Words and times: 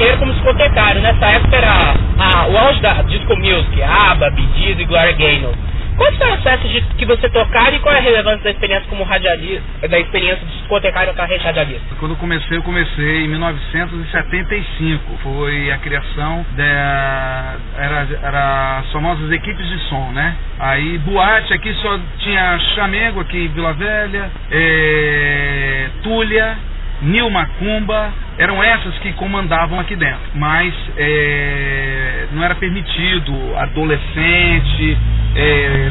carreira 0.00 0.16
como 0.16 0.32
discotecário. 0.32 1.02
Nessa 1.02 1.26
época 1.26 1.56
era 1.56 1.94
a, 2.18 2.46
o 2.48 2.56
auge 2.56 2.80
da 2.80 3.02
disco 3.02 3.36
music, 3.36 3.82
ABBA, 3.82 4.30
Bee 4.30 4.76
e 4.78 4.84
Gloria 4.84 5.12
Gaynor. 5.12 5.54
Quais 5.96 6.16
foram 6.16 6.34
os 6.34 6.42
festas 6.42 6.70
que 6.96 7.04
você 7.04 7.28
tocar 7.28 7.74
e 7.74 7.78
qual 7.80 7.94
é 7.94 7.98
a 7.98 8.00
relevância 8.00 8.44
da 8.44 8.50
experiência 8.52 8.88
como 8.88 9.04
radialista, 9.04 9.86
da 9.86 9.98
experiência 9.98 10.46
de 10.46 10.56
discotecário 10.56 11.08
na 11.08 11.14
carreira 11.14 11.44
radialista? 11.44 11.94
Quando 11.98 12.12
eu 12.12 12.16
comecei, 12.16 12.56
eu 12.56 12.62
comecei 12.62 13.24
em 13.24 13.28
1975. 13.28 15.18
Foi 15.22 15.70
a 15.70 15.76
criação 15.76 16.46
da 16.56 17.56
era, 17.76 18.08
era 18.22 18.78
as 18.78 18.92
famosas 18.92 19.30
equipes 19.30 19.68
de 19.68 19.78
som, 19.90 20.10
né? 20.12 20.36
Aí 20.58 20.96
boate 20.98 21.52
aqui 21.52 21.74
só 21.74 21.98
tinha 22.20 22.58
Chamego 22.74 23.20
aqui 23.20 23.36
em 23.36 23.48
Vila 23.48 23.74
Velha, 23.74 24.30
é, 24.50 25.88
Túlia, 26.02 26.56
Nil 27.02 27.30
Macumba, 27.30 28.12
eram 28.38 28.62
essas 28.62 28.98
que 28.98 29.12
comandavam 29.14 29.80
aqui 29.80 29.96
dentro. 29.96 30.20
Mas 30.34 30.74
é, 30.96 32.26
não 32.32 32.42
era 32.42 32.54
permitido 32.54 33.32
adolescente 33.56 34.98
é, 35.34 35.90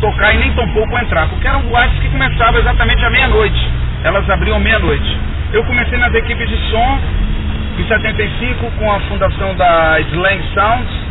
tocar 0.00 0.34
e 0.34 0.38
nem 0.38 0.52
tampouco 0.52 0.96
entrar, 0.98 1.28
porque 1.28 1.46
eram 1.46 1.62
boates 1.62 1.98
que 1.98 2.08
começavam 2.08 2.60
exatamente 2.60 3.04
à 3.04 3.10
meia-noite. 3.10 3.70
Elas 4.04 4.28
abriam 4.30 4.60
meia-noite. 4.60 5.18
Eu 5.52 5.64
comecei 5.64 5.98
nas 5.98 6.14
equipes 6.14 6.48
de 6.48 6.56
som 6.70 7.00
em 7.78 7.88
75 7.88 8.70
com 8.72 8.92
a 8.92 9.00
fundação 9.00 9.54
da 9.56 10.00
Slang 10.00 10.42
Sounds, 10.54 11.03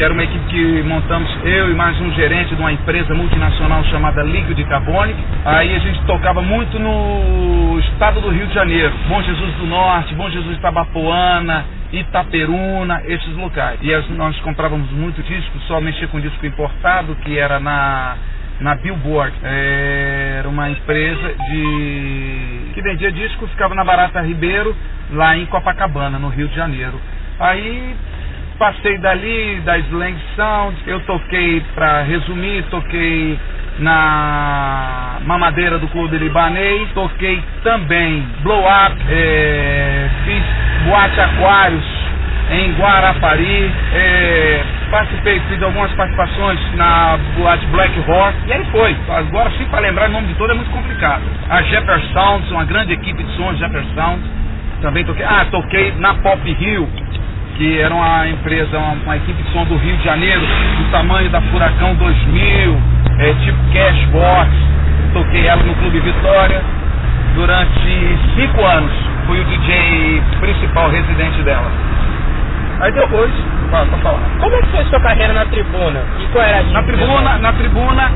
que 0.00 0.04
era 0.04 0.14
uma 0.14 0.24
equipe 0.24 0.46
que 0.46 0.82
montamos 0.84 1.30
eu 1.44 1.70
e 1.70 1.74
mais 1.74 2.00
um 2.00 2.10
gerente 2.14 2.54
de 2.54 2.60
uma 2.62 2.72
empresa 2.72 3.12
multinacional 3.14 3.84
chamada 3.84 4.22
Liquid 4.22 4.58
Carbonic. 4.66 5.22
Aí 5.44 5.76
a 5.76 5.78
gente 5.78 6.00
tocava 6.06 6.40
muito 6.40 6.78
no 6.78 7.78
estado 7.80 8.18
do 8.18 8.30
Rio 8.30 8.46
de 8.46 8.54
Janeiro, 8.54 8.94
Bom 9.10 9.22
Jesus 9.22 9.54
do 9.56 9.66
Norte, 9.66 10.14
Bom 10.14 10.30
Jesus 10.30 10.56
de 10.56 10.62
Tabapuana, 10.62 11.66
Itaperuna, 11.92 13.02
esses 13.04 13.36
locais. 13.36 13.78
E 13.82 13.92
nós 14.14 14.34
comprávamos 14.40 14.90
muito 14.90 15.22
disco, 15.22 15.58
só 15.68 15.78
mexia 15.82 16.08
com 16.08 16.18
disco 16.18 16.46
importado, 16.46 17.14
que 17.16 17.38
era 17.38 17.60
na 17.60 18.16
na 18.58 18.76
Billboard. 18.76 19.36
É, 19.42 20.36
era 20.38 20.48
uma 20.48 20.70
empresa 20.70 21.34
de 21.50 22.70
que 22.72 22.80
vendia 22.80 23.12
disco, 23.12 23.46
ficava 23.48 23.74
na 23.74 23.84
Barata 23.84 24.22
Ribeiro, 24.22 24.74
lá 25.12 25.36
em 25.36 25.44
Copacabana, 25.44 26.18
no 26.18 26.30
Rio 26.30 26.48
de 26.48 26.56
Janeiro. 26.56 26.98
Aí 27.38 27.94
passei 28.60 28.98
dali, 28.98 29.62
da 29.64 29.78
Slang 29.78 30.18
Sound, 30.36 30.76
eu 30.86 31.00
toquei, 31.00 31.62
para 31.74 32.02
resumir, 32.02 32.62
toquei 32.64 33.40
na 33.78 35.16
mamadeira 35.24 35.78
do 35.78 35.88
Clube 35.88 36.18
Libanês, 36.18 36.86
toquei 36.92 37.42
também 37.64 38.22
Blow 38.42 38.60
Up, 38.60 38.96
é, 39.08 40.10
fiz 40.26 40.42
Boate 40.84 41.20
Aquários 41.20 41.84
em 42.50 42.72
Guarapari, 42.72 43.72
é, 43.94 44.62
participei, 44.90 45.40
fiz 45.48 45.62
algumas 45.62 45.90
participações 45.92 46.60
na 46.74 47.18
Boate 47.38 47.64
Black 47.68 47.98
Horse, 48.06 48.38
e 48.46 48.52
aí 48.52 48.64
foi. 48.66 48.94
Agora, 49.08 49.50
sim, 49.56 49.64
para 49.70 49.80
lembrar 49.80 50.10
o 50.10 50.12
nome 50.12 50.26
de 50.26 50.34
todo 50.34 50.52
é 50.52 50.54
muito 50.54 50.70
complicado. 50.70 51.22
A 51.48 51.62
Jeffer 51.62 51.98
Sounds, 52.12 52.50
uma 52.50 52.66
grande 52.66 52.92
equipe 52.92 53.22
de 53.22 53.36
som, 53.36 53.54
Jeffer 53.54 53.84
Sounds, 53.94 54.40
também 54.82 55.04
toquei. 55.04 55.24
Ah, 55.24 55.46
toquei 55.50 55.92
na 55.98 56.14
Pop 56.14 56.40
Hill, 56.46 56.88
que 57.60 57.78
era 57.78 57.94
uma 57.94 58.26
empresa, 58.26 58.78
uma, 58.78 58.92
uma, 58.92 59.16
equipe 59.18 59.42
de 59.42 59.52
som 59.52 59.66
do 59.66 59.76
Rio 59.76 59.94
de 59.94 60.02
Janeiro, 60.02 60.40
do 60.40 60.90
tamanho 60.90 61.28
da 61.28 61.42
Furacão 61.42 61.94
2000, 61.94 62.80
é, 63.18 63.34
tipo 63.44 63.58
Cashbox. 63.74 64.50
Toquei 65.12 65.46
ela 65.46 65.62
no 65.62 65.74
Clube 65.74 66.00
Vitória 66.00 66.62
durante 67.34 68.18
cinco 68.34 68.64
anos. 68.64 68.90
Fui 69.26 69.38
o 69.38 69.44
DJ 69.44 70.22
principal 70.40 70.88
residente 70.88 71.42
dela. 71.42 71.70
Aí 72.80 72.92
depois, 72.92 73.30
para 73.70 73.84
falar. 73.98 74.20
Como 74.40 74.54
é 74.54 74.62
que 74.62 74.68
foi 74.68 74.80
a 74.80 74.86
sua 74.86 75.00
carreira 75.00 75.34
na 75.34 75.44
tribuna? 75.44 76.02
E 76.18 76.26
qual 76.32 76.42
era 76.42 76.60
a 76.60 76.62
Na 76.62 76.82
tribuna, 76.82 77.38
na 77.38 77.52
tribuna 77.52 78.10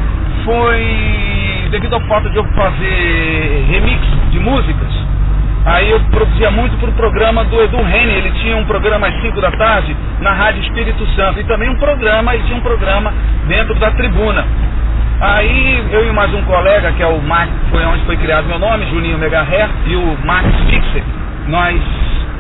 foi 0.47 1.69
devido 1.71 1.93
ao 1.93 2.01
fato 2.03 2.31
de 2.31 2.37
eu 2.39 2.45
fazer 2.55 3.67
remix 3.69 4.01
de 4.31 4.39
músicas 4.39 5.14
Aí 5.65 5.91
eu 5.91 6.01
produzia 6.11 6.51
muito 6.51 6.77
para 6.77 6.91
o 6.91 6.93
programa 6.93 7.43
do 7.45 7.63
Edu 7.63 7.83
Rene, 7.83 8.13
ele 8.13 8.31
tinha 8.43 8.57
um 8.57 8.67
programa 8.67 9.09
às 9.09 9.21
5 9.23 9.41
da 9.41 9.51
tarde 9.51 9.97
na 10.21 10.33
Rádio 10.33 10.63
Espírito 10.63 11.07
Santo. 11.17 11.41
E 11.41 11.45
também 11.45 11.71
um 11.71 11.77
programa, 11.77 12.35
ele 12.35 12.45
tinha 12.45 12.59
um 12.59 12.61
programa 12.61 13.13
dentro 13.49 13.75
da 13.77 13.91
tribuna. 13.93 14.47
Aí 15.21 15.85
eu 15.91 16.07
e 16.07 16.13
mais 16.13 16.35
um 16.35 16.43
colega, 16.43 16.93
que 16.93 17.03
é 17.03 17.07
o 17.07 17.19
Max, 17.23 17.51
foi 17.71 17.83
onde 17.85 18.05
foi 18.05 18.17
criado 18.19 18.47
meu 18.47 18.59
nome, 18.59 18.85
Juninho 18.91 19.17
Megaher, 19.17 19.71
e 19.87 19.97
o 19.97 20.19
Max 20.23 20.49
Fixer, 20.69 21.03
nós 21.47 21.81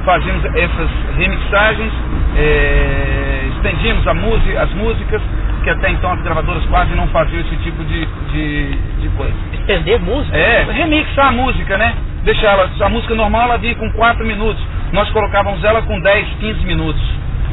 fazíamos 0.05 0.45
essas 0.45 0.91
remixagens, 1.17 1.93
é, 2.37 3.49
estendíamos 3.57 4.05
música, 4.17 4.63
as 4.63 4.71
músicas, 4.75 5.23
que 5.63 5.71
até 5.71 5.91
então 5.93 6.13
as 6.13 6.21
gravadoras 6.21 6.63
quase 6.67 6.95
não 6.95 7.07
faziam 7.09 7.41
esse 7.41 7.57
tipo 7.57 7.83
de, 7.85 8.05
de, 8.05 8.77
de 9.01 9.09
coisa. 9.17 9.33
Estender 9.55 9.99
música? 10.01 10.37
É, 10.37 10.67
remixar 10.71 11.29
a 11.29 11.33
música, 11.33 11.79
né? 11.79 11.95
Deixar 12.25 12.53
ela, 12.53 12.71
a 12.81 12.89
música 12.89 13.15
normal 13.15 13.43
ela 13.43 13.59
vinha 13.59 13.75
com 13.75 13.91
4 13.93 14.25
minutos, 14.27 14.63
nós 14.93 15.09
colocávamos 15.11 15.63
ela 15.63 15.83
com 15.83 16.01
10, 16.01 16.29
15 16.41 16.65
minutos. 16.65 17.03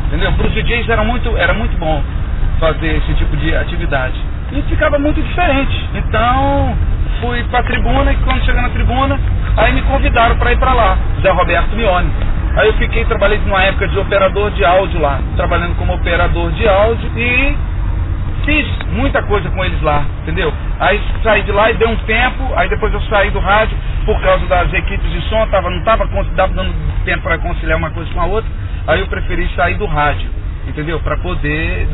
Entendeu? 0.08 0.32
Para 0.34 0.48
os 0.48 0.54
DJs 0.54 0.90
era 0.90 1.04
muito, 1.04 1.38
era 1.38 1.54
muito 1.54 1.78
bom 1.78 2.04
fazer 2.60 2.98
esse 2.98 3.14
tipo 3.14 3.36
de 3.38 3.56
atividade. 3.56 4.16
E 4.52 4.62
ficava 4.64 5.00
muito 5.00 5.22
diferente. 5.22 5.90
Então, 5.96 6.76
fui 7.22 7.44
para 7.46 7.60
a 7.60 7.64
tribuna 7.64 8.12
e 8.12 8.16
quando 8.18 8.44
cheguei 8.44 8.62
na 8.62 8.70
tribuna, 8.70 9.20
aí 9.58 9.74
me 9.74 9.82
convidaram 9.84 10.36
para 10.38 10.52
ir 10.52 10.58
para 10.58 10.74
lá, 10.74 10.98
Zé 11.22 11.32
Roberto 11.32 11.76
Mione. 11.76 12.10
Aí 12.58 12.68
eu 12.68 12.74
fiquei, 12.74 13.06
trabalhei 13.06 13.40
numa 13.40 13.64
época 13.64 13.88
de 13.88 13.98
operador 13.98 14.52
de 14.52 14.66
áudio 14.66 15.00
lá, 15.00 15.22
trabalhando 15.38 15.76
como 15.78 15.94
operador 15.94 16.52
de 16.52 16.68
áudio 16.68 17.10
e 17.16 17.56
fiz 18.46 18.68
muita 18.90 19.22
coisa 19.24 19.50
com 19.50 19.64
eles 19.64 19.82
lá, 19.82 20.06
entendeu? 20.22 20.54
Aí 20.80 21.02
saí 21.24 21.44
de 21.44 21.52
lá 21.52 21.72
e 21.72 21.76
deu 21.76 21.90
um 21.90 21.96
tempo, 21.98 22.52
aí 22.56 22.70
depois 22.70 22.94
eu 22.94 23.02
saí 23.04 23.30
do 23.32 23.40
rádio 23.40 23.78
por 24.06 24.20
causa 24.22 24.46
das 24.48 24.74
equipes 24.74 25.12
de 25.12 25.22
som, 25.30 25.46
tava, 25.48 25.70
não 25.70 25.80
estava 25.80 26.08
dando 26.08 26.74
tempo 27.06 27.24
para 27.24 27.38
conciliar 27.38 27.78
uma 27.78 27.92
coisa 27.92 28.12
com 28.14 28.22
a 28.22 28.26
outra, 28.26 28.50
aí 28.88 29.00
eu 29.00 29.08
preferi 29.08 29.48
sair 29.56 29.76
do 29.76 29.86
rádio, 29.86 30.30
entendeu? 30.68 31.00
Para 31.00 31.18
poder 31.18 31.88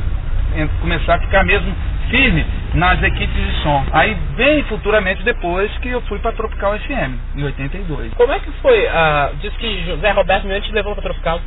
começar 0.81 1.15
a 1.15 1.19
ficar 1.19 1.43
mesmo 1.43 1.73
firme 2.09 2.45
nas 2.73 3.01
equipes 3.03 3.35
de 3.35 3.63
som. 3.63 3.83
Aí 3.91 4.15
bem 4.35 4.63
futuramente 4.63 5.23
depois 5.23 5.71
que 5.79 5.89
eu 5.89 6.01
fui 6.01 6.19
para 6.19 6.31
Tropical 6.33 6.77
FM, 6.79 7.35
em 7.35 7.43
82. 7.43 8.13
Como 8.13 8.31
é 8.31 8.39
que 8.39 8.51
foi? 8.61 8.85
Uh, 8.85 9.35
diz 9.41 9.53
que 9.57 9.83
José 9.85 10.11
Roberto 10.11 10.47
Miante 10.47 10.71
levou 10.71 10.93
para 10.93 11.03
Tropical. 11.03 11.41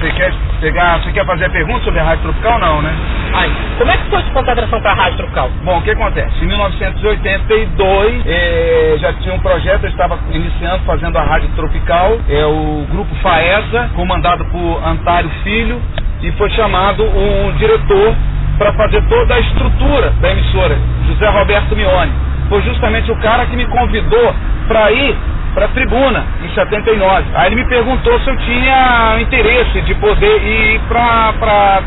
Você 0.00 0.10
quer 0.12 0.32
pegar, 0.60 0.98
você 0.98 1.12
quer 1.12 1.26
fazer 1.26 1.44
a 1.44 1.50
pergunta 1.50 1.84
sobre 1.84 2.00
a 2.00 2.04
Rádio 2.04 2.22
Tropical 2.22 2.58
não, 2.58 2.80
né? 2.80 2.94
Ai, 3.34 3.50
como 3.76 3.90
é 3.90 3.96
que 3.98 4.08
foi 4.08 4.22
sua 4.22 4.32
consagração 4.32 4.80
para 4.80 4.92
a 4.92 4.94
Rádio 4.94 5.18
Tropical? 5.18 5.50
Bom, 5.62 5.78
o 5.78 5.82
que 5.82 5.90
acontece? 5.90 6.42
Em 6.42 6.46
1982 6.46 8.22
eh, 8.26 8.96
já 8.98 9.12
tinha 9.14 9.34
um 9.34 9.40
projeto, 9.40 9.84
eu 9.84 9.90
estava 9.90 10.18
iniciando 10.32 10.82
fazendo 10.84 11.16
a 11.18 11.22
Rádio 11.22 11.50
Tropical, 11.50 12.18
é 12.28 12.44
o 12.46 12.86
grupo 12.90 13.14
FAESA, 13.16 13.90
comandado 13.94 14.46
por 14.46 14.82
Antário 14.82 15.28
Filho, 15.42 15.80
e 16.22 16.32
foi 16.32 16.50
chamado 16.50 17.02
um 17.04 17.52
diretor 17.52 18.14
para 18.58 18.72
fazer 18.74 19.02
toda 19.08 19.34
a 19.34 19.40
estrutura 19.40 20.10
da 20.20 20.30
emissora, 20.30 20.78
José 21.06 21.28
Roberto 21.28 21.74
Mione. 21.74 22.12
Foi 22.48 22.60
justamente 22.62 23.10
o 23.10 23.16
cara 23.16 23.46
que 23.46 23.56
me 23.56 23.64
convidou 23.66 24.34
para 24.68 24.90
ir 24.92 25.16
para 25.54 25.64
a 25.66 25.68
tribuna 25.68 26.24
em 26.44 26.48
79. 26.54 27.24
Aí 27.34 27.46
ele 27.46 27.56
me 27.56 27.64
perguntou 27.68 28.18
se 28.20 28.28
eu 28.28 28.36
tinha 28.38 29.16
interesse 29.20 29.80
de 29.82 29.94
poder 29.94 30.42
ir 30.42 30.80
para 30.88 31.82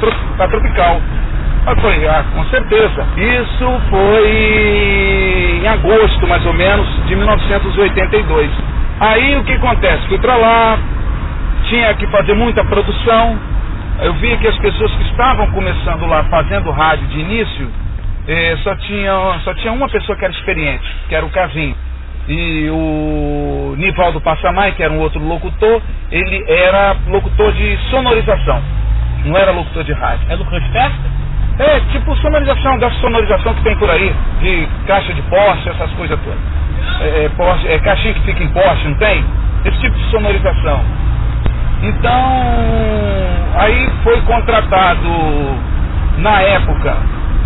Tropical. 0.49 1.01
Eu 1.65 1.75
falei, 1.77 2.07
ah, 2.07 2.25
com 2.33 2.43
certeza. 2.45 3.07
Isso 3.15 3.81
foi 3.89 5.61
em 5.63 5.67
agosto, 5.67 6.27
mais 6.27 6.45
ou 6.45 6.53
menos, 6.53 6.87
de 7.05 7.15
1982. 7.15 8.49
Aí 8.99 9.37
o 9.37 9.43
que 9.43 9.53
acontece? 9.53 10.07
Fui 10.07 10.17
para 10.17 10.35
lá, 10.35 10.77
tinha 11.69 11.93
que 11.93 12.05
fazer 12.07 12.33
muita 12.33 12.63
produção, 12.65 13.37
eu 14.01 14.13
vi 14.15 14.35
que 14.37 14.47
as 14.47 14.57
pessoas 14.57 14.91
que 14.95 15.03
estavam 15.03 15.51
começando 15.51 16.05
lá 16.05 16.23
fazendo 16.25 16.71
rádio 16.71 17.07
de 17.07 17.19
início, 17.19 17.69
eh, 18.27 18.57
só, 18.63 18.75
tinha, 18.75 19.39
só 19.43 19.53
tinha 19.55 19.71
uma 19.71 19.87
pessoa 19.89 20.17
que 20.17 20.25
era 20.25 20.33
experiente, 20.33 20.83
que 21.07 21.15
era 21.15 21.25
o 21.25 21.29
Casinho. 21.29 21.75
E 22.27 22.69
o 22.69 23.75
Nivaldo 23.77 24.21
Passamai, 24.21 24.71
que 24.71 24.81
era 24.81 24.93
um 24.93 24.99
outro 24.99 25.19
locutor, 25.19 25.81
ele 26.09 26.43
era 26.47 26.95
locutor 27.07 27.51
de 27.51 27.77
sonorização, 27.89 28.61
não 29.25 29.37
era 29.37 29.51
locutor 29.51 29.83
de 29.83 29.91
rádio. 29.93 30.25
É 30.29 30.35
locutor 30.35 30.61
de 30.61 30.69
festa? 30.71 31.23
É, 31.59 31.79
tipo 31.91 32.15
sonorização, 32.17 32.79
dessa 32.79 32.95
sonorização 32.95 33.53
que 33.53 33.63
tem 33.63 33.77
por 33.77 33.89
aí, 33.89 34.13
de 34.41 34.67
caixa 34.87 35.13
de 35.13 35.21
poste, 35.23 35.69
essas 35.69 35.91
coisas 35.91 36.17
todas. 36.21 36.39
É, 37.01 37.25
é, 37.25 37.29
poste, 37.29 37.67
é 37.67 37.79
caixinha 37.79 38.13
que 38.13 38.21
fica 38.21 38.43
em 38.43 38.49
poste, 38.49 38.87
não 38.87 38.95
tem? 38.95 39.23
Esse 39.65 39.79
tipo 39.79 39.95
de 39.95 40.03
sonorização. 40.09 40.83
Então, 41.83 42.43
aí 43.55 43.89
foi 44.03 44.21
contratado, 44.21 45.09
na 46.17 46.41
época, 46.41 46.95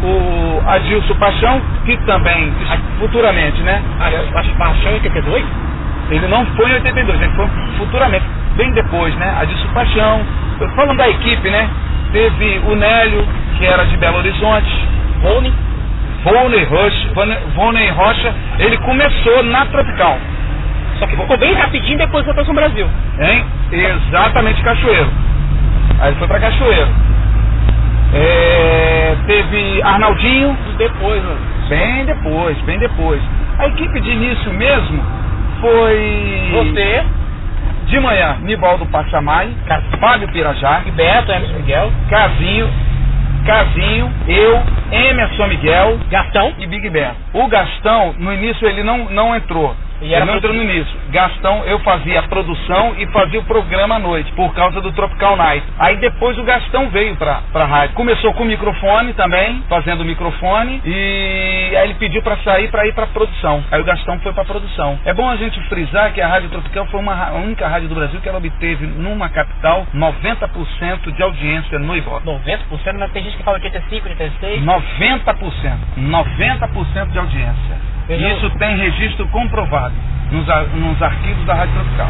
o 0.03 0.61
Adilson 0.67 1.15
Paixão, 1.15 1.61
que 1.85 1.97
também, 2.05 2.53
futuramente, 2.99 3.59
né? 3.63 3.81
Paixão 4.57 4.91
em 4.91 4.95
82? 4.95 5.45
Ele 6.11 6.27
não 6.27 6.45
foi 6.55 6.69
em 6.69 6.73
82, 6.75 7.21
ele 7.21 7.33
foi 7.33 7.47
futuramente. 7.77 8.25
bem 8.55 8.71
depois, 8.73 9.15
né? 9.15 9.37
A 9.39 9.45
de 9.45 9.67
Paixão. 9.69 10.21
Falando 10.75 10.97
da 10.97 11.09
equipe, 11.09 11.49
né? 11.49 11.69
Teve 12.11 12.61
o 12.67 12.75
Nélio, 12.75 13.27
que 13.57 13.65
era 13.65 13.85
de 13.85 13.97
Belo 13.97 14.17
Horizonte. 14.17 14.87
Rony. 15.21 15.53
Volney 16.23 16.63
Rocha, 16.65 17.93
Rocha, 17.95 18.35
ele 18.59 18.77
começou 18.79 19.43
na 19.43 19.65
Tropical. 19.67 20.17
Só 20.99 21.07
que 21.07 21.15
ficou 21.15 21.37
bem 21.37 21.53
rapidinho 21.53 21.97
depois 21.97 22.25
foi 22.25 22.33
para 22.33 22.49
o 22.49 22.53
Brasil. 22.53 22.87
Hein? 23.19 23.45
Exatamente, 23.71 24.61
Cachoeiro. 24.63 25.11
Aí 25.99 26.15
foi 26.15 26.27
para 26.27 26.39
Cachoeiro. 26.39 26.89
É, 28.13 29.15
teve 29.27 29.81
Arnaldinho. 29.83 30.57
Depois, 30.77 31.21
né? 31.23 31.37
Bem 31.69 32.05
depois, 32.05 32.57
bem 32.61 32.79
depois. 32.79 33.21
A 33.59 33.67
equipe 33.67 33.99
de 33.99 34.09
início 34.09 34.53
mesmo 34.53 35.03
foi. 35.59 36.49
Você. 36.53 37.03
De 37.87 37.99
manhã, 38.01 38.37
Nivaldo 38.41 38.85
Passamai, 38.87 39.49
Fábio 40.01 40.27
Pirajá, 40.27 40.83
Beto, 40.93 41.31
Emerson 41.31 41.55
Miguel, 41.55 41.91
Casinho, 42.09 42.69
Casinho, 43.45 44.11
eu, 44.27 44.61
Emerson 44.91 45.47
Miguel, 45.47 45.97
Gastão 46.09 46.53
e 46.59 46.67
Big 46.67 46.89
Beto. 46.89 47.15
O 47.31 47.47
Gastão, 47.47 48.13
no 48.19 48.33
início, 48.33 48.67
ele 48.67 48.83
não, 48.83 49.05
não 49.05 49.33
entrou. 49.33 49.73
E 50.01 50.13
era 50.13 50.25
não 50.25 50.35
entrou 50.35 50.53
no 50.53 50.61
início. 50.61 50.95
Gastão, 51.09 51.63
eu 51.65 51.79
fazia 51.79 52.19
a 52.19 52.23
produção 52.23 52.95
e 52.97 53.07
fazia 53.07 53.39
o 53.39 53.43
programa 53.45 53.95
à 53.95 53.99
noite, 53.99 54.31
por 54.33 54.53
causa 54.53 54.79
do 54.81 54.91
Tropical 54.91 55.35
Night. 55.35 55.65
Aí 55.79 55.97
depois 55.97 56.37
o 56.37 56.43
Gastão 56.43 56.89
veio 56.89 57.15
pra, 57.15 57.41
pra 57.51 57.65
rádio. 57.65 57.95
Começou 57.95 58.33
com 58.33 58.43
o 58.43 58.45
microfone 58.45 59.13
também, 59.13 59.63
fazendo 59.67 60.01
o 60.01 60.05
microfone, 60.05 60.81
e 60.85 61.75
aí 61.75 61.85
ele 61.85 61.95
pediu 61.95 62.21
pra 62.21 62.37
sair 62.37 62.69
pra 62.69 62.85
ir 62.85 62.93
pra 62.93 63.07
produção. 63.07 63.63
Aí 63.71 63.81
o 63.81 63.83
Gastão 63.83 64.19
foi 64.19 64.33
pra 64.33 64.45
produção. 64.45 64.99
É 65.05 65.13
bom 65.13 65.27
a 65.29 65.35
gente 65.35 65.59
frisar 65.67 66.13
que 66.13 66.21
a 66.21 66.27
Rádio 66.27 66.49
Tropical 66.49 66.85
foi 66.87 66.99
uma, 66.99 67.29
a 67.29 67.33
única 67.33 67.67
rádio 67.67 67.89
do 67.89 67.95
Brasil 67.95 68.21
que 68.21 68.29
ela 68.29 68.37
obteve 68.37 68.85
numa 68.85 69.29
capital 69.29 69.87
90% 69.95 71.11
de 71.11 71.23
audiência 71.23 71.79
no 71.79 71.95
Ibope. 71.95 72.25
90%? 72.25 72.59
Mas 72.99 73.11
tem 73.11 73.23
gente 73.23 73.37
que 73.37 73.43
fala 73.43 73.57
85, 73.57 74.07
86? 74.09 74.63
90%. 74.63 75.77
90% 75.97 77.11
de 77.11 77.19
audiência. 77.19 77.97
Isso 78.09 78.49
tem 78.51 78.77
registro 78.77 79.27
comprovado 79.27 79.86
nos, 80.31 80.45
nos 80.75 81.01
arquivos 81.01 81.45
da 81.45 81.53
Rádio 81.53 81.73
Tropical. 81.75 82.09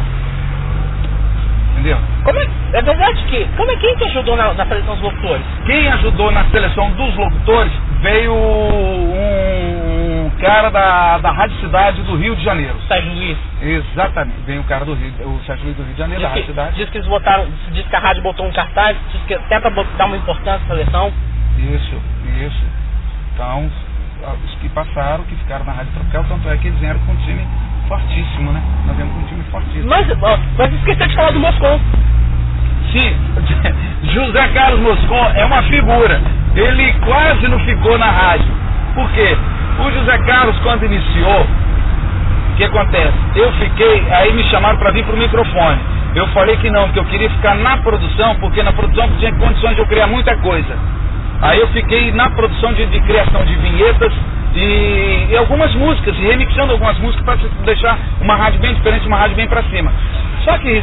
Entendeu? 1.72 1.98
Como 2.24 2.38
é, 2.38 2.46
é 2.72 2.82
verdade 2.82 3.22
que. 3.24 3.46
Como 3.56 3.70
é 3.70 3.76
quem 3.76 3.96
que 3.96 4.04
ajudou 4.04 4.36
na, 4.36 4.52
na, 4.52 4.66
seleção 4.66 4.94
dos 4.94 5.04
locutores? 5.04 5.42
Quem 5.64 5.88
ajudou 5.88 6.30
na 6.32 6.44
seleção 6.46 6.90
dos 6.90 7.16
locutores 7.16 7.72
veio 8.00 8.32
um, 8.34 10.26
um 10.26 10.30
cara 10.40 10.70
da, 10.70 11.18
da 11.18 11.30
Rádio 11.30 11.56
Cidade 11.58 12.02
do 12.02 12.16
Rio 12.16 12.34
de 12.34 12.42
Janeiro. 12.42 12.74
Sérgio 12.88 13.12
Luiz. 13.12 13.38
Exatamente, 13.62 14.40
veio 14.44 14.60
um 14.60 14.64
cara 14.64 14.84
do 14.84 14.94
Rio, 14.94 15.12
o 15.20 15.40
Sérgio 15.46 15.66
Luiz 15.66 15.76
do 15.76 15.84
Rio 15.84 15.92
de 15.92 15.98
Janeiro, 15.98 16.20
diz 16.20 16.28
da 16.28 16.28
Rádio 16.28 16.42
que, 16.42 16.50
Cidade. 16.50 16.76
Diz 16.76 16.90
que 16.90 16.98
eles 16.98 17.08
botaram, 17.08 17.46
diz 17.70 17.86
que 17.86 17.96
a 17.96 18.00
rádio 18.00 18.22
botou 18.22 18.46
um 18.46 18.52
cartaz, 18.52 18.96
diz 19.12 19.22
que 19.22 19.38
tenta 19.48 19.70
dar 19.70 20.06
uma 20.06 20.16
importância 20.16 20.64
à 20.64 20.66
seleção. 20.66 21.12
Isso, 21.58 22.02
isso. 22.44 22.64
Então, 23.34 23.70
os 24.44 24.54
que 24.56 24.68
passaram, 24.70 25.24
que 25.24 25.34
ficaram 25.36 25.64
na 25.64 25.72
Rádio 25.72 25.92
Tropical, 25.92 26.24
tanto 26.28 26.48
é 26.48 26.56
que 26.56 26.68
eles 26.68 26.78
vieram 26.78 26.98
com 27.00 27.12
um 27.12 27.16
time 27.16 27.46
fortíssimo, 27.86 28.52
né? 28.52 28.62
Nós 28.86 28.96
viemos 28.96 29.14
com 29.14 29.20
um 29.20 29.26
time 29.26 29.42
fortíssimo. 29.50 29.88
Mas, 29.88 30.06
mas 30.56 30.72
esqueceu 30.74 31.06
de 31.06 31.14
falar 31.14 31.32
do 31.32 31.40
Moscou. 31.40 31.80
Sim, 32.92 33.16
José 34.14 34.48
Carlos 34.48 34.80
Moscon 34.80 35.32
é 35.34 35.44
uma 35.44 35.62
figura. 35.64 36.20
Ele 36.54 36.92
quase 37.04 37.48
não 37.48 37.58
ficou 37.60 37.98
na 37.98 38.10
rádio. 38.10 38.48
Por 38.94 39.08
quê? 39.12 39.36
O 39.78 39.90
José 39.92 40.18
Carlos, 40.18 40.58
quando 40.60 40.84
iniciou, 40.84 41.46
o 42.52 42.56
que 42.56 42.64
acontece? 42.64 43.14
Eu 43.36 43.52
fiquei, 43.52 44.04
aí 44.10 44.32
me 44.32 44.42
chamaram 44.44 44.78
para 44.78 44.90
vir 44.90 45.04
para 45.04 45.14
o 45.14 45.18
microfone. 45.18 45.78
Eu 46.14 46.26
falei 46.28 46.56
que 46.56 46.70
não, 46.70 46.88
que 46.88 46.98
eu 46.98 47.04
queria 47.04 47.30
ficar 47.30 47.54
na 47.54 47.76
produção, 47.76 48.34
porque 48.36 48.62
na 48.62 48.72
produção 48.72 49.08
tinha 49.18 49.32
condições 49.34 49.74
de 49.74 49.82
eu 49.82 49.86
criar 49.86 50.06
muita 50.06 50.36
coisa. 50.38 50.76
Aí 51.40 51.60
eu 51.60 51.68
fiquei 51.68 52.10
na 52.12 52.30
produção 52.30 52.72
de, 52.72 52.86
de 52.86 53.00
criação 53.00 53.44
de 53.44 53.54
vinhetas 53.56 54.12
e, 54.54 55.28
e, 55.30 55.36
algumas 55.36 55.72
músicas, 55.74 56.16
e 56.16 56.20
remixando 56.20 56.72
algumas 56.72 56.98
músicas 56.98 57.24
para 57.24 57.36
deixar 57.64 57.98
uma 58.20 58.34
rádio 58.34 58.58
bem 58.60 58.74
diferente, 58.74 59.06
uma 59.06 59.16
rádio 59.16 59.36
bem 59.36 59.46
para 59.46 59.62
cima. 59.64 59.92
Só 60.44 60.58
que 60.58 60.82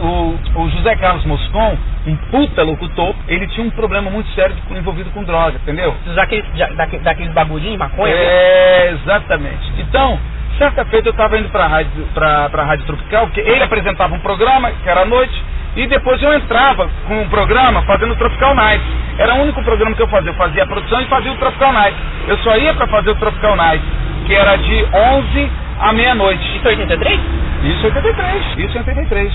o, 0.00 0.38
o, 0.56 0.70
José 0.70 0.96
Carlos 0.96 1.24
Moscon, 1.24 1.78
um 2.06 2.16
puta 2.30 2.62
locutor, 2.62 3.14
ele 3.28 3.46
tinha 3.48 3.66
um 3.66 3.70
problema 3.70 4.10
muito 4.10 4.28
sério 4.30 4.54
envolvido 4.70 5.10
com 5.10 5.22
droga, 5.22 5.56
entendeu? 5.62 5.94
Daqueles, 6.14 6.44
daqueles, 6.76 7.04
daqueles 7.04 7.32
bagulhinhos, 7.32 7.78
maconha? 7.78 8.12
É, 8.12 8.90
exatamente. 8.90 9.72
Então, 9.78 10.18
certa 10.58 10.84
feita 10.86 11.08
eu 11.08 11.12
estava 11.12 11.38
indo 11.38 11.48
para 11.50 11.64
a 11.64 11.68
rádio, 11.68 11.90
pra, 12.12 12.48
pra 12.50 12.64
rádio 12.64 12.84
Tropical, 12.86 13.26
porque 13.26 13.40
ele 13.40 13.62
apresentava 13.62 14.14
um 14.14 14.20
programa, 14.20 14.70
que 14.72 14.88
era 14.88 15.02
à 15.02 15.06
noite, 15.06 15.42
e 15.76 15.86
depois 15.86 16.22
eu 16.22 16.32
entrava 16.34 16.88
com 17.06 17.20
um 17.20 17.28
programa 17.28 17.82
fazendo 17.82 18.16
Tropical 18.16 18.54
Night. 18.54 18.82
Era 19.18 19.34
o 19.34 19.42
único 19.42 19.62
programa 19.62 19.94
que 19.94 20.02
eu 20.02 20.08
fazia. 20.08 20.30
Eu 20.30 20.34
fazia 20.34 20.62
a 20.62 20.66
produção 20.66 21.00
e 21.02 21.04
fazia 21.04 21.32
o 21.32 21.36
Tropical 21.36 21.72
Night. 21.72 21.96
Eu 22.26 22.38
só 22.38 22.56
ia 22.56 22.72
para 22.72 22.86
fazer 22.86 23.10
o 23.10 23.14
Tropical 23.16 23.56
Night, 23.56 23.84
que 24.26 24.34
era 24.34 24.56
de 24.56 24.86
11 24.92 25.50
à 25.78 25.92
meia-noite. 25.92 26.42
Isso 26.56 26.66
é 26.66 26.70
83? 26.70 27.20
Isso 27.62 27.84
é 27.84 27.88
83. 27.88 28.44
Isso 28.58 28.76
é 28.76 28.80
83. 28.80 29.32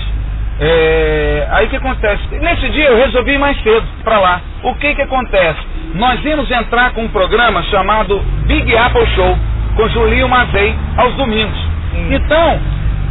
É, 0.60 1.48
aí 1.50 1.66
o 1.66 1.70
que 1.70 1.76
acontece? 1.76 2.22
Nesse 2.40 2.68
dia 2.70 2.86
eu 2.86 2.96
resolvi 2.96 3.32
ir 3.32 3.38
mais 3.38 3.60
cedo 3.62 3.86
para 4.04 4.18
lá. 4.18 4.40
O 4.62 4.74
que 4.74 4.94
que 4.94 5.02
acontece? 5.02 5.60
Nós 5.94 6.24
íamos 6.24 6.50
entrar 6.50 6.92
com 6.92 7.02
um 7.02 7.08
programa 7.08 7.62
chamado 7.64 8.20
Big 8.46 8.76
Apple 8.76 9.06
Show, 9.14 9.38
com 9.76 9.88
Julinho 9.88 10.28
Mazei, 10.28 10.74
aos 10.96 11.14
domingos. 11.14 11.58
Hum. 11.94 12.08
Então, 12.12 12.60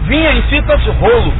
vinha 0.06 0.31
em 0.34 0.42
fitas 0.44 0.86
rolo. 0.86 1.34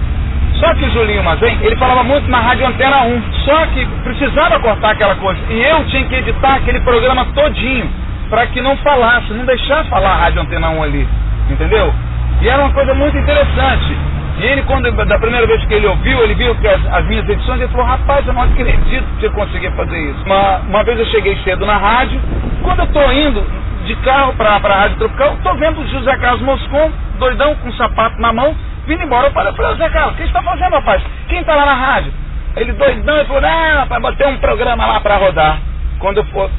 Só 0.62 0.76
que 0.76 0.86
o 0.86 0.92
Julinho 0.92 1.24
Mazen, 1.24 1.58
ele 1.64 1.76
falava 1.76 2.04
muito 2.04 2.30
na 2.30 2.40
Rádio 2.40 2.68
Antena 2.68 3.02
1. 3.02 3.24
Só 3.46 3.66
que 3.66 3.84
precisava 4.04 4.60
cortar 4.60 4.92
aquela 4.92 5.16
coisa. 5.16 5.40
E 5.50 5.60
eu 5.60 5.84
tinha 5.86 6.06
que 6.06 6.16
editar 6.16 6.56
aquele 6.58 6.80
programa 6.82 7.26
todinho 7.34 7.90
para 8.30 8.46
que 8.46 8.62
não 8.62 8.78
falasse, 8.78 9.34
não 9.34 9.44
deixasse 9.44 9.90
falar 9.90 10.12
a 10.12 10.16
Rádio 10.18 10.42
Antena 10.44 10.70
1 10.70 10.84
ali. 10.84 11.08
Entendeu? 11.50 11.92
E 12.42 12.48
era 12.48 12.62
uma 12.64 12.72
coisa 12.72 12.94
muito 12.94 13.18
interessante. 13.18 13.98
E 14.40 14.46
ele, 14.46 14.62
quando, 14.64 14.92
da 14.92 15.18
primeira 15.18 15.48
vez 15.48 15.66
que 15.66 15.74
ele 15.74 15.88
ouviu, 15.88 16.24
ele 16.24 16.36
viu 16.36 16.54
que 16.56 16.68
as, 16.68 16.80
as 16.94 17.06
minhas 17.06 17.28
edições, 17.28 17.60
ele 17.60 17.72
falou, 17.72 17.88
rapaz, 17.88 18.26
eu 18.28 18.34
não 18.34 18.44
acredito 18.44 19.04
que 19.16 19.22
você 19.22 19.30
conseguia 19.32 19.72
fazer 19.72 19.98
isso. 19.98 20.24
Uma, 20.26 20.58
uma 20.60 20.84
vez 20.84 21.00
eu 21.00 21.06
cheguei 21.08 21.38
cedo 21.44 21.66
na 21.66 21.78
rádio, 21.78 22.22
quando 22.62 22.80
eu 22.80 22.86
estou 22.86 23.12
indo 23.12 23.44
de 23.86 23.96
carro 23.98 24.34
para 24.34 24.56
a 24.56 24.58
Rádio 24.58 24.98
Tropical, 24.98 25.34
estou 25.34 25.56
vendo 25.56 25.82
o 25.82 25.88
José 25.88 26.16
Carlos 26.18 26.42
Moscon, 26.42 26.92
doidão, 27.20 27.56
com 27.56 27.72
sapato 27.74 28.20
na 28.22 28.32
mão, 28.32 28.56
vindo 28.86 29.04
embora. 29.04 29.28
Eu 29.28 29.32
falei, 29.32 29.76
Zé 29.78 29.90
Carlos, 29.90 30.14
o 30.14 30.16
que 30.16 30.24
você 30.24 30.28
está 30.28 30.42
fazendo, 30.42 30.74
rapaz? 30.74 31.04
Quem 31.28 31.40
está 31.40 31.56
lá 31.56 31.66
na 31.66 31.74
rádio? 31.74 32.14
Ele 32.56 32.74
doidão, 32.74 33.16
ele 33.16 33.26
falou, 33.26 33.42
não, 33.42 33.80
rapaz, 33.80 34.02
botei 34.02 34.28
um 34.28 34.38
programa 34.38 34.86
lá 34.86 35.00
para 35.00 35.18
rodar. 35.18 35.60
Quando 36.00 36.18
eu 36.18 36.26
for, 36.26 36.50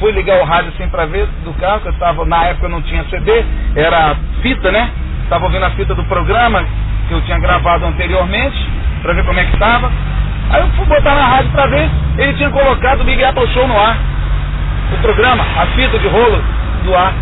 fui 0.00 0.12
ligar 0.12 0.40
o 0.40 0.44
rádio 0.44 0.72
assim 0.74 0.88
para 0.88 1.06
ver 1.06 1.26
do 1.44 1.52
carro, 1.54 1.80
que 1.80 1.88
eu 1.88 1.92
estava, 1.92 2.24
na 2.24 2.44
época 2.46 2.66
eu 2.66 2.70
não 2.70 2.82
tinha 2.82 3.04
CD, 3.04 3.44
era 3.76 4.16
fita, 4.42 4.70
né? 4.70 4.90
Estava 5.22 5.44
ouvindo 5.44 5.64
a 5.64 5.70
fita 5.70 5.94
do 5.94 6.04
programa 6.04 6.64
que 7.08 7.14
eu 7.14 7.20
tinha 7.22 7.38
gravado 7.38 7.84
anteriormente, 7.86 8.56
para 9.02 9.12
ver 9.12 9.24
como 9.24 9.38
é 9.38 9.44
que 9.44 9.54
estava. 9.54 9.90
Aí 10.50 10.60
eu 10.60 10.68
fui 10.70 10.86
botar 10.86 11.14
na 11.14 11.26
rádio 11.26 11.50
para 11.50 11.66
ver, 11.66 11.90
ele 12.18 12.34
tinha 12.34 12.50
colocado 12.50 13.00
o 13.00 13.04
Big 13.04 13.22
Apple 13.22 13.46
Show 13.52 13.66
no 13.66 13.78
ar. 13.78 13.96
O 14.92 14.98
programa, 14.98 15.42
a 15.42 15.66
fita 15.74 15.98
de 15.98 16.08
rolo 16.08 16.42
do 16.84 16.94
ar. 16.94 17.12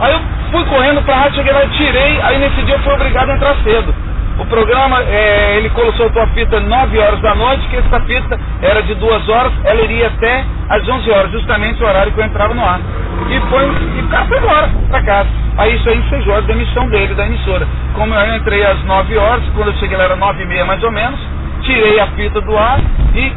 Aí 0.00 0.12
eu 0.12 0.20
fui 0.50 0.64
correndo 0.64 1.02
pra 1.02 1.14
rádio, 1.14 1.36
cheguei 1.36 1.52
lá 1.52 1.66
tirei, 1.68 2.20
aí 2.22 2.38
nesse 2.38 2.62
dia 2.62 2.74
eu 2.74 2.80
fui 2.80 2.92
obrigado 2.92 3.30
a 3.30 3.34
entrar 3.34 3.54
cedo. 3.62 3.94
O 4.38 4.46
programa, 4.46 5.02
é, 5.02 5.56
ele 5.58 5.70
soltou 5.98 6.22
a 6.22 6.26
fita 6.28 6.58
9 6.58 6.98
horas 6.98 7.20
da 7.20 7.34
noite, 7.34 7.68
que 7.68 7.76
essa 7.76 8.00
fita 8.00 8.40
era 8.62 8.82
de 8.82 8.94
2 8.94 9.28
horas, 9.28 9.52
ela 9.64 9.82
iria 9.82 10.06
até 10.06 10.44
às 10.70 10.88
11 10.88 11.10
horas, 11.10 11.30
justamente 11.30 11.82
o 11.82 11.86
horário 11.86 12.10
que 12.10 12.18
eu 12.18 12.24
entrava 12.24 12.54
no 12.54 12.64
ar. 12.64 12.80
E 13.28 13.40
foi, 13.50 13.64
e 13.98 14.00
o 14.00 14.08
cara 14.08 14.24
foi 14.24 14.38
embora 14.38 14.70
pra 14.88 15.02
casa. 15.02 15.28
Aí 15.58 15.76
isso 15.76 15.88
aí 15.90 15.98
ensejou 15.98 16.34
a 16.34 16.40
demissão 16.40 16.88
dele, 16.88 17.14
da 17.14 17.26
emissora. 17.26 17.68
Como 17.94 18.14
eu 18.14 18.36
entrei 18.36 18.64
às 18.64 18.82
9 18.84 19.18
horas, 19.18 19.44
quando 19.54 19.68
eu 19.68 19.74
cheguei 19.74 19.98
lá 19.98 20.04
era 20.04 20.16
9 20.16 20.42
e 20.42 20.46
meia 20.46 20.64
mais 20.64 20.82
ou 20.82 20.90
menos, 20.90 21.20
tirei 21.60 22.00
a 22.00 22.06
fita 22.08 22.40
do 22.40 22.56
ar 22.56 22.80
e 23.14 23.32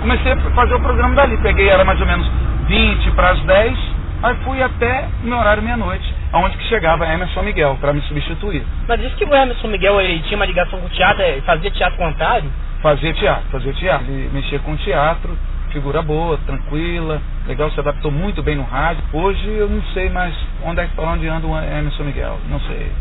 comecei 0.00 0.32
a 0.32 0.36
fazer 0.36 0.74
o 0.74 0.80
programa 0.80 1.14
dali. 1.14 1.36
Peguei, 1.36 1.68
era 1.68 1.84
mais 1.84 2.00
ou 2.00 2.06
menos 2.06 2.26
20 2.66 3.10
para 3.10 3.30
as 3.30 3.40
10, 3.40 3.78
aí 4.22 4.34
fui 4.44 4.62
até 4.62 5.08
meu 5.22 5.38
horário 5.38 5.62
meia-noite 5.62 6.14
aonde 6.32 6.56
que 6.56 6.64
chegava 6.64 7.06
Emerson 7.06 7.42
Miguel 7.42 7.78
para 7.80 7.92
me 7.92 8.00
substituir. 8.02 8.62
Mas 8.86 9.00
disse 9.00 9.14
que 9.16 9.24
o 9.24 9.34
Emerson 9.34 9.68
Miguel 9.68 10.00
ele 10.00 10.22
tinha 10.24 10.36
uma 10.36 10.46
ligação 10.46 10.78
com 10.80 10.86
o 10.86 10.90
teatro, 10.90 11.24
fazia 11.44 11.70
teatro 11.70 11.96
contrário? 11.96 12.50
Fazia 12.82 13.12
teatro, 13.14 13.44
fazia 13.50 13.72
teatro. 13.72 14.06
Ele 14.06 14.30
mexia 14.32 14.58
com 14.58 14.76
teatro, 14.76 15.36
figura 15.72 16.02
boa, 16.02 16.38
tranquila, 16.46 17.20
legal, 17.46 17.70
se 17.70 17.80
adaptou 17.80 18.10
muito 18.10 18.42
bem 18.42 18.56
no 18.56 18.64
rádio. 18.64 19.02
Hoje 19.12 19.48
eu 19.48 19.68
não 19.68 19.82
sei 19.94 20.10
mais 20.10 20.34
onde 20.64 20.80
é 20.80 20.86
que 20.86 21.00
onde 21.00 21.26
anda 21.28 21.46
o 21.46 21.56
Emerson 21.58 22.04
Miguel, 22.04 22.38
não 22.48 22.60
sei. 22.60 22.92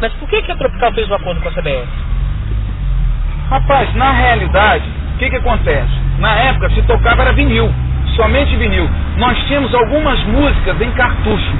Mas 0.00 0.12
por 0.14 0.28
que, 0.28 0.42
que 0.42 0.52
a 0.52 0.56
Tropical 0.56 0.92
fez 0.92 1.08
o 1.08 1.14
acordo 1.14 1.40
com 1.40 1.48
a 1.48 1.52
CBS? 1.52 1.88
Rapaz, 3.50 3.92
na 3.94 4.12
realidade, 4.12 4.88
o 5.14 5.18
que, 5.18 5.30
que 5.30 5.36
acontece? 5.36 5.92
Na 6.18 6.34
época 6.34 6.70
se 6.70 6.82
tocava 6.82 7.22
era 7.22 7.32
vinil, 7.32 7.72
somente 8.18 8.56
vinil. 8.56 8.88
Nós 9.16 9.38
tínhamos 9.46 9.72
algumas 9.74 10.22
músicas 10.24 10.80
em 10.80 10.90
cartucho 10.92 11.54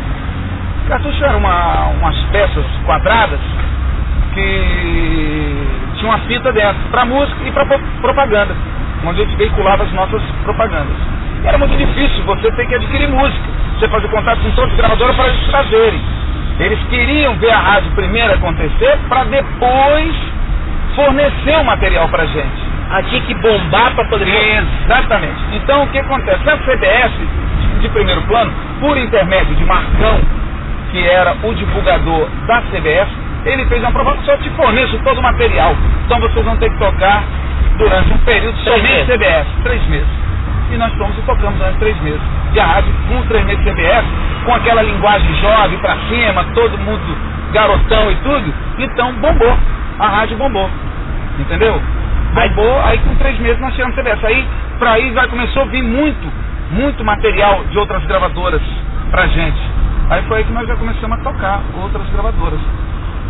Cartucho 0.89 1.23
eram 1.23 1.39
uma, 1.39 1.89
umas 2.01 2.17
peças 2.33 2.65
quadradas 2.87 3.39
que 4.33 5.67
tinha 5.97 6.11
uma 6.11 6.19
fita 6.21 6.51
dentro, 6.51 6.79
para 6.91 7.05
música 7.05 7.37
e 7.47 7.53
para 7.53 7.67
propaganda, 8.01 8.57
onde 9.05 9.21
a 9.21 9.25
gente 9.27 9.37
veiculava 9.37 9.83
as 9.83 9.93
nossas 9.93 10.23
propagandas. 10.45 10.97
E 11.45 11.47
era 11.47 11.59
muito 11.59 11.77
difícil, 11.77 12.25
você 12.25 12.51
tem 12.53 12.67
que 12.67 12.75
adquirir 12.75 13.07
música, 13.07 13.45
você 13.79 13.87
fazer 13.87 14.09
contato 14.09 14.41
com 14.41 14.51
todas 14.53 14.71
as 14.71 14.77
gravadoras 14.79 15.15
para 15.15 15.29
eles 15.29 15.47
trazerem. 15.47 16.01
Eles 16.59 16.79
queriam 16.89 17.35
ver 17.35 17.51
a 17.51 17.59
rádio 17.59 17.91
primeiro 17.93 18.33
acontecer 18.33 18.99
para 19.11 19.25
depois 19.25 20.17
fornecer 20.97 21.57
o 21.59 21.65
material 21.65 22.09
para 22.09 22.25
gente. 22.25 22.68
A 22.91 23.03
tinha 23.03 23.21
que 23.23 23.35
bombar 23.35 23.95
para 23.95 24.05
poder. 24.07 24.27
Exatamente. 24.85 25.37
Então 25.53 25.85
o 25.85 25.87
que 25.89 25.99
acontece? 25.99 26.49
A 26.49 26.57
CBS, 26.59 27.13
de 27.81 27.89
primeiro 27.91 28.23
plano, 28.23 28.53
por 28.81 28.97
intermédio 28.97 29.55
de 29.55 29.65
Marcão, 29.65 30.21
que 30.91 31.07
era 31.07 31.37
o 31.43 31.55
divulgador 31.55 32.29
da 32.47 32.63
CBS, 32.63 33.09
ele 33.45 33.65
fez 33.67 33.83
uma 33.83 33.93
proposta, 33.93 34.23
só 34.25 34.37
te 34.39 34.49
forneço 34.51 34.99
todo 35.05 35.19
o 35.19 35.23
material. 35.23 35.75
Então 36.07 36.19
vocês 36.21 36.45
vão 36.45 36.57
ter 36.57 36.71
que 36.71 36.79
tocar 36.79 37.23
durante 37.77 38.13
um 38.13 38.19
período 38.19 38.57
somente 38.59 39.05
CBS, 39.07 39.47
três 39.63 39.87
meses. 39.89 40.09
E 40.71 40.77
nós 40.77 40.93
fomos 40.95 41.17
e 41.17 41.23
tocamos 41.23 41.59
durante 41.59 41.79
três 41.79 42.01
meses. 42.03 42.21
E 42.53 42.61
a 42.61 42.65
rádio, 42.65 42.93
com 43.09 43.23
três 43.23 43.45
meses 43.45 43.65
CBS, 43.65 44.05
com 44.45 44.55
aquela 44.55 44.83
linguagem 44.83 45.35
jovem 45.37 45.79
pra 45.79 45.97
cima, 46.09 46.45
todo 46.55 46.77
mundo 46.79 47.17
garotão 47.53 48.11
e 48.11 48.17
tudo, 48.17 48.55
então 48.79 49.13
bombou. 49.15 49.57
A 49.99 50.09
rádio 50.09 50.37
bombou. 50.37 50.69
Entendeu? 51.39 51.81
Bombou, 52.35 52.81
aí 52.85 52.99
com 52.99 53.15
três 53.17 53.39
meses 53.39 53.61
nós 53.61 53.73
tivemos 53.73 53.95
CBS. 53.95 54.25
Aí, 54.25 54.47
pra 54.79 54.93
aí 54.93 55.13
já 55.13 55.29
começou 55.29 55.63
a 55.63 55.65
vir 55.67 55.83
muito, 55.83 56.33
muito 56.71 57.05
material 57.05 57.65
de 57.65 57.79
outras 57.79 58.05
gravadoras 58.05 58.63
pra 59.11 59.27
gente. 59.27 59.61
Aí 60.11 60.23
foi 60.23 60.39
aí 60.39 60.45
que 60.45 60.53
nós 60.53 60.67
já 60.67 60.77
começamos 60.77 61.19
a 61.19 61.23
tocar 61.23 61.61
outras 61.83 62.09
gravadoras. 62.11 62.61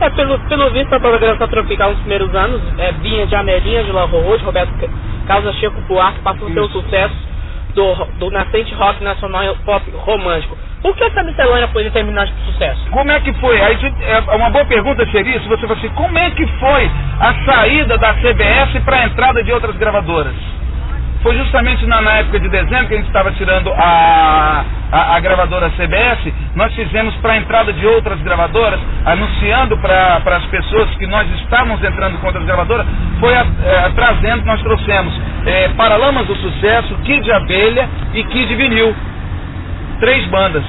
É, 0.00 0.10
pelo, 0.10 0.38
pelo 0.40 0.70
visto, 0.70 0.92
a 0.92 1.00
programação 1.00 1.48
tropical 1.48 1.90
nos 1.90 1.98
primeiros 2.00 2.32
anos 2.34 2.62
é, 2.78 2.92
vinha 2.92 3.26
de 3.26 3.34
Amelinha, 3.34 3.82
de 3.82 3.90
Lava 3.90 4.16
Road, 4.16 4.44
Roberto 4.44 4.72
Causa 5.26 5.52
Chico 5.54 5.80
Buarque, 5.82 6.20
passou 6.20 6.48
seu 6.52 6.68
sucesso 6.68 7.14
do, 7.74 8.04
do 8.18 8.30
nascente 8.30 8.72
rock 8.74 9.02
nacional 9.02 9.44
e 9.44 9.54
pop 9.64 9.90
romântico. 9.90 10.56
Por 10.82 10.94
que 10.96 11.04
essa 11.04 11.22
miscelânea 11.24 11.68
foi 11.68 11.84
determinante 11.84 12.32
de 12.32 12.44
sucesso? 12.44 12.90
Como 12.90 13.10
é 13.10 13.20
que 13.20 13.32
foi? 13.34 13.60
Aí, 13.60 13.76
é, 14.00 14.36
uma 14.36 14.50
boa 14.50 14.64
pergunta 14.64 15.04
seria 15.10 15.40
se 15.40 15.48
você 15.48 15.66
fosse 15.66 15.86
assim, 15.86 15.94
como 15.94 16.16
é 16.18 16.30
que 16.30 16.46
foi 16.58 16.90
a 17.20 17.34
saída 17.44 17.98
da 17.98 18.14
CBS 18.14 18.78
para 18.84 18.98
a 18.98 19.06
entrada 19.06 19.42
de 19.42 19.52
outras 19.52 19.76
gravadoras? 19.76 20.34
Foi 21.22 21.36
justamente 21.36 21.84
na, 21.86 22.00
na, 22.00 22.18
época 22.18 22.38
de 22.38 22.48
dezembro 22.48 22.86
que 22.86 22.94
a 22.94 22.96
gente 22.96 23.08
estava 23.08 23.32
tirando 23.32 23.72
a, 23.72 24.64
a, 24.92 25.16
a, 25.16 25.20
gravadora 25.20 25.68
CBS, 25.70 26.32
nós 26.54 26.72
fizemos 26.74 27.12
para 27.16 27.32
a 27.32 27.36
entrada 27.38 27.72
de 27.72 27.84
outras 27.84 28.20
gravadoras, 28.20 28.78
anunciando 29.04 29.76
para 29.78 30.22
as 30.24 30.44
pessoas 30.46 30.88
que 30.90 31.08
nós 31.08 31.28
estávamos 31.40 31.82
entrando 31.82 32.18
com 32.20 32.26
outras 32.28 32.44
gravadoras, 32.44 32.86
foi 33.18 33.34
a, 33.34 33.44
é, 33.64 33.90
trazendo, 33.96 34.44
nós 34.44 34.62
trouxemos 34.62 35.12
é, 35.44 35.68
Paralamas 35.70 36.24
do 36.26 36.36
Sucesso, 36.36 36.94
Kid 37.02 37.32
Abelha 37.32 37.88
e 38.14 38.22
Kid 38.22 38.54
Vinil. 38.54 38.94
Três 40.00 40.26
bandas. 40.28 40.64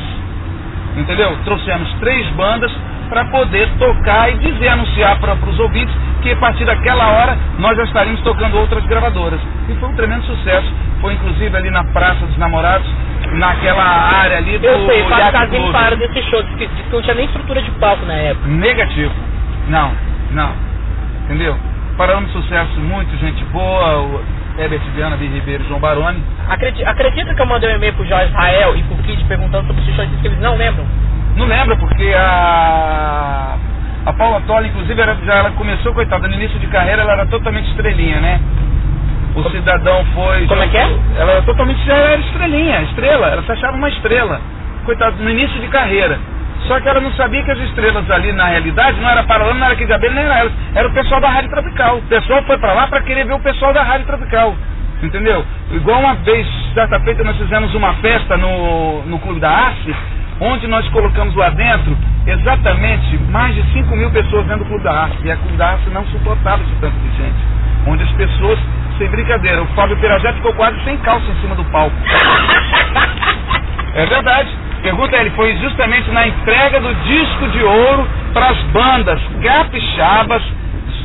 Entendeu? 0.96 1.38
Trouxemos 1.46 1.92
três 2.00 2.28
bandas 2.32 2.72
para 3.10 3.26
poder 3.26 3.68
tocar 3.78 4.32
e 4.32 4.38
dizer, 4.38 4.70
anunciar 4.70 5.20
para 5.20 5.34
os 5.34 5.60
ouvintes 5.60 5.94
que 6.22 6.32
a 6.32 6.38
partir 6.38 6.66
daquela 6.66 7.08
hora 7.08 7.38
nós 7.58 7.76
já 7.76 7.84
estaríamos 7.84 8.22
tocando 8.22 8.58
outras 8.58 8.86
gravadoras. 8.86 9.40
E 9.68 9.74
foi 9.76 9.90
um 9.90 9.96
tremendo 9.96 10.24
sucesso. 10.24 10.72
Foi 11.02 11.14
inclusive 11.14 11.56
ali 11.56 11.72
na 11.72 11.84
Praça 11.86 12.26
dos 12.26 12.38
Namorados, 12.38 12.88
naquela 13.34 13.84
área 13.84 14.38
ali 14.38 14.58
do 14.58 14.66
Eu 14.66 14.86
sei, 14.86 15.04
Casim 15.32 15.72
para 15.72 15.96
desse 15.96 16.22
show, 16.24 16.44
disse 16.44 16.58
que, 16.58 16.70
não 16.92 17.02
tinha 17.02 17.16
nem 17.16 17.26
estrutura 17.26 17.62
de 17.62 17.72
palco 17.72 18.06
na 18.06 18.14
época. 18.14 18.48
Negativo. 18.48 19.14
Não, 19.70 19.92
não. 20.32 20.52
Entendeu? 21.26 21.56
Paramos 21.98 22.32
sucesso, 22.32 22.80
muito 22.80 23.16
gente 23.18 23.44
boa, 23.46 24.22
Herbert 24.70 24.92
Viana, 24.94 25.16
Vi 25.18 25.26
Ribeiro 25.26 25.64
João 25.64 25.80
Baroni. 25.80 26.24
Acredita, 26.48 27.34
que 27.34 27.42
eu 27.42 27.46
mandei 27.48 27.72
um 27.72 27.76
e-mail 27.76 27.94
pro 27.94 28.06
Jorge 28.06 28.28
Israel 28.28 28.78
e 28.78 28.84
pro 28.84 28.98
Kid 28.98 29.26
perguntando 29.26 29.66
sobre 29.66 29.82
show 29.96 30.04
e 30.04 30.08
disse 30.08 30.22
que 30.22 30.28
eles 30.28 30.40
não 30.40 30.56
lembram? 30.56 30.86
Não 31.36 31.48
lembra, 31.48 31.76
porque 31.76 32.14
a 32.16 33.58
a 34.06 34.14
Paula 34.14 34.42
Tola, 34.42 34.68
inclusive, 34.68 35.02
era, 35.02 35.16
já 35.26 35.36
ela 35.36 35.52
começou, 35.52 35.94
coitada, 35.94 36.28
no 36.28 36.34
início 36.36 36.58
de 36.60 36.68
carreira 36.68 37.02
ela 37.02 37.14
era 37.14 37.26
totalmente 37.26 37.68
estrelinha, 37.70 38.20
né? 38.20 38.40
O 39.36 39.50
cidadão 39.50 40.06
foi. 40.14 40.46
Como 40.46 40.62
é 40.62 40.68
que 40.68 40.78
é? 40.78 41.00
Ela 41.18 41.32
era 41.32 41.42
totalmente 41.42 41.84
já 41.86 41.96
era 41.96 42.22
estrelinha, 42.22 42.82
estrela, 42.84 43.28
ela 43.28 43.44
se 43.44 43.52
achava 43.52 43.76
uma 43.76 43.90
estrela. 43.90 44.40
Coitado, 44.86 45.18
no 45.22 45.30
início 45.30 45.60
de 45.60 45.68
carreira. 45.68 46.20
Só 46.70 46.80
que 46.80 46.88
ela 46.88 47.02
não 47.02 47.12
sabia 47.14 47.44
que 47.44 47.50
as 47.50 47.58
estrelas 47.62 48.08
ali, 48.12 48.32
na 48.32 48.46
realidade, 48.46 49.02
não 49.02 49.10
era 49.10 49.24
Paralama, 49.24 49.60
não 49.60 49.66
era 49.66 49.96
Abelha, 49.96 50.14
nem 50.14 50.24
era 50.24 50.38
ela. 50.42 50.52
Era 50.76 50.88
o 50.88 50.94
pessoal 50.94 51.20
da 51.20 51.28
Rádio 51.28 51.50
Tropical. 51.50 51.98
O 51.98 52.02
pessoal 52.04 52.44
foi 52.44 52.60
para 52.60 52.74
lá 52.74 52.86
para 52.86 53.02
querer 53.02 53.26
ver 53.26 53.34
o 53.34 53.40
pessoal 53.40 53.74
da 53.74 53.82
Rádio 53.82 54.06
Tropical. 54.06 54.56
Entendeu? 55.02 55.44
Igual 55.72 56.00
uma 56.00 56.14
vez, 56.14 56.46
certa 56.76 57.00
feita, 57.00 57.24
nós 57.24 57.36
fizemos 57.38 57.74
uma 57.74 57.96
festa 57.96 58.38
no, 58.38 59.02
no 59.02 59.18
Clube 59.18 59.40
da 59.40 59.50
Arte, 59.50 59.96
onde 60.40 60.68
nós 60.68 60.88
colocamos 60.90 61.34
lá 61.36 61.50
dentro 61.50 61.98
exatamente 62.28 63.18
mais 63.32 63.56
de 63.56 63.64
5 63.74 63.96
mil 63.96 64.12
pessoas 64.12 64.46
dentro 64.46 64.64
do 64.64 64.66
Clube 64.66 64.84
da 64.84 64.94
Arte. 64.94 65.18
E 65.24 65.32
a 65.32 65.38
Clube 65.38 65.58
da 65.58 65.72
Arte 65.72 65.90
não 65.90 66.06
suportava 66.06 66.62
esse 66.62 66.76
tanto 66.80 66.96
de 67.00 67.18
gente. 67.18 67.40
Onde 67.88 68.04
as 68.04 68.12
pessoas, 68.12 68.60
sem 69.00 69.10
brincadeira, 69.10 69.64
o 69.64 69.68
Fábio 69.70 69.98
Pirajá 69.98 70.34
ficou 70.34 70.54
quase 70.54 70.80
sem 70.84 70.96
calça 70.98 71.26
em 71.32 71.42
cima 71.42 71.56
do 71.56 71.66
palco. 71.66 71.96
É 73.92 74.06
verdade. 74.06 74.56
Pergunta 74.82 75.18
ele, 75.18 75.30
foi 75.32 75.56
justamente 75.58 76.10
na 76.12 76.28
entrega 76.28 76.80
do 76.80 76.94
disco 77.04 77.48
de 77.50 77.64
ouro 77.64 78.08
para 78.34 78.50
as 78.50 78.58
bandas 78.72 79.20
capixabas, 79.44 80.44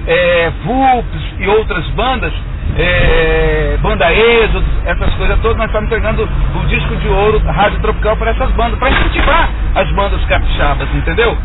é, 0.07 0.53
VUPs 0.65 1.35
e 1.39 1.49
outras 1.49 1.87
bandas 1.91 2.33
é, 2.77 3.79
Banda 3.81 4.13
Êxodo, 4.13 4.65
essas 4.85 5.15
coisas 5.15 5.39
todas, 5.41 5.57
nós 5.57 5.67
estamos 5.67 5.87
entregando 5.87 6.23
o 6.25 6.67
disco 6.67 6.97
de 6.97 7.09
ouro 7.09 7.39
Rádio 7.39 7.81
Tropical 7.81 8.17
para 8.17 8.31
essas 8.33 8.51
bandas, 8.53 8.79
para 8.79 8.91
incentivar 8.91 9.49
as 9.75 9.91
bandas 9.93 10.25
capixabas, 10.25 10.89
entendeu? 10.95 11.37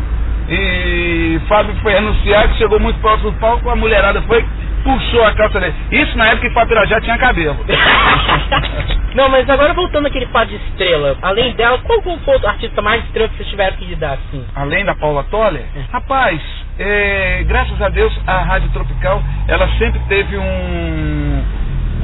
E 0.48 1.40
Fábio 1.48 1.74
foi 1.82 1.96
anunciar 1.96 2.48
que 2.48 2.58
chegou 2.58 2.80
muito 2.80 2.98
próximo 3.00 3.30
do 3.30 3.38
palco, 3.38 3.70
a 3.70 3.76
mulherada 3.76 4.20
foi, 4.22 4.44
puxou 4.82 5.24
a 5.24 5.32
calça 5.34 5.60
dele. 5.60 5.74
Isso 5.90 6.16
na 6.16 6.26
época 6.28 6.48
que 6.48 6.54
Fábio 6.54 6.86
já 6.86 7.00
tinha 7.00 7.18
cabelo. 7.18 7.56
Não, 9.14 9.28
mas 9.28 9.48
agora 9.50 9.74
voltando 9.74 10.06
àquele 10.06 10.26
fato 10.26 10.48
de 10.48 10.56
estrela, 10.56 11.16
além 11.20 11.52
dela, 11.54 11.78
qual 11.78 12.00
foi 12.02 12.36
o 12.36 12.46
artista 12.46 12.80
mais 12.80 13.04
estrela 13.04 13.28
que 13.28 13.36
vocês 13.36 13.48
tiveram 13.48 13.76
que 13.76 13.84
lidar, 13.84 14.14
assim? 14.14 14.44
Além 14.54 14.84
da 14.84 14.94
Paula 14.94 15.24
Toller? 15.24 15.64
É. 15.74 15.92
Rapaz, 15.92 16.40
é, 16.78 17.44
graças 17.46 17.80
a 17.82 17.88
Deus 17.88 18.16
a 18.26 18.38
Rádio 18.42 18.70
Tropical, 18.70 19.22
ela 19.48 19.68
sempre 19.78 20.00
teve 20.08 20.38
um, 20.38 21.44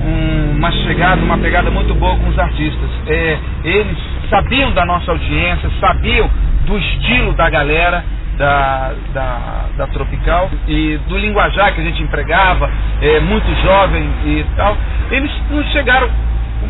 um, 0.02 0.56
uma 0.56 0.72
chegada, 0.72 1.22
uma 1.22 1.38
pegada 1.38 1.70
muito 1.70 1.94
boa 1.94 2.16
com 2.16 2.28
os 2.28 2.38
artistas. 2.38 2.90
É, 3.06 3.38
eles 3.64 3.98
sabiam 4.28 4.72
da 4.72 4.84
nossa 4.84 5.12
audiência, 5.12 5.70
sabiam 5.80 6.28
do 6.66 6.76
estilo 6.76 7.32
da 7.34 7.48
galera, 7.48 8.04
da, 8.36 8.92
da, 9.12 9.64
da, 9.76 9.86
Tropical 9.88 10.50
e 10.68 10.98
do 11.08 11.16
linguajar 11.16 11.74
que 11.74 11.80
a 11.80 11.84
gente 11.84 12.02
empregava, 12.02 12.70
é, 13.00 13.20
muito 13.20 13.46
jovem 13.62 14.02
e 14.24 14.44
tal, 14.56 14.76
eles 15.10 15.30
não 15.50 15.62
chegaram, 15.64 16.08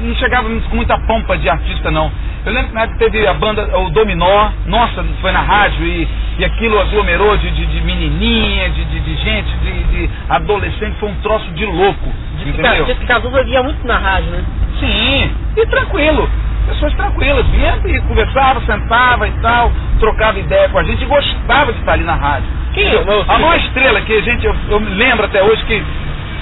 não 0.01 0.15
chegavam 0.17 0.61
com 0.61 0.77
muita 0.77 0.99
pompa 1.01 1.37
de 1.37 1.49
artista 1.49 1.91
não. 1.91 2.11
Eu 2.45 2.53
lembro 2.53 2.69
que 2.69 2.75
na 2.75 2.83
época 2.83 2.99
teve 2.99 3.27
a 3.27 3.35
banda, 3.35 3.77
o 3.79 3.91
Dominó, 3.91 4.51
nossa, 4.67 5.05
foi 5.21 5.33
na 5.33 5.41
rádio 5.41 5.85
e, 5.85 6.09
e 6.39 6.45
aquilo 6.45 6.79
aglomerou 6.79 7.37
de, 7.37 7.51
de, 7.51 7.67
de 7.67 7.81
menininha, 7.81 8.71
de, 8.71 8.85
de, 8.85 9.01
de 9.01 9.17
gente, 9.17 9.51
de, 9.59 9.83
de, 9.85 10.11
adolescente, 10.29 10.97
foi 11.01 11.09
um 11.09 11.15
troço 11.17 11.51
de 11.53 11.67
louco. 11.67 12.13
Diz 12.45 12.55
que, 12.55 12.85
diz 12.85 12.99
que 12.99 13.07
Cazuza 13.07 13.43
via 13.43 13.63
muito 13.65 13.85
na 13.85 13.99
rádio, 13.99 14.31
né? 14.31 14.45
Sim, 14.79 15.31
e 15.57 15.67
tranquilo 15.67 16.31
pessoas 16.67 16.95
tranquilas, 16.95 17.47
vinha 17.47 17.81
e 17.85 18.01
conversava, 18.03 18.61
sentava 18.67 19.29
e 19.29 19.33
tal, 19.41 19.73
trocava 19.99 20.39
ideia 20.39 20.69
com 20.69 20.79
a 20.79 20.85
gente 20.85 21.03
e 21.03 21.07
gostava 21.07 21.73
de 21.73 21.79
estar 21.79 21.93
ali 21.93 22.05
na 22.05 22.15
rádio. 22.15 22.49
Quem 22.75 22.85
é? 22.85 23.05
A 23.29 23.39
maior 23.39 23.57
estrela 23.57 24.01
que 24.03 24.13
a 24.13 24.21
gente, 24.21 24.45
eu, 24.45 24.55
eu 24.69 24.81
me 24.81 24.91
lembro 24.91 25.25
até 25.25 25.43
hoje 25.43 25.65
que 25.65 25.83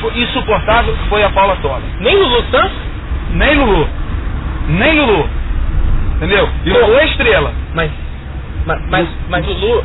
foi 0.00 0.19
insuportável 0.19 0.97
foi 1.09 1.23
a 1.23 1.31
Paula 1.31 1.57
Tola. 1.57 1.83
Nem 2.00 2.16
Lulu 2.16 2.43
Santos? 2.50 2.76
Nem 3.31 3.54
Lulu. 3.54 3.88
Nem 4.69 5.00
Lulu. 5.00 5.28
Entendeu? 6.16 6.49
E 6.64 6.71
Lulu 6.71 6.99
é 6.99 7.04
estrela. 7.07 7.52
Mas, 7.75 7.90
mas, 8.66 8.81
mas, 8.88 9.09
mas 9.28 9.47
Lulu, 9.47 9.85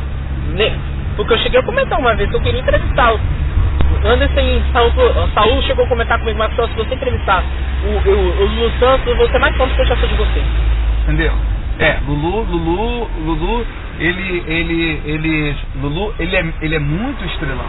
ne, 0.54 0.72
porque 1.16 1.34
eu 1.34 1.38
cheguei 1.38 1.60
a 1.60 1.62
comentar 1.62 1.98
uma 1.98 2.14
vez 2.14 2.28
que 2.30 2.36
eu 2.36 2.40
queria 2.40 2.60
entrevistá-lo. 2.60 3.20
Anderson 4.04 4.62
Saul 5.34 5.62
chegou 5.62 5.84
a 5.84 5.88
comentar 5.88 6.18
comigo, 6.18 6.38
mas 6.38 6.50
se 6.54 6.74
você 6.74 6.94
entrevistar 6.94 7.44
o, 7.84 8.08
o, 8.08 8.42
o 8.42 8.46
Lulu 8.46 8.72
Santos, 8.78 9.16
você 9.16 9.38
mais 9.38 9.56
fã 9.56 9.68
que 9.68 9.80
eu 9.80 9.86
já 9.86 9.96
sou 9.96 10.08
de 10.08 10.14
você. 10.14 10.42
Entendeu? 11.04 11.32
É, 11.78 11.98
Lulu, 12.06 12.42
Lulu, 12.42 13.10
Lulu, 13.24 13.66
ele, 13.98 14.44
ele, 14.46 15.02
ele, 15.04 15.56
Lulu, 15.80 16.14
ele 16.18 16.36
é, 16.36 16.44
ele 16.60 16.74
é 16.74 16.78
muito 16.78 17.24
estrelão. 17.24 17.66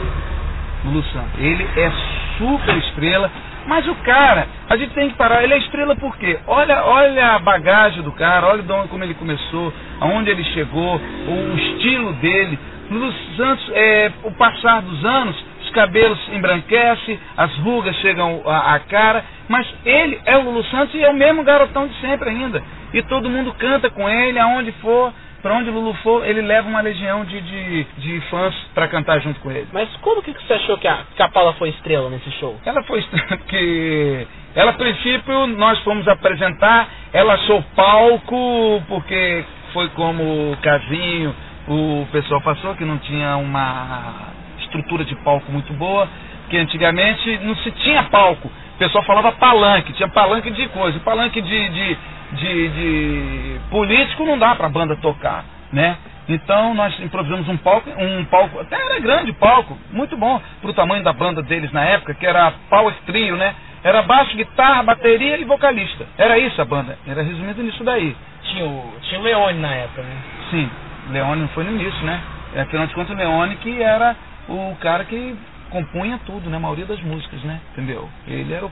Lulu 0.84 1.04
Santos. 1.04 1.40
Ele 1.40 1.66
é 1.78 1.92
super 2.38 2.76
estrela, 2.78 3.30
mas 3.68 3.88
o 3.88 3.96
cara, 3.96 4.48
a 4.70 4.76
gente 4.76 4.94
tem 4.94 5.10
que 5.10 5.16
parar, 5.16 5.44
ele 5.44 5.54
é 5.54 5.58
estrela 5.60 5.96
por 5.96 6.18
quê? 6.18 6.40
Olha, 6.48 6.84
olha 6.86 7.36
a 7.36 7.40
bagagem 7.40 8.02
do 8.02 8.12
cara, 8.12 8.48
olha 8.48 8.64
de 8.64 8.72
onde, 8.72 8.88
como 8.88 9.04
ele 9.04 9.14
começou, 9.14 9.74
aonde 10.00 10.30
ele 10.32 10.44
chegou, 10.46 10.96
o 10.96 11.58
estilo 11.58 12.14
dele. 12.14 12.58
Lulu 12.90 13.14
Santos, 13.38 13.72
é, 13.74 14.12
o 14.24 14.32
passar 14.32 14.82
dos 14.82 15.06
anos, 15.06 15.51
cabelos 15.72 16.20
embranquecem, 16.32 17.20
as 17.36 17.54
rugas 17.58 17.96
chegam 17.98 18.42
à, 18.46 18.76
à 18.76 18.80
cara, 18.80 19.24
mas 19.50 19.68
ele 19.86 20.20
é 20.26 20.38
o 20.38 20.42
Lulu 20.42 20.64
Santos 20.66 20.94
e 20.96 21.04
é 21.04 21.10
o 21.10 21.16
mesmo 21.16 21.44
garotão 21.44 21.88
de 21.88 21.96
sempre 22.00 22.30
ainda. 22.30 22.64
E 22.94 23.02
todo 23.04 23.30
mundo 23.30 23.54
canta 23.58 23.90
com 23.90 24.08
ele, 24.10 24.38
aonde 24.38 24.72
for, 24.74 25.14
para 25.42 25.56
onde 25.56 25.70
o 25.70 25.74
Lulu 25.74 25.94
for, 25.96 26.26
ele 26.26 26.42
leva 26.42 26.70
uma 26.70 26.82
legião 26.82 27.26
de, 27.26 27.42
de, 27.42 27.84
de 27.98 28.22
fãs 28.30 28.54
para 28.74 28.88
cantar 28.88 29.20
junto 29.22 29.40
com 29.40 29.52
ele. 29.52 29.68
Mas 29.74 29.90
como 29.98 30.22
que 30.22 30.32
você 30.32 30.54
achou 30.54 30.78
que 30.78 30.88
a, 30.88 31.00
que 31.16 31.24
a 31.24 31.30
Paula 31.30 31.54
foi 31.54 31.70
estrela 31.70 32.10
nesse 32.10 32.30
show? 32.34 32.60
Ela 32.66 32.84
foi 32.84 33.00
estrela 33.00 33.38
porque 33.38 34.28
ela, 34.56 34.72
a 34.72 34.74
princípio, 34.74 35.48
nós 35.48 35.80
fomos 35.80 36.08
apresentar, 36.08 36.88
ela 37.14 37.34
achou 37.34 37.64
palco, 37.76 38.84
porque 38.88 39.44
foi 39.74 39.88
como 39.90 40.52
o 40.52 40.58
casinho, 40.62 41.34
o 41.68 42.08
pessoal 42.12 42.42
passou, 42.42 42.76
que 42.76 42.86
não 42.86 42.98
tinha 43.00 43.38
uma 43.38 44.41
estrutura 44.72 45.04
de 45.04 45.16
palco 45.18 45.52
muito 45.52 45.74
boa, 45.74 46.08
que 46.50 46.58
antigamente 46.58 47.40
não 47.44 47.56
se 47.58 47.72
tinha 47.72 48.04
palco. 48.04 48.48
O 48.48 48.78
pessoal 48.78 49.04
falava 49.04 49.32
palanque, 49.34 49.94
tinha 49.94 50.10
palanque 50.10 50.50
de 50.50 50.68
coisa. 50.70 51.00
Palanque 51.02 51.42
de, 51.42 51.70
de, 51.70 51.98
de, 52.34 52.70
de 52.70 53.60
político 53.70 54.26
não 54.26 54.40
dá 54.40 54.56
para 54.56 54.68
a 54.68 54.70
banda 54.70 54.96
tocar, 54.96 55.46
né? 55.72 55.98
Então 56.28 56.74
nós 56.74 56.98
improvisamos 57.00 57.48
um 57.50 57.58
palco, 57.58 57.90
um 57.90 58.26
palco, 58.26 58.60
até 58.60 58.76
era 58.76 59.00
grande 59.00 59.34
palco, 59.34 59.78
muito 59.92 60.16
bom 60.16 60.42
para 60.62 60.72
o 60.72 60.74
tamanho 60.74 61.04
da 61.04 61.12
banda 61.12 61.42
deles 61.42 61.72
na 61.72 61.84
época, 61.84 62.14
que 62.14 62.26
era 62.26 62.54
Power 62.70 62.94
Trio, 63.06 63.36
né? 63.36 63.54
Era 63.84 64.04
baixo, 64.04 64.38
guitarra, 64.38 64.84
bateria 64.84 65.38
e 65.38 65.44
vocalista. 65.44 66.06
Era 66.18 66.38
isso 66.38 66.62
a 66.62 66.66
banda. 66.66 66.98
Era 67.08 67.24
resumido 67.24 67.64
nisso 67.64 67.84
daí. 67.84 68.16
Tinha 68.44 68.66
o, 68.66 68.94
tinha 69.02 69.20
o 69.20 69.24
Leone 69.24 69.60
na 69.60 69.74
época, 69.74 70.04
né? 70.04 70.16
Sim, 70.52 70.70
Leone 71.10 71.42
não 71.42 71.48
foi 71.50 71.64
no 71.64 71.72
início, 71.72 72.06
né? 72.06 72.22
Afinal 72.58 72.86
de 72.86 72.94
contas, 72.94 73.16
o 73.16 73.18
Leone 73.18 73.56
que 73.56 73.82
era 73.82 74.16
o 74.50 74.76
cara 74.80 75.06
que 75.06 75.36
compunha 75.70 76.20
tudo, 76.26 76.50
né? 76.50 76.58
A 76.58 76.60
maioria 76.60 76.86
das 76.86 77.02
músicas, 77.02 77.42
né? 77.44 77.60
Entendeu? 77.72 78.08
Ele 78.28 78.54
era 78.54 78.66
o. 78.66 78.72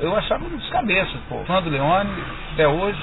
Eu 0.00 0.16
achava 0.16 0.44
um 0.44 0.48
dos 0.48 0.68
cabeças, 0.70 1.20
pô. 1.28 1.44
Fã 1.44 1.62
do 1.62 1.70
Leone, 1.70 2.10
até 2.54 2.66
hoje. 2.66 2.98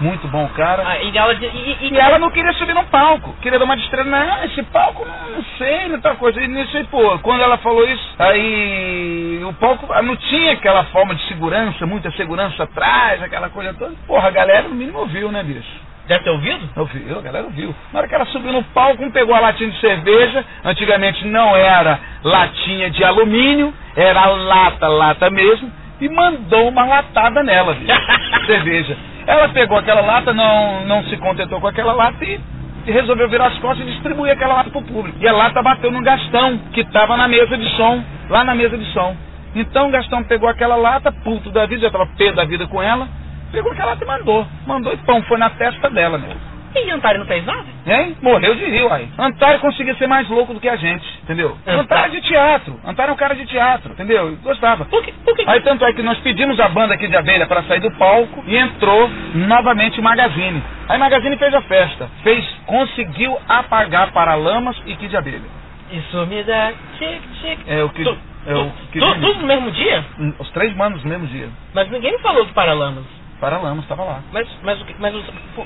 Muito 0.00 0.28
bom 0.28 0.46
cara. 0.50 0.84
Ah, 0.86 1.02
e, 1.02 1.16
ela, 1.16 1.34
e, 1.34 1.44
e, 1.44 1.88
e, 1.90 1.96
ela 1.96 2.20
não 2.20 2.30
queria 2.30 2.52
subir 2.52 2.72
no 2.72 2.84
palco. 2.84 3.32
Queria 3.42 3.58
dar 3.58 3.64
uma 3.64 3.74
estrela. 3.74 4.08
Não, 4.08 4.44
esse 4.44 4.62
palco 4.64 5.04
não, 5.04 5.42
sei, 5.58 5.88
não 5.88 6.00
tá 6.00 6.14
coisa. 6.14 6.40
E 6.40 6.46
nisso 6.46 6.78
pô, 6.88 7.18
quando 7.18 7.42
ela 7.42 7.58
falou 7.58 7.84
isso, 7.84 8.14
aí 8.18 9.42
o 9.44 9.52
palco 9.54 9.88
não 10.02 10.16
tinha 10.16 10.52
aquela 10.52 10.84
forma 10.84 11.16
de 11.16 11.26
segurança, 11.26 11.84
muita 11.84 12.12
segurança 12.12 12.62
atrás, 12.62 13.20
aquela 13.22 13.50
coisa 13.50 13.74
toda. 13.74 13.94
Porra, 14.06 14.28
a 14.28 14.30
galera 14.30 14.68
no 14.68 14.74
mínimo 14.74 14.98
ouviu, 14.98 15.32
né, 15.32 15.42
bicho? 15.42 15.87
Deve 16.08 16.24
ter 16.24 16.30
ouvido? 16.30 16.70
Ouviu, 16.74 17.18
a 17.18 17.22
galera 17.22 17.44
ouviu. 17.44 17.74
Na 17.92 17.98
hora 17.98 18.08
que 18.08 18.14
ela 18.14 18.24
subiu 18.26 18.50
no 18.50 18.64
palco, 18.64 19.04
um 19.04 19.10
pegou 19.10 19.34
a 19.34 19.40
latinha 19.40 19.70
de 19.70 19.78
cerveja. 19.78 20.42
Antigamente 20.64 21.26
não 21.26 21.54
era 21.54 22.00
latinha 22.24 22.90
de 22.90 23.04
alumínio, 23.04 23.74
era 23.94 24.24
lata, 24.24 24.88
lata 24.88 25.28
mesmo. 25.28 25.70
E 26.00 26.08
mandou 26.08 26.68
uma 26.68 26.86
latada 26.86 27.42
nela, 27.42 27.74
bicho. 27.74 27.92
cerveja. 28.46 28.96
Ela 29.26 29.50
pegou 29.50 29.76
aquela 29.76 30.00
lata, 30.00 30.32
não, 30.32 30.86
não 30.86 31.04
se 31.04 31.16
contentou 31.18 31.60
com 31.60 31.66
aquela 31.66 31.92
lata 31.92 32.24
e 32.24 32.40
resolveu 32.86 33.28
virar 33.28 33.48
as 33.48 33.58
costas 33.58 33.86
e 33.86 33.90
distribuir 33.90 34.32
aquela 34.32 34.54
lata 34.54 34.70
para 34.70 34.80
o 34.80 34.84
público. 34.84 35.18
E 35.20 35.28
a 35.28 35.32
lata 35.32 35.62
bateu 35.62 35.90
no 35.90 36.02
Gastão, 36.02 36.58
que 36.72 36.80
estava 36.80 37.18
na 37.18 37.28
mesa 37.28 37.58
de 37.58 37.68
som, 37.76 38.02
lá 38.30 38.44
na 38.44 38.54
mesa 38.54 38.78
de 38.78 38.84
som. 38.92 39.14
Então 39.54 39.88
o 39.88 39.90
Gastão 39.90 40.24
pegou 40.24 40.48
aquela 40.48 40.76
lata, 40.76 41.12
puto 41.12 41.50
da 41.50 41.66
vida, 41.66 41.82
já 41.82 41.86
estava 41.88 42.06
pé 42.16 42.32
da 42.32 42.44
vida 42.44 42.66
com 42.66 42.82
ela, 42.82 43.06
pegou 43.50 43.72
aquela 43.72 43.92
lata 43.92 44.04
e 44.04 44.06
mandou. 44.06 44.46
Mandou 44.66 44.92
e 44.92 44.96
pão, 44.98 45.22
foi 45.22 45.38
na 45.38 45.50
testa 45.50 45.90
dela 45.90 46.18
mesmo. 46.18 46.58
E 46.74 46.90
Antário 46.90 47.18
não 47.18 47.26
fez 47.26 47.44
nada? 47.44 47.64
Hein? 47.86 48.16
Morreu 48.20 48.54
de 48.54 48.64
rio 48.66 48.92
aí. 48.92 49.08
Antário 49.18 49.58
conseguia 49.58 49.94
ser 49.96 50.06
mais 50.06 50.28
louco 50.28 50.52
do 50.52 50.60
que 50.60 50.68
a 50.68 50.76
gente, 50.76 51.04
entendeu? 51.22 51.56
Antário 51.66 52.14
é 52.16 52.20
de 52.20 52.28
teatro. 52.28 52.78
Antário 52.84 53.10
é 53.10 53.14
um 53.14 53.16
cara 53.16 53.34
de 53.34 53.46
teatro, 53.46 53.92
entendeu? 53.92 54.36
Gostava. 54.42 54.84
Por 54.84 55.02
que, 55.02 55.12
por 55.12 55.34
que... 55.34 55.44
Aí 55.46 55.60
tanto 55.62 55.84
é 55.84 55.92
que 55.92 56.02
nós 56.02 56.18
pedimos 56.18 56.60
a 56.60 56.68
banda 56.68 56.94
aqui 56.94 57.08
de 57.08 57.16
abelha 57.16 57.46
para 57.46 57.62
sair 57.64 57.80
do 57.80 57.90
palco 57.92 58.44
e 58.46 58.56
entrou 58.56 59.08
novamente 59.34 59.98
o 59.98 60.02
Magazine. 60.02 60.62
Aí 60.88 60.98
Magazine 60.98 61.36
fez 61.38 61.54
a 61.54 61.62
festa. 61.62 62.08
Fez, 62.22 62.44
conseguiu 62.66 63.36
apagar 63.48 64.12
Paralamas 64.12 64.76
e 64.86 64.94
Kid 64.94 65.08
de 65.08 65.16
Abelha. 65.16 65.58
Isso 65.90 66.26
me 66.26 66.42
dá 66.44 66.72
tic 66.98 67.22
tic. 67.40 67.58
É 67.66 67.82
o 67.82 67.88
que. 67.88 68.04
Tu, 68.04 68.18
é 68.46 68.54
o 68.54 68.70
que 68.92 69.00
tudo 69.00 69.40
no 69.40 69.46
mesmo 69.46 69.70
dia? 69.70 70.04
Os 70.38 70.50
três 70.50 70.74
manos 70.76 71.02
no 71.02 71.08
mesmo 71.08 71.26
dia. 71.26 71.48
Mas 71.74 71.90
ninguém 71.90 72.18
falou 72.18 72.44
do 72.44 72.52
Paralamas. 72.52 73.17
Paralamas 73.40 73.84
estava 73.84 74.04
lá. 74.04 74.22
Mas, 74.32 74.48
mas, 74.62 74.84
mas, 74.98 75.14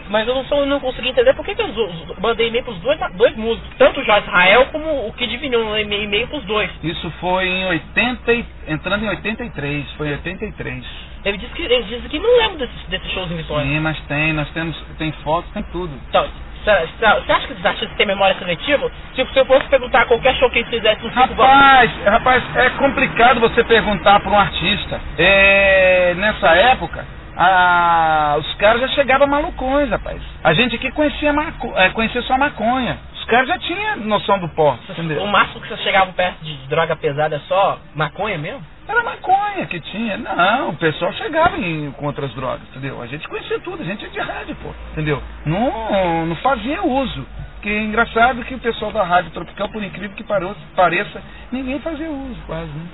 mas 0.09 0.29
eu 0.29 0.35
não, 0.35 0.45
só 0.45 0.65
não 0.67 0.81
consegui 0.81 1.09
entender 1.09 1.33
por 1.35 1.45
que, 1.45 1.55
que 1.55 1.63
eu 1.63 1.69
mandei 2.21 2.49
e-mail 2.49 2.65
para 2.65 2.75
os 2.75 2.81
dois, 2.81 2.99
dois 3.15 3.37
músicos, 3.37 3.71
tanto 3.79 4.01
o 4.01 4.05
Jorge 4.05 4.27
Israel 4.27 4.67
como 4.71 5.07
o 5.09 5.13
Kid 5.15 5.37
Vinil, 5.39 5.79
e-mail 5.79 6.29
para 6.29 6.39
os 6.39 6.45
dois. 6.45 6.71
Isso 6.83 7.11
foi 7.21 7.49
em 7.49 7.67
80, 7.67 8.47
entrando 8.69 9.05
em 9.05 9.09
83, 9.09 9.93
foi 9.93 10.09
em 10.09 10.13
83. 10.13 10.85
Ele 11.25 11.39
disse 11.39 11.53
que, 11.55 11.63
ele 11.63 11.83
disse 11.85 12.09
que 12.09 12.19
não 12.19 12.37
lembra 12.39 12.59
desses, 12.59 12.87
desses 12.89 13.11
shows 13.13 13.31
em 13.31 13.37
Vitória. 13.37 13.65
Sim, 13.65 13.81
mas 13.81 13.99
tem, 14.03 14.33
nós 14.33 14.51
temos, 14.51 14.77
tem 14.99 15.13
fotos, 15.25 15.51
tem 15.53 15.63
tudo. 15.65 15.93
Então, 16.09 16.29
você 16.65 17.33
acha 17.33 17.47
que 17.47 17.55
os 17.55 17.67
artistas 17.67 17.97
têm 17.97 18.07
memória 18.07 18.37
seletiva? 18.39 18.91
Tipo, 19.15 19.33
se 19.33 19.39
eu 19.39 19.47
fosse 19.47 19.67
perguntar 19.69 20.07
qualquer 20.07 20.35
show 20.37 20.49
que 20.51 20.59
eles 20.59 20.71
fizessem 20.71 21.03
no 21.03 21.11
Rapaz, 21.11 21.91
rapaz, 22.05 22.57
é 22.57 22.71
complicado 22.71 23.41
você 23.41 23.65
perguntar 23.65 24.21
para 24.21 24.31
um 24.31 24.39
artista. 24.39 25.01
É, 25.19 26.15
nessa 26.17 26.49
época, 26.51 27.05
ah, 27.37 28.37
os 28.39 28.55
caras 28.55 28.81
já 28.81 28.89
chegavam 28.89 29.27
malucões, 29.27 29.89
rapaz. 29.91 30.21
A 30.45 30.53
gente 30.53 30.77
aqui 30.77 30.91
conhecia, 30.93 31.33
maco, 31.33 31.73
é, 31.77 31.91
conhecia 31.91 32.23
só 32.23 32.37
maconha. 32.37 32.99
Os 33.15 33.25
caras 33.25 33.49
já 33.49 33.59
tinham 33.59 33.97
noção 33.99 34.39
do 34.39 34.49
pó, 34.49 34.77
entendeu? 34.89 35.23
O 35.23 35.29
máximo 35.29 35.61
que 35.61 35.69
você 35.69 35.77
chegava 35.79 36.13
perto 36.13 36.45
de 36.45 36.55
droga 36.69 36.97
pesada 36.97 37.37
é 37.37 37.41
só 37.41 37.79
maconha 37.95 38.37
mesmo? 38.37 38.63
Era 38.89 39.03
maconha 39.05 39.65
que 39.67 39.81
tinha. 39.81 40.17
Não, 40.17 40.71
o 40.71 40.77
pessoal 40.77 41.13
chegava 41.13 41.57
em, 41.57 41.93
com 41.93 42.07
outras 42.07 42.33
drogas, 42.35 42.63
entendeu? 42.71 43.01
A 43.01 43.07
gente 43.07 43.27
conhecia 43.29 43.61
tudo, 43.61 43.83
a 43.83 43.87
gente 43.87 44.05
é 44.05 44.09
de 44.09 44.19
rádio, 44.19 44.57
pô, 44.57 44.71
entendeu? 44.93 45.23
Não, 45.47 46.27
não 46.27 46.37
fazia 46.37 46.83
uso. 46.83 47.27
Que 47.63 47.69
é 47.69 47.81
engraçado 47.81 48.45
que 48.45 48.57
o 48.57 48.59
pessoal 48.59 48.91
da 48.91 49.05
Rádio 49.05 49.31
Tropical, 49.31 49.69
por 49.69 49.83
incrível 49.85 50.17
que 50.17 50.25
pareça, 50.25 51.23
ninguém 51.53 51.79
fazia 51.79 52.11
uso 52.11 52.41
quase, 52.45 52.73
né? 52.73 52.87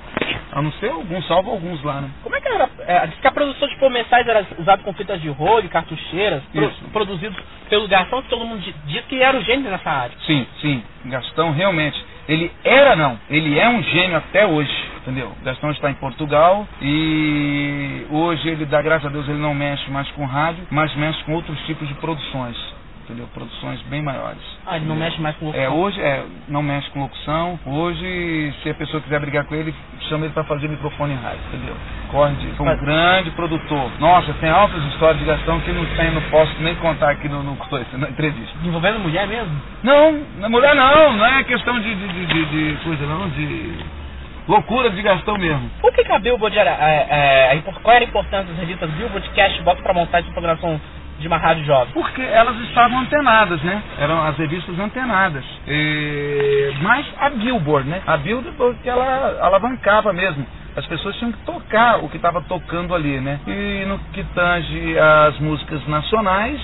A 0.52 0.60
não 0.60 0.70
ser 0.72 0.90
alguns, 0.90 1.26
salvo 1.26 1.50
alguns 1.50 1.82
lá, 1.82 2.02
né? 2.02 2.10
Como 2.22 2.36
é 2.36 2.40
que 2.40 2.48
era? 2.48 2.68
É, 2.80 3.06
diz 3.06 3.18
que 3.18 3.26
a 3.26 3.32
produção 3.32 3.66
de 3.66 3.76
comensais 3.76 4.28
era 4.28 4.46
usada 4.58 4.82
com 4.82 4.92
fitas 4.92 5.22
de 5.22 5.30
rolo, 5.30 5.66
cartucheiras, 5.70 6.42
pro, 6.52 6.70
produzidos 6.92 7.38
pelo 7.70 7.88
Gastão, 7.88 8.22
que 8.22 8.28
todo 8.28 8.44
mundo 8.44 8.60
diz 8.60 9.04
que 9.06 9.22
era 9.22 9.38
o 9.38 9.42
gênio 9.42 9.70
nessa 9.70 9.90
área. 9.90 10.14
Sim, 10.26 10.46
sim. 10.60 10.82
Gastão 11.06 11.50
realmente. 11.50 12.04
Ele 12.28 12.52
era 12.62 12.94
não, 12.94 13.18
ele 13.30 13.58
é 13.58 13.66
um 13.70 13.82
gênio 13.82 14.18
até 14.18 14.46
hoje, 14.46 14.70
entendeu? 14.98 15.32
Gastão 15.42 15.70
está 15.70 15.90
em 15.90 15.94
Portugal 15.94 16.68
e 16.82 18.06
hoje 18.10 18.50
ele, 18.50 18.66
dá 18.66 18.82
graças 18.82 19.06
a 19.06 19.08
Deus, 19.08 19.26
ele 19.26 19.38
não 19.38 19.54
mexe 19.54 19.90
mais 19.90 20.10
com 20.10 20.26
rádio, 20.26 20.66
mas 20.70 20.94
mexe 20.94 21.24
com 21.24 21.32
outros 21.32 21.58
tipos 21.64 21.88
de 21.88 21.94
produções 21.94 22.77
entendeu? 23.08 23.26
Produções 23.32 23.80
bem 23.82 24.02
maiores. 24.02 24.40
Ah, 24.66 24.76
ele 24.76 24.84
não 24.84 24.94
mexe 24.94 25.20
mais 25.20 25.34
com 25.36 25.46
locução? 25.46 25.64
É, 25.64 25.70
hoje, 25.70 26.00
é, 26.00 26.24
não 26.46 26.62
mexe 26.62 26.90
com 26.90 27.00
locução. 27.00 27.58
Hoje, 27.64 28.54
se 28.62 28.70
a 28.70 28.74
pessoa 28.74 29.02
quiser 29.02 29.18
brigar 29.20 29.44
com 29.44 29.54
ele, 29.54 29.74
chama 30.08 30.26
ele 30.26 30.34
para 30.34 30.44
fazer 30.44 30.68
microfone 30.68 31.14
em 31.14 31.16
rádio, 31.16 31.40
entendeu? 31.48 31.74
Corre 32.10 32.34
de 32.34 32.62
um 32.62 32.76
grande 32.76 33.30
produtor. 33.30 33.90
Nossa, 33.98 34.32
tem 34.34 34.50
altas 34.50 34.82
histórias 34.84 35.18
de 35.18 35.24
Gastão 35.24 35.58
que 35.60 35.72
não 35.72 35.84
tem, 35.96 36.10
não 36.12 36.22
posso 36.22 36.52
nem 36.60 36.74
contar 36.76 37.10
aqui 37.10 37.28
no, 37.28 37.42
no, 37.42 37.56
na 37.98 38.10
entrevista. 38.10 38.56
Envolvendo 38.62 38.98
mulher 38.98 39.26
mesmo? 39.26 39.60
Não, 39.82 40.22
é 40.42 40.48
mulher 40.48 40.74
não, 40.74 41.16
não 41.16 41.24
é 41.24 41.42
questão 41.44 41.80
de, 41.80 41.94
de, 41.94 42.26
de, 42.26 42.44
de 42.44 42.84
coisa 42.84 43.06
não, 43.06 43.28
de 43.30 43.78
loucura 44.46 44.90
de 44.90 45.02
Gastão 45.02 45.36
mesmo. 45.36 45.70
Por 45.80 45.92
que, 45.92 46.02
que 46.02 46.12
a 46.12 46.18
Billboard 46.18 46.58
era. 46.58 46.70
É, 46.70 47.54
é, 47.56 47.62
qual 47.82 47.94
era 47.94 48.04
a 48.04 48.08
importância 48.08 48.46
das 48.46 48.56
revistas 48.56 48.90
Billboard 48.92 49.28
Cashbox 49.30 49.80
para 49.82 49.94
montar 49.94 50.20
essa 50.20 50.30
programação 50.30 50.80
de 51.18 51.26
uma 51.26 51.36
rádio 51.36 51.64
jovem? 51.64 51.92
Porque 51.92 52.22
elas 52.22 52.56
estavam 52.60 53.00
antenadas, 53.00 53.60
né? 53.62 53.82
Eram 53.98 54.22
as 54.22 54.36
revistas 54.36 54.78
antenadas. 54.78 55.44
E... 55.66 56.74
Mas 56.80 57.06
a 57.18 57.30
Billboard, 57.30 57.88
né? 57.88 58.02
A 58.06 58.16
Billboard 58.16 58.56
porque 58.56 58.88
ela 58.88 59.38
alavancava 59.40 60.12
mesmo. 60.12 60.46
As 60.76 60.86
pessoas 60.86 61.16
tinham 61.16 61.32
que 61.32 61.38
tocar 61.44 62.04
o 62.04 62.08
que 62.08 62.16
estava 62.16 62.40
tocando 62.42 62.94
ali, 62.94 63.20
né? 63.20 63.40
E 63.46 63.84
no 63.86 63.98
que 64.12 64.22
tange 64.32 64.96
as 64.98 65.38
músicas 65.40 65.84
nacionais, 65.88 66.60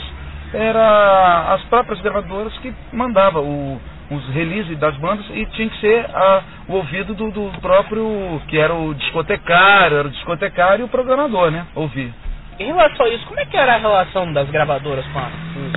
era 0.53 1.55
as 1.55 1.63
próprias 1.65 2.01
gravadoras 2.01 2.57
que 2.59 2.73
mandavam 2.93 3.43
o, 3.43 3.81
os 4.11 4.29
releases 4.29 4.79
das 4.79 4.97
bandas 4.99 5.27
e 5.31 5.45
tinha 5.47 5.69
que 5.69 5.81
ser 5.81 6.07
a, 6.15 6.43
o 6.69 6.75
ouvido 6.75 7.15
do, 7.15 7.31
do, 7.31 7.61
próprio, 7.61 8.41
que 8.49 8.57
era 8.57 8.73
o 8.73 8.95
discotecário, 8.95 9.99
era 9.99 10.09
o 10.09 10.11
discotecário 10.11 10.83
e 10.83 10.85
o 10.85 10.89
programador, 10.89 11.51
né? 11.51 11.67
Ouvir. 11.75 12.15
Em 12.59 12.67
relação 12.67 13.07
a 13.07 13.09
isso, 13.09 13.27
como 13.27 13.41
é 13.41 13.45
que 13.47 13.57
era 13.57 13.75
a 13.75 13.79
relação 13.79 14.33
das 14.33 14.49
gravadoras 14.49 15.05
com 15.07 15.19
a, 15.19 15.31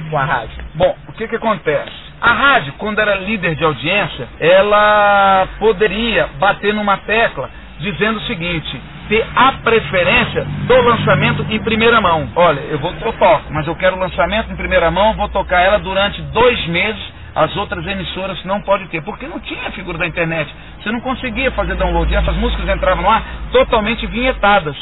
com 0.10 0.18
a 0.18 0.24
rádio? 0.24 0.64
Bom, 0.76 0.96
o 1.08 1.14
que 1.14 1.28
que 1.28 1.36
acontece? 1.36 1.92
A 2.22 2.32
rádio, 2.32 2.74
quando 2.78 3.00
era 3.00 3.16
líder 3.16 3.56
de 3.56 3.64
audiência, 3.64 4.28
ela 4.40 5.48
poderia 5.58 6.30
bater 6.40 6.74
numa 6.74 6.98
tecla 6.98 7.50
dizendo 7.80 8.18
o 8.18 8.22
seguinte: 8.22 8.80
ter 9.10 9.26
a 9.36 9.54
preferência 9.54 10.46
do 10.68 10.82
lançamento 10.82 11.46
em 11.50 11.60
primeira 11.60 12.00
mão. 12.00 12.30
Olha, 12.36 12.60
eu 12.60 12.78
vou 12.78 12.94
tocar, 12.94 13.42
mas 13.50 13.66
eu 13.66 13.76
quero 13.76 13.96
o 13.96 14.00
lançamento 14.00 14.52
em 14.52 14.56
primeira 14.56 14.92
mão, 14.92 15.16
vou 15.16 15.30
tocar 15.30 15.62
ela 15.62 15.80
durante 15.80 16.22
dois 16.22 16.68
meses 16.68 17.18
as 17.36 17.56
outras 17.56 17.86
emissoras 17.86 18.44
não 18.46 18.60
podem 18.62 18.88
ter, 18.88 19.04
porque 19.04 19.28
não 19.28 19.40
tinha 19.40 19.68
a 19.68 19.72
figura 19.72 19.96
da 20.00 20.08
internet. 20.08 20.52
Você 20.82 20.92
não 20.92 21.00
conseguia 21.00 21.52
fazer 21.52 21.76
download. 21.76 22.16
Essas 22.16 22.36
músicas 22.36 22.68
entravam 22.68 23.06
lá 23.06 23.22
totalmente 23.52 24.08
vinhetadas 24.08 24.76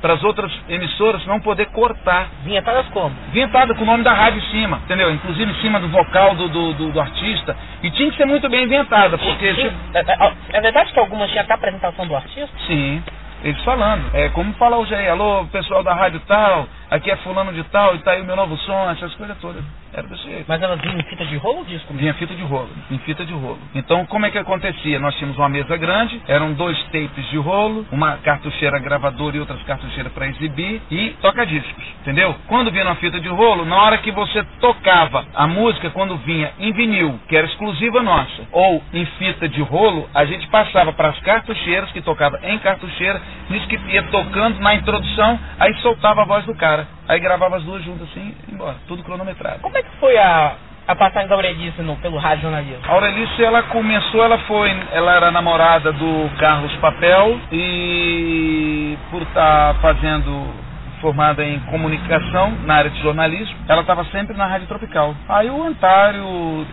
para 0.00 0.14
as 0.14 0.22
outras 0.22 0.52
emissoras 0.68 1.24
não 1.26 1.40
poder 1.40 1.66
cortar. 1.66 2.28
Vinhetadas 2.44 2.86
como? 2.88 3.14
Vinhetada 3.32 3.74
com 3.74 3.82
o 3.82 3.86
nome 3.86 4.04
da 4.04 4.12
rádio 4.12 4.38
em 4.38 4.50
cima, 4.50 4.80
entendeu? 4.84 5.10
Inclusive 5.10 5.50
em 5.50 5.60
cima 5.60 5.80
do 5.80 5.88
vocal 5.88 6.34
do, 6.34 6.48
do, 6.48 6.72
do, 6.74 6.92
do 6.92 7.00
artista. 7.00 7.56
E 7.82 7.90
tinha 7.90 8.10
que 8.10 8.16
ser 8.16 8.26
muito 8.26 8.48
bem 8.48 8.64
inventada, 8.64 9.18
porque... 9.18 9.54
Sim, 9.54 9.70
é, 9.94 10.00
é, 10.00 10.32
é, 10.52 10.60
verdade 10.60 10.92
que 10.92 10.98
algumas 10.98 11.30
tinha 11.30 11.42
até 11.42 11.52
a 11.52 11.56
apresentação 11.56 12.06
do 12.06 12.14
artista? 12.14 12.50
Sim. 12.66 13.02
Eles 13.42 13.62
falando. 13.62 14.10
É 14.14 14.28
como 14.30 14.52
fala 14.54 14.76
hoje 14.76 14.94
aí, 14.94 15.08
alô, 15.08 15.46
pessoal 15.46 15.82
da 15.82 15.94
rádio 15.94 16.20
tal, 16.26 16.66
aqui 16.90 17.10
é 17.10 17.16
fulano 17.16 17.52
de 17.52 17.62
tal, 17.64 17.94
e 17.94 17.98
tá 18.00 18.12
aí 18.12 18.20
o 18.20 18.24
meu 18.24 18.34
novo 18.34 18.56
som, 18.58 18.90
essas 18.90 19.14
coisas 19.14 19.38
todas. 19.38 19.62
Era 19.92 20.06
desse 20.06 20.22
jeito. 20.24 20.44
Mas 20.46 20.60
elas 20.60 20.80
vinham 20.80 20.98
em 20.98 21.02
fita 21.04 21.24
de 21.24 21.36
rolo 21.36 21.58
ou 21.58 21.64
disco? 21.64 21.94
Vinha 21.94 22.12
fita 22.14 22.34
de 22.34 22.42
rolo, 22.42 22.68
em 22.90 22.98
fita 22.98 23.24
de 23.24 23.32
rolo. 23.32 23.58
Então, 23.74 24.04
como 24.06 24.26
é 24.26 24.30
que 24.30 24.38
acontecia? 24.38 24.98
Nós 24.98 25.14
tínhamos 25.16 25.38
uma 25.38 25.48
mesa 25.48 25.76
grande, 25.76 26.20
eram 26.28 26.52
dois 26.52 26.80
tapes 26.84 27.28
de 27.30 27.38
rolo, 27.38 27.86
uma 27.90 28.18
cartucheira 28.18 28.78
gravadora 28.78 29.36
e 29.36 29.40
outras 29.40 29.62
cartucheiras 29.62 30.12
para 30.12 30.26
exibir 30.26 30.82
e 30.90 31.10
toca-discos, 31.20 31.84
entendeu? 32.00 32.34
Quando 32.46 32.70
vinha 32.70 32.84
uma 32.84 32.96
fita 32.96 33.18
de 33.18 33.28
rolo, 33.28 33.64
na 33.64 33.76
hora 33.82 33.98
que 33.98 34.10
você 34.10 34.42
tocava 34.60 35.24
a 35.34 35.46
música, 35.46 35.90
quando 35.90 36.16
vinha 36.18 36.52
em 36.58 36.72
vinil, 36.72 37.18
que 37.28 37.36
era 37.36 37.46
exclusiva 37.46 38.02
nossa, 38.02 38.46
ou 38.52 38.82
em 38.92 39.06
fita 39.18 39.48
de 39.48 39.62
rolo, 39.62 40.08
a 40.14 40.24
gente 40.24 40.46
passava 40.48 40.92
para 40.92 41.08
as 41.08 41.18
cartucheiras, 41.20 41.90
que 41.92 42.02
tocava 42.02 42.38
em 42.42 42.58
cartucheira, 42.58 43.20
nisso 43.48 43.66
que 43.66 43.78
ia 43.90 44.02
tocando 44.04 44.60
na 44.60 44.74
introdução, 44.74 45.38
aí 45.58 45.74
soltava 45.76 46.22
a 46.22 46.24
voz 46.24 46.44
do 46.44 46.54
cara. 46.54 46.97
Aí 47.08 47.18
gravava 47.20 47.56
as 47.56 47.62
duas 47.64 47.82
juntas 47.82 48.06
assim, 48.10 48.34
e 48.46 48.54
embora, 48.54 48.76
tudo 48.86 49.02
cronometrado. 49.02 49.60
Como 49.60 49.76
é 49.76 49.82
que 49.82 49.90
foi 49.98 50.18
a, 50.18 50.56
a 50.86 50.94
passagem 50.94 51.26
da 51.26 51.34
Aurelice 51.34 51.80
no, 51.80 51.96
pelo 51.96 52.18
rádio 52.18 52.42
jornalismo? 52.42 52.82
A 52.86 52.92
Aurelice, 52.92 53.42
ela 53.42 53.62
começou, 53.64 54.22
ela 54.22 54.36
foi, 54.40 54.70
ela 54.92 55.14
era 55.14 55.30
namorada 55.30 55.90
do 55.90 56.30
Carlos 56.38 56.74
Papel 56.76 57.40
e 57.50 58.98
por 59.10 59.22
estar 59.22 59.74
tá 59.74 59.80
fazendo 59.80 60.54
formada 61.00 61.44
em 61.44 61.58
comunicação 61.60 62.50
na 62.64 62.74
área 62.74 62.90
de 62.90 63.00
jornalismo, 63.00 63.56
ela 63.68 63.80
estava 63.82 64.04
sempre 64.06 64.36
na 64.36 64.46
Rádio 64.46 64.66
Tropical. 64.66 65.14
Aí 65.28 65.48
o 65.48 65.62
Antário 65.62 66.66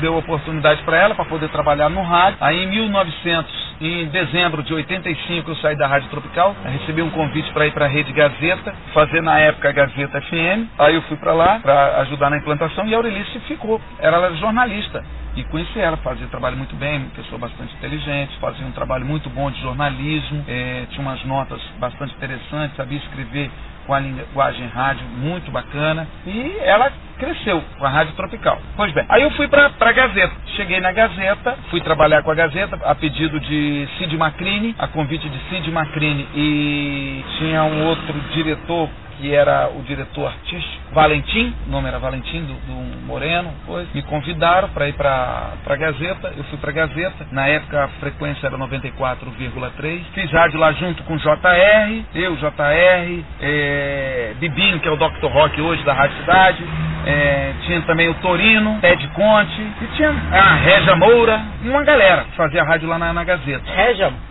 deu 0.00 0.16
oportunidade 0.16 0.82
para 0.82 0.96
ela 0.96 1.14
para 1.14 1.24
poder 1.24 1.48
trabalhar 1.50 1.90
no 1.90 2.02
rádio. 2.02 2.38
Aí 2.40 2.64
em 2.64 2.68
1900 2.68 3.63
em 3.80 4.06
dezembro 4.06 4.62
de 4.62 4.72
85 4.72 5.50
eu 5.50 5.56
saí 5.56 5.76
da 5.76 5.86
Rádio 5.86 6.08
Tropical, 6.08 6.54
recebi 6.64 7.02
um 7.02 7.10
convite 7.10 7.52
para 7.52 7.66
ir 7.66 7.72
para 7.72 7.86
a 7.86 7.88
Rede 7.88 8.12
Gazeta, 8.12 8.74
fazer 8.92 9.22
na 9.22 9.38
época 9.38 9.68
a 9.68 9.72
Gazeta 9.72 10.20
FM. 10.20 10.68
Aí 10.78 10.94
eu 10.94 11.02
fui 11.02 11.16
para 11.16 11.32
lá 11.32 11.60
para 11.60 12.00
ajudar 12.02 12.30
na 12.30 12.38
implantação 12.38 12.86
e 12.86 12.94
a 12.94 12.96
Aurelice 12.96 13.38
ficou. 13.40 13.80
Ela 13.98 14.26
era 14.26 14.34
jornalista 14.36 15.04
e 15.36 15.42
conheci 15.44 15.80
ela, 15.80 15.96
fazia 15.98 16.26
trabalho 16.28 16.56
muito 16.56 16.76
bem, 16.76 16.98
uma 16.98 17.10
pessoa 17.10 17.38
bastante 17.38 17.74
inteligente, 17.74 18.38
fazia 18.38 18.64
um 18.66 18.72
trabalho 18.72 19.04
muito 19.04 19.28
bom 19.30 19.50
de 19.50 19.60
jornalismo, 19.60 20.44
é, 20.46 20.86
tinha 20.90 21.02
umas 21.02 21.24
notas 21.24 21.60
bastante 21.78 22.14
interessantes, 22.14 22.76
sabia 22.76 22.98
escrever 22.98 23.50
com 23.86 23.94
a 23.94 24.00
linguagem 24.00 24.66
rádio 24.68 25.06
muito 25.06 25.50
bacana 25.50 26.06
e 26.26 26.56
ela 26.62 26.92
cresceu 27.18 27.62
com 27.78 27.86
a 27.86 27.88
Rádio 27.88 28.14
Tropical. 28.14 28.58
Pois 28.76 28.92
bem, 28.92 29.04
aí 29.08 29.22
eu 29.22 29.30
fui 29.32 29.48
para 29.48 29.70
a 29.78 29.92
Gazeta. 29.92 30.34
Cheguei 30.56 30.80
na 30.80 30.92
Gazeta, 30.92 31.56
fui 31.70 31.80
trabalhar 31.80 32.22
com 32.22 32.30
a 32.30 32.34
Gazeta 32.34 32.78
a 32.84 32.94
pedido 32.94 33.38
de 33.40 33.88
Cid 33.98 34.16
Macrini, 34.16 34.74
a 34.78 34.88
convite 34.88 35.28
de 35.28 35.38
Cid 35.48 35.70
Macrini 35.70 36.26
e 36.34 37.24
tinha 37.38 37.62
um 37.64 37.86
outro 37.86 38.14
diretor 38.32 38.88
que 39.18 39.34
era 39.34 39.68
o 39.68 39.82
diretor 39.82 40.26
artístico, 40.26 40.84
Valentim, 40.92 41.54
o 41.66 41.70
nome 41.70 41.88
era 41.88 41.98
Valentim, 41.98 42.44
do, 42.44 42.54
do 42.54 43.06
Moreno, 43.06 43.52
pois, 43.66 43.92
me 43.92 44.02
convidaram 44.02 44.68
para 44.68 44.88
ir 44.88 44.94
para 44.94 45.52
a 45.66 45.76
Gazeta, 45.76 46.32
eu 46.36 46.44
fui 46.44 46.58
para 46.58 46.70
a 46.70 46.72
Gazeta, 46.72 47.26
na 47.32 47.46
época 47.48 47.84
a 47.84 47.88
frequência 48.00 48.46
era 48.46 48.56
94,3, 48.56 50.02
fiz 50.14 50.30
rádio 50.30 50.58
lá 50.58 50.72
junto 50.72 51.02
com 51.04 51.16
JR, 51.16 52.04
eu, 52.14 52.36
JR, 52.36 53.24
é, 53.40 54.34
Bibinho, 54.38 54.80
que 54.80 54.88
é 54.88 54.90
o 54.90 54.96
Dr. 54.96 55.26
Rock 55.26 55.60
hoje 55.60 55.82
da 55.84 55.92
Rádio 55.92 56.16
Cidade, 56.18 56.64
é, 57.06 57.52
tinha 57.66 57.82
também 57.82 58.08
o 58.08 58.14
Torino, 58.14 58.78
Ted 58.80 59.08
Conte, 59.08 59.60
e 59.82 59.86
tinha 59.96 60.10
a 60.10 60.54
Régia 60.54 60.96
Moura, 60.96 61.40
uma 61.62 61.82
galera 61.82 62.24
que 62.24 62.36
fazia 62.36 62.62
rádio 62.62 62.88
lá 62.88 62.98
na, 62.98 63.12
na 63.12 63.24
Gazeta. 63.24 63.64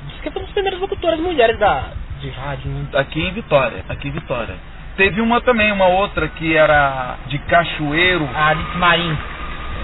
Disse 0.07 0.21
que 0.21 0.31
foi 0.31 0.41
uma 0.41 0.45
das 0.45 0.53
primeiras 0.53 0.79
locutoras 0.79 1.19
mulheres 1.19 1.59
da, 1.59 1.89
de 2.23 2.29
rádio. 2.29 2.71
Né? 2.71 2.85
Aqui 2.93 3.21
em 3.21 3.33
Vitória, 3.33 3.83
aqui 3.89 4.07
em 4.07 4.11
Vitória. 4.11 4.55
Teve 4.95 5.21
uma 5.21 5.41
também, 5.41 5.71
uma 5.71 5.87
outra 5.87 6.27
que 6.27 6.55
era 6.55 7.17
de 7.27 7.39
Cachoeiro. 7.39 8.29
A 8.33 8.49
Alice 8.49 8.77
Marim. 8.77 9.17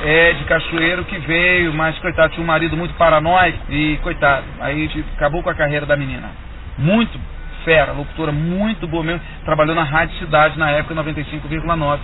É, 0.03 0.33
de 0.33 0.43
Cachoeiro 0.45 1.03
que 1.03 1.17
veio, 1.17 1.73
mas 1.73 1.97
coitado, 1.99 2.33
tinha 2.33 2.43
um 2.43 2.47
marido 2.47 2.77
muito 2.77 2.93
paranoico 2.93 3.59
e 3.69 3.97
coitado, 3.97 4.45
aí 4.61 4.87
tipo, 4.87 5.09
acabou 5.17 5.43
com 5.43 5.49
a 5.49 5.53
carreira 5.53 5.85
da 5.85 5.97
menina. 5.97 6.29
Muito 6.77 7.19
fera, 7.65 7.91
locutora 7.91 8.31
muito 8.31 8.87
boa 8.87 9.03
mesmo, 9.03 9.21
trabalhou 9.43 9.75
na 9.75 9.83
Rádio 9.83 10.17
Cidade 10.19 10.57
na 10.57 10.71
época 10.71 10.95
95,9, 10.95 11.99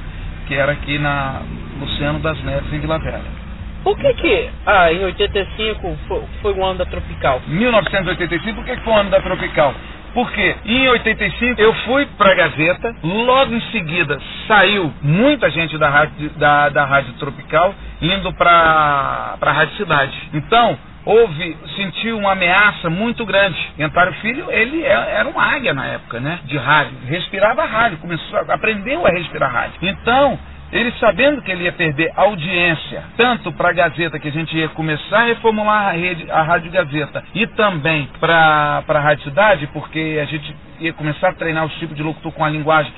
que 0.48 0.56
era 0.56 0.74
aqui 0.74 1.00
na 1.00 1.42
Luciano 1.80 2.20
das 2.20 2.42
Neves 2.44 2.74
em 2.74 2.80
Vila 2.80 3.00
Velha. 3.00 3.46
Por 3.84 3.98
que 3.98 4.14
que, 4.16 4.50
ah, 4.66 4.92
em 4.92 5.06
85 5.06 5.98
foi, 6.08 6.24
foi 6.42 6.54
o 6.54 6.66
ano 6.66 6.80
da 6.80 6.86
Tropical? 6.86 7.42
1985, 7.48 8.56
por 8.56 8.66
que 8.66 8.76
foi 8.82 8.94
o 8.94 8.98
ano 8.98 9.10
da 9.12 9.22
Tropical? 9.22 9.74
Porque 10.16 10.56
em 10.66 10.88
85 10.88 11.62
eu 11.62 11.74
fui 11.84 12.06
para 12.18 12.32
a 12.32 12.36
Gazeta, 12.36 12.96
logo 13.04 13.54
em 13.54 13.62
seguida 13.72 14.18
saiu 14.48 14.92
muita 15.02 15.52
gente 15.52 15.78
da 15.78 15.90
Rádio, 15.90 16.30
da, 16.38 16.70
da 16.70 16.86
rádio 16.86 17.14
Tropical 17.16 17.76
indo 18.02 18.34
para 18.34 19.38
a 19.42 19.52
Rádio 19.52 19.76
Cidade. 19.76 20.18
Então, 20.34 20.78
houve, 21.04 21.58
sentiu 21.76 22.18
uma 22.18 22.32
ameaça 22.32 22.90
muito 22.90 23.26
grande. 23.26 23.58
Antário 23.78 24.14
Filho, 24.22 24.50
ele 24.50 24.84
é, 24.84 24.92
era 24.92 25.28
um 25.28 25.38
águia 25.38 25.74
na 25.74 25.86
época, 25.86 26.22
né? 26.22 26.40
De 26.46 26.58
rádio. 26.58 26.98
Respirava 27.08 27.66
rádio, 27.66 27.98
começou, 27.98 28.40
aprendeu 28.48 29.06
a 29.06 29.10
respirar 29.10 29.52
rádio. 29.52 29.76
Então, 29.82 30.40
ele 30.76 30.92
sabendo 31.00 31.42
que 31.42 31.50
ele 31.50 31.64
ia 31.64 31.72
perder 31.72 32.12
audiência, 32.16 33.04
tanto 33.16 33.52
para 33.54 33.70
a 33.70 33.74
Gazeta, 33.74 34.20
que 34.20 34.28
a 34.28 34.32
gente 34.32 34.56
ia 34.58 34.68
começar 34.70 35.20
a 35.20 35.26
reformular 35.26 35.88
a, 35.88 35.92
rede, 35.92 36.30
a 36.30 36.42
Rádio 36.42 36.70
Gazeta, 36.70 37.24
e 37.34 37.48
também 37.48 38.10
para 38.20 38.84
a 38.86 39.00
Rádio 39.00 39.24
Cidade, 39.24 39.68
porque 39.68 40.20
a 40.22 40.26
gente 40.26 40.54
ia 40.82 40.92
começar 40.92 41.30
a 41.30 41.34
treinar 41.34 41.66
os 41.66 41.74
tipos 41.76 41.96
de 41.96 42.04
locutor 42.04 42.32
com 42.34 42.44
a 42.44 42.50
linguagem 42.50 42.92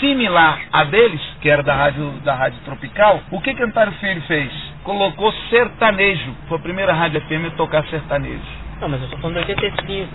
similar 0.00 0.58
a 0.72 0.84
deles, 0.84 1.20
que 1.42 1.50
era 1.50 1.62
da 1.62 1.74
Rádio, 1.74 2.10
da 2.24 2.34
rádio 2.34 2.60
Tropical, 2.64 3.20
o 3.30 3.40
que 3.42 3.52
que 3.52 3.62
Antário 3.62 3.92
Filho 3.94 4.22
fez? 4.22 4.50
Colocou 4.82 5.30
sertanejo. 5.50 6.34
Foi 6.48 6.56
a 6.56 6.60
primeira 6.62 6.94
rádio 6.94 7.20
FM 7.20 7.52
a 7.52 7.56
tocar 7.56 7.84
sertanejo. 7.88 8.40
Não, 8.80 8.88
mas 8.88 9.00
eu 9.00 9.04
estou 9.04 9.20
falando 9.20 9.44
de 9.44 9.50
85. 9.50 10.08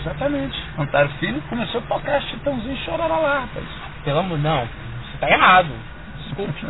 Exatamente. 0.00 0.56
Antário 0.78 1.10
Filho 1.20 1.42
começou 1.50 1.80
a 1.80 1.84
tocar 1.84 2.22
Chitãozinho 2.22 2.74
e 2.74 2.78
Chororó 2.78 3.20
rapaz. 3.20 3.66
Pelo 4.04 4.20
amor, 4.20 4.38
não. 4.38 4.60
Você 4.60 5.14
está 5.14 5.30
errado. 5.30 5.95
Desculpe. 6.26 6.66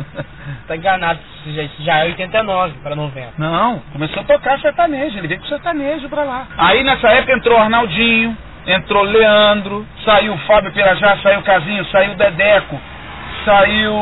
tá 0.67 0.75
enganado. 0.75 1.19
Isso 1.45 1.55
já, 1.55 1.63
isso 1.63 1.83
já 1.83 1.97
é 1.99 2.05
89 2.05 2.73
para 2.83 2.95
90. 2.95 3.33
Não, 3.37 3.79
começou 3.91 4.21
a 4.21 4.25
tocar 4.25 4.59
sertanejo. 4.59 5.17
Ele 5.17 5.27
veio 5.27 5.39
com 5.41 5.47
sertanejo 5.47 6.07
para 6.09 6.23
lá. 6.23 6.47
Aí 6.57 6.83
nessa 6.83 7.09
época 7.09 7.33
entrou 7.33 7.57
Arnaldinho, 7.57 8.37
entrou 8.65 9.03
Leandro, 9.03 9.85
saiu 10.05 10.37
Fábio 10.39 10.71
Pirajá, 10.71 11.17
saiu 11.23 11.41
Casinho, 11.41 11.85
saiu 11.85 12.15
Dedeco, 12.15 12.79
saiu 13.45 13.93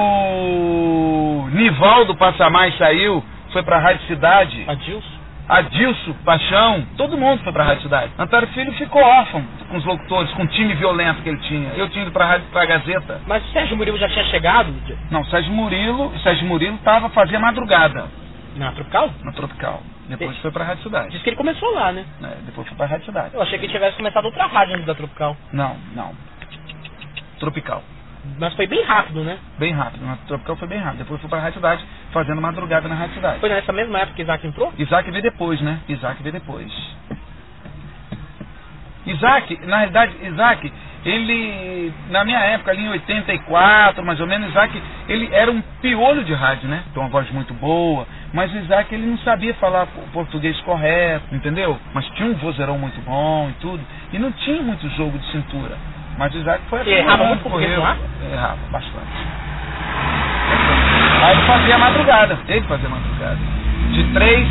Nivaldo 1.51 2.15
Passamais, 2.15 2.77
saiu, 2.77 3.23
foi 3.51 3.63
pra 3.63 3.79
Rádio 3.79 4.05
Cidade. 4.07 4.65
Adilson? 4.67 5.15
Adilson, 5.47 6.13
Paixão, 6.25 6.85
todo 6.97 7.17
mundo 7.17 7.43
foi 7.43 7.53
pra 7.53 7.63
Rádio 7.63 7.83
Cidade. 7.83 8.11
Antônio 8.17 8.47
Filho 8.49 8.73
ficou 8.73 9.01
órfão 9.01 9.43
com 9.69 9.77
os 9.77 9.85
locutores, 9.85 10.31
com 10.33 10.43
o 10.43 10.47
time 10.47 10.73
violento 10.73 11.21
que 11.21 11.29
ele 11.29 11.39
tinha. 11.39 11.69
Eu 11.75 11.87
tinha 11.89 12.03
ido 12.03 12.11
pra, 12.11 12.25
rádio, 12.25 12.47
pra 12.51 12.65
Gazeta. 12.65 13.21
Mas 13.27 13.43
o 13.45 13.51
Sérgio 13.51 13.77
Murilo 13.77 13.97
já 13.97 14.09
tinha 14.09 14.25
chegado? 14.25 14.73
Não, 15.11 15.21
o 15.21 15.25
Sérgio 15.25 15.53
Murilo, 15.53 16.07
o 16.07 16.19
Sérgio 16.19 16.47
Murilo 16.47 16.77
tava 16.79 17.09
fazendo 17.09 17.41
madrugada. 17.41 18.07
Na 18.55 18.71
Tropical? 18.71 19.11
Na 19.23 19.31
Tropical. 19.33 19.83
Depois 20.07 20.37
foi 20.37 20.51
pra 20.51 20.63
Rádio 20.63 20.83
Cidade. 20.83 21.09
Diz 21.11 21.21
que 21.21 21.29
ele 21.29 21.35
começou 21.37 21.69
lá, 21.73 21.91
né? 21.91 22.05
É, 22.23 22.37
depois 22.45 22.67
foi 22.67 22.77
pra 22.77 22.85
Rádio 22.87 23.05
Cidade. 23.05 23.33
Eu 23.33 23.41
achei 23.41 23.59
que 23.59 23.65
ele 23.65 23.73
tivesse 23.73 23.97
começado 23.97 24.25
outra 24.25 24.45
rádio 24.47 24.75
antes 24.75 24.85
da 24.85 24.95
Tropical. 24.95 25.35
Não, 25.51 25.75
não. 25.93 26.13
Tropical. 27.39 27.83
Mas 28.37 28.53
foi 28.53 28.67
bem 28.67 28.83
rápido, 28.83 29.23
né? 29.23 29.37
Bem 29.57 29.73
rápido. 29.73 30.05
Na 30.05 30.17
Tropical 30.27 30.55
foi 30.57 30.67
bem 30.67 30.79
rápido. 30.79 30.99
Depois 30.99 31.21
foi 31.21 31.29
pra 31.29 31.39
Rádio 31.39 31.55
Cidade, 31.55 31.85
fazendo 32.11 32.41
madrugada 32.41 32.87
na 32.87 32.95
Rádio 32.95 33.15
Cidade. 33.15 33.39
Foi 33.39 33.49
nessa 33.49 33.71
mesma 33.71 33.99
época 33.99 34.15
que 34.15 34.21
Isaac 34.23 34.45
entrou? 34.45 34.73
Isaac 34.77 35.09
veio 35.09 35.23
depois, 35.23 35.61
né? 35.61 35.79
Isaac 35.87 36.21
veio 36.21 36.33
depois. 36.33 36.71
Isaac, 39.05 39.59
na 39.67 39.77
realidade, 39.77 40.15
Isaac, 40.23 40.73
ele, 41.05 41.93
na 42.09 42.25
minha 42.25 42.39
época, 42.39 42.71
ali 42.71 42.83
em 42.83 42.89
84, 42.89 44.03
mais 44.03 44.19
ou 44.19 44.25
menos, 44.25 44.49
Isaac, 44.49 44.81
ele 45.07 45.29
era 45.31 45.51
um 45.51 45.61
piolho 45.79 46.23
de 46.23 46.33
rádio, 46.33 46.67
né? 46.67 46.83
Tem 46.91 47.01
uma 47.01 47.09
voz 47.09 47.29
muito 47.29 47.53
boa, 47.53 48.07
mas 48.33 48.51
o 48.51 48.57
Isaac, 48.57 48.93
ele 48.93 49.05
não 49.05 49.17
sabia 49.19 49.53
falar 49.55 49.83
o 49.83 50.11
português 50.11 50.59
correto, 50.61 51.33
entendeu? 51.35 51.79
Mas 51.93 52.07
tinha 52.11 52.27
um 52.27 52.33
vozeirão 52.33 52.79
muito 52.79 52.99
bom 53.01 53.49
e 53.49 53.53
tudo, 53.61 53.83
e 54.11 54.17
não 54.17 54.31
tinha 54.31 54.61
muito 54.63 54.89
jogo 54.89 55.17
de 55.19 55.31
cintura. 55.31 55.77
Mas 56.17 56.33
o 56.33 56.37
Isaac 56.37 56.63
foi 56.69 56.81
assim. 56.81 56.91
errava 56.91 57.25
muito 57.25 57.41
português 57.43 57.71
Errava 58.31 58.57
bastante. 58.71 59.35
Aí 61.23 61.31
ele 61.37 61.41
fazia 61.47 61.77
madrugada, 61.77 62.37
ele 62.47 62.65
fazia 62.67 62.89
madrugada. 62.89 63.37
De 63.91 64.03
três, 64.13 64.47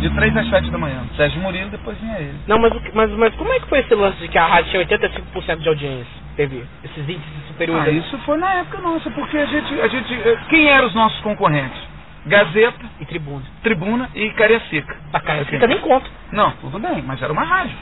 de 0.00 0.10
três 0.10 0.36
às 0.36 0.48
sete 0.50 0.70
da 0.70 0.78
manhã. 0.78 1.02
Sérgio 1.16 1.40
Murilo, 1.40 1.70
depois 1.70 1.96
vinha 1.98 2.18
ele. 2.18 2.34
Não, 2.46 2.58
mas, 2.58 2.72
mas, 2.94 3.10
mas 3.12 3.34
como 3.36 3.52
é 3.52 3.60
que 3.60 3.68
foi 3.68 3.80
esse 3.80 3.94
lance 3.94 4.18
de 4.18 4.28
que 4.28 4.38
a 4.38 4.46
rádio 4.46 4.70
tinha 4.70 4.84
85% 4.84 5.56
de 5.62 5.68
audiência? 5.68 6.26
Teve 6.36 6.64
esses 6.84 6.98
índices 7.08 7.46
superiores 7.48 7.86
Ah, 7.86 7.90
isso 7.90 8.18
foi 8.18 8.36
na 8.36 8.52
época 8.54 8.78
nossa, 8.82 9.10
porque 9.10 9.38
a 9.38 9.46
gente, 9.46 9.80
a 9.80 9.88
gente. 9.88 10.12
eh, 10.14 10.38
Quem 10.50 10.68
eram 10.68 10.86
os 10.88 10.94
nossos 10.94 11.18
concorrentes? 11.20 11.80
Gazeta, 12.26 12.84
E 13.00 13.06
tribuna. 13.06 13.42
Tribuna 13.62 14.10
e 14.14 14.30
Cariacica. 14.30 14.96
A 15.12 15.20
cara, 15.20 15.44
fica 15.46 15.66
nem 15.66 15.78
conta. 15.78 16.06
Não, 16.32 16.50
tudo 16.60 16.78
bem, 16.78 17.02
mas 17.06 17.22
era 17.22 17.32
uma 17.32 17.44
rádio. 17.44 17.74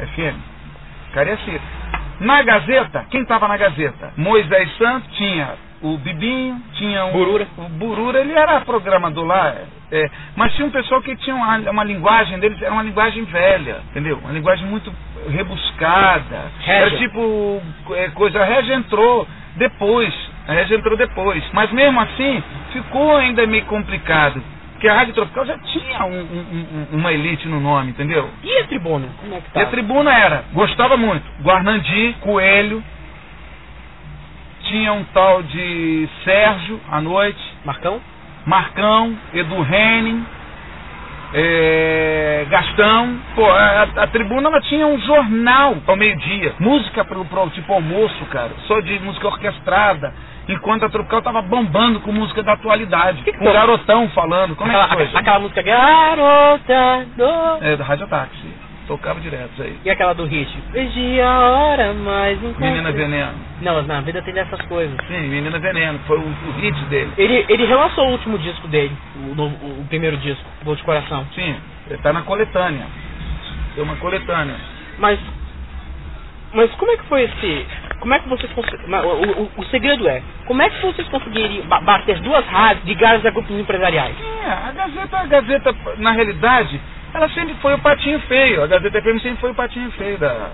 FM. 0.00 0.36
Cariacica. 1.12 1.60
Na 2.20 2.42
Gazeta, 2.42 3.06
quem 3.10 3.22
estava 3.22 3.48
na 3.48 3.56
Gazeta? 3.56 4.12
Moisés 4.16 4.76
Santos, 4.76 5.10
tinha 5.16 5.54
o 5.82 5.98
Bibinho, 5.98 6.60
tinha 6.74 7.04
o 7.06 7.12
Burura. 7.12 7.46
O 7.58 7.68
Burura, 7.68 8.20
ele 8.20 8.32
era 8.32 8.60
programador 8.62 9.26
lá, 9.26 9.54
é, 9.92 10.10
mas 10.34 10.54
tinha 10.54 10.66
um 10.66 10.70
pessoal 10.70 11.02
que 11.02 11.14
tinha 11.16 11.36
uma, 11.36 11.58
uma 11.70 11.84
linguagem 11.84 12.38
deles, 12.38 12.60
era 12.62 12.72
uma 12.72 12.82
linguagem 12.82 13.24
velha, 13.24 13.80
entendeu? 13.90 14.18
Uma 14.18 14.32
linguagem 14.32 14.66
muito 14.66 14.92
rebuscada. 15.28 16.50
Era 16.66 16.90
tipo, 16.96 17.62
é, 17.90 18.08
coisa, 18.08 18.40
a 18.40 18.44
Regia 18.44 18.74
entrou 18.76 19.28
depois, 19.56 20.12
a 20.48 20.52
Regia 20.52 20.78
entrou 20.78 20.96
depois. 20.96 21.44
Mas 21.52 21.70
mesmo 21.70 22.00
assim, 22.00 22.42
ficou 22.72 23.16
ainda 23.16 23.46
meio 23.46 23.64
complicado. 23.66 24.42
Porque 24.84 24.92
a 24.92 24.98
Rádio 24.98 25.14
Tropical 25.14 25.46
já 25.46 25.58
tinha 25.60 26.04
um- 26.04 26.20
um- 26.20 26.66
um- 26.92 26.98
uma 26.98 27.10
elite 27.10 27.48
no 27.48 27.58
nome, 27.58 27.92
entendeu? 27.92 28.28
E 28.42 28.58
a 28.58 28.64
tribuna? 28.66 29.08
Como 29.18 29.34
é 29.34 29.40
que 29.40 29.46
E 29.48 29.50
tá? 29.52 29.62
a 29.62 29.66
tribuna 29.68 30.12
era, 30.12 30.44
gostava 30.52 30.94
muito, 30.98 31.24
Guarnandi, 31.42 32.14
Coelho, 32.20 32.84
tinha 34.64 34.92
um 34.92 35.02
tal 35.04 35.42
de 35.42 36.06
Sérgio 36.22 36.78
à 36.90 37.00
noite, 37.00 37.40
Marcão? 37.64 37.98
Marcão, 38.44 39.16
Edu 39.32 39.66
Henning, 39.74 40.22
é, 41.32 42.46
Gastão. 42.50 43.18
Pô, 43.34 43.50
a, 43.50 43.82
a 43.84 44.06
tribuna 44.08 44.50
ela 44.50 44.60
tinha 44.60 44.86
um 44.86 45.00
jornal 45.00 45.76
ao 45.86 45.96
meio-dia, 45.96 46.52
música 46.60 47.02
pro, 47.06 47.24
pro 47.24 47.48
tipo 47.48 47.72
almoço, 47.72 48.22
cara, 48.26 48.50
só 48.66 48.78
de 48.80 48.98
música 48.98 49.28
orquestrada. 49.28 50.12
Enquanto 50.48 50.84
a 50.84 50.90
Tropical 50.90 51.22
tava 51.22 51.40
bombando 51.42 52.00
com 52.00 52.12
música 52.12 52.42
da 52.42 52.52
atualidade. 52.52 53.22
Que 53.22 53.32
que 53.32 53.38
com 53.38 53.44
foi? 53.44 53.52
garotão 53.54 54.08
falando. 54.10 54.54
Como 54.56 54.70
aquela, 54.70 54.84
é 54.84 54.88
que 54.88 54.94
foi? 54.96 55.04
gente? 55.06 55.16
aquela 55.16 55.38
música 55.40 55.62
Garota 55.62 57.06
do... 57.16 57.64
É, 57.64 57.76
da 57.76 57.84
Rádio 57.84 58.06
Táxi. 58.08 58.64
Tocava 58.86 59.18
direto 59.18 59.50
isso 59.54 59.62
aí. 59.62 59.78
E 59.82 59.88
aquela 59.90 60.12
do 60.12 60.26
hit? 60.26 60.54
Perdi 60.70 61.18
a 61.18 61.40
hora, 61.40 61.94
mas 61.94 62.38
não 62.42 62.52
Menina. 62.58 62.92
Veneno. 62.92 63.32
Não, 63.62 63.82
na 63.84 64.02
vida 64.02 64.20
tem 64.20 64.34
dessas 64.34 64.60
coisas. 64.66 64.94
Sim, 65.08 65.20
Menina 65.28 65.58
Veneno. 65.58 65.98
Foi 66.06 66.18
o, 66.18 66.20
o 66.22 66.52
hit 66.60 66.78
dele. 66.90 67.10
Ele, 67.16 67.46
ele 67.48 67.64
relançou 67.64 68.06
o 68.06 68.10
último 68.12 68.36
disco 68.38 68.68
dele, 68.68 68.94
o, 69.30 69.34
novo- 69.34 69.56
o 69.80 69.86
primeiro 69.88 70.18
disco, 70.18 70.44
Voo 70.62 70.76
de 70.76 70.82
Coração. 70.82 71.26
Sim, 71.34 71.56
ele 71.88 71.98
tá 72.02 72.12
na 72.12 72.20
coletânea. 72.20 72.84
Tem 73.74 73.82
uma 73.82 73.96
coletânea. 73.96 74.56
Mas. 74.98 75.18
Mas 76.52 76.70
como 76.74 76.92
é 76.92 76.96
que 76.98 77.04
foi 77.04 77.22
esse. 77.22 77.66
Como 78.04 78.12
é 78.12 78.18
que 78.18 78.28
vocês 78.28 78.50
o, 78.54 79.42
o, 79.42 79.50
o 79.56 79.64
segredo 79.70 80.06
é, 80.06 80.22
como 80.46 80.60
é 80.60 80.68
que 80.68 80.78
vocês 80.84 81.08
conseguiriam 81.08 81.64
ba- 81.68 81.80
bater 81.80 82.20
duas 82.20 82.44
rádios 82.46 82.84
ligadas 82.84 83.24
a 83.24 83.30
grupos 83.30 83.58
empresariais? 83.58 84.14
É, 84.44 84.50
a 84.50 84.72
Gazeta, 84.72 85.18
a 85.20 85.24
Gazeta, 85.24 85.74
na 85.96 86.10
realidade, 86.12 86.78
ela 87.14 87.30
sempre 87.30 87.54
foi 87.62 87.72
o 87.72 87.78
patinho 87.78 88.20
feio. 88.20 88.62
A 88.62 88.66
Gazeta 88.66 89.00
FM 89.00 89.22
sempre 89.22 89.36
foi 89.40 89.52
o 89.52 89.54
patinho 89.54 89.90
feio 89.92 90.18
da, 90.18 90.50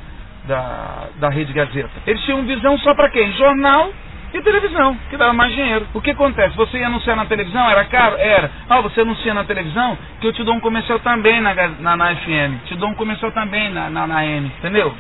da, 0.46 1.08
da 1.16 1.28
Rede 1.28 1.52
Gazeta. 1.52 1.90
Eles 2.06 2.22
tinham 2.22 2.42
visão 2.44 2.78
só 2.78 2.94
pra 2.94 3.10
quem? 3.10 3.32
Jornal 3.32 3.90
e 4.32 4.40
televisão, 4.42 4.96
que 5.10 5.16
dava 5.16 5.32
mais 5.32 5.52
dinheiro. 5.52 5.88
O 5.92 6.00
que 6.00 6.12
acontece? 6.12 6.56
Você 6.56 6.78
ia 6.78 6.86
anunciar 6.86 7.16
na 7.16 7.24
televisão, 7.26 7.68
era 7.68 7.84
caro? 7.86 8.14
Era. 8.16 8.48
Ah, 8.68 8.80
você 8.80 9.00
anuncia 9.00 9.34
na 9.34 9.42
televisão, 9.42 9.98
que 10.20 10.28
eu 10.28 10.32
te 10.32 10.44
dou 10.44 10.54
um 10.54 10.60
comercial 10.60 11.00
também 11.00 11.40
na, 11.40 11.52
na, 11.80 11.96
na 11.96 12.14
FM. 12.14 12.64
Te 12.66 12.76
dou 12.76 12.90
um 12.90 12.94
comercial 12.94 13.32
também 13.32 13.70
na, 13.70 13.90
na, 13.90 14.06
na 14.06 14.24
M, 14.24 14.46
entendeu? 14.58 14.94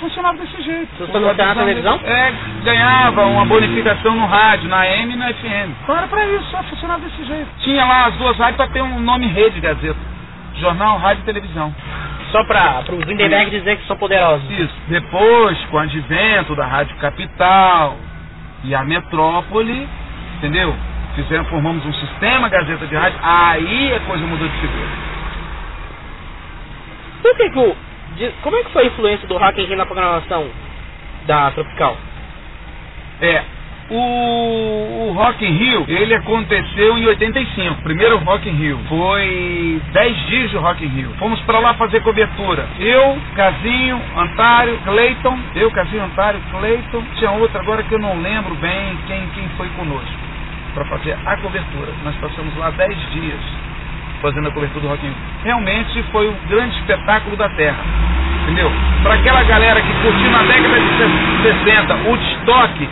Funcionava 0.00 0.36
desse 0.36 0.62
jeito. 0.62 0.88
Se 0.96 1.06
você 1.06 1.16
anunciar 1.16 1.54
na 1.54 1.62
televisão? 1.62 2.00
É, 2.04 2.32
ganhava 2.64 3.24
uma 3.26 3.46
bonificação 3.46 4.14
no 4.14 4.26
rádio, 4.26 4.68
na 4.68 4.80
AM 4.80 5.12
e 5.12 5.16
na 5.16 5.32
FM. 5.32 5.70
Então 5.82 5.96
era 5.96 6.06
pra 6.06 6.26
isso, 6.26 6.44
só 6.50 6.62
funcionava 6.64 7.00
desse 7.00 7.24
jeito. 7.24 7.48
Tinha 7.60 7.84
lá 7.84 8.06
as 8.06 8.14
duas 8.14 8.36
rádios 8.36 8.56
pra 8.56 8.68
ter 8.68 8.82
um 8.82 9.00
nome 9.00 9.26
rede 9.26 9.58
Gazeta. 9.58 9.98
Jornal, 10.56 10.98
rádio 10.98 11.22
e 11.22 11.24
televisão. 11.24 11.74
Só 12.30 12.44
para 12.44 12.84
os 12.92 13.04
Lindenberg 13.06 13.50
dizer 13.50 13.76
que 13.78 13.86
são 13.86 13.96
poderosos. 13.96 14.50
Isso. 14.50 14.74
Depois, 14.88 15.58
com 15.66 15.76
o 15.76 15.80
advento 15.80 16.54
da 16.54 16.66
Rádio 16.66 16.96
Capital 16.96 17.96
e 18.64 18.74
a 18.74 18.84
Metrópole, 18.84 19.88
entendeu? 20.36 20.74
Fizeram, 21.14 21.44
formamos 21.46 21.84
um 21.86 21.92
sistema 21.94 22.48
Gazeta 22.48 22.86
de 22.86 22.94
Rádio, 22.94 23.18
aí 23.22 23.94
a 23.94 24.00
coisa 24.00 24.26
mudou 24.26 24.46
de 24.46 24.56
figura. 24.58 24.88
Por 27.22 27.36
que 27.36 27.50
que 27.50 27.58
o. 27.58 27.76
de- 28.16 28.32
como 28.42 28.56
é 28.56 28.64
que 28.64 28.72
foi 28.72 28.84
a 28.84 28.86
influência 28.88 29.28
do 29.28 29.38
Rio 29.38 29.76
na 29.76 29.86
programação 29.86 30.50
da 31.26 31.50
Tropical? 31.52 31.96
É, 33.20 33.42
o, 33.90 35.08
o 35.08 35.12
Rock 35.14 35.44
in 35.46 35.52
Rio, 35.52 35.84
ele 35.88 36.14
aconteceu 36.14 36.98
em 36.98 37.06
85, 37.06 37.82
primeiro 37.82 38.18
Rock 38.18 38.48
in 38.48 38.52
Rio. 38.52 38.78
Foi 38.88 39.82
10 39.92 40.16
dias 40.26 40.50
de 40.50 40.56
Rock 40.58 40.84
in 40.84 40.88
Rio. 40.88 41.14
Fomos 41.18 41.40
pra 41.42 41.60
lá 41.60 41.74
fazer 41.74 42.00
cobertura. 42.02 42.68
Eu, 42.80 43.18
Casinho, 43.36 44.00
Antário, 44.16 44.78
Cleiton. 44.84 45.38
Eu, 45.54 45.70
Casinho, 45.72 46.04
Antário, 46.04 46.40
Cleiton. 46.50 47.02
Tinha 47.16 47.30
outra 47.32 47.60
agora 47.60 47.82
que 47.84 47.94
eu 47.94 47.98
não 48.00 48.20
lembro 48.20 48.54
bem 48.56 48.98
quem, 49.06 49.28
quem 49.30 49.48
foi 49.56 49.68
conosco 49.70 50.10
para 50.74 50.84
fazer 50.86 51.16
a 51.24 51.36
cobertura. 51.38 51.92
Nós 52.04 52.16
passamos 52.16 52.56
lá 52.58 52.70
10 52.70 52.98
dias 53.12 53.40
fazendo 54.26 54.48
a 54.48 54.50
cobertura 54.50 54.80
do 54.80 54.88
Rock 54.88 55.06
in 55.06 55.08
Rio. 55.08 55.16
Realmente 55.44 56.02
foi 56.10 56.26
o 56.26 56.34
grande 56.48 56.76
espetáculo 56.80 57.36
da 57.36 57.48
Terra. 57.50 57.78
Entendeu? 58.42 58.70
Para 59.02 59.14
aquela 59.14 59.42
galera 59.44 59.80
que 59.80 59.92
curtiu 60.02 60.30
na 60.30 60.42
década 60.42 60.80
de 60.80 61.64
60 61.64 61.94
o 61.94 62.08
Woodstock, 62.08 62.88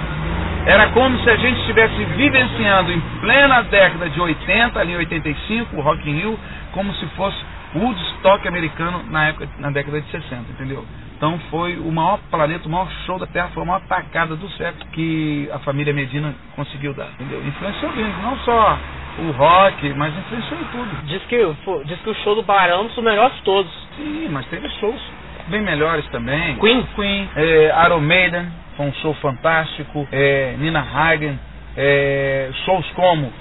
era 0.66 0.88
como 0.88 1.18
se 1.18 1.30
a 1.30 1.36
gente 1.36 1.58
estivesse 1.60 2.04
vivenciando 2.16 2.92
em 2.92 3.00
plena 3.20 3.62
década 3.62 4.08
de 4.08 4.20
80, 4.20 4.78
ali 4.78 4.96
85, 4.96 5.76
o 5.76 5.80
Rock 5.80 6.08
in 6.08 6.14
Rio, 6.14 6.38
como 6.72 6.94
se 6.94 7.06
fosse 7.16 7.36
o 7.74 7.80
Woodstock 7.80 8.46
americano 8.46 9.02
na 9.10 9.28
época, 9.28 9.48
na 9.58 9.70
década 9.70 10.00
de 10.00 10.10
60, 10.10 10.36
entendeu? 10.52 10.84
Então 11.16 11.38
foi 11.50 11.76
o 11.78 11.90
maior 11.90 12.18
planeta, 12.30 12.68
o 12.68 12.70
maior 12.70 12.88
show 13.06 13.18
da 13.18 13.26
Terra, 13.26 13.50
foi 13.52 13.62
a 13.62 13.66
maior 13.66 13.80
tacada 13.88 14.36
do 14.36 14.48
século 14.50 14.84
que 14.92 15.48
a 15.52 15.58
família 15.60 15.92
Medina 15.92 16.32
conseguiu 16.54 16.94
dar, 16.94 17.08
entendeu? 17.14 17.44
Influenciou 17.44 17.92
bem, 17.92 18.12
não 18.22 18.36
só 18.38 18.78
o 19.18 19.30
rock, 19.32 19.92
mas 19.94 20.16
influenciou 20.16 20.60
em 20.60 20.64
tudo. 20.64 21.06
Diz 21.06 21.22
que, 21.24 21.54
pô, 21.64 21.82
diz 21.84 21.98
que 22.00 22.10
o 22.10 22.14
show 22.16 22.34
do 22.34 22.42
Barão 22.42 22.78
é 22.78 22.80
um 22.82 22.86
dos 22.86 22.96
melhores 22.98 23.34
de 23.36 23.42
todos. 23.42 23.72
Sim, 23.96 24.28
mas 24.30 24.46
teve 24.46 24.68
shows 24.80 25.00
bem 25.48 25.60
melhores 25.62 26.06
também. 26.08 26.56
Queen? 26.56 26.86
Queen, 26.94 27.28
é, 27.36 27.84
Iron 27.86 28.00
Maiden, 28.00 28.46
foi 28.76 28.86
um 28.86 28.92
show 28.94 29.14
fantástico. 29.14 30.06
É, 30.10 30.54
Nina 30.58 30.80
Hagen, 30.80 31.38
é, 31.76 32.50
shows 32.64 32.86
como 32.92 33.32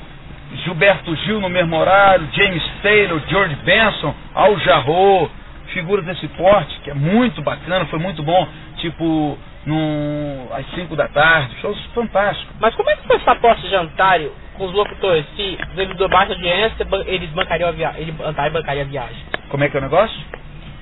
Gilberto 0.63 1.15
Gil 1.15 1.39
no 1.39 1.49
mesmo 1.49 1.75
horário, 1.75 2.27
James 2.33 2.63
Taylor, 2.81 3.21
George 3.27 3.55
Benson, 3.63 4.13
Al 4.35 4.57
Jarreau, 4.59 5.29
figuras 5.67 6.05
desse 6.05 6.27
porte, 6.29 6.79
que 6.81 6.91
é 6.91 6.93
muito 6.93 7.41
bacana, 7.41 7.85
foi 7.85 7.99
muito 7.99 8.21
bom, 8.21 8.47
tipo, 8.77 9.37
no, 9.65 10.53
às 10.53 10.65
5 10.75 10.95
da 10.95 11.07
tarde, 11.07 11.55
shows 11.61 11.79
fantásticos. 11.93 12.55
Mas 12.59 12.75
como 12.75 12.89
é 12.89 12.95
que 12.95 13.07
foi 13.07 13.15
essa 13.17 13.31
aposta 13.31 13.61
de 13.61 13.69
jantário 13.69 14.31
com 14.57 14.65
os 14.65 14.73
locutores? 14.73 15.25
Se 15.35 15.57
eles 15.77 15.97
baixa 16.09 16.33
audiência, 16.33 16.87
eles 17.05 17.29
bancariam 17.31 17.69
a 17.69 17.71
viagem, 17.71 18.01
ele 18.01 18.15
Antário 18.23 18.53
bancaria 18.53 18.81
a 18.83 18.85
viagem. 18.85 19.17
Como 19.49 19.63
é 19.63 19.69
que 19.69 19.77
é 19.77 19.79
o 19.79 19.83
negócio? 19.83 20.19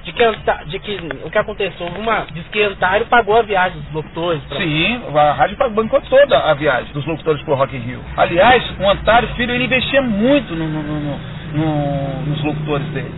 De 0.04 0.12
que, 0.13 0.24
de 0.65 0.80
que 0.80 1.00
o 1.24 1.30
que 1.30 1.38
aconteceu? 1.38 1.86
Uma, 1.86 2.26
diz 2.34 2.44
que 2.48 2.60
Antário 2.63 3.06
pagou 3.06 3.38
a 3.38 3.44
viagem 3.44 3.80
dos 3.82 3.94
locutores. 3.94 4.41
Sim, 4.58 5.00
a 5.15 5.32
rádio 5.34 5.56
bancou 5.70 6.02
toda 6.02 6.39
a 6.39 6.56
viagem 6.56 6.91
dos 6.91 7.06
locutores 7.06 7.39
pro 7.44 7.54
Rock 7.54 7.76
in 7.76 7.82
Rio. 7.82 8.04
Aliás, 8.17 8.63
o 8.80 8.89
Antário 8.89 9.28
Filho, 9.36 9.54
ele 9.54 9.65
investia 9.65 10.02
muito 10.02 10.56
no- 10.56 10.67
no- 10.67 11.20
no- 11.54 12.22
nos 12.26 12.44
locutores 12.44 12.88
dele. 12.88 13.13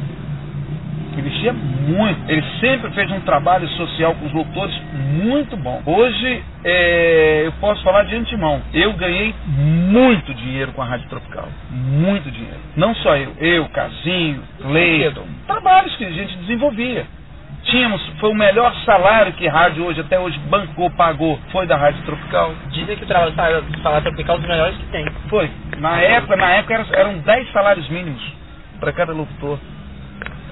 Investia 1.18 1.54
muito. 1.54 2.20
Ele 2.30 2.44
sempre 2.60 2.92
fez 2.92 3.10
um 3.12 3.20
trabalho 3.22 3.68
social 3.70 4.16
com 4.16 4.26
os 4.26 4.34
locutores 4.34 4.76
muito 5.24 5.56
bom. 5.58 5.82
Hoje, 5.86 6.44
é, 6.64 7.44
eu 7.46 7.52
posso 7.54 7.84
falar 7.84 8.04
de 8.04 8.16
antemão. 8.16 8.62
Eu 8.74 8.94
ganhei 8.94 9.34
muito 9.48 10.34
dinheiro 10.34 10.72
com 10.74 10.82
a 10.82 10.86
Rádio 10.86 11.08
Tropical. 11.10 11.48
Muito 11.70 12.30
dinheiro. 12.32 12.60
Não 12.76 12.94
só 12.96 13.16
eu. 13.16 13.34
Eu, 13.40 13.68
Casinho, 13.70 14.42
Cleiton. 14.62 15.26
Trabalhos 15.48 15.96
que 15.96 16.06
a 16.06 16.12
gente 16.12 16.36
desenvolvia. 16.38 17.06
Tínhamos, 17.64 18.06
foi 18.20 18.30
o 18.30 18.36
melhor 18.36 18.74
salário 18.84 19.32
que 19.34 19.48
a 19.48 19.52
rádio 19.52 19.86
hoje, 19.86 20.02
até 20.02 20.20
hoje, 20.20 20.38
bancou, 20.50 20.92
pagou, 20.92 21.40
foi 21.50 21.66
da 21.66 21.78
Rádio 21.78 22.04
Tropical. 22.04 22.54
Dizem 22.72 22.98
que 22.98 23.06
o 23.06 23.08
trabalho 23.08 23.34
salário 23.36 24.04
tropical 24.04 24.36
é 24.36 24.38
um 24.38 24.42
dos 24.42 24.50
melhores 24.50 24.78
que 24.78 24.86
tem. 24.88 25.06
Foi. 25.30 25.50
Na 25.78 25.98
época, 26.02 26.36
na 26.36 26.50
época 26.56 26.74
era- 26.74 26.86
eram 27.00 27.20
10 27.20 27.50
salários 27.54 27.88
mínimos 27.90 28.22
para 28.82 28.92
cada 28.92 29.14
locutor. 29.14 29.58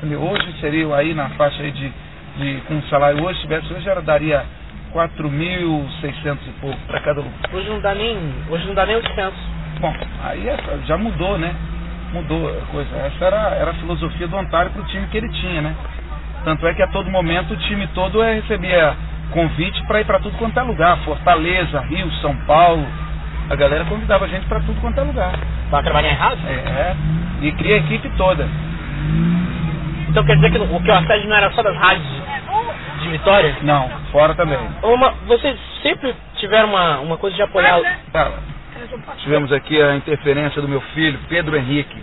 Hoje 0.03 0.53
seriam 0.59 0.93
aí 0.93 1.13
na 1.13 1.29
faixa 1.29 1.61
aí 1.61 1.71
de, 1.71 1.91
de 2.37 2.61
com 2.67 2.77
o 2.77 2.83
salário 2.83 3.23
hoje, 3.23 3.35
se 3.35 3.43
tivesse 3.43 3.71
hoje, 3.71 3.87
era, 3.87 4.01
daria 4.01 4.43
4.600 4.93 6.37
e 6.47 6.51
pouco 6.59 6.77
para 6.87 6.99
cada 7.01 7.21
locutor. 7.21 7.55
Hoje 7.55 7.69
não 7.69 7.79
dá 7.79 7.93
nem. 7.93 8.17
Hoje 8.49 8.65
não 8.65 8.73
dá 8.73 8.85
nem 8.85 8.95
800. 8.95 9.33
Bom, 9.79 9.93
aí 10.23 10.47
é, 10.47 10.57
já 10.85 10.97
mudou, 10.97 11.37
né? 11.37 11.53
Mudou 12.13 12.49
a 12.49 12.65
coisa. 12.71 12.95
Essa 12.95 13.25
era, 13.25 13.55
era 13.55 13.71
a 13.71 13.73
filosofia 13.75 14.27
do 14.27 14.37
Antário 14.37 14.71
para 14.71 14.81
o 14.81 14.85
time 14.85 15.07
que 15.07 15.17
ele 15.17 15.29
tinha, 15.29 15.61
né? 15.61 15.75
Tanto 16.43 16.65
é 16.65 16.73
que 16.73 16.81
a 16.81 16.87
todo 16.87 17.09
momento 17.09 17.53
o 17.53 17.57
time 17.57 17.87
todo 17.93 18.23
é, 18.23 18.33
recebia 18.33 18.95
convite 19.31 19.81
para 19.85 20.01
ir 20.01 20.05
para 20.05 20.19
tudo 20.19 20.35
quanto 20.37 20.59
é 20.59 20.63
lugar. 20.63 20.97
Fortaleza, 21.05 21.79
Rio, 21.81 22.11
São 22.21 22.35
Paulo. 22.47 22.85
A 23.49 23.55
galera 23.55 23.85
convidava 23.85 24.25
a 24.25 24.27
gente 24.27 24.45
para 24.47 24.59
tudo 24.61 24.79
quanto 24.81 24.99
é 24.99 25.03
lugar. 25.03 25.33
Para 25.69 25.83
trabalhar 25.83 26.11
em 26.11 26.15
rádio? 26.15 26.47
É, 26.47 26.53
é. 26.53 26.95
E 27.41 27.51
cria 27.53 27.75
a 27.75 27.77
equipe 27.79 28.09
toda. 28.17 28.47
Então 30.11 30.25
quer 30.25 30.35
dizer 30.35 30.51
que 30.51 30.57
o 30.57 30.81
que 30.81 30.91
o 30.91 30.93
assédio 30.93 31.29
não 31.29 31.37
era 31.37 31.49
só 31.51 31.63
das 31.63 31.75
rádios 31.77 32.05
de 33.01 33.09
Vitória? 33.09 33.55
Não, 33.61 33.89
fora 34.11 34.35
também. 34.35 34.59
Uma, 34.83 35.11
vocês 35.25 35.57
sempre 35.81 36.13
tiveram 36.35 36.67
uma, 36.67 36.99
uma 36.99 37.17
coisa 37.17 37.33
de 37.33 37.41
apoiar. 37.41 37.79
Tá. 38.11 38.29
Tivemos 39.19 39.53
aqui 39.53 39.81
a 39.81 39.95
interferência 39.95 40.61
do 40.61 40.67
meu 40.67 40.81
filho, 40.93 41.17
Pedro 41.29 41.55
Henrique. 41.55 41.95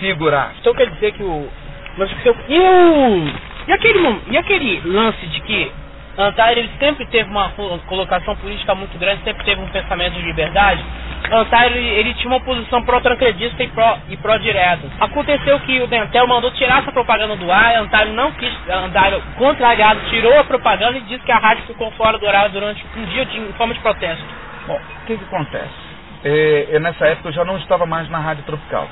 Figurar. 0.00 0.52
Então 0.60 0.74
quer 0.74 0.90
dizer 0.90 1.12
que 1.12 1.22
o. 1.22 1.48
Mas 1.96 2.12
o 2.12 2.16
seu. 2.20 2.36
E 2.46 2.60
o. 2.60 3.32
E 3.68 3.72
aquele, 3.72 4.20
e 4.30 4.36
aquele 4.36 4.82
lance 4.84 5.26
de 5.26 5.40
que 5.40 5.72
Antair 6.18 6.56
ele 6.56 6.70
sempre 6.78 7.04
teve 7.06 7.28
uma 7.28 7.50
colocação 7.86 8.34
política 8.36 8.74
muito 8.74 8.98
grande, 8.98 9.22
sempre 9.22 9.44
teve 9.44 9.60
um 9.60 9.68
pensamento 9.68 10.14
de 10.14 10.22
liberdade. 10.22 10.82
Antair 11.30 11.72
ele, 11.72 11.88
ele 11.88 12.14
tinha 12.14 12.28
uma 12.28 12.40
posição 12.40 12.82
pró-trancredista 12.82 13.62
e 13.62 13.68
pró 13.68 13.98
e 14.08 14.16
pró-direto. 14.16 14.90
Aconteceu 14.98 15.60
que 15.60 15.80
o 15.82 15.86
Dentel 15.86 16.26
mandou 16.26 16.50
tirar 16.52 16.80
essa 16.80 16.92
propaganda 16.92 17.36
do 17.36 17.50
ar, 17.52 17.76
Antair 17.76 18.12
não 18.12 18.32
quis, 18.32 18.52
Antair 18.68 19.20
contrariado, 19.36 20.00
tirou 20.08 20.38
a 20.38 20.44
propaganda 20.44 20.96
e 20.98 21.02
disse 21.02 21.24
que 21.24 21.32
a 21.32 21.38
rádio 21.38 21.64
ficou 21.64 21.90
fora 21.92 22.16
do 22.18 22.26
horário 22.26 22.50
durante 22.50 22.84
um 22.96 23.04
dia 23.06 23.26
de, 23.26 23.38
em 23.38 23.52
forma 23.52 23.74
de 23.74 23.80
protesto. 23.80 24.24
Bom, 24.66 24.76
o 24.76 25.06
que, 25.06 25.18
que 25.18 25.24
acontece? 25.24 25.86
É, 26.24 26.78
nessa 26.80 27.06
época 27.06 27.28
eu 27.28 27.32
já 27.32 27.44
não 27.44 27.56
estava 27.58 27.84
mais 27.84 28.08
na 28.08 28.18
Rádio 28.18 28.42
Tropical. 28.44 28.88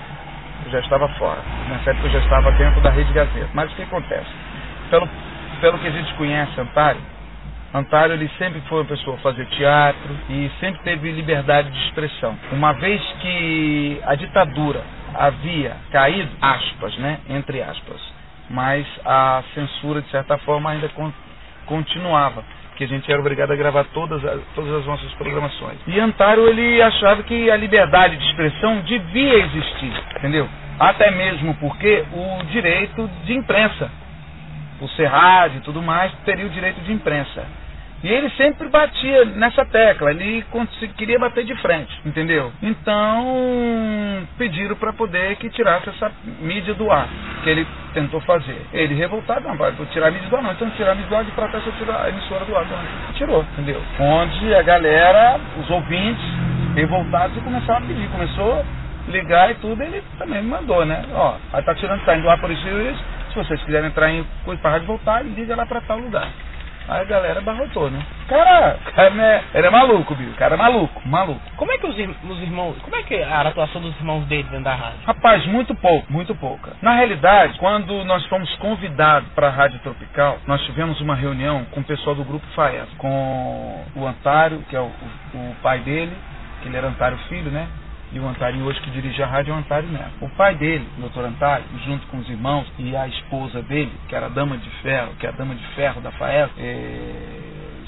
Eu 0.66 0.70
já 0.70 0.80
estava 0.80 1.08
fora. 1.10 1.40
Nessa 1.68 1.90
época 1.90 2.06
eu 2.06 2.12
já 2.12 2.18
estava 2.18 2.52
dentro 2.52 2.80
da 2.80 2.90
Rede 2.90 3.12
Gazeta. 3.12 3.48
Mas 3.54 3.72
o 3.72 3.74
que 3.74 3.82
acontece? 3.82 4.30
Pelo, 4.90 5.08
pelo 5.60 5.78
que 5.78 5.88
a 5.88 5.90
gente 5.90 6.12
conhece 6.14 6.60
Antário, 6.60 7.00
Antário 7.74 8.14
ele 8.14 8.30
sempre 8.38 8.60
foi 8.68 8.78
uma 8.78 8.84
pessoa 8.84 9.16
fazer 9.16 9.44
teatro 9.46 10.16
e 10.30 10.48
sempre 10.60 10.80
teve 10.84 11.10
liberdade 11.10 11.68
de 11.72 11.78
expressão. 11.86 12.38
Uma 12.52 12.72
vez 12.72 13.02
que 13.20 14.00
a 14.04 14.14
ditadura 14.14 14.80
havia 15.12 15.76
caído, 15.90 16.30
aspas, 16.40 16.96
né, 16.98 17.18
entre 17.28 17.60
aspas, 17.60 18.00
mas 18.48 18.86
a 19.04 19.42
censura 19.54 20.00
de 20.02 20.08
certa 20.10 20.38
forma 20.38 20.70
ainda 20.70 20.88
continuava 21.66 22.44
que 22.76 22.84
a 22.84 22.86
gente 22.86 23.10
era 23.10 23.20
obrigado 23.20 23.52
a 23.52 23.56
gravar 23.56 23.84
todas, 23.92 24.24
as, 24.24 24.40
todas 24.54 24.72
as 24.74 24.86
nossas 24.86 25.12
programações. 25.14 25.78
E 25.88 25.98
Antário 25.98 26.46
ele 26.46 26.80
achava 26.80 27.24
que 27.24 27.50
a 27.50 27.56
liberdade 27.56 28.16
de 28.16 28.24
expressão 28.24 28.80
devia 28.82 29.34
existir, 29.46 29.92
entendeu? 30.18 30.48
Até 30.78 31.10
mesmo 31.10 31.54
porque 31.56 32.04
o 32.12 32.44
direito 32.44 33.10
de 33.24 33.34
imprensa, 33.34 33.90
o 34.80 34.88
Serrade 34.90 35.56
e 35.56 35.60
tudo 35.60 35.82
mais, 35.82 36.12
teria 36.24 36.46
o 36.46 36.50
direito 36.50 36.80
de 36.82 36.92
imprensa. 36.92 37.63
E 38.02 38.08
ele 38.08 38.28
sempre 38.30 38.68
batia 38.68 39.24
nessa 39.24 39.64
tecla, 39.64 40.10
ele 40.10 40.44
queria 40.96 41.18
bater 41.18 41.44
de 41.44 41.54
frente, 41.56 41.90
entendeu? 42.04 42.52
Então 42.62 44.26
pediram 44.36 44.76
para 44.76 44.92
poder 44.92 45.36
que 45.36 45.48
tirasse 45.48 45.88
essa 45.88 46.12
mídia 46.40 46.74
do 46.74 46.90
ar, 46.90 47.08
que 47.42 47.48
ele 47.48 47.66
tentou 47.94 48.20
fazer. 48.20 48.60
Ele 48.74 48.94
revoltado, 48.94 49.48
não, 49.48 49.56
vai 49.56 49.72
tirar 49.90 50.08
a 50.08 50.10
mídia 50.10 50.28
do 50.28 50.36
ar 50.36 50.42
não, 50.42 50.52
então 50.52 50.68
tirar 50.70 50.92
a 50.92 50.94
mídia 50.94 51.08
do 51.08 51.16
ar 51.16 51.24
de 51.24 51.30
protesto, 51.30 51.72
tirar 51.78 52.02
a 52.02 52.08
emissora 52.10 52.44
do 52.44 52.54
ar. 52.54 52.64
Então, 52.64 52.78
tirou, 53.14 53.42
entendeu? 53.52 53.80
Onde 53.98 54.54
a 54.54 54.62
galera, 54.62 55.40
os 55.58 55.70
ouvintes, 55.70 56.24
revoltados, 56.74 57.42
começaram 57.42 57.84
a 57.84 57.88
pedir, 57.88 58.08
começou 58.08 58.60
a 58.60 59.10
ligar 59.10 59.50
e 59.50 59.54
tudo, 59.54 59.82
ele 59.82 60.02
também 60.18 60.42
mandou, 60.42 60.84
né? 60.84 61.04
Ó, 61.14 61.36
aí 61.54 61.62
tá 61.62 61.74
tirando, 61.74 62.04
tá 62.04 62.14
indo 62.14 62.24
do 62.24 62.30
ar 62.30 62.38
por 62.38 62.50
isso 62.50 62.68
e 62.68 62.90
isso, 62.90 63.04
se 63.30 63.34
vocês 63.36 63.62
quiserem 63.62 63.88
entrar 63.88 64.10
em 64.10 64.26
coisa 64.44 64.60
para 64.60 64.72
rádio 64.72 64.86
voltar, 64.86 65.24
liga 65.24 65.56
lá 65.56 65.64
para 65.64 65.80
tal 65.82 65.98
lugar. 65.98 66.28
Aí 66.88 67.00
a 67.00 67.04
galera 67.04 67.40
barrotou, 67.40 67.90
né? 67.90 68.04
Cara, 68.28 68.78
cara 68.94 69.10
né? 69.10 69.44
ele 69.54 69.66
é 69.66 69.70
maluco, 69.70 70.14
Bill. 70.14 70.30
O 70.30 70.34
cara 70.34 70.54
é 70.54 70.58
maluco, 70.58 71.08
maluco. 71.08 71.40
Como 71.56 71.72
é 71.72 71.78
que 71.78 71.86
os, 71.86 71.96
os 71.96 72.42
irmãos. 72.42 72.76
Como 72.82 72.94
é 72.96 73.02
que 73.02 73.14
era 73.14 73.48
a 73.48 73.48
atuação 73.48 73.80
dos 73.80 73.96
irmãos 73.96 74.24
dele 74.26 74.44
dentro 74.44 74.64
da 74.64 74.74
rádio? 74.74 74.98
Rapaz, 75.06 75.46
muito 75.46 75.74
pouco, 75.74 76.12
muito 76.12 76.34
pouca. 76.34 76.72
Na 76.82 76.94
realidade, 76.94 77.58
quando 77.58 78.04
nós 78.04 78.24
fomos 78.26 78.54
convidados 78.56 79.28
para 79.34 79.48
a 79.48 79.50
Rádio 79.50 79.78
Tropical, 79.80 80.38
nós 80.46 80.62
tivemos 80.64 81.00
uma 81.00 81.14
reunião 81.14 81.64
com 81.70 81.80
o 81.80 81.84
pessoal 81.84 82.14
do 82.14 82.24
grupo 82.24 82.46
FAES, 82.54 82.88
com 82.98 83.84
o 83.96 84.06
Antário, 84.06 84.58
que 84.68 84.76
é 84.76 84.80
o, 84.80 84.84
o, 85.34 85.50
o 85.50 85.56
pai 85.62 85.78
dele, 85.80 86.14
que 86.60 86.68
ele 86.68 86.76
era 86.76 86.88
Antário 86.88 87.16
Filho, 87.28 87.50
né? 87.50 87.66
E 88.14 88.20
o 88.20 88.28
Antário 88.28 88.64
hoje 88.64 88.80
que 88.80 88.90
dirige 88.92 89.20
a 89.24 89.26
rádio 89.26 89.50
é 89.50 89.56
o 89.56 89.58
Antário 89.58 89.88
Neto. 89.88 90.12
O 90.20 90.28
pai 90.30 90.54
dele, 90.54 90.88
o 90.98 91.00
doutor 91.00 91.24
Antário, 91.24 91.64
junto 91.84 92.06
com 92.06 92.18
os 92.18 92.30
irmãos 92.30 92.64
e 92.78 92.94
a 92.94 93.08
esposa 93.08 93.60
dele, 93.62 93.92
que 94.08 94.14
era 94.14 94.26
a 94.26 94.28
dama 94.28 94.56
de 94.56 94.70
ferro, 94.82 95.12
que 95.18 95.26
é 95.26 95.30
a 95.30 95.32
dama 95.32 95.52
de 95.52 95.66
ferro 95.74 96.00
da 96.00 96.12
FAES, 96.12 96.50
é... 96.56 97.10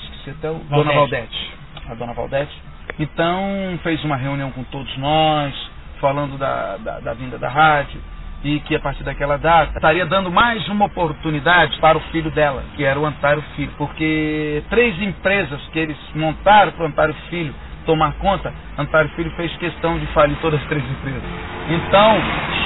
esqueci 0.03 0.31
até 0.31 0.51
o... 0.51 0.59
Valdete. 0.69 0.69
Dona 0.69 0.93
Valdete. 0.93 1.53
A 1.89 1.95
dona 1.95 2.13
Valdete. 2.13 2.63
Então 2.99 3.79
fez 3.85 4.03
uma 4.03 4.17
reunião 4.17 4.51
com 4.51 4.65
todos 4.65 4.97
nós, 4.99 5.55
falando 6.01 6.37
da, 6.37 6.77
da, 6.79 6.99
da 6.99 7.15
vinda 7.15 7.39
da 7.39 7.49
rádio 7.49 8.01
e 8.43 8.59
que 8.61 8.75
a 8.75 8.81
partir 8.81 9.05
daquela 9.05 9.37
data 9.37 9.77
estaria 9.77 10.07
dando 10.07 10.31
mais 10.31 10.67
uma 10.69 10.87
oportunidade 10.87 11.79
para 11.79 11.97
o 11.97 12.01
filho 12.13 12.33
dela, 12.33 12.65
que 12.75 12.85
era 12.85 12.99
o 12.99 13.07
Antário 13.07 13.43
Filho, 13.55 13.73
porque 13.79 14.63
três 14.69 15.01
empresas 15.01 15.61
que 15.69 15.79
eles 15.79 15.97
montaram 16.15 16.73
para 16.73 16.85
o 16.85 16.87
Antário 16.87 17.15
Filho 17.31 17.55
tomar 17.87 18.13
conta, 18.15 18.53
Antário 18.77 19.09
Filho 19.11 19.31
fez 19.31 19.57
questão 19.57 19.99
de 19.99 20.07
falir 20.09 20.37
todas 20.39 20.61
as 20.61 20.67
três 20.69 20.85
empresas. 20.85 21.23
Então, 21.69 22.19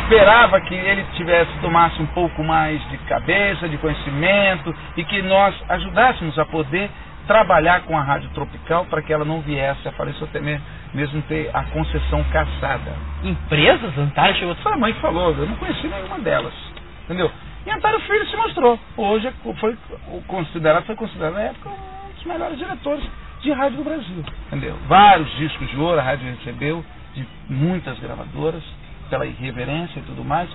esperava 0.03 0.61
que 0.63 0.75
ele 0.75 1.05
tivesse, 1.15 1.51
tomasse 1.61 2.03
um 2.03 2.07
pouco 2.07 2.43
mais 2.43 2.83
de 2.89 2.99
cabeça, 2.99 3.69
de 3.69 3.79
conhecimento 3.79 4.75
e 4.97 5.05
que 5.05 5.23
nós 5.23 5.55
ajudássemos 5.69 6.39
a 6.39 6.45
poder 6.45 6.91
trabalhar 7.27 7.83
com 7.83 7.97
a 7.97 8.03
Rádio 8.03 8.29
Tropical 8.31 8.87
para 8.87 9.03
que 9.03 9.13
ela 9.13 9.25
não 9.25 9.41
viesse 9.41 9.87
a 9.87 9.93
falecer 9.93 10.25
até 10.25 10.41
mesmo 10.41 11.23
ter 11.23 11.49
a 11.55 11.63
concessão 11.65 12.25
caçada. 12.25 12.93
Empresas? 13.23 13.97
Antário 13.97 14.35
chegou... 14.35 14.55
Foi 14.57 14.73
a 14.73 14.77
mãe 14.77 14.93
falou, 14.95 15.31
eu 15.37 15.47
não 15.47 15.57
conheci 15.57 15.87
nenhuma 15.87 16.19
delas. 16.19 16.55
Entendeu? 17.05 17.31
E 17.67 17.71
Antário 17.71 18.01
Filho 18.01 18.27
se 18.27 18.37
mostrou. 18.37 18.79
Hoje 18.97 19.33
foi 19.61 19.77
considerado, 20.27 20.85
foi 20.87 20.97
considerado 20.97 21.35
na 21.35 21.43
época 21.43 21.69
um 21.69 22.15
dos 22.15 22.25
melhores 22.25 22.59
diretores 22.59 23.09
de 23.43 23.53
rádio 23.53 23.79
do 23.79 23.85
Brasil. 23.85 24.25
Entendeu? 24.47 24.77
Vários 24.87 25.31
discos 25.37 25.69
de 25.69 25.77
ouro 25.77 25.99
a 25.99 26.03
rádio 26.03 26.31
recebeu, 26.31 26.85
de 27.15 27.27
muitas 27.49 27.99
gravadoras, 27.99 28.63
pela 29.09 29.27
irreverência 29.27 29.99
e 29.99 30.03
tudo 30.03 30.25
mais. 30.25 30.49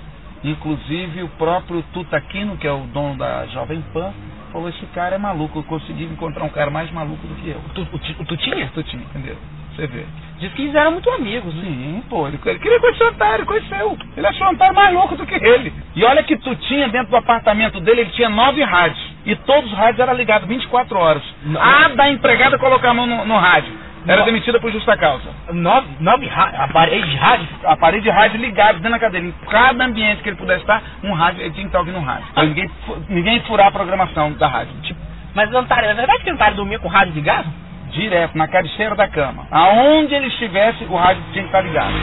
Inclusive 0.44 1.24
o 1.24 1.30
próprio 1.30 1.84
Tutaquino, 1.94 2.58
que 2.58 2.68
é 2.68 2.72
o 2.72 2.82
dono 2.88 3.18
da 3.18 3.46
Jovem 3.48 3.84
Pan, 3.94 4.14
falou, 4.52 4.70
esse 4.70 4.86
cara 4.88 5.16
é 5.16 5.18
maluco, 5.18 5.60
eu 5.60 5.64
consegui 5.64 6.06
encontrar 6.06 6.44
um 6.44 6.50
cara 6.50 6.70
mais 6.70 6.90
maluco 6.92 7.26
do 7.28 7.36
que 7.36 7.50
eu. 7.50 7.60
Tu, 7.74 7.82
o, 7.82 8.22
o 8.22 8.26
Tutinha? 8.26 8.70
Tutinha, 8.74 9.04
entendeu? 9.04 9.38
Você 9.76 9.88
vê. 9.88 10.06
Diz 10.40 10.54
que 10.54 10.62
eles 10.62 10.76
eram 10.76 10.92
muito 10.92 11.10
amigos, 11.10 11.54
né? 11.56 11.64
Sim, 11.64 12.04
pô, 12.10 12.28
ele, 12.28 12.40
ele 12.46 12.60
queria 12.60 12.80
conhecer 12.80 13.04
o 13.04 13.08
Antário, 13.08 13.46
conheceu. 13.46 13.98
Ele 14.16 14.28
achou 14.28 14.48
o 14.48 14.50
Antário 14.52 14.76
mais 14.76 14.94
louco 14.94 15.16
do 15.16 15.26
que 15.26 15.36
ele. 15.36 15.74
E 15.96 16.04
olha 16.06 16.24
que 16.24 16.38
tu 16.38 16.56
tinha 16.56 16.88
dentro 16.88 17.10
do 17.10 17.18
apartamento 17.18 17.80
dele, 17.82 18.02
ele 18.02 18.12
tinha 18.12 18.30
nove 18.30 18.64
rádios. 18.64 19.05
E 19.26 19.36
todos 19.38 19.72
os 19.72 19.78
rádios 19.78 20.00
eram 20.00 20.14
ligados 20.14 20.48
24 20.48 20.98
horas. 20.98 21.24
Não. 21.44 21.62
A 21.62 21.90
da 21.90 22.10
empregada 22.10 22.58
colocar 22.60 22.92
a 22.92 22.94
mão 22.94 23.06
no, 23.06 23.26
no 23.26 23.38
rádio. 23.38 23.74
Era 24.08 24.20
no... 24.20 24.26
demitida 24.26 24.60
por 24.60 24.72
justa 24.72 24.96
causa. 24.98 25.28
Nove, 25.52 25.88
nove 26.00 26.30
aparelhos 26.30 27.10
de 27.10 27.16
rádio? 27.16 27.48
Aparelho 27.64 28.04
de 28.04 28.10
rádio 28.10 28.40
ligado 28.40 28.76
dentro 28.76 28.92
da 28.92 29.00
cadeira. 29.00 29.26
Em 29.26 29.34
cada 29.50 29.84
ambiente 29.84 30.22
que 30.22 30.30
ele 30.30 30.38
pudesse 30.38 30.62
estar, 30.62 30.82
um 31.04 31.14
rádio, 31.14 31.42
ele 31.42 31.52
tinha 31.52 31.64
que 31.64 31.70
estar 31.70 31.80
ouvindo 31.80 31.98
um 31.98 32.04
rádio. 32.04 32.28
Ah. 32.36 32.44
Ninguém, 32.44 32.70
ninguém 33.10 33.40
furar 33.42 33.68
a 33.68 33.72
programação 33.72 34.34
da 34.34 34.48
rádio. 34.48 34.74
Tipo, 34.84 35.00
mas, 35.34 35.54
Antário, 35.54 35.90
é 35.90 35.94
verdade 35.94 36.24
que 36.24 36.30
o 36.30 36.34
Antário 36.34 36.56
dormia 36.56 36.80
com 36.80 36.88
o 36.88 36.92
rádio 36.92 37.14
ligado? 37.14 37.50
direto, 37.96 38.38
na 38.38 38.48
cabeceira 38.48 38.96
da 38.96 39.08
cama. 39.08 39.48
Aonde 39.50 40.14
ele 40.14 40.28
estivesse, 40.28 40.84
o 40.86 40.96
rádio 40.96 41.24
tinha 41.32 41.44
que 41.44 41.50
estar 41.50 41.62
ligado. 41.62 41.94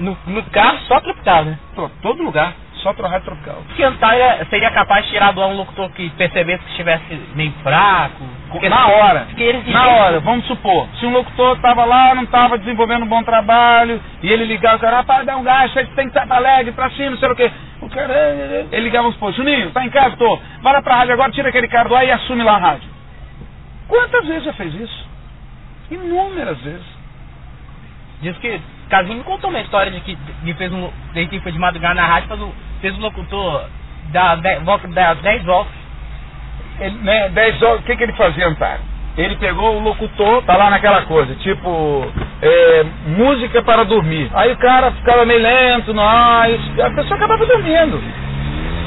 No, 0.00 0.16
no 0.26 0.42
carro, 0.44 0.78
só 0.88 1.00
tropical, 1.00 1.44
né? 1.44 1.58
Todo 2.02 2.22
lugar, 2.22 2.54
só 2.86 2.92
pro 2.92 3.08
rádio 3.08 3.24
tropical. 3.24 3.64
Que 3.74 3.82
Antália 3.82 4.46
seria 4.48 4.70
capaz 4.70 5.04
de 5.04 5.10
tirar 5.10 5.32
do 5.32 5.42
ar 5.42 5.48
um 5.48 5.56
locutor 5.56 5.90
que 5.90 6.08
percebesse 6.10 6.62
que 6.62 6.70
estivesse 6.70 7.20
meio 7.34 7.52
fraco? 7.62 8.22
Porque 8.48 8.68
na 8.68 8.86
hora, 8.86 9.26
na 9.66 9.88
hora, 9.88 10.20
vamos 10.20 10.46
supor, 10.46 10.88
se 11.00 11.04
um 11.04 11.10
locutor 11.10 11.56
estava 11.56 11.84
lá, 11.84 12.14
não 12.14 12.22
estava 12.22 12.56
desenvolvendo 12.56 13.02
um 13.02 13.08
bom 13.08 13.24
trabalho, 13.24 14.00
e 14.22 14.32
ele 14.32 14.44
ligava, 14.44 14.76
o 14.76 14.78
cara, 14.78 14.98
rapaz, 14.98 15.26
dá 15.26 15.36
um 15.36 15.42
gás, 15.42 15.72
você 15.72 15.84
tem 15.96 16.08
que 16.08 16.16
estar 16.16 16.32
alegre, 16.32 16.72
pra 16.72 16.88
cima, 16.90 17.10
não 17.10 17.18
sei 17.18 17.28
o 17.28 17.34
quê. 17.34 17.50
O 17.82 17.90
cara, 17.90 18.14
ele 18.70 18.84
ligava, 18.84 19.08
os 19.08 19.16
pô, 19.16 19.32
Juninho, 19.32 19.72
tá 19.72 19.84
em 19.84 19.90
casa? 19.90 20.16
Tô. 20.16 20.38
Vai 20.62 20.72
lá 20.72 20.80
pra 20.80 20.96
rádio 20.96 21.14
agora, 21.14 21.32
tira 21.32 21.48
aquele 21.48 21.66
cara 21.66 21.88
do 21.88 21.96
ar 21.96 22.06
e 22.06 22.12
assume 22.12 22.44
lá 22.44 22.54
a 22.54 22.58
rádio. 22.58 22.88
Quantas 23.88 24.26
vezes 24.26 24.44
já 24.44 24.52
fez 24.52 24.72
isso? 24.74 25.08
Inúmeras 25.90 26.58
vezes. 26.60 26.96
Diz 28.22 28.36
que 28.38 28.60
Casinho 28.88 29.18
me 29.18 29.24
contou 29.24 29.50
uma 29.50 29.60
história 29.60 29.90
de 29.90 30.00
que 30.00 30.16
ele 30.42 30.54
fez 30.54 30.72
um. 30.72 30.90
Ele 31.14 31.40
foi 31.40 31.52
de 31.52 31.58
madrugada 31.58 31.94
na 31.94 32.06
rádio, 32.06 32.28
fez 32.28 32.40
um, 32.40 32.52
fez 32.80 32.96
um 32.96 33.00
locutor 33.00 33.64
da 34.12 34.34
10 34.36 35.44
voltas. 35.44 35.72
Ele, 36.78 36.96
né, 36.98 37.28
10 37.30 37.60
voltas, 37.60 37.80
o 37.80 37.82
que, 37.84 37.96
que 37.96 38.02
ele 38.02 38.12
fazia, 38.12 38.46
Antário? 38.46 38.84
Ele 39.16 39.34
pegou 39.36 39.76
o 39.76 39.80
locutor, 39.80 40.42
tá 40.42 40.56
lá 40.56 40.68
naquela 40.68 41.02
coisa, 41.02 41.34
tipo, 41.36 42.06
é, 42.42 42.84
música 43.06 43.62
para 43.62 43.82
dormir. 43.84 44.30
Aí 44.34 44.52
o 44.52 44.56
cara 44.58 44.90
ficava 44.92 45.24
meio 45.24 45.40
lento 45.40 45.94
e 46.76 46.82
a 46.82 46.90
pessoa 46.90 47.16
acabava 47.16 47.46
dormindo. 47.46 47.98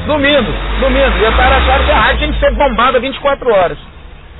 Dormindo, 0.06 0.80
dormindo. 0.80 1.18
E 1.18 1.24
o 1.24 1.28
Amparo 1.30 1.56
achava 1.56 1.84
que 1.84 1.92
a 1.92 2.00
rádio 2.00 2.18
tinha 2.20 2.34
que 2.34 2.40
ser 2.40 2.52
bombada 2.54 3.00
24 3.00 3.52
horas. 3.52 3.78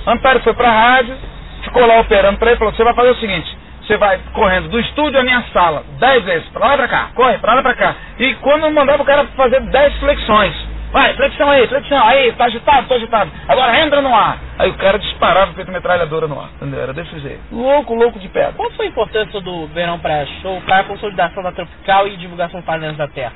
Amparo 0.06 0.40
foi 0.42 0.54
pra 0.54 0.72
rádio, 0.72 1.16
ficou 1.64 1.86
lá 1.86 2.00
operando 2.00 2.38
para 2.38 2.50
ele 2.50 2.56
e 2.56 2.60
falou: 2.60 2.74
você 2.74 2.84
vai 2.84 2.94
fazer 2.94 3.10
o 3.10 3.16
seguinte. 3.16 3.58
Você 3.90 3.98
vai 3.98 4.20
correndo 4.34 4.70
do 4.70 4.80
estúdio 4.80 5.20
à 5.20 5.24
minha 5.24 5.44
sala, 5.52 5.84
dez 5.98 6.24
vezes, 6.24 6.48
pra 6.50 6.68
lá 6.68 6.74
e 6.76 6.78
pra 6.78 6.88
cá, 6.88 7.10
corre, 7.16 7.40
pra 7.40 7.56
lá 7.56 7.62
e 7.62 7.64
pra 7.64 7.74
cá. 7.74 7.96
E 8.20 8.36
quando 8.36 8.70
mandava 8.70 9.02
o 9.02 9.06
cara 9.06 9.26
fazer 9.36 9.62
dez 9.62 9.98
flexões, 9.98 10.54
Vai, 10.92 11.14
flexão 11.16 11.48
aí, 11.52 11.68
flexão. 11.68 12.04
Aí, 12.04 12.32
tá 12.34 12.46
agitado, 12.46 12.88
tô 12.88 12.96
agitado. 12.96 13.32
Agora 13.48 13.80
entra 13.80 14.02
no 14.02 14.14
ar. 14.14 14.40
Aí 14.58 14.72
o 14.72 14.74
cara 14.74 14.98
disparava 14.98 15.54
feito 15.54 15.72
metralhadora 15.72 16.28
no 16.28 16.40
ar. 16.40 16.50
Entendeu? 16.56 16.82
Era 16.82 16.94
desse 16.94 17.20
jeito. 17.20 17.42
Louco, 17.52 17.94
louco 17.94 18.18
de 18.18 18.28
pedra. 18.28 18.54
Qual 18.54 18.72
foi 18.72 18.88
a 18.88 18.90
importância 18.90 19.40
do 19.40 19.68
Verão 19.68 20.00
Praia 20.00 20.26
Show 20.42 20.60
para 20.62 20.80
a 20.80 20.84
consolidação 20.86 21.44
da 21.44 21.52
Tropical 21.52 22.08
e 22.08 22.18
divulgação 22.18 22.64
para 22.64 22.92
da 22.94 23.08
Terra? 23.08 23.36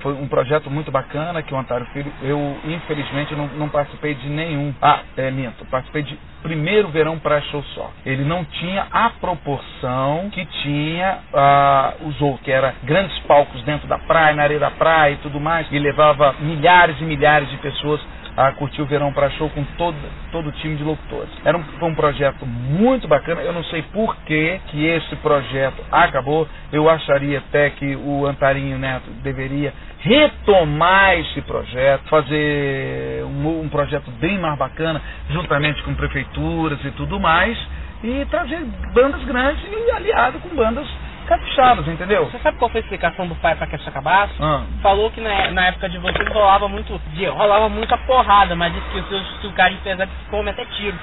Foi 0.00 0.14
um 0.14 0.26
projeto 0.26 0.70
muito 0.70 0.90
bacana 0.90 1.42
que 1.42 1.52
o 1.52 1.58
Antário 1.58 1.86
Filho, 1.92 2.12
eu 2.22 2.56
infelizmente 2.64 3.34
não, 3.34 3.46
não 3.48 3.68
participei 3.68 4.14
de 4.14 4.28
nenhum. 4.28 4.74
Ah, 4.80 5.00
é, 5.16 5.30
minto, 5.30 5.64
participei 5.66 6.02
de 6.02 6.18
primeiro 6.42 6.88
verão 6.88 7.18
para 7.18 7.40
show 7.42 7.62
só. 7.74 7.90
Ele 8.04 8.24
não 8.24 8.44
tinha 8.44 8.86
a 8.90 9.10
proporção 9.10 10.30
que 10.30 10.44
tinha 10.62 11.18
ah, 11.34 11.94
os 12.02 12.20
outros, 12.20 12.42
que 12.44 12.50
era 12.50 12.74
grandes 12.82 13.18
palcos 13.20 13.62
dentro 13.64 13.86
da 13.86 13.98
praia, 13.98 14.34
na 14.34 14.42
areia 14.42 14.60
da 14.60 14.70
praia 14.70 15.12
e 15.12 15.16
tudo 15.18 15.38
mais, 15.38 15.66
e 15.70 15.78
levava 15.78 16.34
milhares 16.40 16.98
e 17.00 17.04
milhares 17.04 17.50
de 17.50 17.56
pessoas 17.58 18.00
a 18.36 18.52
curtir 18.52 18.82
o 18.82 18.86
Verão 18.86 19.12
para 19.12 19.30
Show 19.30 19.50
com 19.50 19.64
todo, 19.76 19.96
todo 20.32 20.48
o 20.48 20.52
time 20.52 20.76
de 20.76 20.84
locutores. 20.84 21.30
Era 21.44 21.56
um, 21.56 21.62
foi 21.62 21.88
um 21.88 21.94
projeto 21.94 22.46
muito 22.46 23.08
bacana. 23.08 23.42
Eu 23.42 23.52
não 23.52 23.64
sei 23.64 23.82
por 23.82 24.16
que, 24.24 24.60
que 24.68 24.86
esse 24.86 25.16
projeto 25.16 25.82
acabou. 25.90 26.48
Eu 26.72 26.88
acharia 26.88 27.38
até 27.38 27.70
que 27.70 27.96
o 27.96 28.26
Antarinho 28.26 28.78
Neto 28.78 29.10
deveria 29.22 29.72
retomar 30.00 31.18
esse 31.18 31.42
projeto, 31.42 32.08
fazer 32.08 33.24
um, 33.24 33.62
um 33.62 33.68
projeto 33.68 34.10
bem 34.12 34.38
mais 34.38 34.58
bacana, 34.58 35.00
juntamente 35.30 35.82
com 35.82 35.94
prefeituras 35.94 36.82
e 36.84 36.90
tudo 36.92 37.20
mais, 37.20 37.58
e 38.02 38.24
trazer 38.26 38.60
bandas 38.94 39.22
grandes 39.24 39.62
e 39.70 39.90
aliado 39.92 40.38
com 40.40 40.54
bandas 40.54 40.88
capixabas, 41.30 41.86
entendeu? 41.86 42.26
Você 42.26 42.38
sabe 42.40 42.58
qual 42.58 42.68
foi 42.68 42.80
a 42.80 42.82
explicação 42.82 43.28
do 43.28 43.36
pai 43.36 43.54
para 43.54 43.68
que 43.68 43.76
isso 43.76 43.88
acabasse? 43.88 44.34
Ah. 44.40 44.64
Falou 44.82 45.10
que 45.12 45.20
na, 45.20 45.52
na, 45.52 45.66
época 45.68 45.88
de 45.88 45.96
vocês 45.98 46.28
rolava 46.28 46.68
muito, 46.68 47.00
rolava 47.32 47.68
muita 47.68 47.96
porrada, 47.98 48.56
mas 48.56 48.74
disse 48.74 48.90
que 48.90 48.98
os 48.98 49.08
seus 49.08 49.40
se 49.40 49.46
o 49.46 49.52
cara 49.52 49.72
come 50.28 50.50
até 50.50 50.64
tiro. 50.64 50.98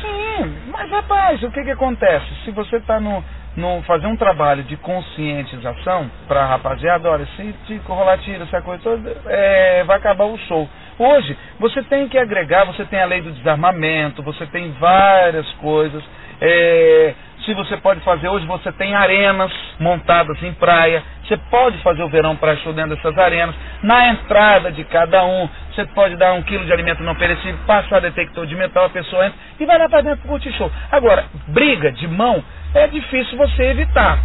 Sim, 0.00 0.56
mas 0.72 0.90
rapaz, 0.90 1.40
o 1.44 1.50
que 1.52 1.62
que 1.62 1.70
acontece? 1.70 2.26
Se 2.44 2.50
você 2.50 2.76
está 2.76 2.98
no, 2.98 3.22
no 3.56 3.80
fazer 3.82 4.08
um 4.08 4.16
trabalho 4.16 4.64
de 4.64 4.76
conscientização 4.76 6.10
para 6.26 6.44
rapaziada, 6.44 7.08
olha, 7.08 7.24
se 7.36 7.52
te 7.66 7.76
rolar 7.86 8.18
tiro, 8.18 8.42
essa 8.42 8.60
coisa 8.60 8.82
toda, 8.82 9.16
é, 9.26 9.84
vai 9.84 9.98
acabar 9.98 10.24
o 10.24 10.36
show. 10.48 10.68
Hoje, 10.98 11.38
você 11.60 11.80
tem 11.84 12.08
que 12.08 12.18
agregar, 12.18 12.64
você 12.64 12.84
tem 12.86 13.00
a 13.00 13.06
lei 13.06 13.22
do 13.22 13.30
desarmamento, 13.30 14.20
você 14.22 14.46
tem 14.46 14.72
várias 14.72 15.48
coisas. 15.54 16.02
É, 16.40 17.14
se 17.44 17.54
você 17.54 17.76
pode 17.76 18.00
fazer 18.00 18.28
hoje, 18.28 18.46
você 18.46 18.70
tem 18.72 18.94
arenas 18.94 19.52
montadas 19.78 20.40
em 20.42 20.52
praia. 20.54 21.02
Você 21.24 21.36
pode 21.50 21.78
fazer 21.78 22.02
o 22.02 22.08
verão 22.08 22.36
para 22.36 22.56
show 22.58 22.72
dentro 22.72 22.94
dessas 22.94 23.16
arenas. 23.18 23.54
Na 23.82 24.08
entrada 24.08 24.70
de 24.70 24.84
cada 24.84 25.24
um, 25.24 25.48
você 25.70 25.84
pode 25.86 26.16
dar 26.16 26.32
um 26.34 26.42
quilo 26.42 26.64
de 26.64 26.72
alimento 26.72 27.02
não 27.02 27.14
perecível, 27.14 27.58
passar 27.66 28.00
detector 28.00 28.46
de 28.46 28.54
metal, 28.54 28.86
a 28.86 28.90
pessoa 28.90 29.26
entra 29.26 29.38
e 29.58 29.66
vai 29.66 29.78
lá 29.78 29.88
para 29.88 30.02
dentro 30.02 30.28
curtir 30.28 30.52
show. 30.52 30.70
Agora, 30.90 31.24
briga 31.48 31.90
de 31.92 32.06
mão 32.06 32.42
é 32.74 32.86
difícil 32.86 33.36
você 33.36 33.64
evitar. 33.64 34.18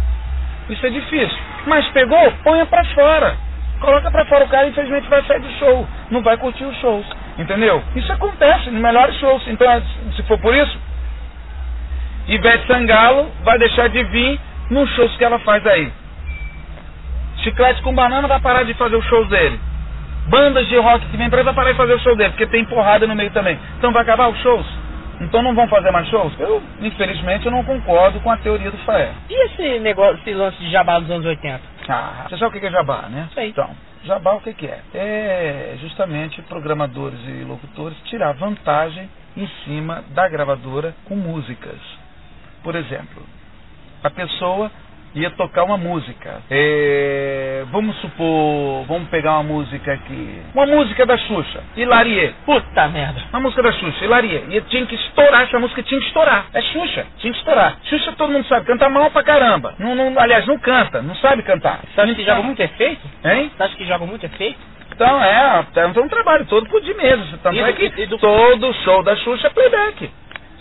Isso 0.68 0.84
é 0.86 0.90
difícil. 0.90 1.38
Mas 1.66 1.88
pegou, 1.88 2.32
ponha 2.44 2.66
para 2.66 2.84
fora. 2.86 3.36
Coloca 3.80 4.10
para 4.10 4.24
fora 4.26 4.44
o 4.44 4.48
cara, 4.48 4.66
infelizmente 4.66 5.08
vai 5.08 5.22
sair 5.24 5.40
do 5.40 5.50
show. 5.52 5.86
Não 6.10 6.22
vai 6.22 6.36
curtir 6.36 6.64
os 6.64 6.76
shows. 6.78 7.06
Entendeu? 7.38 7.82
Isso 7.94 8.12
acontece 8.12 8.70
nos 8.70 8.80
melhores 8.80 9.16
shows. 9.16 9.46
Então, 9.46 9.82
se 10.16 10.22
for 10.24 10.38
por 10.38 10.54
isso, 10.54 10.78
Ivete 12.28 12.66
Sangalo 12.66 13.30
vai 13.42 13.58
deixar 13.58 13.88
de 13.88 14.02
vir 14.04 14.40
nos 14.70 14.88
shows 14.94 15.16
que 15.16 15.24
ela 15.24 15.38
faz 15.38 15.66
aí. 15.66 15.90
Chiclete 17.38 17.80
com 17.82 17.94
Banana 17.94 18.28
vai 18.28 18.40
parar 18.40 18.64
de 18.64 18.74
fazer 18.74 18.96
os 18.96 19.04
shows 19.06 19.28
dele. 19.28 19.58
Bandas 20.28 20.68
de 20.68 20.76
rock 20.76 21.06
que 21.06 21.16
vem 21.16 21.30
pra 21.30 21.38
ele 21.38 21.46
vai 21.46 21.54
parar 21.54 21.70
de 21.70 21.78
fazer 21.78 21.94
o 21.94 22.00
show 22.00 22.14
dele, 22.14 22.30
porque 22.30 22.46
tem 22.46 22.64
porrada 22.66 23.06
no 23.06 23.14
meio 23.14 23.30
também. 23.30 23.58
Então 23.78 23.92
vai 23.92 24.02
acabar 24.02 24.28
os 24.28 24.38
shows? 24.42 24.66
Então 25.22 25.42
não 25.42 25.54
vão 25.54 25.66
fazer 25.68 25.90
mais 25.90 26.06
shows? 26.08 26.38
Eu, 26.38 26.62
infelizmente, 26.80 27.46
eu 27.46 27.50
não 27.52 27.64
concordo 27.64 28.20
com 28.20 28.30
a 28.30 28.36
teoria 28.36 28.70
do 28.70 28.76
Faé. 28.78 29.12
E 29.30 29.46
esse 29.46 29.78
negócio, 29.80 30.16
esse 30.20 30.34
lance 30.34 30.58
de 30.58 30.70
jabá 30.70 30.98
dos 30.98 31.10
anos 31.10 31.24
80? 31.24 31.60
Ah, 31.88 32.26
você 32.28 32.36
sabe 32.36 32.56
o 32.56 32.60
que 32.60 32.66
é 32.66 32.70
jabá, 32.70 33.08
né? 33.08 33.28
Sei. 33.32 33.48
Então, 33.48 33.70
jabá 34.04 34.34
o 34.34 34.40
que 34.40 34.66
é? 34.66 34.80
É 34.94 35.76
justamente 35.80 36.42
programadores 36.42 37.18
e 37.26 37.44
locutores 37.44 37.96
tirar 38.04 38.32
vantagem 38.32 39.08
em 39.34 39.46
cima 39.64 40.04
da 40.10 40.28
gravadora 40.28 40.94
com 41.06 41.16
músicas. 41.16 41.78
Por 42.62 42.74
exemplo, 42.74 43.22
a 44.02 44.10
pessoa 44.10 44.70
ia 45.14 45.30
tocar 45.30 45.64
uma 45.64 45.76
música. 45.76 46.42
É, 46.50 47.64
vamos 47.70 47.96
supor, 48.00 48.84
vamos 48.86 49.08
pegar 49.08 49.32
uma 49.34 49.42
música 49.42 49.92
aqui. 49.92 50.42
Uma 50.54 50.66
música 50.66 51.06
da 51.06 51.16
Xuxa, 51.16 51.62
Hilarie. 51.76 52.34
Puta 52.44 52.88
merda. 52.88 53.22
Uma 53.30 53.40
música 53.40 53.62
da 53.62 53.72
Xuxa, 53.72 54.04
Hilarie. 54.04 54.44
E 54.50 54.60
tinha 54.62 54.86
que 54.86 54.94
estourar, 54.94 55.42
essa 55.42 55.58
música 55.58 55.82
tinha 55.82 56.00
que 56.00 56.06
estourar. 56.06 56.46
É 56.52 56.60
Xuxa, 56.60 57.06
tinha 57.18 57.32
que 57.32 57.38
estourar. 57.38 57.76
Xuxa 57.84 58.12
todo 58.12 58.32
mundo 58.32 58.46
sabe, 58.46 58.66
canta 58.66 58.88
mal 58.88 59.10
pra 59.10 59.22
caramba. 59.22 59.74
Não, 59.78 59.94
não, 59.94 60.18
aliás, 60.18 60.46
não 60.46 60.58
canta, 60.58 61.02
não 61.02 61.14
sabe 61.16 61.42
cantar. 61.42 61.80
Você 61.94 62.00
acha 62.00 62.14
que 62.14 62.24
joga 62.24 62.42
muito 62.42 62.60
efeito? 62.60 63.08
Hein? 63.24 63.50
Você 63.56 63.62
acha 63.62 63.76
que 63.76 63.86
joga 63.86 64.06
muito 64.06 64.24
efeito? 64.24 64.58
Então, 64.92 65.22
é, 65.22 65.64
é 65.76 65.86
um 65.86 66.08
trabalho 66.08 66.44
todo 66.46 66.68
por 66.68 66.80
de 66.80 66.92
mesmo. 66.94 67.38
Tanto 67.38 67.54
e 67.54 67.60
é 67.60 67.72
que 67.72 68.06
do... 68.06 68.18
todo 68.18 68.74
show 68.84 69.02
da 69.02 69.14
Xuxa 69.16 69.46
é 69.46 69.50
playback. 69.50 70.10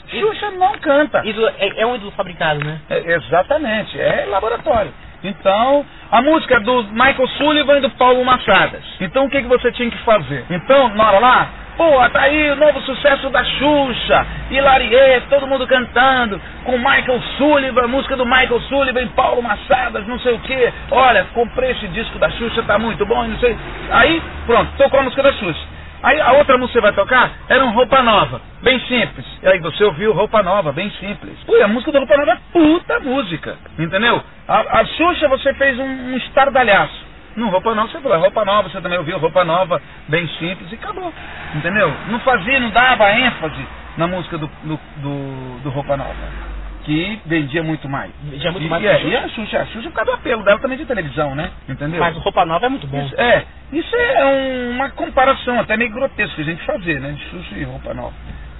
Xuxa 0.10 0.52
não 0.52 0.74
canta. 0.80 1.22
Ídolo, 1.26 1.48
é, 1.58 1.82
é, 1.82 1.86
um 1.86 1.96
ídolo 1.96 2.12
fabricado, 2.12 2.64
né? 2.64 2.80
É, 2.90 3.14
exatamente, 3.14 4.00
é 4.00 4.26
laboratório. 4.28 4.94
Então, 5.24 5.86
a 6.12 6.22
música 6.22 6.60
do 6.60 6.84
Michael 6.86 7.28
Sullivan 7.38 7.78
e 7.78 7.82
do 7.82 7.90
Paulo 7.92 8.24
Machadas. 8.24 8.84
Então, 9.02 9.26
o 9.26 9.30
que, 9.30 9.42
que 9.42 9.48
você 9.48 9.72
tinha 9.72 9.90
que 9.90 9.98
fazer? 10.00 10.46
Então, 10.50 10.90
na 10.90 11.08
hora 11.08 11.20
lá, 11.20 11.50
pô, 11.76 12.10
tá 12.10 12.22
aí 12.22 12.52
o 12.52 12.56
novo 12.56 12.80
sucesso 12.82 13.30
da 13.30 13.44
Xuxa, 13.44 14.28
Hilarie, 14.52 15.22
todo 15.30 15.48
mundo 15.48 15.68
cantando, 15.68 16.40
com 16.64 16.78
Michael 16.78 17.22
Sullivan, 17.38 17.88
música 17.88 18.16
do 18.16 18.26
Michael 18.26 18.62
Sullivan 18.62 19.02
e 19.02 19.08
Paulo 19.08 19.42
Machadas, 19.42 20.06
não 20.08 20.20
sei 20.20 20.34
o 20.34 20.40
que. 20.40 20.74
Olha, 20.92 21.26
comprei 21.34 21.72
esse 21.72 21.88
disco 21.90 22.20
da 22.20 22.30
Xuxa, 22.30 22.62
tá 22.64 22.78
muito 22.78 23.06
bom, 23.06 23.24
não 23.24 23.40
sei. 23.40 23.58
Aí, 23.92 24.22
pronto, 24.46 24.72
tocou 24.78 25.00
a 25.00 25.04
música 25.04 25.24
da 25.24 25.34
Xuxa. 25.34 25.77
Aí 26.04 26.20
a 26.22 26.34
outra 26.34 26.58
música 26.58 26.80
que 26.80 26.86
você 26.86 26.94
vai 26.94 26.94
tocar 26.94 27.32
era 27.50 27.66
um 27.66 27.72
Roupa 27.72 28.02
Nova, 28.02 28.42
bem 28.62 28.80
simples. 28.82 29.26
E 29.42 29.48
aí 29.48 29.60
você 29.60 29.84
ouviu 29.84 30.14
Roupa 30.14 30.44
Nova, 30.44 30.72
bem 30.72 30.90
simples. 30.92 31.38
Pô, 31.46 31.56
a 31.62 31.68
música 31.68 31.92
do 31.92 32.00
Roupa 32.00 32.18
Nova 32.18 32.32
é 32.32 32.38
puta 32.52 33.00
música, 33.00 33.58
entendeu? 33.80 34.22
A, 34.48 34.80
a 34.80 34.86
Xuxa 34.86 35.28
você 35.28 35.54
fez 35.56 35.78
um, 35.80 35.84
um 35.84 36.18
estardalhaço. 36.18 37.08
No 37.36 37.50
Roupa 37.50 37.74
Nova 37.74 37.90
você 37.90 38.00
falou, 38.00 38.18
é 38.18 38.22
Roupa 38.22 38.46
Nova, 38.46 38.70
você 38.70 38.82
também 38.82 38.98
ouviu 38.98 39.18
Roupa 39.18 39.44
Nova, 39.44 39.82
bem 40.08 40.28
simples, 40.40 40.72
e 40.72 40.76
acabou. 40.76 41.14
Entendeu? 41.56 41.94
Não 42.10 42.20
fazia, 42.20 42.60
não 42.60 42.70
dava 42.70 43.12
ênfase 43.12 43.68
na 43.98 44.08
música 44.08 44.38
do, 44.38 44.48
do, 44.64 44.80
do, 44.98 45.60
do 45.64 45.70
Roupa 45.70 45.98
Nova 45.98 46.47
que 46.88 47.20
vendia 47.26 47.62
muito 47.62 47.90
mais. 47.90 48.10
Vendia 48.24 48.50
muito 48.50 48.66
e, 48.66 48.70
mais. 48.70 48.82
E, 48.82 48.88
é, 48.88 49.04
e 49.04 49.16
a 49.18 49.28
Xuxa, 49.28 49.60
a 49.60 49.66
Xuxa 49.66 49.90
por 49.90 49.98
causa 49.98 50.12
do 50.12 50.16
apelo 50.16 50.42
dela 50.42 50.58
também 50.60 50.78
de 50.78 50.86
televisão, 50.86 51.36
né? 51.36 51.52
Entendeu? 51.68 52.00
Mas 52.00 52.16
roupa 52.16 52.46
nova 52.46 52.66
é 52.66 52.70
muito 52.70 52.88
bom. 52.88 53.06
Isso, 53.06 53.20
é, 53.20 53.46
isso 53.74 53.94
é 53.94 54.26
um, 54.26 54.72
uma 54.72 54.90
comparação 54.92 55.60
até 55.60 55.76
meio 55.76 55.92
grotesca 55.92 56.42
a 56.42 56.46
gente 56.46 56.64
fazer, 56.64 57.02
né? 57.02 57.18
Xuxa 57.30 57.56
e 57.58 57.64
roupa 57.66 57.94
nova. 57.94 58.14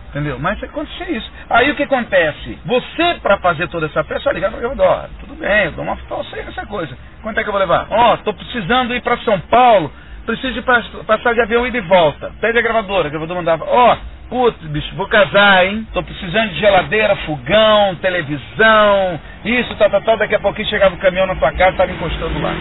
Entendeu? 0.10 0.38
Mas 0.40 0.62
aconteceu 0.62 1.16
isso. 1.16 1.32
Aí 1.50 1.72
o 1.72 1.76
que 1.76 1.84
acontece? 1.84 2.60
Você, 2.66 3.14
para 3.22 3.38
fazer 3.38 3.70
toda 3.70 3.86
essa 3.86 4.04
peça, 4.04 4.32
ligar 4.34 4.52
para 4.52 4.58
o 4.58 4.62
gravador. 4.62 5.10
Tudo 5.22 5.36
bem, 5.36 5.66
eu 5.66 5.72
dou 5.72 5.86
uma 5.86 5.96
falsa 5.96 6.38
essa 6.38 6.66
coisa. 6.66 6.98
Quanto 7.22 7.40
é 7.40 7.44
que 7.44 7.50
eu 7.50 7.54
vou 7.54 7.62
levar? 7.62 7.88
Ó, 7.90 8.14
oh, 8.14 8.18
tô 8.18 8.34
precisando 8.34 8.94
ir 8.94 9.02
para 9.02 9.18
São 9.20 9.40
Paulo, 9.40 9.92
preciso 10.26 10.54
de 10.54 10.62
passar 10.62 11.34
de 11.34 11.42
avião 11.42 11.66
e 11.66 11.72
de 11.72 11.80
volta. 11.82 12.32
Pede 12.42 12.60
a 12.60 12.62
gravadora, 12.62 13.08
a 13.08 13.10
gravadora 13.10 13.40
mandava, 13.40 13.66
ó, 13.66 13.94
oh, 13.94 14.17
Putz, 14.30 14.58
bicho, 14.68 14.94
vou 14.96 15.08
casar, 15.08 15.66
hein? 15.66 15.88
Tô 15.94 16.04
precisando 16.04 16.50
de 16.50 16.60
geladeira, 16.60 17.16
fogão, 17.18 17.96
televisão, 17.96 19.20
isso, 19.46 19.74
tal, 19.76 19.90
tal, 19.90 20.02
tal. 20.02 20.18
Daqui 20.18 20.36
a 20.36 20.40
pouquinho 20.40 20.68
chegava 20.68 20.96
o 20.96 20.98
caminhão 20.98 21.26
na 21.26 21.36
tua 21.36 21.52
casa, 21.54 21.78
tava 21.78 21.92
encostando 21.92 22.42
lá. 22.42 22.54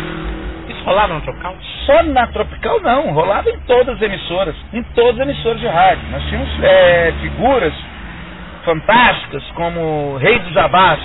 Isso 0.69 0.85
rolava 0.85 1.15
na 1.15 1.21
Tropical? 1.21 1.57
Só 1.85 2.03
na 2.05 2.27
Tropical 2.29 2.81
não, 2.81 3.13
rolava 3.13 3.51
em 3.51 3.59
todas 3.67 3.97
as 3.97 4.03
emissoras, 4.03 4.55
em 4.73 4.83
todas 4.95 5.21
as 5.21 5.27
emissoras 5.27 5.59
de 5.59 5.67
rádio. 5.67 6.09
Nós 6.11 6.23
tínhamos 6.29 6.49
é, 6.63 7.13
figuras 7.21 7.73
fantásticas 8.65 9.43
como 9.57 10.17
Rei 10.19 10.39
dos 10.39 10.53
Jabás, 10.53 11.01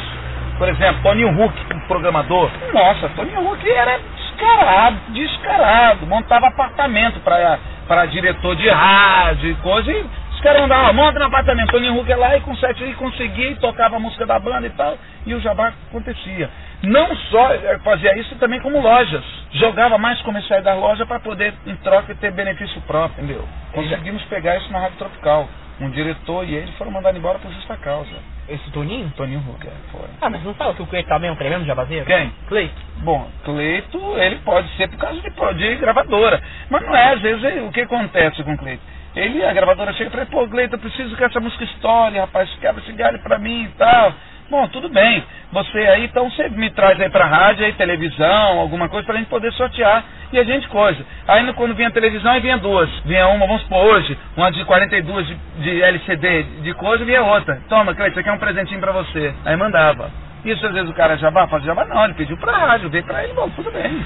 por 0.59 0.69
exemplo, 0.69 1.01
Toninho 1.01 1.43
Huck, 1.43 1.55
um 1.73 1.79
programador. 1.87 2.51
Nossa, 2.71 3.09
Toninho 3.09 3.51
Huck 3.51 3.67
era 3.67 3.99
descarado, 4.15 4.97
descarado, 5.09 6.05
montava 6.05 6.47
apartamento 6.47 7.19
para 7.21 8.05
diretor 8.05 8.55
de 8.55 8.69
rádio 8.69 9.49
e 9.49 9.55
coisa 9.55 9.91
e 9.91 10.20
caras 10.41 10.61
mandavam, 10.61 10.93
monta 10.93 11.19
no 11.19 11.25
apartamento, 11.25 11.71
Toninho 11.71 11.99
Huck 11.99 12.11
é 12.11 12.15
lá 12.15 12.35
e 12.37 12.41
com 12.41 12.55
sete 12.57 12.83
e 12.83 12.93
conseguia 12.95 13.51
e 13.51 13.55
tocava 13.55 13.95
a 13.97 13.99
música 13.99 14.25
da 14.25 14.39
banda 14.39 14.67
e 14.67 14.71
tal, 14.71 14.97
e 15.25 15.33
o 15.33 15.39
jabá 15.41 15.73
acontecia. 15.89 16.49
Não 16.83 17.15
só 17.15 17.53
eh, 17.53 17.79
fazia 17.83 18.17
isso, 18.17 18.35
também 18.35 18.59
como 18.59 18.81
lojas. 18.81 19.23
Jogava 19.51 19.97
mais 19.97 20.19
comerciais 20.21 20.63
da 20.63 20.73
loja 20.73 21.05
para 21.05 21.19
poder, 21.19 21.53
em 21.67 21.75
troca, 21.77 22.15
ter 22.15 22.31
benefício 22.31 22.81
próprio, 22.81 23.23
entendeu? 23.23 23.47
Conseguimos 23.71 24.23
pegar 24.23 24.57
isso 24.57 24.71
na 24.71 24.79
Rádio 24.79 24.97
Tropical. 24.97 25.47
Um 25.79 25.89
diretor 25.89 26.47
e 26.47 26.53
ele 26.53 26.71
foram 26.73 26.91
mandados 26.91 27.17
embora 27.19 27.39
por 27.39 27.51
justa 27.51 27.75
causa. 27.77 28.11
Esse 28.47 28.69
Toninho? 28.71 29.11
Toninho 29.17 29.39
Huck, 29.39 29.65
é, 29.65 29.71
foi. 29.91 30.07
Ah, 30.21 30.29
mas 30.29 30.43
não 30.43 30.53
fala 30.53 30.75
que 30.75 30.81
o 30.83 30.85
Cleito 30.85 31.09
também 31.09 31.29
é 31.29 31.33
um 31.33 31.35
tremendo 31.35 31.65
jabazeiro? 31.65 32.05
Quem? 32.05 32.31
Cleito. 32.47 32.75
Bom, 32.97 33.27
Cleito, 33.43 33.99
ele 34.17 34.35
pode 34.45 34.67
ser 34.75 34.87
por 34.89 34.97
causa 34.99 35.19
de, 35.21 35.53
de 35.55 35.75
gravadora. 35.77 36.39
Mas 36.69 36.83
não 36.83 36.95
é, 36.95 37.13
às 37.13 37.21
vezes, 37.21 37.43
ele- 37.43 37.61
o 37.61 37.71
que 37.71 37.81
acontece 37.81 38.43
com 38.43 38.53
o 38.53 38.57
Cleito? 38.57 38.83
Ele, 39.15 39.43
a 39.45 39.53
gravadora 39.53 39.93
chega 39.93 40.09
e 40.09 40.13
fala, 40.13 40.25
pô, 40.27 40.47
Cleito, 40.47 40.75
eu 40.75 40.79
preciso 40.79 41.15
que 41.17 41.23
essa 41.23 41.39
música 41.39 41.63
estoure, 41.65 42.19
rapaz, 42.19 42.49
quebra 42.61 42.81
esse 42.81 42.93
galho 42.93 43.19
pra 43.19 43.39
mim 43.39 43.63
e 43.65 43.69
tal. 43.77 44.13
Bom, 44.49 44.67
tudo 44.69 44.89
bem. 44.89 45.23
Você 45.53 45.77
aí, 45.79 46.05
então 46.05 46.29
você 46.29 46.49
me 46.49 46.69
traz 46.71 46.99
aí 46.99 47.09
pra 47.09 47.25
rádio, 47.25 47.65
aí, 47.65 47.73
televisão, 47.73 48.59
alguma 48.59 48.89
coisa 48.89 49.05
pra 49.05 49.15
gente 49.17 49.29
poder 49.29 49.51
sortear 49.53 50.03
e 50.33 50.39
a 50.39 50.43
gente 50.43 50.67
coisa. 50.69 51.05
Aí 51.27 51.43
no- 51.43 51.53
quando 51.53 51.75
vinha 51.75 51.87
a 51.89 51.91
televisão, 51.91 52.31
aí 52.31 52.41
vinha 52.41 52.57
duas. 52.57 52.89
Vinha 53.05 53.27
uma, 53.29 53.47
vamos 53.47 53.61
supor, 53.63 53.79
hoje, 53.85 54.17
uma 54.37 54.51
de 54.51 54.63
42 54.65 55.27
de, 55.27 55.35
de 55.59 55.81
LCD 55.83 56.43
de 56.63 56.73
coisa 56.75 57.05
vinha 57.05 57.23
outra. 57.23 57.61
Toma, 57.69 57.95
Cleito, 57.95 58.11
isso 58.11 58.19
aqui 58.19 58.29
é 58.29 58.33
um 58.33 58.39
presentinho 58.39 58.79
pra 58.81 58.91
você. 58.91 59.33
Aí 59.45 59.55
mandava. 59.55 60.11
Isso 60.45 60.65
às 60.65 60.73
vezes 60.73 60.89
o 60.89 60.93
cara 60.95 61.17
jabá, 61.17 61.47
faz 61.47 61.63
jabá, 61.63 61.85
não, 61.85 62.05
ele 62.05 62.15
pediu 62.15 62.37
pra 62.37 62.57
rádio, 62.57 62.89
veio 62.89 63.05
pra 63.05 63.23
ele, 63.23 63.33
bom, 63.33 63.49
tudo 63.51 63.71
bem. 63.71 64.03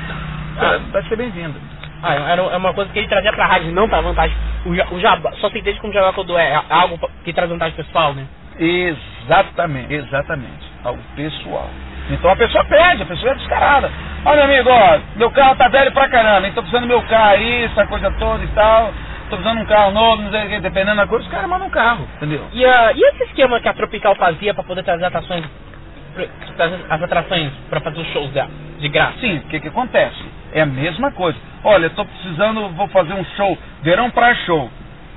Ah, 0.59 0.79
vai 0.91 1.03
ser 1.03 1.15
bem-vindo. 1.17 1.55
Ah, 2.03 2.13
era 2.31 2.41
é 2.41 2.57
uma 2.57 2.73
coisa 2.73 2.91
que 2.91 2.99
ele 2.99 3.07
trazia 3.07 3.33
pra 3.33 3.45
rádio, 3.47 3.71
não 3.71 3.87
pra 3.89 4.01
vantagem. 4.01 4.35
O, 4.65 4.95
o 4.95 4.99
jabá, 4.99 5.31
só 5.41 5.49
se 5.49 5.59
entende 5.59 5.79
como 5.79 5.93
jabá 5.93 6.13
quando 6.13 6.37
é 6.37 6.61
algo 6.69 6.97
pra- 6.97 7.09
que 7.23 7.33
traz 7.33 7.49
vantagem 7.49 7.75
pessoal, 7.75 8.13
né? 8.13 8.27
Exatamente, 8.59 9.93
exatamente. 9.93 10.71
Algo 10.83 11.01
pessoal. 11.15 11.69
Então 12.09 12.29
a 12.31 12.35
pessoa 12.35 12.63
pede, 12.65 13.03
a 13.03 13.05
pessoa 13.05 13.31
é 13.31 13.35
descarada. 13.35 13.91
Olha, 14.25 14.45
meu 14.47 14.55
amigo, 14.55 14.69
ó, 14.69 14.99
meu 15.17 15.31
carro 15.31 15.55
tá 15.55 15.67
velho 15.69 15.91
pra 15.91 16.09
caramba, 16.09 16.47
então 16.47 16.63
precisando 16.63 16.83
do 16.83 16.87
meu 16.87 17.01
carro 17.03 17.31
aí, 17.31 17.63
essa 17.65 17.85
coisa 17.87 18.11
toda 18.19 18.43
e 18.43 18.47
tal. 18.49 18.93
Tô 19.29 19.37
precisando 19.37 19.57
de 19.57 19.63
um 19.63 19.67
carro 19.67 19.91
novo, 19.91 20.21
não 20.21 20.31
sei 20.31 20.45
o 20.45 20.49
que, 20.49 20.59
dependendo 20.59 20.97
da 20.97 21.07
coisa, 21.07 21.25
os 21.25 21.31
caras 21.31 21.49
mandam 21.49 21.67
um 21.67 21.71
carro, 21.71 22.07
entendeu? 22.17 22.45
E, 22.53 22.63
ah, 22.65 22.91
e 22.95 23.01
esse 23.09 23.23
esquema 23.23 23.59
que 23.59 23.67
a 23.67 23.73
Tropical 23.73 24.15
fazia 24.15 24.53
pra 24.53 24.63
poder 24.63 24.83
trazer 24.83 25.05
atrações, 25.05 25.43
pra- 26.13 26.95
as 26.95 27.01
atrações 27.03 27.51
pra 27.69 27.81
fazer 27.81 28.01
os 28.01 28.07
shows 28.13 28.29
dela, 28.31 28.49
de 28.79 28.87
graça? 28.89 29.17
Sim, 29.19 29.37
o 29.37 29.41
que 29.49 29.59
que 29.59 29.67
acontece? 29.69 30.23
É 30.53 30.61
a 30.61 30.65
mesma 30.67 31.11
coisa. 31.11 31.37
Olha, 31.67 31.85
eu 31.87 31.89
tô 31.95 32.05
precisando, 32.05 32.69
vou 32.69 32.87
fazer 32.89 33.13
um 33.13 33.25
show, 33.35 33.57
verão 33.81 34.11
pra 34.11 34.35
show, 34.35 34.69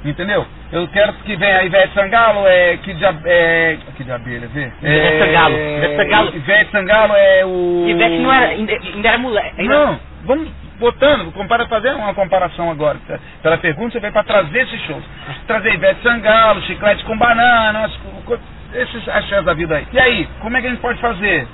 entendeu? 0.04 0.46
Eu 0.72 0.88
quero 0.88 1.12
que 1.12 1.36
venha 1.36 1.58
a 1.58 1.64
Ivete 1.64 1.92
Sangalo, 1.94 2.46
é, 2.46 2.78
que 2.78 2.94
de, 2.94 3.04
é, 3.26 3.78
que 3.96 4.02
de 4.04 4.10
abelha, 4.12 4.48
vê? 4.48 4.70
Ivete 4.82 5.18
Sangalo, 5.18 5.54
Ivete 5.54 5.96
Sangalo. 5.96 6.36
Ivete 6.36 6.70
Sangalo 6.72 7.14
é 7.16 7.44
o... 7.44 7.84
Ivete 7.88 8.18
não 8.18 8.32
era, 8.32 8.46
ainda, 8.52 8.72
ainda 8.72 9.08
era 9.08 9.18
moleque. 9.18 9.60
ainda- 9.60 9.74
Não, 9.86 10.00
vamos 10.24 10.48
botando, 10.78 11.32
compara, 11.32 11.66
fazer 11.68 11.90
uma 11.94 12.14
comparação 12.14 12.70
agora. 12.70 12.98
tá? 13.06 13.18
Pela 13.42 13.58
pergunta, 13.58 13.92
você 13.92 14.00
veio 14.00 14.12
para 14.14 14.24
trazer 14.24 14.60
esses 14.62 14.80
shows. 14.86 15.04
Trazer 15.46 15.74
Ivete 15.74 16.02
Sangalo, 16.02 16.62
chiclete 16.62 17.04
com 17.04 17.16
banana, 17.18 17.84
as 17.84 17.96
co- 18.24 18.38
esses 18.74 19.06
axés 19.08 19.44
da 19.44 19.52
vida 19.52 19.76
aí. 19.76 19.86
E 19.92 19.98
aí, 20.00 20.28
como 20.40 20.56
é 20.56 20.60
que 20.62 20.66
a 20.66 20.70
gente 20.70 20.80
pode 20.80 20.98
fazer? 21.00 21.46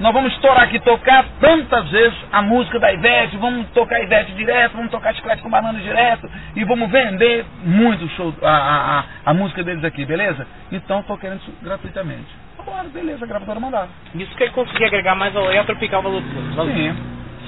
Nós 0.00 0.12
vamos 0.12 0.32
estourar 0.32 0.64
aqui, 0.64 0.80
tocar 0.80 1.24
tantas 1.40 1.88
vezes 1.90 2.18
a 2.32 2.42
música 2.42 2.78
da 2.78 2.92
Ivete, 2.92 3.36
vamos 3.36 3.68
tocar 3.68 4.00
Ivete 4.00 4.32
direto, 4.32 4.72
vamos 4.72 4.90
tocar 4.90 5.14
chiclete 5.14 5.42
com 5.42 5.50
banana 5.50 5.78
direto 5.78 6.28
e 6.56 6.64
vamos 6.64 6.90
vender 6.90 7.44
muito 7.64 8.04
o 8.04 8.08
show, 8.10 8.34
a, 8.42 8.48
a, 8.50 9.04
a, 9.30 9.34
música 9.34 9.62
deles 9.62 9.84
aqui, 9.84 10.04
beleza? 10.04 10.46
Então, 10.72 11.00
estou 11.00 11.16
querendo 11.18 11.40
isso 11.40 11.52
gratuitamente. 11.62 12.26
Agora, 12.58 12.88
beleza, 12.88 13.24
a 13.24 13.28
gravadora 13.28 13.60
mandava. 13.60 13.88
Isso 14.14 14.34
que 14.36 14.42
ele 14.42 14.52
conseguia 14.52 14.86
agregar 14.86 15.14
mais 15.14 15.32
valor 15.32 15.52
e 15.52 15.58
a 15.58 15.64
Tropical 15.64 16.02
valor. 16.02 16.22
valor. 16.54 16.72
Sim, 16.72 16.96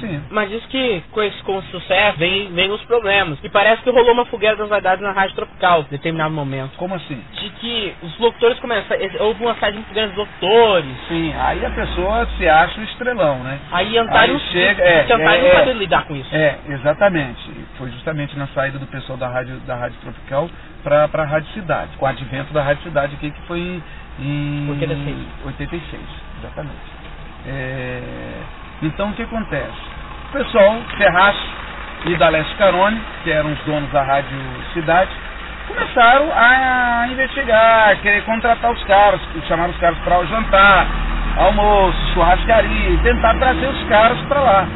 sim. 0.06 0.22
Mas 0.30 0.48
diz 0.48 0.64
que 0.66 1.02
com 1.10 1.22
esse 1.22 1.42
com 1.42 1.58
esse 1.58 1.70
sucesso 1.70 2.18
vem, 2.18 2.52
vem 2.52 2.70
os 2.70 2.82
problemas. 2.84 3.38
E 3.42 3.48
parece 3.48 3.82
que 3.82 3.90
rolou 3.90 4.12
uma 4.12 4.26
fogueira 4.26 4.56
das 4.56 4.68
vaidades 4.68 5.02
na 5.02 5.12
Rádio 5.12 5.36
Tropical 5.36 5.80
em 5.80 5.90
determinado 5.90 6.34
momento. 6.34 6.76
Como 6.76 6.94
assim? 6.94 7.22
De 7.40 7.50
que 7.50 7.94
os 8.02 8.18
locutores 8.18 8.58
começaram. 8.60 9.00
Houve 9.20 9.42
uma 9.42 9.54
saída 9.56 9.78
muito 9.78 9.92
grande 9.92 10.14
dos 10.14 10.18
locutores. 10.18 10.90
Sim, 11.08 11.34
aí 11.34 11.64
a 11.64 11.70
pessoa 11.70 12.26
se 12.36 12.48
acha 12.48 12.80
um 12.80 12.84
estrelão, 12.84 13.38
né? 13.42 13.58
Aí 13.72 13.96
Antário, 13.98 14.34
Aí 14.34 14.40
chega, 14.52 14.82
é, 14.82 15.02
Antário 15.02 15.24
é, 15.24 15.42
não 15.42 15.48
é. 15.48 15.64
sabe 15.64 15.72
lidar 15.74 16.04
com 16.04 16.14
isso. 16.16 16.34
É, 16.34 16.58
exatamente. 16.68 17.50
Foi 17.78 17.90
justamente 17.90 18.36
na 18.38 18.46
saída 18.48 18.78
do 18.78 18.86
pessoal 18.86 19.18
da 19.18 19.28
Rádio, 19.28 19.56
da 19.60 19.76
rádio 19.76 19.98
Tropical 20.00 20.50
para 20.82 21.08
a 21.12 21.24
Rádio 21.24 21.48
Cidade, 21.52 21.96
com 21.96 22.04
o 22.04 22.08
advento 22.08 22.52
da 22.52 22.62
Rádio 22.62 22.82
Cidade 22.82 23.14
aqui, 23.14 23.30
que 23.30 23.40
foi 23.46 23.58
em, 23.58 23.82
em 24.20 24.70
86. 24.70 25.16
86, 25.46 26.02
exatamente. 26.38 26.76
É, 27.46 28.00
então 28.82 29.10
o 29.10 29.14
que 29.14 29.22
acontece? 29.22 29.93
Pessoal, 30.34 30.82
Ferraz 30.98 31.36
e 32.06 32.16
D'Alessio 32.16 32.56
Carone, 32.56 33.00
que 33.22 33.30
eram 33.30 33.52
os 33.52 33.58
donos 33.60 33.88
da 33.92 34.02
Rádio 34.02 34.36
Cidade, 34.72 35.08
começaram 35.68 36.28
a 36.34 37.06
investigar, 37.08 37.96
querer 38.02 38.20
contratar 38.24 38.72
os 38.72 38.82
caras, 38.82 39.20
chamaram 39.46 39.70
os 39.70 39.78
caras 39.78 39.96
para 39.98 40.24
jantar, 40.24 40.88
almoço, 41.38 41.96
churrascaria, 42.14 42.98
tentar 43.04 43.34
trazer 43.34 43.68
os 43.68 43.84
caras 43.84 44.18
para 44.22 44.40
lá, 44.40 44.66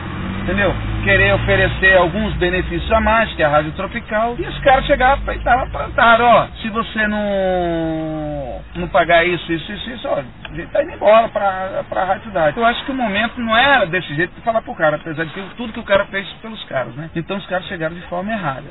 entendeu? 0.49 0.75
Querer 1.05 1.35
oferecer 1.35 1.97
alguns 1.97 2.33
benefícios 2.35 2.91
a 2.91 3.01
mais, 3.01 3.31
que 3.35 3.43
é 3.43 3.47
a 3.47 3.51
Rádio 3.51 3.73
Tropical, 3.73 4.35
e 4.39 4.43
os 4.43 4.59
caras 4.61 4.87
chegavam 4.87 5.35
e 5.35 5.37
estavam 5.37 5.69
plantaram, 5.71 6.25
ó, 6.25 6.47
se 6.63 6.71
você 6.71 7.07
não, 7.07 8.61
não 8.77 8.89
pagar 8.89 9.27
isso, 9.27 9.53
isso, 9.53 9.71
isso, 9.71 9.91
isso, 9.91 10.09
ó, 10.09 10.21
a 10.21 10.55
gente 10.55 10.73
tá 10.73 10.83
indo 10.83 10.93
embora 10.93 11.29
pra, 11.29 11.85
pra 11.89 12.05
Rádio 12.05 12.25
Cidade. 12.25 12.57
Eu 12.57 12.65
acho 12.65 12.83
que 12.85 12.91
o 12.91 12.95
momento 12.95 13.39
não 13.41 13.55
era 13.55 13.87
desse 13.87 14.15
jeito 14.15 14.35
de 14.35 14.41
falar 14.41 14.63
pro 14.63 14.75
cara, 14.75 14.97
apesar 14.97 15.25
de 15.25 15.33
tudo 15.57 15.73
que 15.73 15.81
o 15.81 15.85
cara 15.85 16.07
fez 16.07 16.27
pelos 16.41 16.65
caras, 16.65 16.95
né? 16.95 17.11
Então 17.15 17.37
os 17.37 17.47
caras 17.47 17.67
chegaram 17.67 17.95
de 17.95 18.03
forma 18.03 18.33
errada. 18.33 18.67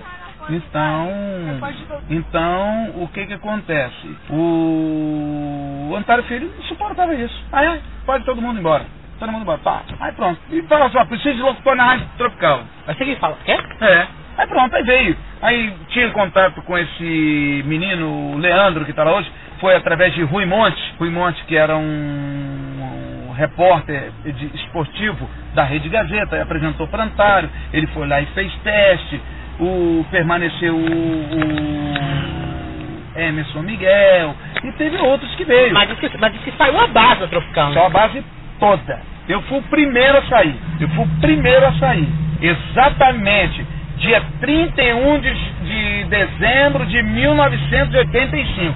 Então, 0.50 1.10
então 2.10 2.92
o 3.04 3.08
que 3.10 3.26
que 3.26 3.34
acontece? 3.34 4.18
O, 4.30 5.90
o 5.92 5.96
Antário 5.96 6.24
Filho 6.24 6.50
suportava 6.68 7.14
isso. 7.16 7.44
Ah, 7.52 7.66
é? 7.66 7.82
Pode 8.06 8.24
todo 8.24 8.42
mundo 8.42 8.60
embora. 8.60 8.86
Todo 9.20 9.32
mundo 9.32 9.42
embora. 9.44 9.60
Tá. 9.64 9.82
Aí 10.00 10.12
pronto. 10.14 10.40
E 10.52 10.62
fala 10.64 10.90
só, 10.90 11.04
preciso 11.06 11.36
de 11.36 11.42
locutor 11.42 11.76
na 11.76 11.86
Rádio 11.86 12.08
Tropical. 12.18 12.62
Mas 12.86 12.98
você 12.98 13.06
que 13.06 13.16
fala, 13.18 13.38
quer? 13.46 13.60
É. 13.82 14.08
Aí 14.38 14.48
pronto, 14.48 14.76
aí 14.76 14.84
veio. 14.84 15.18
Aí 15.42 15.74
tinha 15.90 16.10
contato 16.12 16.62
com 16.62 16.78
esse 16.78 17.64
menino, 17.66 18.34
o 18.34 18.38
Leandro, 18.38 18.86
que 18.86 18.94
tá 18.94 19.04
lá 19.04 19.16
hoje. 19.16 19.32
Foi 19.60 19.76
através 19.76 20.14
de 20.14 20.22
Rui 20.24 20.46
Monte. 20.46 20.80
Rui 21.00 21.10
Monte, 21.10 21.44
que 21.46 21.56
era 21.58 21.76
um, 21.76 23.28
um 23.30 23.32
repórter 23.34 24.12
de- 24.24 24.56
esportivo 24.56 25.28
da 25.56 25.64
Rede 25.64 25.90
Gazeta, 25.90 26.40
apresentou 26.42 26.88
para 26.88 27.04
Antário. 27.04 27.50
Ele 27.74 27.88
foi 27.88 28.08
lá 28.08 28.22
e 28.22 28.26
fez 28.28 28.54
teste. 28.64 29.20
O, 29.60 30.06
permaneceu 30.12 30.76
o, 30.76 30.80
o 33.16 33.20
Emerson 33.20 33.64
Miguel. 33.64 34.36
E 34.64 34.72
teve 34.74 34.98
outros 34.98 35.34
que 35.36 35.44
veio. 35.44 35.74
Mas 35.74 35.90
diz 35.90 36.00
que, 36.00 36.18
mas 36.20 36.32
que 36.38 36.52
saiu 36.52 36.80
a 36.80 36.86
base 36.88 37.22
da 37.22 37.28
Tropical, 37.28 37.70
né? 37.70 37.74
Só 37.74 37.88
a 37.88 37.90
base 37.90 38.24
toda. 38.60 39.02
Eu 39.28 39.42
fui 39.44 39.60
o 39.60 39.64
primeiro 39.64 40.18
a 40.18 40.22
sair. 40.24 40.56
Eu 40.80 40.88
fui 40.90 41.04
o 41.04 41.20
primeiro 41.20 41.66
a 41.66 41.74
sair. 41.74 42.08
Exatamente. 42.42 43.66
Dia 43.98 44.22
31 44.40 45.20
de, 45.20 45.34
de 45.34 46.04
dezembro 46.06 46.86
de 46.86 47.02
1985. 47.02 48.76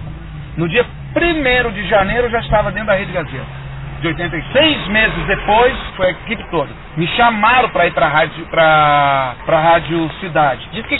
No 0.57 0.67
dia 0.67 0.85
1 1.15 1.71
de 1.71 1.87
janeiro 1.87 2.27
eu 2.27 2.31
já 2.31 2.39
estava 2.39 2.71
dentro 2.71 2.87
da 2.87 2.95
Rede 2.95 3.11
Gazeta. 3.11 3.61
De 4.01 4.07
86 4.07 4.87
meses 4.87 5.27
depois, 5.27 5.77
foi 5.95 6.07
a 6.07 6.09
equipe 6.09 6.43
toda. 6.49 6.71
Me 6.97 7.05
chamaram 7.09 7.69
para 7.69 7.85
ir 7.85 7.93
para 7.93 8.07
a 8.07 8.09
rádio, 8.09 8.47
pra, 8.47 9.35
pra 9.45 9.59
rádio 9.59 10.09
Cidade. 10.19 10.67
Diz 10.71 10.83
que, 10.87 10.97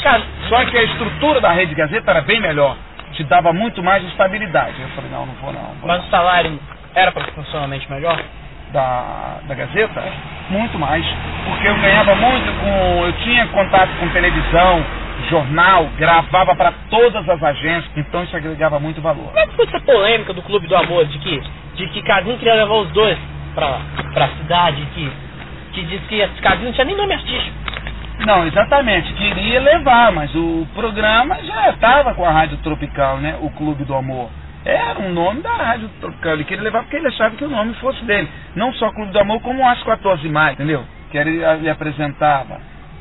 Só 0.48 0.66
que 0.66 0.78
a 0.78 0.84
estrutura 0.84 1.42
da 1.42 1.52
Rede 1.52 1.74
Gazeta 1.74 2.12
era 2.12 2.22
bem 2.22 2.40
melhor. 2.40 2.78
Te 3.14 3.24
dava 3.24 3.52
muito 3.52 3.82
mais 3.82 4.04
estabilidade. 4.06 4.80
Eu 4.80 4.88
falei, 4.90 5.10
não, 5.10 5.26
não 5.26 5.34
vou 5.34 5.52
não. 5.52 5.62
vou 5.80 5.88
mas 5.88 6.06
o 6.06 6.10
salário 6.12 6.60
era 6.94 7.12
proporcionalmente 7.12 7.90
melhor? 7.92 8.22
Da, 8.72 9.40
da 9.48 9.56
Gazeta, 9.56 10.04
muito 10.50 10.78
mais, 10.80 11.06
porque 11.46 11.68
eu 11.68 11.76
ganhava 11.76 12.16
muito 12.16 12.52
com, 12.60 13.06
eu 13.06 13.14
tinha 13.24 13.48
contato 13.48 13.90
com 14.00 14.08
televisão, 14.10 14.84
jornal, 15.30 15.90
gravava 15.98 16.56
para 16.56 16.74
todas 16.90 17.28
as 17.28 17.42
agências, 17.44 17.92
então 17.96 18.24
isso 18.24 18.36
agregava 18.36 18.80
muito 18.80 19.02
valor. 19.02 19.28
Como 19.28 19.40
é 19.40 19.48
que 19.48 19.56
foi 19.56 19.66
essa 19.66 19.80
polêmica 19.80 20.34
do 20.34 20.42
Clube 20.42 20.68
do 20.68 20.76
Amor 20.76 21.06
de 21.06 21.18
que, 21.20 21.42
de 21.76 21.88
que 21.88 22.02
Casim 22.02 22.38
queria 22.38 22.56
levar 22.56 22.76
os 22.76 22.90
dois 22.92 23.18
pra, 23.54 23.80
pra 24.14 24.28
cidade, 24.30 24.86
que, 24.94 25.12
que 25.74 25.84
diz 25.84 26.02
que 26.08 26.28
Casim 26.42 26.66
não 26.66 26.74
tinha 26.74 26.86
nem 26.86 26.96
nome 26.96 27.14
artístico? 27.14 27.62
Não, 28.26 28.46
exatamente, 28.46 29.14
queria 29.14 29.60
levar, 29.60 30.12
mas 30.12 30.34
o 30.36 30.68
programa 30.76 31.40
já 31.44 31.70
estava 31.70 32.14
com 32.14 32.24
a 32.24 32.32
Rádio 32.32 32.58
Tropical, 32.58 33.18
né? 33.18 33.36
O 33.42 33.50
Clube 33.50 33.84
do 33.84 33.96
Amor. 33.96 34.30
Era 34.64 35.00
um 35.00 35.12
nome 35.12 35.42
da 35.42 35.52
Rádio 35.52 35.90
Tropical, 36.00 36.34
ele 36.34 36.44
queria 36.44 36.64
levar 36.64 36.84
porque 36.84 36.98
ele 36.98 37.08
achava 37.08 37.36
que 37.36 37.44
o 37.44 37.50
nome 37.50 37.74
fosse 37.76 38.04
dele. 38.06 38.28
Não 38.56 38.72
só 38.74 38.92
Clube 38.92 39.12
do 39.12 39.20
Amor, 39.20 39.42
como 39.42 39.68
as 39.68 39.82
14 39.84 40.22
de 40.22 40.30
maio, 40.30 40.54
entendeu? 40.54 40.84
Que 41.10 41.18
ele, 41.18 41.44
ele 41.44 41.70
apresentava. 41.70 42.60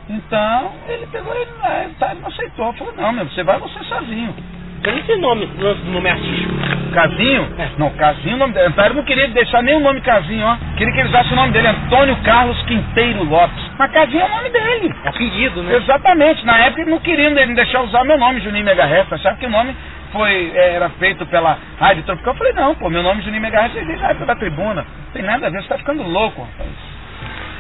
Então, 0.09 0.73
ele 0.89 1.07
pegou 1.07 1.35
ele, 1.35 1.51
ah, 1.63 1.87
tá, 1.99 2.11
ele 2.13 2.21
não 2.21 2.29
aceitou. 2.29 2.73
Falou, 2.73 2.95
não, 2.97 3.13
meu, 3.13 3.27
você 3.27 3.45
vai 3.45 3.59
você 3.59 3.79
sozinho. 3.85 4.35
Eu 4.83 4.97
não 4.97 5.05
sei 5.05 5.15
o 5.15 5.19
nome, 5.21 5.47
nome 5.85 6.09
artístico. 6.09 6.55
Casinho? 6.95 7.49
É. 7.59 7.69
Não, 7.77 7.91
Casinho, 7.91 8.37
o 8.37 8.39
nome 8.39 8.55
dele. 8.55 8.67
Antônio 8.69 8.95
não 8.95 9.05
queria 9.05 9.29
deixar 9.29 9.63
nem 9.63 9.77
o 9.77 9.81
nome 9.81 10.01
Casinho, 10.01 10.45
ó. 10.45 10.57
Queria 10.77 10.93
que 10.95 11.01
ele 11.01 11.09
usasse 11.11 11.33
o 11.33 11.37
nome 11.37 11.53
dele, 11.53 11.69
Antônio 11.69 12.17
Carlos 12.25 12.61
Quinteiro 12.63 13.23
Lopes. 13.25 13.63
Mas 13.79 13.93
Casinho 13.93 14.23
é 14.23 14.25
o 14.25 14.37
nome 14.37 14.49
dele. 14.49 14.95
Apelido, 15.05 15.63
né? 15.63 15.77
Exatamente. 15.77 16.47
Na 16.47 16.59
época 16.61 16.81
ele 16.81 16.91
não 16.91 16.99
queriam 16.99 17.31
ele 17.37 17.55
deixar 17.55 17.83
usar 17.83 18.05
meu 18.05 18.19
nome, 18.19 18.41
Juninho 18.41 18.65
Megahertz. 18.65 19.13
Achava 19.13 19.37
que 19.37 19.47
o 19.47 19.51
nome 19.51 19.77
foi, 20.13 20.53
é, 20.55 20.75
era 20.75 20.89
feito 20.91 21.25
pela 21.27 21.59
Rádio 21.79 22.03
Tropical. 22.05 22.33
Eu 22.35 22.39
falei, 22.39 22.53
não, 22.53 22.75
pô, 22.75 22.89
meu 22.91 23.03
nome 23.03 23.21
é 23.21 23.25
Juninho 23.25 23.43
Megahertz 23.43 23.77
é 23.77 23.85
desde 23.85 24.05
a 24.05 24.09
época 24.11 24.27
da 24.27 24.37
tribuna. 24.37 24.83
Não 25.07 25.13
tem 25.13 25.23
nada 25.23 25.47
a 25.47 25.51
ver, 25.51 25.63
você 25.63 25.69
tá 25.69 25.79
ficando 25.79 26.03
louco, 26.03 26.43
rapaz. 26.43 26.71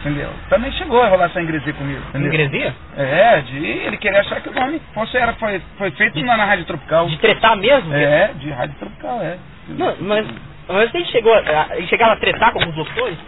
Entendeu? 0.00 0.30
Também 0.48 0.72
chegou 0.72 1.02
a 1.02 1.08
rolar 1.08 1.26
essa 1.26 1.42
ingresia 1.42 1.74
comigo. 1.74 2.00
Entendeu? 2.08 2.28
Ingresia? 2.28 2.74
É, 2.96 3.40
de 3.42 3.58
ele 3.66 3.96
queria 3.98 4.20
achar 4.20 4.40
que 4.40 4.48
o 4.48 4.54
nome 4.54 4.80
fosse, 4.94 5.16
era, 5.16 5.34
foi, 5.34 5.60
foi 5.76 5.90
feito 5.92 6.18
na, 6.24 6.38
na 6.38 6.44
Rádio 6.46 6.64
Tropical. 6.64 7.06
De 7.06 7.18
tretar 7.18 7.54
mesmo? 7.56 7.92
É, 7.94 8.28
de 8.38 8.50
Rádio 8.50 8.76
Tropical, 8.78 9.20
é. 9.20 9.36
Não, 9.68 9.94
mas, 10.00 10.26
mas 10.68 10.94
ele 10.94 11.04
chegou 11.04 11.34
a, 11.34 11.68
ele 11.76 11.86
chegava 11.86 12.14
a 12.14 12.16
tretar 12.16 12.50
com 12.52 12.60
alguns 12.60 12.76
locutores? 12.76 13.18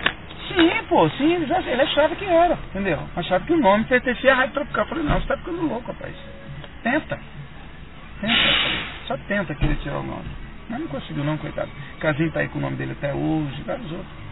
Sim, 0.49 0.71
pô, 0.89 1.09
sim, 1.11 1.35
ele, 1.35 1.47
já- 1.47 1.61
ele 1.61 1.83
achava 1.83 2.15
que 2.17 2.25
era, 2.25 2.55
entendeu? 2.71 2.99
Achava 3.17 3.45
que 3.45 3.53
o 3.53 3.57
nome 3.61 3.85
pertencia 3.85 4.33
à 4.33 4.37
Rádio 4.37 4.55
Tropical. 4.55 4.85
Eu 4.85 4.89
falei, 4.89 5.05
não, 5.05 5.21
você 5.21 5.27
tá 5.27 5.37
ficando 5.37 5.67
louco, 5.69 5.93
rapaz. 5.93 6.15
Tenta. 6.83 7.19
Tenta, 8.23 8.55
só 9.09 9.17
tenta 9.27 9.55
querer 9.57 9.75
tirar 9.83 9.99
o 9.99 10.03
nome. 10.05 10.25
Mas 10.71 10.81
não 10.81 10.87
conseguiu 10.87 11.25
não, 11.25 11.37
coitado. 11.37 11.69
Casinho 11.99 12.31
tá 12.31 12.41
aí 12.41 12.49
com 12.49 12.59
o 12.59 12.63
nome 12.63 12.77
dele 12.77 12.93
até 12.93 13.13
hoje, 13.13 13.63
vários 13.67 13.91
outros. 13.91 14.23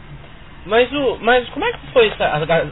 Mas, 0.66 0.92
o, 0.92 1.18
mas 1.22 1.48
como 1.50 1.64
é 1.64 1.72
que 1.72 1.86
foi 1.92 2.08
essa, 2.08 2.24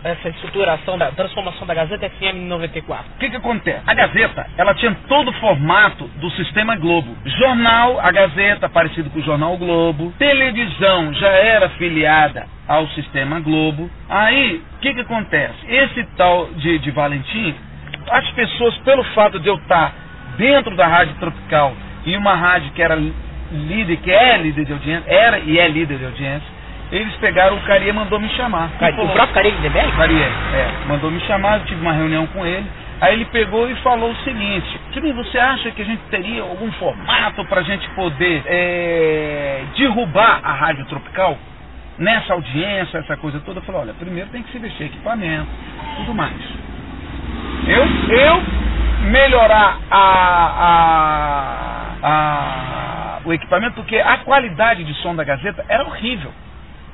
essa 0.04 0.28
estruturação, 0.28 0.98
da 0.98 1.10
transformação 1.10 1.66
da 1.66 1.74
Gazeta 1.74 2.08
FM 2.10 2.36
em 2.36 2.46
94? 2.46 3.04
O 3.16 3.18
que 3.18 3.30
que 3.30 3.36
acontece? 3.36 3.82
A 3.86 3.94
Gazeta, 3.94 4.46
ela 4.58 4.74
tinha 4.74 4.94
todo 5.08 5.30
o 5.30 5.32
formato 5.34 6.04
do 6.04 6.30
Sistema 6.32 6.76
Globo. 6.76 7.16
Jornal, 7.24 7.98
a 7.98 8.12
Gazeta, 8.12 8.68
parecido 8.68 9.10
com 9.10 9.18
o 9.18 9.22
Jornal 9.22 9.56
Globo. 9.56 10.12
Televisão 10.18 11.12
já 11.14 11.30
era 11.30 11.70
filiada 11.70 12.46
ao 12.68 12.86
Sistema 12.88 13.40
Globo. 13.40 13.90
Aí, 14.08 14.62
o 14.76 14.80
que 14.80 14.94
que 14.94 15.00
acontece? 15.00 15.56
Esse 15.66 16.04
tal 16.16 16.46
de, 16.56 16.78
de 16.78 16.90
Valentim, 16.90 17.54
as 18.10 18.30
pessoas, 18.32 18.76
pelo 18.78 19.02
fato 19.14 19.40
de 19.40 19.48
eu 19.48 19.56
estar 19.56 20.07
dentro 20.38 20.74
da 20.76 20.86
Rádio 20.86 21.14
Tropical 21.16 21.74
e 22.06 22.16
uma 22.16 22.34
rádio 22.34 22.70
que 22.72 22.80
era 22.80 22.94
líder, 22.94 23.96
que 23.98 24.10
é 24.10 24.38
líder 24.38 24.64
de 24.64 24.72
audiência, 24.72 25.10
era 25.10 25.38
e 25.40 25.58
é 25.58 25.68
líder 25.68 25.98
de 25.98 26.04
audiência, 26.04 26.58
eles 26.90 27.14
pegaram 27.16 27.56
o 27.56 27.60
Caria 27.62 27.90
e 27.90 27.92
mandou 27.92 28.18
me 28.18 28.28
chamar. 28.30 28.70
Falou, 28.78 29.06
o 29.06 29.12
próprio 29.12 29.34
Carinho 29.34 29.56
de 29.56 29.62
Deberg? 29.62 29.92
Faria, 29.92 30.24
é, 30.24 30.70
mandou 30.86 31.10
me 31.10 31.20
chamar, 31.20 31.58
eu 31.58 31.66
tive 31.66 31.80
uma 31.82 31.92
reunião 31.92 32.26
com 32.28 32.46
ele. 32.46 32.66
Aí 33.00 33.14
ele 33.14 33.26
pegou 33.26 33.70
e 33.70 33.74
falou 33.76 34.10
o 34.10 34.16
seguinte: 34.24 34.80
Jimmy, 34.92 35.12
você 35.12 35.38
acha 35.38 35.70
que 35.70 35.82
a 35.82 35.84
gente 35.84 36.00
teria 36.10 36.42
algum 36.42 36.70
formato 36.72 37.44
para 37.44 37.60
a 37.60 37.64
gente 37.64 37.88
poder 37.90 38.42
é, 38.46 39.62
derrubar 39.76 40.40
a 40.42 40.52
Rádio 40.52 40.84
Tropical? 40.86 41.36
Nessa 41.98 42.32
audiência, 42.32 42.98
essa 42.98 43.16
coisa 43.16 43.40
toda? 43.40 43.58
Eu 43.58 43.64
falei: 43.64 43.82
olha, 43.82 43.94
primeiro 43.94 44.30
tem 44.30 44.42
que 44.42 44.50
se 44.50 44.58
vestir 44.58 44.86
equipamento, 44.86 45.48
tudo 45.96 46.14
mais. 46.14 46.34
Eu, 47.66 47.84
eu 48.16 48.42
melhorar 49.02 49.78
a, 49.90 49.98
a, 52.02 52.08
a- 52.08 53.18
o 53.24 53.32
equipamento, 53.32 53.74
porque 53.74 53.96
a 53.98 54.18
qualidade 54.18 54.84
de 54.84 54.94
som 54.94 55.14
da 55.14 55.24
Gazeta 55.24 55.64
era 55.68 55.84
horrível. 55.84 56.32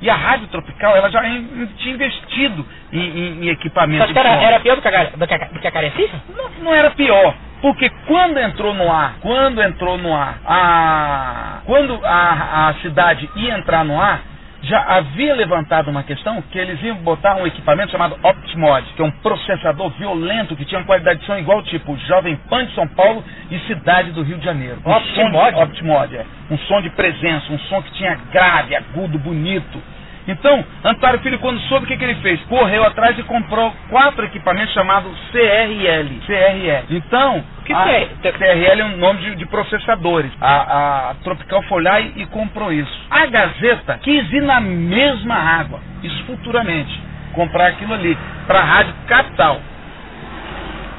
E 0.00 0.11
a 0.11 0.14
Rádio 0.14 0.48
Tropical, 0.48 0.96
ela 0.96 1.09
já 1.11 1.26
in- 1.26 1.66
tinha 1.78 1.94
investido 1.94 2.66
em, 2.92 2.98
em- 3.00 3.44
em 3.44 3.48
equipamento 3.48 4.07
de 4.12 4.18
era, 4.18 4.28
era 4.42 4.61
pior 4.61 4.76
do 4.76 4.82
que 4.82 4.88
a, 4.88 5.05
do 5.05 5.26
que 5.26 5.34
a, 5.34 5.38
do 5.38 5.59
que 5.61 5.68
a 5.68 5.70
Carecista? 5.72 6.20
Não, 6.36 6.64
não 6.64 6.74
era 6.74 6.90
pior. 6.90 7.34
Porque 7.62 7.88
quando 8.07 8.38
entrou 8.38 8.74
no 8.74 8.90
ar, 8.92 9.14
quando 9.20 9.62
entrou 9.62 9.96
no 9.96 10.14
ar, 10.14 10.38
a, 10.44 11.61
quando 11.64 11.98
a, 12.05 12.68
a 12.68 12.74
cidade 12.82 13.30
ia 13.36 13.55
entrar 13.57 13.84
no 13.84 13.98
ar, 14.00 14.20
já 14.64 14.80
havia 14.82 15.34
levantado 15.34 15.90
uma 15.90 16.02
questão 16.04 16.42
que 16.42 16.58
eles 16.58 16.82
iam 16.82 16.96
botar 16.98 17.36
um 17.36 17.46
equipamento 17.46 17.92
chamado 17.92 18.18
Optimod, 18.22 18.86
que 18.94 19.02
é 19.02 19.06
um 19.06 19.12
processador 19.20 19.90
violento 19.98 20.56
que 20.56 20.64
tinha 20.66 20.80
uma 20.80 20.86
qualidade 20.86 21.20
de 21.20 21.26
som 21.26 21.36
igual 21.38 21.62
tipo 21.64 21.96
Jovem 21.98 22.36
Pan 22.50 22.66
de 22.66 22.74
São 22.74 22.88
Paulo 22.88 23.24
e 23.50 23.58
Cidade 23.60 24.12
do 24.12 24.22
Rio 24.22 24.38
de 24.38 24.44
Janeiro. 24.44 24.80
Um 24.84 24.92
Optimod? 24.92 25.54
de- 25.56 25.62
Optimod, 25.62 26.16
é. 26.16 26.26
Um 26.50 26.58
som 26.58 26.82
de 26.82 26.90
presença, 26.90 27.52
um 27.52 27.58
som 27.60 27.82
que 27.82 27.92
tinha 27.92 28.14
grave, 28.32 28.76
agudo, 28.76 29.18
bonito. 29.18 29.82
Então, 30.26 30.64
Antônio 30.82 31.20
Filho, 31.20 31.38
quando 31.38 31.60
soube 31.62 31.84
o 31.84 31.88
que, 31.88 31.96
que 31.96 32.04
ele 32.04 32.14
fez? 32.16 32.40
Correu 32.44 32.84
atrás 32.84 33.18
e 33.18 33.22
comprou 33.24 33.72
quatro 33.90 34.24
equipamentos 34.24 34.72
chamados 34.72 35.12
CRL. 35.30 36.20
CRL. 36.26 36.86
Então, 36.90 37.44
O 37.60 37.62
que 37.62 37.72
a, 37.72 37.88
é? 37.90 38.08
CRL 38.22 38.80
é 38.80 38.84
um 38.84 38.96
nome 38.96 39.20
de, 39.20 39.36
de 39.36 39.46
processadores. 39.46 40.32
A, 40.40 41.10
a 41.10 41.14
Tropical 41.22 41.62
lá 41.80 42.00
e, 42.00 42.24
comprou 42.26 42.72
isso. 42.72 43.06
A 43.10 43.26
Gazeta 43.26 43.98
quis 44.02 44.32
ir 44.32 44.42
na 44.42 44.60
mesma 44.60 45.34
água, 45.34 45.80
isso 46.02 46.24
futuramente, 46.24 47.02
comprar 47.34 47.68
aquilo 47.68 47.92
ali, 47.92 48.16
para 48.46 48.60
a 48.60 48.64
Rádio 48.64 48.94
Capital. 49.06 49.60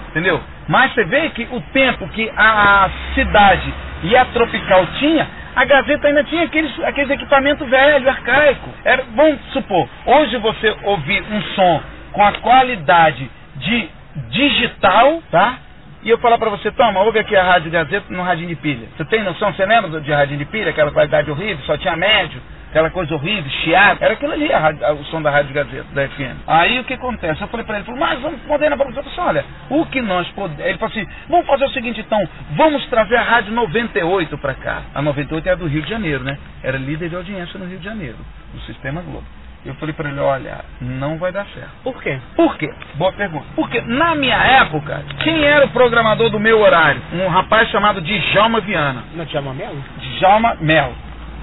Entendeu? 0.10 0.42
Mas 0.68 0.94
você 0.94 1.04
vê 1.04 1.30
que 1.30 1.48
o 1.52 1.62
tempo 1.74 2.08
que 2.10 2.32
a 2.36 2.90
cidade 3.14 3.74
e 4.04 4.16
a 4.16 4.26
Tropical 4.26 4.86
tinha, 5.00 5.28
a 5.56 5.66
Gazeta 5.66 6.08
ainda 6.08 6.24
tinha 6.26 6.44
aqueles, 6.44 6.80
aqueles 6.84 7.10
equipamentos 7.12 7.68
velho, 7.70 8.10
arcaico. 8.10 8.70
Era, 8.84 9.04
vamos 9.16 9.40
supor, 9.54 9.88
hoje 10.06 10.38
você 10.38 10.76
ouvir 10.84 11.24
um 11.32 11.42
som 11.56 11.82
com 12.12 12.24
a 12.24 12.34
qualidade 12.34 13.30
de 13.56 13.90
digital, 14.30 15.22
tá? 15.32 15.60
E 16.04 16.10
eu 16.10 16.20
falar 16.20 16.38
pra 16.38 16.50
você, 16.50 16.72
toma, 16.72 17.00
ouve 17.02 17.18
aqui 17.18 17.36
a 17.36 17.44
Rádio 17.44 17.72
Gazeta 17.72 18.06
no 18.10 18.22
radinho 18.22 18.50
de 18.50 18.56
pilha. 18.56 18.88
Você 18.96 19.06
tem 19.06 19.24
noção? 19.24 19.52
Você 19.52 19.66
lembra 19.66 20.00
de 20.00 20.12
radinho 20.12 20.38
de 20.38 20.46
pilha? 20.46 20.70
Aquela 20.70 20.92
qualidade 20.92 21.32
horrível, 21.32 21.66
só 21.66 21.78
tinha 21.78 21.96
médio, 21.96 22.40
aquela 22.76 22.90
coisa 22.90 23.16
horrível, 23.16 23.50
chiado. 23.64 24.00
Era 24.02 24.14
aquilo 24.16 24.34
ali, 24.34 24.48
rádio- 24.52 24.86
o 25.00 25.06
som 25.06 25.22
da 25.22 25.32
Rádio 25.32 25.54
Gazeta, 25.54 25.86
da 25.94 26.10
FM. 26.10 26.36
Aí 26.46 26.78
o 26.78 26.84
que 26.84 26.94
acontece? 26.96 27.42
Eu 27.42 27.48
falei 27.48 27.66
pra 27.66 27.78
ele, 27.78 27.86
falou, 27.86 28.00
mas 28.02 28.20
vamos 28.20 28.42
poder 28.42 28.70
na 28.70 28.76
produção. 28.76 29.02
Eu 29.02 29.10
falei, 29.10 29.40
assim, 29.40 29.46
olha, 29.70 29.82
o 29.82 29.86
que 29.86 30.02
nós 30.02 30.28
podemos... 30.32 30.60
Ele 30.66 30.78
falou 30.78 30.92
assim, 30.94 31.08
vamos 31.30 31.48
fazer 31.48 31.64
o 31.66 31.70
seguinte 31.70 32.02
então, 32.02 32.22
vamos 32.52 32.86
trazer 32.88 33.16
a 33.16 33.22
Rádio 33.22 33.54
98 33.54 34.38
pra 34.40 34.54
cá. 34.56 34.82
A 34.94 35.02
98 35.02 35.48
é 35.48 35.56
do 35.56 35.68
Rio 35.68 35.82
de 35.84 35.90
Janeiro, 35.90 36.24
né? 36.26 36.38
Era 36.62 36.78
líder 36.78 37.08
de 37.08 37.16
audiência 37.16 37.58
no 37.58 37.66
Rio 37.66 37.78
de 37.80 37.86
Janeiro, 37.86 38.18
no 38.54 38.60
Sistema 38.62 39.02
Globo. 39.02 39.24
Eu 39.66 39.74
falei 39.76 39.94
pra 39.96 40.10
ele, 40.10 40.20
olha, 40.20 40.58
não 40.82 41.18
vai 41.18 41.32
dar 41.32 41.46
certo. 41.48 41.72
Por 41.82 42.04
quê? 42.04 42.20
Por 42.36 42.58
quê? 42.58 42.72
Boa 42.96 43.14
pergunta. 43.14 43.46
Porque 43.56 43.80
na 43.82 44.14
minha 44.16 44.36
época, 44.38 45.02
quem 45.24 45.44
era 45.46 45.66
o 45.66 45.70
programador 45.70 46.30
do 46.30 46.40
meu 46.42 46.60
horário? 46.60 47.02
Um 47.14 47.28
rapaz 47.30 47.70
chamado 47.70 48.02
Djalma 48.02 48.60
Viana. 48.60 49.04
Não 49.16 49.26
chama 49.28 49.54
mesmo? 49.54 49.82
Djalma 50.20 50.56
Melo 50.60 50.94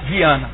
Viana. 0.05 0.49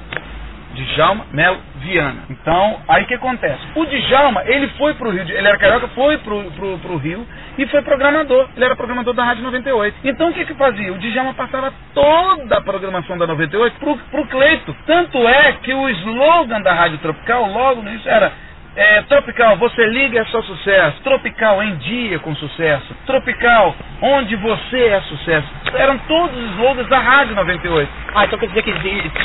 Djalma 0.85 1.27
Melo 1.33 1.59
Viana. 1.77 2.23
Então, 2.31 2.81
aí 2.89 3.03
o 3.05 3.07
que 3.07 3.15
acontece? 3.15 3.59
O 3.75 3.85
Djalma, 3.87 4.43
ele 4.47 4.69
foi 4.79 4.95
pro 4.95 5.11
Rio, 5.11 5.25
de- 5.25 5.33
ele 5.33 5.47
era 5.49 5.59
carioca, 5.59 5.89
foi 5.89 6.19
pro, 6.19 6.43
pro, 6.53 6.79
pro 6.79 6.97
Rio 6.97 7.27
e 7.59 7.67
foi 7.67 7.83
programador. 7.83 8.49
Ele 8.57 8.65
era 8.65 8.77
programador 8.77 9.15
da 9.15 9.25
Rádio 9.25 9.43
98. 9.45 9.97
Então 10.05 10.31
o 10.31 10.33
que 10.33 10.45
que 10.45 10.55
fazia? 10.55 10.93
O 10.93 10.99
Djalma 10.99 11.35
passava 11.35 11.73
toda 11.95 12.57
a 12.59 12.61
programação 12.63 13.19
da 13.19 13.27
98 13.27 13.79
pro, 13.79 13.97
pro 14.11 14.27
Cleito. 14.27 14.75
Tanto 14.87 15.19
é 15.29 15.53
que 15.63 15.73
o 15.75 15.89
slogan 15.91 16.61
da 16.63 16.73
Rádio 16.73 16.99
Tropical, 16.99 17.47
logo 17.51 17.81
início, 17.83 18.11
era 18.11 18.33
é, 18.79 19.03
Tropical, 19.03 19.57
você 19.57 19.85
liga 19.87 20.21
é 20.21 20.25
só 20.27 20.41
sucesso. 20.43 21.03
Tropical, 21.03 21.63
em 21.65 21.75
dia 21.77 22.19
com 22.21 22.35
sucesso. 22.37 22.95
Tropical, 23.07 23.75
onde 24.01 24.37
você 24.37 24.79
é 24.85 25.01
sucesso. 25.01 25.49
Eram 25.75 25.99
todos 25.99 26.37
os 26.37 26.51
slogans 26.53 26.89
da 26.89 27.01
Rádio 27.01 27.35
98. 27.35 27.91
Ah, 28.15 28.25
então 28.25 28.39
quer 28.39 28.47
dizer 28.47 28.63
que 28.63 28.73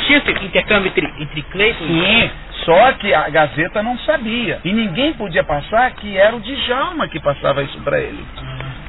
tinha 0.06 0.18
esse 0.18 0.44
intercâmbio 0.44 0.88
entre, 0.88 1.06
entre 1.20 1.42
Cleiton 1.42 1.84
e... 1.84 1.88
Sim, 1.88 2.30
só 2.64 2.92
que 2.92 3.14
a 3.14 3.28
Gazeta 3.28 3.82
não 3.82 3.96
sabia. 3.98 4.60
E 4.64 4.72
ninguém 4.72 5.12
podia 5.12 5.44
passar 5.44 5.90
que 5.92 6.16
era 6.16 6.34
o 6.34 6.40
Djalma 6.40 7.06
que 7.08 7.20
passava 7.20 7.62
isso 7.62 7.78
pra 7.82 8.00
ele. 8.00 8.24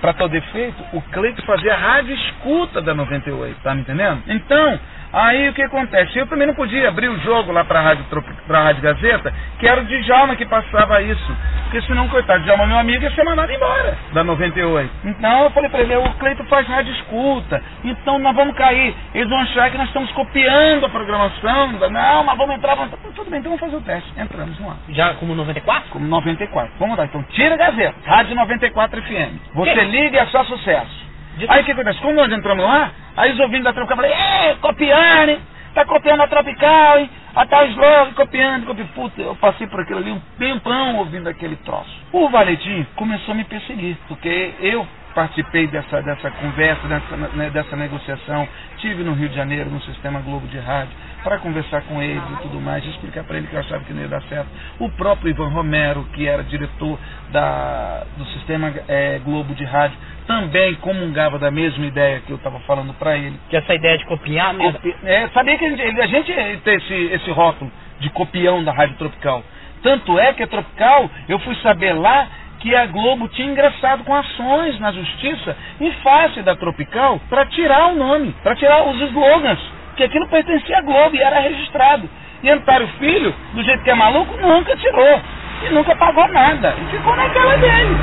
Pra 0.01 0.13
todo 0.13 0.34
efeito, 0.34 0.84
o 0.93 1.01
Cleito 1.01 1.43
fazia 1.45 1.74
a 1.74 1.78
rádio 1.78 2.16
escuta 2.16 2.82
da 2.82 2.93
98, 2.93 3.59
tá 3.61 3.76
me 3.76 3.82
entendendo? 3.82 4.24
Então, 4.28 4.80
aí 5.16 5.49
o 5.49 5.53
que 5.53 5.61
acontece? 5.63 6.18
Eu 6.18 6.28
também 6.28 6.47
não 6.47 6.53
podia 6.55 6.88
abrir 6.89 7.07
o 7.09 7.20
jogo 7.20 7.51
lá 7.51 7.63
Rádio, 7.63 8.05
Tropi- 8.09 8.34
pra 8.47 8.63
rádio 8.63 8.82
Gazeta, 8.82 9.34
que 9.59 9.68
era 9.68 9.82
o 9.82 9.86
Djalma 9.86 10.36
que 10.36 10.45
passava 10.45 11.01
isso. 11.01 11.38
Porque 11.63 11.82
senão, 11.82 12.07
coitado, 12.09 12.43
Djalma, 12.43 12.66
meu 12.68 12.78
amigo, 12.78 13.03
ia 13.03 13.11
ser 13.11 13.24
mandado 13.24 13.51
embora 13.51 13.97
da 14.13 14.24
98. 14.24 14.89
Então 15.05 15.43
eu 15.43 15.49
falei 15.51 15.70
pra 15.70 15.80
ele, 15.82 15.95
o 15.97 16.09
Cleito 16.13 16.43
faz 16.45 16.68
rádio 16.68 16.93
escuta, 16.93 17.61
então 17.84 18.20
nós 18.20 18.36
vamos 18.36 18.55
cair. 18.55 18.95
Eles 19.13 19.30
vão 19.30 19.39
achar 19.39 19.70
que 19.72 19.78
nós 19.78 19.88
estamos 19.88 20.11
copiando 20.11 20.86
a 20.86 20.89
programação. 20.89 21.72
Não, 21.89 22.24
mas 22.24 22.38
vamos 22.38 22.55
entrar, 22.55 22.76
vamos... 22.76 22.93
Tudo 23.16 23.30
bem, 23.30 23.39
então 23.39 23.51
vamos 23.55 23.59
fazer 23.61 23.76
o 23.78 23.82
teste. 23.82 24.11
Entramos 24.20 24.59
no 24.59 24.70
ar. 24.70 24.78
Já 24.89 25.13
como 25.16 25.34
94? 25.36 25.89
Como 25.89 26.05
94. 26.05 26.72
Vamos 26.80 26.97
lá, 26.97 27.05
então 27.05 27.24
tira 27.32 27.55
a 27.55 27.57
Gazeta, 27.57 27.95
Rádio 28.05 28.36
94 28.36 29.01
FM. 29.01 29.39
Você 29.53 29.74
Que? 29.74 29.82
liga 29.86 30.18
e 30.18 30.20
é 30.20 30.26
só 30.28 30.43
sucesso. 30.45 31.05
Aí 31.50 31.62
o 31.62 31.66
que 31.66 31.72
acontece? 31.72 32.00
Quando 32.00 32.16
nós 32.16 32.32
entramos 32.32 32.64
lá, 32.64 32.92
aí 33.18 33.32
os 33.34 33.40
ouvintes 33.40 33.66
da 33.66 33.74
Tropical 33.74 33.98
falaram, 33.98 34.16
é, 34.16 34.56
copiando, 34.62 35.30
hein? 35.30 35.40
Tá 35.74 35.86
copiando 35.86 36.22
a 36.22 36.28
Tropical, 36.28 37.00
hein? 37.00 37.10
A 37.36 37.46
tal 37.46 37.66
slogan, 37.68 38.14
copiando, 38.14 38.66
copiando. 38.66 38.94
Puta, 38.94 39.22
eu 39.22 39.36
passei 39.36 39.68
por 39.68 39.82
aquilo 39.82 40.00
ali 40.00 40.12
um 40.12 40.22
tempão 40.40 40.96
ouvindo 40.96 41.28
aquele 41.28 41.58
troço. 41.58 41.92
O 42.14 42.30
Valentim 42.30 42.88
começou 42.96 43.34
a 43.34 43.36
me 43.36 43.44
perseguir, 43.44 43.98
porque 44.08 44.54
eu 44.62 44.88
participei 45.16 45.68
dessa, 45.68 46.02
dessa 46.02 46.30
conversa, 46.32 46.88
dessa, 46.88 47.18
né, 47.18 47.50
dessa 47.50 47.76
negociação. 47.76 48.48
Tive 48.78 49.04
no 49.04 49.14
Rio 49.14 49.30
de 49.30 49.36
Janeiro, 49.36 49.70
no 49.70 49.82
Sistema 49.82 50.20
Globo 50.20 50.46
de 50.48 50.60
Rádio, 50.60 50.94
para 51.24 51.40
conversar 51.40 51.82
com 51.84 52.02
eles 52.02 52.22
e 52.22 52.42
tudo 52.44 52.62
mais, 52.62 52.86
explicar 52.86 53.24
para 53.24 53.38
ele 53.38 53.48
que 53.48 53.56
eu 53.56 53.60
achava 53.60 53.84
que 53.84 53.94
não 53.94 54.02
ia 54.02 54.08
dar 54.10 54.22
certo. 54.24 54.48
O 54.78 54.90
próprio 54.92 55.30
Ivan 55.30 55.48
Romero, 55.50 56.06
que 56.14 56.28
era 56.28 56.44
diretor 56.44 57.00
da, 57.32 58.04
do 58.18 58.26
Sistema 58.26 58.72
é, 58.88 59.20
Globo 59.20 59.56
de 59.56 59.64
Rádio, 59.64 59.98
também 60.28 60.76
comungava 60.76 61.38
da 61.38 61.52
mesma 61.52 61.86
ideia 61.86 62.22
que 62.22 62.32
eu 62.32 62.38
estava 62.38 62.60
falando 62.62 62.94
para 62.96 63.16
ele. 63.18 63.40
Que 63.50 63.58
essa 63.58 63.74
ideia 63.74 63.98
de 63.98 64.06
copiar 64.06 64.54
mesmo? 64.54 64.74
Copi 64.74 64.96
é, 65.04 65.28
sabia 65.30 65.58
que 65.58 65.66
a 65.66 65.70
gente, 65.70 66.02
a 66.02 66.08
gente 66.08 66.60
tem 66.62 66.76
esse, 66.76 66.94
esse 67.14 67.32
rótulo 67.32 67.72
de 68.00 68.10
copião 68.10 68.64
da 68.64 68.72
Rádio 68.72 68.96
Tropical. 68.98 69.44
Tanto 69.84 70.20
é 70.20 70.34
que 70.34 70.44
a 70.44 70.48
Tropical, 70.48 71.10
eu 71.30 71.38
fui 71.40 71.56
saber 71.58 71.94
lá 71.94 72.28
que 72.60 72.74
a 72.74 72.88
Globo 72.88 73.28
tinha 73.28 73.48
ingressado 73.48 74.04
com 74.04 74.16
ações 74.16 74.80
na 74.80 74.92
justiça 74.92 75.56
em 75.80 75.92
face 76.02 76.42
da 76.42 76.56
Tropical 76.56 77.20
para 77.30 77.46
tirar 77.46 77.88
o 77.92 77.96
nome, 77.96 78.36
para 78.42 78.56
tirar 78.56 78.88
os 78.88 79.00
slogans, 79.02 79.60
que 79.96 80.04
aquilo 80.04 80.28
pertencia 80.28 80.80
à 80.80 80.82
Globo 80.82 81.16
e 81.16 81.22
era 81.22 81.40
registrado. 81.40 82.10
E 82.42 82.50
Antário 82.50 82.88
Filho, 83.00 83.34
do 83.54 83.64
jeito 83.64 83.84
que 83.84 83.90
é 83.92 83.96
maluco, 83.96 84.36
nunca 84.38 84.76
tirou. 84.78 85.22
E 85.66 85.70
nunca 85.70 85.96
pagou 85.96 86.28
nada. 86.28 86.76
E 86.80 86.92
ficou 86.92 87.16
naquela 87.16 87.56
dele. 87.58 87.96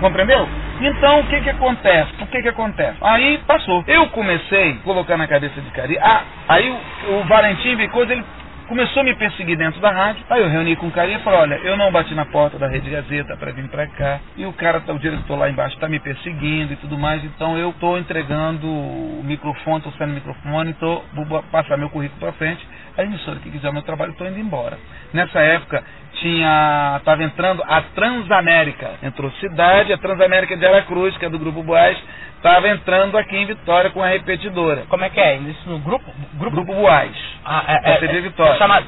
Compreendeu? 0.00 0.48
Então, 0.80 1.20
o 1.20 1.26
que 1.26 1.40
que 1.42 1.50
acontece? 1.50 2.10
O 2.20 2.26
que 2.26 2.42
que 2.42 2.48
acontece? 2.48 2.96
Aí 3.02 3.38
passou. 3.46 3.84
Eu 3.86 4.08
comecei 4.08 4.72
a 4.72 4.84
colocar 4.84 5.16
na 5.16 5.28
cabeça 5.28 5.60
de 5.60 5.70
cara. 5.70 5.88
Ah, 6.00 6.22
aí 6.48 6.70
o, 6.70 7.12
o 7.14 7.24
Valentim 7.24 7.76
Vicoso, 7.76 8.10
ele 8.10 8.24
começou 8.66 9.00
a 9.00 9.04
me 9.04 9.14
perseguir 9.16 9.58
dentro 9.58 9.80
da 9.80 9.90
rádio. 9.90 10.24
Aí 10.30 10.40
eu 10.40 10.48
reuni 10.48 10.76
com 10.76 10.86
o 10.86 10.90
cara 10.92 11.10
e 11.10 11.18
falei, 11.18 11.40
olha, 11.40 11.54
eu 11.64 11.76
não 11.76 11.90
bati 11.90 12.14
na 12.14 12.24
porta 12.24 12.56
da 12.56 12.68
Rede 12.68 12.88
Gazeta 12.88 13.36
para 13.36 13.52
vir 13.52 13.68
para 13.68 13.86
cá. 13.88 14.20
E 14.36 14.46
o 14.46 14.52
cara, 14.52 14.82
o 14.86 14.98
diretor 14.98 15.36
lá 15.36 15.50
embaixo 15.50 15.74
está 15.74 15.88
me 15.88 15.98
perseguindo 15.98 16.72
e 16.72 16.76
tudo 16.76 16.96
mais. 16.96 17.22
Então 17.24 17.58
eu 17.58 17.70
estou 17.70 17.98
entregando 17.98 18.66
o 18.66 19.22
microfone, 19.24 19.78
estou 19.78 19.92
sendo 19.94 20.12
o 20.12 20.14
microfone, 20.14 20.72
tô, 20.74 21.02
vou 21.12 21.42
passar 21.50 21.76
meu 21.76 21.90
currículo 21.90 22.20
para 22.20 22.32
frente. 22.32 22.66
A 22.96 23.02
emissora 23.02 23.38
que 23.38 23.50
quiser 23.50 23.68
o 23.68 23.72
meu 23.72 23.82
trabalho, 23.82 24.12
estou 24.12 24.26
indo 24.26 24.38
embora. 24.38 24.78
Nessa 25.12 25.40
época, 25.40 25.82
tinha 26.14 26.96
estava 26.98 27.22
entrando 27.22 27.62
a 27.66 27.82
Transamérica. 27.82 28.90
Entrou 29.02 29.30
Cidade, 29.32 29.92
a 29.92 29.98
Transamérica 29.98 30.56
de 30.56 30.66
Aracruz, 30.66 31.16
que 31.16 31.24
é 31.24 31.28
do 31.28 31.38
Grupo 31.38 31.62
Boás, 31.62 31.96
estava 32.36 32.68
entrando 32.68 33.16
aqui 33.16 33.36
em 33.36 33.46
Vitória 33.46 33.90
com 33.90 34.02
a 34.02 34.08
repetidora. 34.08 34.84
Como 34.88 35.04
é 35.04 35.10
que 35.10 35.20
é? 35.20 35.36
Isso 35.36 35.68
no 35.68 35.78
grupo? 35.78 36.12
Grupo, 36.34 36.56
grupo 36.56 36.74
Boás. 36.74 37.16
Ah, 37.44 37.64
é, 37.66 37.92
é, 37.92 37.96
TV 37.98 38.18
é, 38.18 38.20
Vitória. 38.22 38.56
Chama, 38.56 38.82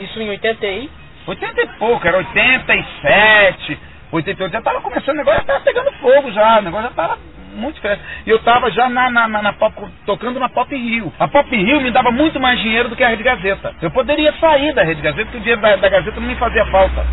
isso 0.00 0.20
em 0.20 0.28
80 0.30 0.66
e? 0.66 0.90
80 1.26 1.60
e 1.60 1.66
pouco, 1.78 2.06
era 2.06 2.18
87, 2.18 3.78
88, 4.10 4.52
já 4.52 4.58
estava 4.58 4.80
começando, 4.80 5.14
o 5.14 5.18
negócio 5.18 5.36
já 5.36 5.42
estava 5.42 5.60
pegando 5.60 5.92
fogo 5.98 6.32
já, 6.32 6.58
o 6.58 6.62
negócio 6.62 6.84
já 6.84 6.90
estava 6.90 7.18
muito 7.54 7.76
diferente. 7.76 8.02
E 8.26 8.30
eu 8.30 8.36
estava 8.36 8.70
já 8.70 8.88
na, 8.88 9.10
na, 9.10 9.28
na, 9.28 9.42
na 9.42 9.52
pop, 9.52 9.74
tocando 10.06 10.40
na 10.40 10.48
Pop 10.48 10.74
Rio. 10.74 11.12
A 11.18 11.28
Pop 11.28 11.54
Rio 11.54 11.80
me 11.80 11.90
dava 11.90 12.10
muito 12.10 12.40
mais 12.40 12.60
dinheiro 12.60 12.88
do 12.88 12.96
que 12.96 13.04
a 13.04 13.08
Rede 13.08 13.22
Gazeta. 13.22 13.74
Eu 13.80 13.90
poderia 13.90 14.32
sair 14.34 14.72
da 14.74 14.82
Rede 14.82 15.02
Gazeta, 15.02 15.24
porque 15.24 15.38
o 15.38 15.40
dinheiro 15.40 15.60
da, 15.60 15.76
da 15.76 15.88
Gazeta 15.88 16.20
não 16.20 16.28
me 16.28 16.36
fazia 16.36 16.64
falta. 16.66 17.04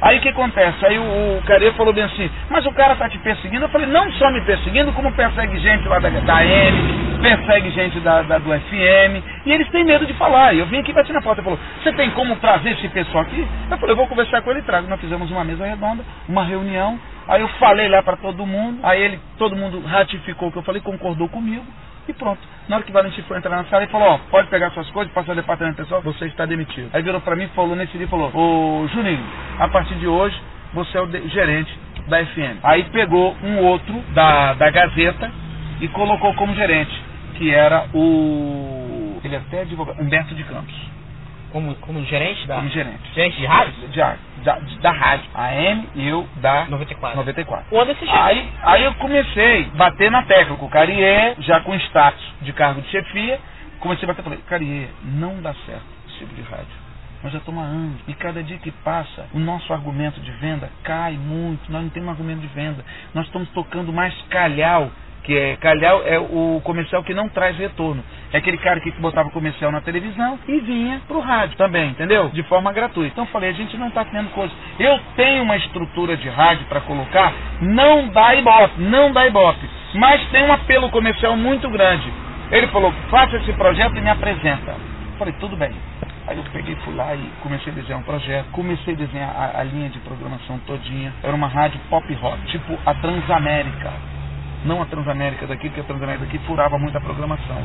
Aí 0.00 0.18
o 0.18 0.20
que 0.20 0.28
acontece? 0.28 0.84
Aí 0.84 0.98
o, 0.98 1.38
o 1.38 1.42
Careiro 1.46 1.74
falou 1.74 1.92
bem 1.92 2.04
assim, 2.04 2.30
mas 2.50 2.66
o 2.66 2.72
cara 2.72 2.94
tá 2.96 3.08
te 3.08 3.18
perseguindo. 3.18 3.64
Eu 3.64 3.68
falei, 3.70 3.86
não 3.86 4.10
só 4.12 4.30
me 4.30 4.42
perseguindo, 4.42 4.92
como 4.92 5.10
persegue 5.12 5.58
gente 5.58 5.88
lá 5.88 5.98
da, 5.98 6.10
da 6.10 6.44
M, 6.44 7.18
persegue 7.22 7.70
gente 7.70 7.98
da, 8.00 8.22
da, 8.22 8.38
do 8.38 8.50
FM, 8.50 9.24
e 9.46 9.52
eles 9.52 9.68
têm 9.70 9.84
medo 9.84 10.04
de 10.04 10.12
falar. 10.14 10.54
E 10.54 10.58
eu 10.58 10.66
vim 10.66 10.78
aqui 10.78 10.92
bater 10.92 11.14
na 11.14 11.22
porta 11.22 11.40
e 11.40 11.44
falou, 11.44 11.58
você 11.82 11.92
tem 11.94 12.10
como 12.10 12.36
trazer 12.36 12.72
esse 12.72 12.88
pessoal 12.88 13.22
aqui? 13.22 13.46
Eu 13.70 13.78
falei, 13.78 13.92
eu 13.92 13.96
vou 13.96 14.06
conversar 14.06 14.42
com 14.42 14.50
ele 14.50 14.60
e 14.60 14.64
trago. 14.64 14.86
Nós 14.86 15.00
fizemos 15.00 15.30
uma 15.30 15.44
mesa 15.44 15.64
redonda, 15.64 16.04
uma 16.28 16.44
reunião, 16.44 16.98
aí 17.28 17.40
eu 17.40 17.48
falei 17.60 17.88
lá 17.88 18.02
para 18.02 18.16
todo 18.16 18.46
mundo, 18.46 18.80
aí 18.82 19.02
ele, 19.02 19.20
todo 19.38 19.56
mundo 19.56 19.80
ratificou 19.80 20.48
o 20.48 20.52
que 20.52 20.58
eu 20.58 20.62
falei, 20.62 20.80
concordou 20.80 21.28
comigo. 21.28 21.64
E 22.08 22.12
pronto. 22.12 22.40
Na 22.68 22.76
hora 22.76 22.84
que 22.84 22.90
o 22.90 22.94
Valentim 22.94 23.22
foi 23.22 23.36
entrar 23.38 23.56
na 23.56 23.64
sala, 23.64 23.82
ele 23.82 23.90
falou, 23.90 24.08
ó, 24.08 24.18
pode 24.30 24.48
pegar 24.48 24.70
suas 24.70 24.88
coisas, 24.90 25.12
passar 25.12 25.32
o 25.32 25.36
departamento 25.36 25.76
pessoal, 25.76 26.00
você 26.02 26.26
está 26.26 26.46
demitido. 26.46 26.88
Aí 26.92 27.02
virou 27.02 27.20
para 27.20 27.34
mim, 27.34 27.48
falou 27.48 27.74
nesse 27.74 27.96
dia, 27.98 28.06
falou, 28.06 28.30
ô 28.32 28.86
Juninho, 28.88 29.24
a 29.58 29.68
partir 29.68 29.94
de 29.96 30.06
hoje, 30.06 30.40
você 30.72 30.96
é 30.96 31.00
o 31.00 31.28
gerente 31.28 31.76
da 32.06 32.24
FM. 32.24 32.58
Aí 32.62 32.84
pegou 32.84 33.36
um 33.42 33.58
outro 33.64 33.94
da, 34.14 34.54
da 34.54 34.70
Gazeta 34.70 35.30
e 35.80 35.88
colocou 35.88 36.32
como 36.34 36.54
gerente, 36.54 36.92
que 37.34 37.52
era 37.52 37.86
o... 37.92 39.20
ele 39.24 39.34
é 39.34 39.38
até 39.38 39.62
advogado, 39.62 40.00
Humberto 40.00 40.34
de 40.34 40.44
Campos. 40.44 40.74
Como, 41.52 41.74
como 41.76 42.04
gerente 42.04 42.46
da. 42.46 42.56
Como 42.56 42.68
gerente. 42.68 43.00
Gerente 43.14 43.38
de 43.38 43.46
rádio? 43.46 43.72
De, 43.88 44.00
da, 44.46 44.60
da 44.80 44.92
rádio. 44.92 45.28
A 45.34 45.52
M 45.52 45.88
e 45.96 46.08
eu 46.08 46.26
da 46.36 46.66
94. 46.66 47.16
94. 47.16 47.66
O 47.70 47.80
Anderson 47.80 48.06
aí, 48.08 48.48
aí 48.62 48.84
eu 48.84 48.94
comecei 48.94 49.64
a 49.74 49.76
bater 49.76 50.10
na 50.10 50.22
tecla 50.22 50.56
com 50.56 50.66
o 50.66 50.70
Carier, 50.70 51.34
já 51.40 51.60
com 51.60 51.74
status 51.74 52.24
de 52.40 52.52
cargo 52.52 52.80
de 52.80 52.88
chefia. 52.88 53.40
Comecei 53.80 54.04
a 54.04 54.08
bater, 54.08 54.22
falei, 54.22 54.38
Carier, 54.46 54.88
não 55.02 55.42
dá 55.42 55.52
certo 55.66 55.84
esse 56.08 56.18
tipo 56.18 56.34
de 56.34 56.42
rádio. 56.42 56.86
Nós 57.22 57.32
já 57.32 57.38
estamos 57.40 57.62
há 57.62 57.66
anos. 57.66 58.00
E 58.06 58.14
cada 58.14 58.42
dia 58.42 58.58
que 58.58 58.70
passa, 58.70 59.26
o 59.34 59.38
nosso 59.38 59.72
argumento 59.72 60.20
de 60.20 60.30
venda 60.32 60.70
cai 60.84 61.14
muito. 61.14 61.70
Nós 61.72 61.82
não 61.82 61.90
temos 61.90 62.10
argumento 62.10 62.40
de 62.40 62.46
venda. 62.48 62.84
Nós 63.12 63.26
estamos 63.26 63.48
tocando 63.50 63.92
mais 63.92 64.14
calhau 64.30 64.92
que 65.26 65.36
é 65.36 65.56
calhau 65.56 66.02
é 66.06 66.18
o 66.20 66.60
comercial 66.62 67.02
que 67.02 67.12
não 67.12 67.28
traz 67.28 67.58
retorno. 67.58 68.02
É 68.32 68.38
aquele 68.38 68.56
cara 68.58 68.80
que 68.80 68.92
botava 68.92 69.28
comercial 69.30 69.72
na 69.72 69.80
televisão 69.80 70.38
e 70.46 70.60
vinha 70.60 71.02
pro 71.08 71.18
rádio 71.18 71.56
também, 71.56 71.90
entendeu? 71.90 72.28
De 72.28 72.44
forma 72.44 72.72
gratuita. 72.72 73.12
Então 73.12 73.26
falei, 73.26 73.50
a 73.50 73.52
gente 73.52 73.76
não 73.76 73.88
está 73.88 74.04
tendo 74.04 74.30
coisa. 74.30 74.54
Eu 74.78 74.98
tenho 75.16 75.42
uma 75.42 75.56
estrutura 75.56 76.16
de 76.16 76.28
rádio 76.28 76.64
para 76.66 76.80
colocar, 76.80 77.32
não 77.60 78.08
dá 78.08 78.36
ibope, 78.36 78.80
não 78.80 79.12
dá 79.12 79.26
ibope, 79.26 79.68
mas 79.94 80.24
tem 80.28 80.44
um 80.44 80.52
apelo 80.52 80.88
comercial 80.90 81.36
muito 81.36 81.68
grande. 81.70 82.10
Ele 82.52 82.68
falou, 82.68 82.92
faça 83.10 83.36
esse 83.36 83.52
projeto 83.54 83.96
e 83.96 84.00
me 84.00 84.08
apresenta. 84.08 84.76
Falei, 85.18 85.34
tudo 85.40 85.56
bem. 85.56 85.72
Aí 86.28 86.36
eu 86.36 86.44
peguei, 86.52 86.76
fui 86.84 86.94
lá 86.94 87.14
e 87.14 87.30
comecei 87.42 87.72
a 87.72 87.76
desenhar 87.76 87.98
um 87.98 88.04
projeto, 88.04 88.46
comecei 88.52 88.94
a 88.94 88.96
desenhar 88.96 89.30
a, 89.30 89.60
a 89.60 89.64
linha 89.64 89.88
de 89.88 89.98
programação 90.00 90.58
todinha. 90.60 91.12
Era 91.22 91.34
uma 91.34 91.48
rádio 91.48 91.80
pop 91.90 92.12
rock, 92.14 92.46
tipo 92.46 92.78
a 92.86 92.94
Transamérica 92.94 94.15
não 94.66 94.82
a 94.82 94.86
Transamérica 94.86 95.46
daqui, 95.46 95.68
porque 95.68 95.80
a 95.80 95.84
Transamérica 95.84 96.24
daqui 96.24 96.38
furava 96.40 96.78
muito 96.78 96.96
a 96.96 97.00
programação. 97.00 97.56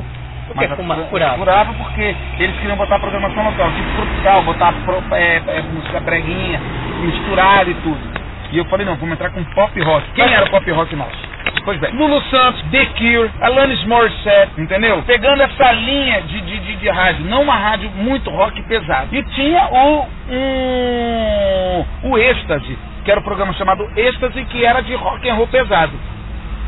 Por 0.46 0.56
que 0.56 0.68
furava? 1.10 1.38
Furava 1.38 1.74
porque 1.74 2.16
eles 2.38 2.56
queriam 2.56 2.76
botar 2.76 2.96
a 2.96 3.00
programação 3.00 3.44
local, 3.44 3.70
tipo 3.72 3.90
tropical, 3.96 4.42
botar 4.42 4.72
pro, 4.84 5.02
é, 5.14 5.42
é, 5.46 5.62
música 5.62 6.00
breguinha, 6.00 6.60
misturar 7.02 7.68
e 7.68 7.74
tudo. 7.74 8.22
E 8.52 8.58
eu 8.58 8.64
falei, 8.66 8.84
não, 8.84 8.96
vamos 8.96 9.14
entrar 9.14 9.30
com 9.30 9.42
pop 9.44 9.80
rock. 9.80 10.06
Quem 10.14 10.30
era 10.32 10.44
o 10.44 10.50
pop 10.50 10.70
rock 10.70 10.94
nosso? 10.94 11.32
Pois 11.64 11.78
bem, 11.80 11.92
Lulu 11.94 12.20
Santos, 12.22 12.62
The 12.70 12.86
Cure, 12.86 13.30
Alanis 13.40 13.82
Morissette, 13.84 14.60
entendeu? 14.60 15.02
Pegando 15.06 15.42
essa 15.42 15.72
linha 15.72 16.20
de, 16.22 16.40
de, 16.40 16.58
de, 16.58 16.76
de, 16.76 16.88
rádio, 16.90 17.24
não 17.24 17.42
uma 17.42 17.56
rádio 17.56 17.90
muito 17.90 18.30
rock 18.30 18.60
pesado. 18.64 19.14
E 19.14 19.22
tinha 19.22 19.68
o, 19.70 20.06
um, 20.28 22.10
o 22.10 22.18
Êxtase, 22.18 22.78
que 23.04 23.10
era 23.10 23.20
o 23.20 23.22
um 23.22 23.24
programa 23.24 23.52
chamado 23.54 23.88
Êxtase, 23.96 24.44
que 24.46 24.64
era 24.64 24.82
de 24.82 24.94
rock 24.94 25.28
and 25.28 25.34
roll 25.34 25.46
pesado 25.46 25.92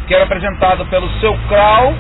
que 0.07 0.15
era 0.15 0.25
apresentado 0.25 0.85
pelo 0.87 1.09
seu 1.21 1.37
Crow, 1.49 1.95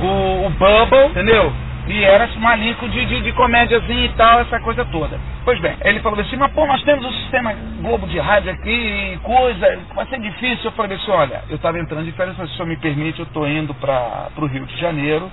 o, 0.00 0.46
o 0.46 0.50
Bubble, 0.50 1.06
entendeu? 1.10 1.52
E 1.86 2.04
era 2.04 2.28
uma 2.36 2.54
linko 2.54 2.88
de, 2.88 3.04
de, 3.06 3.22
de 3.22 3.32
comédiazinha 3.32 4.04
e 4.04 4.08
tal, 4.10 4.40
essa 4.40 4.60
coisa 4.60 4.84
toda. 4.84 5.18
Pois 5.44 5.58
bem, 5.60 5.76
ele 5.82 5.98
falou 6.00 6.20
assim, 6.20 6.36
mas 6.36 6.52
pô, 6.52 6.64
nós 6.64 6.82
temos 6.84 7.04
o 7.04 7.12
sistema 7.12 7.52
Globo 7.80 8.06
de 8.06 8.20
rádio 8.20 8.52
aqui 8.52 8.70
e 8.70 9.18
coisa, 9.22 9.80
vai 9.94 10.06
ser 10.06 10.20
difícil. 10.20 10.66
Eu 10.66 10.72
falei 10.72 10.96
assim, 10.96 11.10
olha, 11.10 11.42
eu 11.48 11.56
estava 11.56 11.78
entrando 11.80 12.04
de 12.04 12.12
férias, 12.12 12.36
se 12.36 12.42
o 12.42 12.48
senhor 12.48 12.66
me 12.66 12.76
permite, 12.76 13.18
eu 13.18 13.26
estou 13.26 13.48
indo 13.48 13.74
para 13.74 14.30
o 14.36 14.46
Rio 14.46 14.64
de 14.64 14.76
Janeiro 14.78 15.28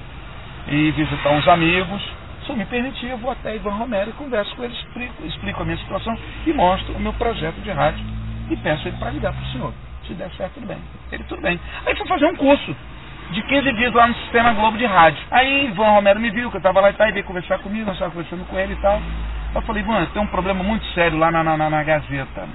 e 0.68 0.90
visitar 0.92 1.30
uns 1.30 1.48
amigos. 1.48 2.02
Se 2.02 2.44
o 2.44 2.46
senhor 2.48 2.58
me 2.58 2.66
permitir, 2.66 3.10
eu 3.10 3.18
vou 3.20 3.30
até 3.30 3.56
Ivan 3.56 3.76
Romero 3.76 4.10
e 4.10 4.14
converso 4.14 4.56
com 4.56 4.64
ele, 4.64 4.74
explico, 4.74 5.14
explico 5.26 5.62
a 5.62 5.66
minha 5.66 5.78
situação 5.78 6.18
e 6.48 6.54
mostro 6.54 6.96
o 6.96 7.00
meu 7.00 7.14
projeto 7.14 7.62
de 7.62 7.70
rádio 7.70 8.04
e 8.50 8.58
peço 8.58 8.88
ele 8.88 8.98
para 8.98 9.12
ligar 9.12 9.34
para 9.34 9.44
o 9.44 9.52
senhor. 9.52 9.74
Se 10.10 10.16
der 10.16 10.32
certo, 10.32 10.56
tudo 10.56 10.66
bem. 10.66 10.80
Ele, 11.12 11.24
tudo 11.26 11.40
bem. 11.40 11.60
Aí 11.86 11.96
fui 11.96 12.08
fazer 12.08 12.26
um 12.26 12.36
curso 12.36 12.76
de 13.30 13.44
15 13.44 13.74
dias 13.74 13.94
lá 13.94 14.08
no 14.08 14.16
Sistema 14.16 14.54
Globo 14.54 14.76
de 14.76 14.86
Rádio. 14.88 15.24
Aí 15.30 15.68
Ivan 15.68 15.92
Romero 15.92 16.20
me 16.20 16.32
viu, 16.32 16.50
que 16.50 16.58
eu 16.58 16.60
estava 16.60 16.82
lá 16.82 16.90
e 16.90 16.94
tal, 16.94 17.08
e 17.08 17.12
veio 17.12 17.26
conversar 17.26 17.60
comigo, 17.60 17.86
nós 17.86 17.94
estávamos 17.94 18.16
conversando 18.16 18.50
com 18.50 18.58
ele 18.58 18.74
e 18.74 18.78
tal. 18.78 19.00
Eu 19.54 19.62
falei, 19.62 19.84
Ivan, 19.84 20.04
tem 20.06 20.20
um 20.20 20.28
problema 20.28 20.64
muito 20.64 20.84
sério 20.94 21.16
lá 21.20 21.32
na, 21.32 21.44
na, 21.44 21.70
na 21.70 21.84
Gazeta, 21.84 22.50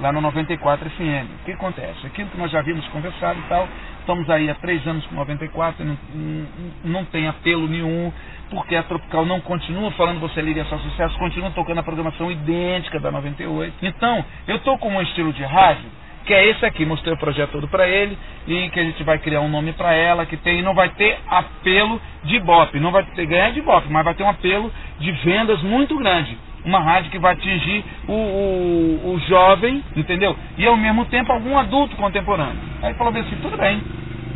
lá 0.00 0.10
no 0.10 0.22
94 0.22 0.88
FM. 0.88 1.42
O 1.42 1.44
que 1.44 1.52
acontece? 1.52 2.06
Aquilo 2.06 2.30
que 2.30 2.38
nós 2.38 2.50
já 2.50 2.62
vimos 2.62 2.88
conversado 2.88 3.38
e 3.40 3.42
tal, 3.42 3.68
estamos 4.00 4.30
aí 4.30 4.48
há 4.48 4.54
três 4.54 4.86
anos 4.86 5.04
com 5.04 5.16
94, 5.16 5.84
não, 5.84 5.98
não, 6.14 6.46
não 6.82 7.04
tem 7.04 7.28
apelo 7.28 7.68
nenhum, 7.68 8.10
porque 8.48 8.74
a 8.74 8.82
Tropical 8.84 9.26
não 9.26 9.38
continua 9.42 9.90
falando 9.90 10.18
você 10.18 10.40
liga 10.40 10.64
só 10.64 10.78
sucesso, 10.78 11.18
continua 11.18 11.50
tocando 11.50 11.80
a 11.80 11.82
programação 11.82 12.30
idêntica 12.30 12.98
da 12.98 13.10
98. 13.10 13.74
Então, 13.82 14.24
eu 14.48 14.56
estou 14.56 14.78
com 14.78 14.88
um 14.88 15.02
estilo 15.02 15.30
de 15.34 15.44
rádio 15.44 16.05
que 16.26 16.34
é 16.34 16.48
esse 16.50 16.66
aqui. 16.66 16.84
Mostrei 16.84 17.14
o 17.14 17.16
projeto 17.16 17.52
todo 17.52 17.68
para 17.68 17.88
ele 17.88 18.18
e 18.46 18.68
que 18.70 18.80
a 18.80 18.84
gente 18.84 19.02
vai 19.04 19.18
criar 19.18 19.40
um 19.40 19.48
nome 19.48 19.72
para 19.72 19.94
ela 19.94 20.26
que 20.26 20.36
tem, 20.36 20.60
não 20.60 20.74
vai 20.74 20.88
ter 20.90 21.18
apelo 21.28 22.00
de 22.24 22.38
Bop, 22.40 22.78
não 22.78 22.90
vai 22.90 23.04
ter 23.04 23.24
ganhar 23.26 23.50
de 23.52 23.62
Bop, 23.62 23.86
mas 23.88 24.04
vai 24.04 24.14
ter 24.14 24.24
um 24.24 24.28
apelo 24.28 24.70
de 24.98 25.12
vendas 25.12 25.62
muito 25.62 25.96
grande. 25.96 26.36
uma 26.66 26.80
rádio 26.80 27.10
que 27.10 27.18
vai 27.18 27.32
atingir 27.32 27.84
o, 28.08 28.12
o, 28.12 29.14
o 29.14 29.20
jovem, 29.28 29.82
entendeu? 29.94 30.36
E 30.58 30.66
ao 30.66 30.76
mesmo 30.76 31.04
tempo 31.06 31.32
algum 31.32 31.56
adulto 31.56 31.96
contemporâneo. 31.96 32.58
Aí 32.82 32.92
falou 32.94 33.12
assim, 33.16 33.36
tudo 33.40 33.56
bem, 33.56 33.80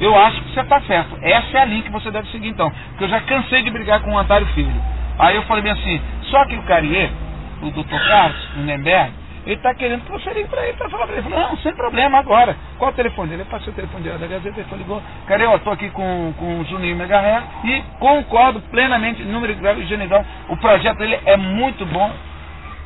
eu 0.01 0.17
acho 0.17 0.41
que 0.43 0.55
você 0.55 0.61
está 0.61 0.81
certo. 0.83 1.19
Essa 1.21 1.59
é 1.59 1.63
a 1.63 1.65
linha 1.65 1.83
que 1.83 1.91
você 1.91 2.11
deve 2.11 2.31
seguir 2.31 2.49
então. 2.49 2.71
Porque 2.91 3.05
eu 3.05 3.09
já 3.09 3.21
cansei 3.21 3.63
de 3.63 3.71
brigar 3.71 4.01
com 4.01 4.13
o 4.13 4.19
Antário 4.19 4.47
Filho. 4.49 4.73
Aí 5.19 5.37
eu 5.37 5.43
falei 5.43 5.63
bem 5.63 5.73
assim, 5.73 6.01
só 6.31 6.47
que 6.47 6.57
o 6.57 6.63
Carier, 6.63 7.11
o 7.63 7.71
doutor 7.71 8.01
Carlos, 8.07 8.49
o 8.57 8.61
Nemberg, 8.61 9.13
ele 9.51 9.59
está 9.59 9.75
querendo 9.75 10.05
que 10.05 10.13
você 10.13 10.33
ligue 10.33 10.49
para 10.49 10.65
ele 10.65 10.77
para 10.77 10.89
falar 10.89 11.09
para 11.09 11.17
ele. 11.17 11.29
Não, 11.29 11.57
sem 11.57 11.75
problema, 11.75 12.19
agora. 12.19 12.57
Qual 12.79 12.93
o 12.93 12.95
telefone 12.95 13.31
dele? 13.31 13.43
Eu 13.43 13.47
passei 13.47 13.73
o 13.73 13.75
telefone 13.75 14.05
dele 14.05 14.19
da 14.19 14.27
Gazeta, 14.29 14.61
ele 14.61 14.79
ligou. 14.79 15.03
Cara, 15.27 15.43
eu 15.43 15.57
estou 15.57 15.73
aqui 15.73 15.91
com, 15.91 16.33
com 16.39 16.61
o 16.61 16.65
Juninho 16.67 16.97
Megarré 16.97 17.43
e 17.65 17.83
concordo 17.99 18.61
plenamente, 18.71 19.25
número 19.25 19.53
grave 19.57 19.83
e 19.83 19.87
general. 19.87 20.25
O 20.49 20.57
projeto 20.57 20.99
dele 20.99 21.19
é 21.27 21.37
muito 21.37 21.85
bom. 21.87 22.13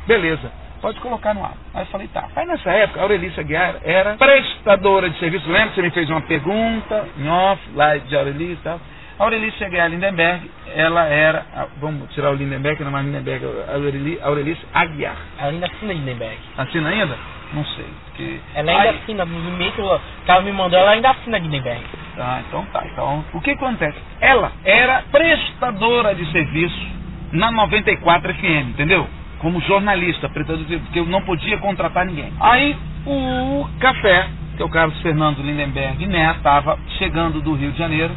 Beleza, 0.06 0.50
pode 0.80 0.98
colocar 1.00 1.34
no 1.34 1.44
ar. 1.44 1.52
Aí 1.74 1.82
eu 1.82 1.86
falei, 1.86 2.08
tá. 2.08 2.28
Aí 2.34 2.46
nessa 2.46 2.70
época, 2.70 3.00
a 3.00 3.02
Aurelícia 3.02 3.42
Guiar 3.42 3.76
era 3.84 4.14
prestadora 4.16 5.10
de 5.10 5.18
serviço. 5.18 5.46
Lembra 5.50 5.74
você 5.74 5.82
me 5.82 5.90
fez 5.90 6.08
uma 6.08 6.22
pergunta 6.22 7.06
em 7.18 7.28
off, 7.28 7.60
lá 7.74 7.98
de 7.98 8.16
Aurelícia 8.16 8.54
e 8.54 8.64
tal? 8.64 8.80
A 9.16 9.24
Aurelice 9.24 9.62
Aguiar 9.62 9.88
Lindenberg, 9.90 10.50
ela 10.74 11.04
era, 11.04 11.46
vamos 11.80 12.12
tirar 12.14 12.32
o 12.32 12.34
Lindenberg, 12.34 12.82
não 12.82 12.88
é 12.88 12.92
mais 12.92 13.06
Lindenberg, 13.06 13.46
a 14.22 14.26
Aurelice 14.26 14.60
Aguiar. 14.74 15.16
Ela 15.38 15.50
ainda 15.50 15.66
assina 15.66 15.92
Lindenberg. 15.92 16.38
Assina 16.58 16.88
ainda? 16.88 17.16
Não 17.52 17.64
sei. 17.64 17.86
Porque... 18.06 18.40
Ela 18.54 18.72
ainda 18.72 18.82
Aí... 18.82 18.96
assina, 18.96 19.24
no 19.24 19.48
e-mail 19.50 19.72
que 19.72 19.80
ela 20.30 20.42
me 20.42 20.52
mandou, 20.52 20.78
ela 20.78 20.90
ainda 20.90 21.10
assina 21.10 21.38
Lindenberg. 21.38 21.82
Ah, 22.18 22.42
então 22.48 22.66
tá. 22.72 22.84
Então, 22.92 23.24
o 23.32 23.40
que 23.40 23.52
acontece? 23.52 23.98
Ela 24.20 24.50
era 24.64 25.04
prestadora 25.12 26.14
de 26.14 26.30
serviço 26.32 26.86
na 27.32 27.52
94 27.52 28.34
FM, 28.34 28.70
entendeu? 28.70 29.06
Como 29.38 29.60
jornalista, 29.60 30.28
porque 30.28 30.98
eu 30.98 31.06
não 31.06 31.22
podia 31.22 31.58
contratar 31.58 32.04
ninguém. 32.04 32.32
Aí 32.40 32.76
o 33.06 33.68
café, 33.78 34.28
que 34.56 34.62
é 34.62 34.64
o 34.64 34.70
Carlos 34.70 35.00
Fernando 35.02 35.40
Lindenberg 35.40 36.04
né, 36.06 36.34
estava 36.36 36.78
chegando 36.98 37.40
do 37.40 37.54
Rio 37.54 37.70
de 37.70 37.78
Janeiro 37.78 38.12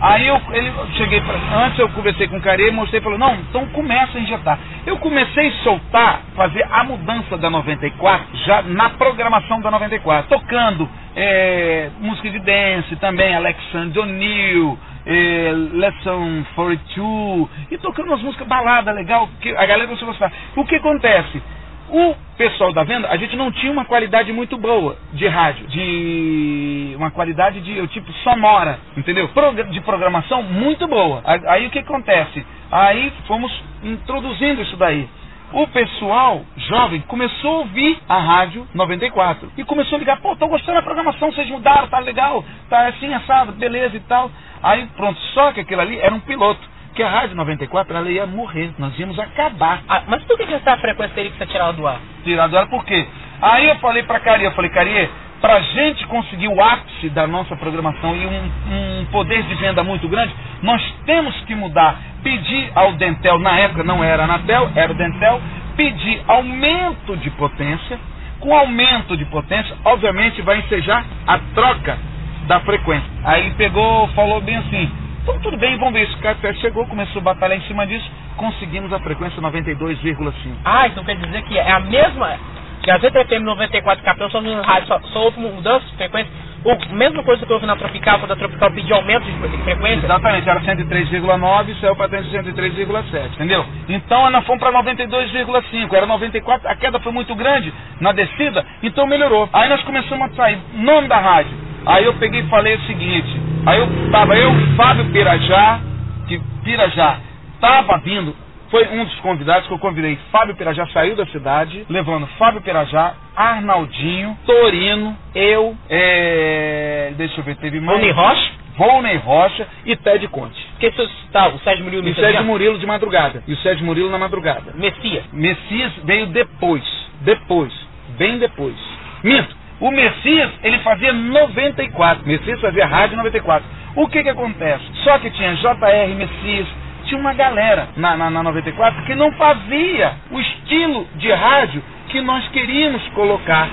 Aí 0.00 0.26
eu, 0.26 0.40
ele, 0.52 0.72
cheguei 0.96 1.20
pra, 1.20 1.34
antes 1.64 1.78
eu 1.78 1.88
conversei 1.90 2.28
com 2.28 2.36
o 2.36 2.40
cara 2.40 2.60
e 2.60 2.70
mostrei 2.70 3.00
falou, 3.00 3.18
não, 3.18 3.34
então 3.36 3.66
começa 3.68 4.18
a 4.18 4.20
injetar. 4.20 4.58
Eu 4.86 4.98
comecei 4.98 5.48
a 5.48 5.52
soltar, 5.62 6.20
fazer 6.34 6.66
a 6.70 6.84
mudança 6.84 7.36
da 7.38 7.48
94 7.48 8.36
já 8.44 8.62
na 8.62 8.90
programação 8.90 9.60
da 9.60 9.70
94, 9.70 10.28
tocando 10.28 10.88
é, 11.16 11.90
música 12.00 12.28
de 12.30 12.40
dance 12.40 12.96
também, 12.96 13.34
Alexander 13.34 14.02
O'Neill, 14.02 14.78
é, 15.06 15.52
Lesson 15.72 16.44
42, 16.54 17.48
e 17.70 17.78
tocando 17.78 18.08
umas 18.08 18.22
músicas 18.22 18.46
balada 18.46 18.92
legal, 18.92 19.28
que 19.40 19.50
a 19.50 19.66
galera 19.66 19.86
começou 19.86 20.08
a 20.08 20.10
gostar. 20.10 20.32
O 20.56 20.64
que 20.64 20.76
acontece? 20.76 21.42
O 21.88 22.14
pessoal 22.36 22.72
da 22.72 22.82
venda, 22.82 23.08
a 23.08 23.16
gente 23.16 23.36
não 23.36 23.52
tinha 23.52 23.70
uma 23.70 23.84
qualidade 23.84 24.32
muito 24.32 24.56
boa 24.56 24.96
de 25.12 25.26
rádio, 25.28 25.66
de 25.66 26.94
uma 26.96 27.10
qualidade 27.10 27.60
de 27.60 27.86
tipo 27.88 28.10
sonora, 28.24 28.78
entendeu? 28.96 29.28
De 29.70 29.80
programação 29.82 30.42
muito 30.42 30.86
boa. 30.88 31.22
Aí 31.24 31.66
o 31.66 31.70
que 31.70 31.78
acontece? 31.78 32.44
Aí 32.72 33.12
fomos 33.26 33.52
introduzindo 33.82 34.62
isso 34.62 34.76
daí. 34.76 35.08
O 35.52 35.68
pessoal 35.68 36.42
jovem 36.56 37.00
começou 37.02 37.50
a 37.50 37.58
ouvir 37.58 37.98
a 38.08 38.18
rádio 38.18 38.66
94 38.74 39.52
e 39.56 39.62
começou 39.62 39.94
a 39.94 39.98
ligar, 40.00 40.20
pô, 40.20 40.34
tô 40.34 40.48
gostando 40.48 40.78
da 40.78 40.82
programação, 40.82 41.30
vocês 41.30 41.48
mudaram, 41.48 41.86
tá 41.86 42.00
legal, 42.00 42.44
tá 42.68 42.88
assim, 42.88 43.12
assado, 43.14 43.52
beleza 43.52 43.96
e 43.96 44.00
tal. 44.00 44.30
Aí 44.62 44.86
pronto, 44.96 45.20
só 45.32 45.52
que 45.52 45.60
aquilo 45.60 45.82
ali 45.82 45.96
era 46.00 46.12
um 46.12 46.20
piloto 46.20 46.73
que 46.94 47.02
a 47.02 47.08
Rádio 47.08 47.36
94 47.36 47.96
ela 47.96 48.08
ia 48.08 48.26
morrer, 48.26 48.72
nós 48.78 48.96
íamos 48.98 49.18
acabar. 49.18 49.82
Ah, 49.88 50.02
mas 50.06 50.22
por 50.24 50.36
que, 50.36 50.46
que 50.46 50.54
essa 50.54 50.76
frequência 50.78 51.14
teria 51.14 51.30
que 51.30 51.38
ser 51.38 51.46
tirada 51.46 51.72
do 51.72 51.86
ar? 51.86 51.98
Tirada 52.22 52.48
do 52.48 52.58
ar 52.58 52.66
por 52.68 52.84
quê? 52.84 53.06
Aí 53.42 53.68
eu 53.68 53.76
falei 53.76 54.04
pra 54.04 54.20
Caria, 54.20 54.46
eu 54.46 54.52
falei, 54.52 54.70
Caria, 54.70 55.10
pra 55.40 55.60
gente 55.60 56.06
conseguir 56.06 56.48
o 56.48 56.62
ápice 56.62 57.10
da 57.10 57.26
nossa 57.26 57.56
programação 57.56 58.16
e 58.16 58.26
um, 58.26 59.00
um, 59.00 59.04
poder 59.06 59.42
de 59.42 59.54
venda 59.56 59.82
muito 59.82 60.08
grande, 60.08 60.32
nós 60.62 60.80
temos 61.04 61.34
que 61.42 61.54
mudar. 61.54 61.98
Pedir 62.22 62.72
ao 62.74 62.92
Dentel, 62.92 63.38
na 63.38 63.58
época 63.58 63.82
não 63.82 64.02
era 64.02 64.22
a 64.22 64.24
Anatel, 64.24 64.70
era 64.74 64.90
o 64.90 64.94
Dentel, 64.94 65.42
pedir 65.76 66.22
aumento 66.26 67.16
de 67.18 67.28
potência. 67.30 67.98
Com 68.40 68.54
aumento 68.54 69.16
de 69.16 69.24
potência, 69.26 69.74
obviamente 69.84 70.40
vai 70.42 70.58
ensejar 70.58 71.04
a 71.26 71.38
troca 71.54 71.98
da 72.46 72.60
frequência. 72.60 73.08
Aí 73.24 73.46
ele 73.46 73.54
pegou, 73.54 74.08
falou 74.08 74.40
bem 74.40 74.56
assim, 74.56 74.90
então 75.24 75.40
tudo 75.40 75.56
bem, 75.56 75.76
vamos 75.78 75.94
ver. 75.94 76.02
Esse 76.02 76.16
café 76.18 76.52
chegou, 76.54 76.86
começou 76.86 77.20
a 77.20 77.24
batalhar 77.24 77.56
em 77.56 77.62
cima 77.62 77.86
disso, 77.86 78.08
conseguimos 78.36 78.92
a 78.92 79.00
frequência 79.00 79.40
92,5. 79.40 80.32
Ah, 80.64 80.86
então 80.86 81.02
quer 81.02 81.16
dizer 81.16 81.42
que 81.44 81.58
é 81.58 81.72
a 81.72 81.80
mesma. 81.80 82.38
Que 82.82 82.90
a 82.90 82.98
ZTFM 82.98 83.44
94 83.44 84.04
Capel 84.04 84.28
só 84.28 84.42
só, 84.86 85.00
só 85.00 85.24
houve 85.24 85.40
mudança 85.40 85.86
de 85.86 85.96
frequência. 85.96 86.30
O 86.64 86.94
mesma 86.94 87.22
coisa 87.22 87.44
que 87.44 87.52
houve 87.52 87.64
na 87.64 87.76
Tropical, 87.76 88.18
quando 88.18 88.32
a 88.32 88.36
Tropical 88.36 88.70
pediu 88.72 88.96
aumento 88.96 89.24
de 89.24 89.58
frequência? 89.62 90.04
Exatamente, 90.04 90.48
era 90.48 90.60
103,9 90.60 91.68
e 91.70 91.80
saiu 91.80 91.96
para 91.96 92.08
103,7, 92.08 93.32
entendeu? 93.34 93.64
Então 93.88 94.30
nós 94.30 94.44
fomos 94.46 94.60
para 94.60 94.72
92,5, 94.82 95.94
era 95.94 96.04
94, 96.04 96.68
a 96.68 96.76
queda 96.76 97.00
foi 97.00 97.12
muito 97.12 97.34
grande 97.34 97.72
na 98.00 98.12
descida, 98.12 98.64
então 98.82 99.06
melhorou. 99.06 99.48
Aí 99.52 99.68
nós 99.70 99.82
começamos 99.84 100.30
a 100.32 100.34
sair, 100.34 100.58
nome 100.74 101.08
da 101.08 101.18
rádio. 101.18 101.73
Aí 101.86 102.04
eu 102.04 102.14
peguei 102.14 102.40
e 102.40 102.48
falei 102.48 102.76
o 102.76 102.80
seguinte, 102.82 103.44
Aí 103.66 103.78
eu 103.78 104.10
tava 104.10 104.36
eu, 104.36 104.52
Fábio 104.76 105.06
Pirajá, 105.06 105.80
que 106.28 106.38
Pirajá 106.62 107.18
estava 107.54 107.96
vindo, 107.98 108.36
foi 108.70 108.86
um 108.88 109.04
dos 109.04 109.14
convidados 109.20 109.66
que 109.66 109.72
eu 109.72 109.78
convidei. 109.78 110.18
Fábio 110.30 110.54
Pirajá 110.54 110.86
saiu 110.88 111.16
da 111.16 111.24
cidade, 111.26 111.86
levando 111.88 112.26
Fábio 112.38 112.60
Pirajá, 112.60 113.14
Arnaldinho, 113.34 114.36
Torino, 114.44 115.16
eu, 115.34 115.74
é... 115.88 117.14
deixa 117.16 117.40
eu 117.40 117.44
ver, 117.44 117.56
teve 117.56 117.80
mais. 117.80 117.98
Volney 117.98 118.12
Rocha? 118.12 118.52
Volney 118.76 119.16
Rocha 119.16 119.66
e 119.86 119.96
Ted 119.96 120.28
Conte. 120.28 120.60
Que 120.78 120.90
tá, 121.32 121.48
o 121.48 121.58
Sérgio 121.60 121.84
Murilo 121.84 122.06
E 122.06 122.10
o 122.10 122.14
Sérgio 122.16 122.44
Murilo 122.44 122.78
de 122.78 122.86
madrugada. 122.86 123.42
E 123.46 123.52
o 123.52 123.56
Sérgio 123.58 123.86
Murilo 123.86 124.10
na 124.10 124.18
madrugada. 124.18 124.74
Messias. 124.74 125.24
Messias 125.32 125.92
veio 126.04 126.26
depois. 126.26 126.82
Depois. 127.22 127.72
Bem 128.18 128.38
depois. 128.38 128.76
Minto. 129.22 129.63
O 129.80 129.90
Messias, 129.90 130.50
ele 130.62 130.78
fazia 130.78 131.12
94. 131.12 132.26
Messias 132.26 132.60
fazia 132.60 132.86
rádio 132.86 133.16
94. 133.16 133.66
O 133.96 134.08
que 134.08 134.22
que 134.22 134.28
acontece? 134.28 134.84
Só 135.04 135.18
que 135.18 135.30
tinha 135.30 135.54
JR 135.54 136.14
Messias, 136.16 136.66
tinha 137.04 137.20
uma 137.20 137.34
galera 137.34 137.88
na, 137.96 138.16
na, 138.16 138.30
na 138.30 138.42
94 138.42 139.04
que 139.04 139.14
não 139.14 139.30
fazia 139.32 140.12
o 140.30 140.40
estilo 140.40 141.06
de 141.16 141.30
rádio 141.32 141.82
que 142.08 142.20
nós 142.20 142.46
queríamos 142.48 143.02
colocar. 143.08 143.68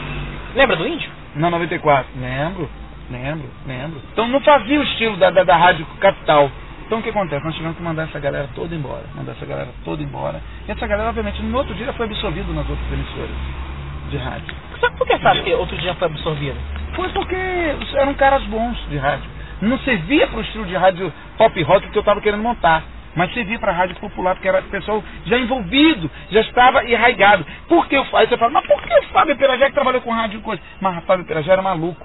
Lembra 0.56 0.76
do 0.76 0.88
índio? 0.88 1.10
Na 1.36 1.50
94. 1.50 2.08
Lembro, 2.20 2.70
lembro, 3.10 3.50
lembro. 3.66 4.02
Então 4.12 4.28
não 4.28 4.42
fazia 4.42 4.80
o 4.80 4.84
estilo 4.84 5.18
da, 5.18 5.30
da, 5.30 5.44
da 5.44 5.56
Rádio 5.56 5.86
Capital. 6.00 6.52
Então 6.86 7.00
o 7.00 7.02
que 7.02 7.10
acontece? 7.10 7.46
Nós 7.46 7.56
tivemos 7.56 7.78
que 7.78 7.84
mandar 7.84 8.04
essa 8.04 8.20
galera 8.20 8.50
toda 8.54 8.76
embora. 8.76 9.06
Mandar 9.16 9.32
essa 9.32 9.46
galera 9.46 9.70
toda 9.86 10.04
embora. 10.04 10.42
E 10.68 10.72
essa 10.72 10.86
galera, 10.86 11.10
obviamente, 11.10 11.42
no 11.42 11.58
outro 11.58 11.74
dia 11.74 11.94
foi 11.94 12.06
absorvida 12.06 12.52
nas 12.52 12.70
outras 12.70 12.92
emissoras 12.92 13.30
de 14.10 14.18
rádio. 14.18 14.54
Sabe 14.82 14.98
por 14.98 15.08
que 15.08 15.20
sabe 15.20 15.44
que 15.44 15.54
outro 15.54 15.78
dia 15.78 15.94
foi 15.94 16.08
absorvido? 16.08 16.58
Foi 16.96 17.08
porque 17.10 17.36
eram 17.96 18.14
caras 18.16 18.42
bons 18.46 18.76
de 18.90 18.98
rádio. 18.98 19.30
Não 19.62 19.78
servia 19.80 20.28
para 20.28 20.40
o 20.40 20.42
estilo 20.42 20.66
de 20.66 20.76
rádio 20.76 21.14
pop 21.38 21.62
rock 21.62 21.88
que 21.90 21.98
eu 21.98 22.02
estava 22.02 22.20
querendo 22.20 22.42
montar. 22.42 22.84
Mas 23.16 23.32
servia 23.34 23.60
para 23.60 23.72
a 23.72 23.76
rádio 23.76 23.96
popular, 23.98 24.36
porque 24.36 24.48
era 24.48 24.62
pessoal 24.64 25.04
já 25.26 25.38
envolvido, 25.38 26.10
já 26.32 26.42
estava 26.42 26.84
enraigado. 26.84 27.46
Por 27.68 27.88
que 27.88 27.98
o 27.98 28.06
Aí 28.14 28.28
você 28.28 28.38
fala, 28.38 28.52
mas 28.52 28.66
por 28.66 28.82
que 28.82 28.94
o 28.94 29.04
Fábio 29.10 29.38
Pirajá 29.38 29.68
que 29.68 29.74
trabalhou 29.74 30.02
com 30.02 30.12
rádio 30.12 30.40
e 30.40 30.42
coisa? 30.42 30.62
Mas 30.80 30.98
o 30.98 31.02
Fábio 31.02 31.26
Pirajá 31.26 31.54
era 31.54 31.62
maluco. 31.62 32.04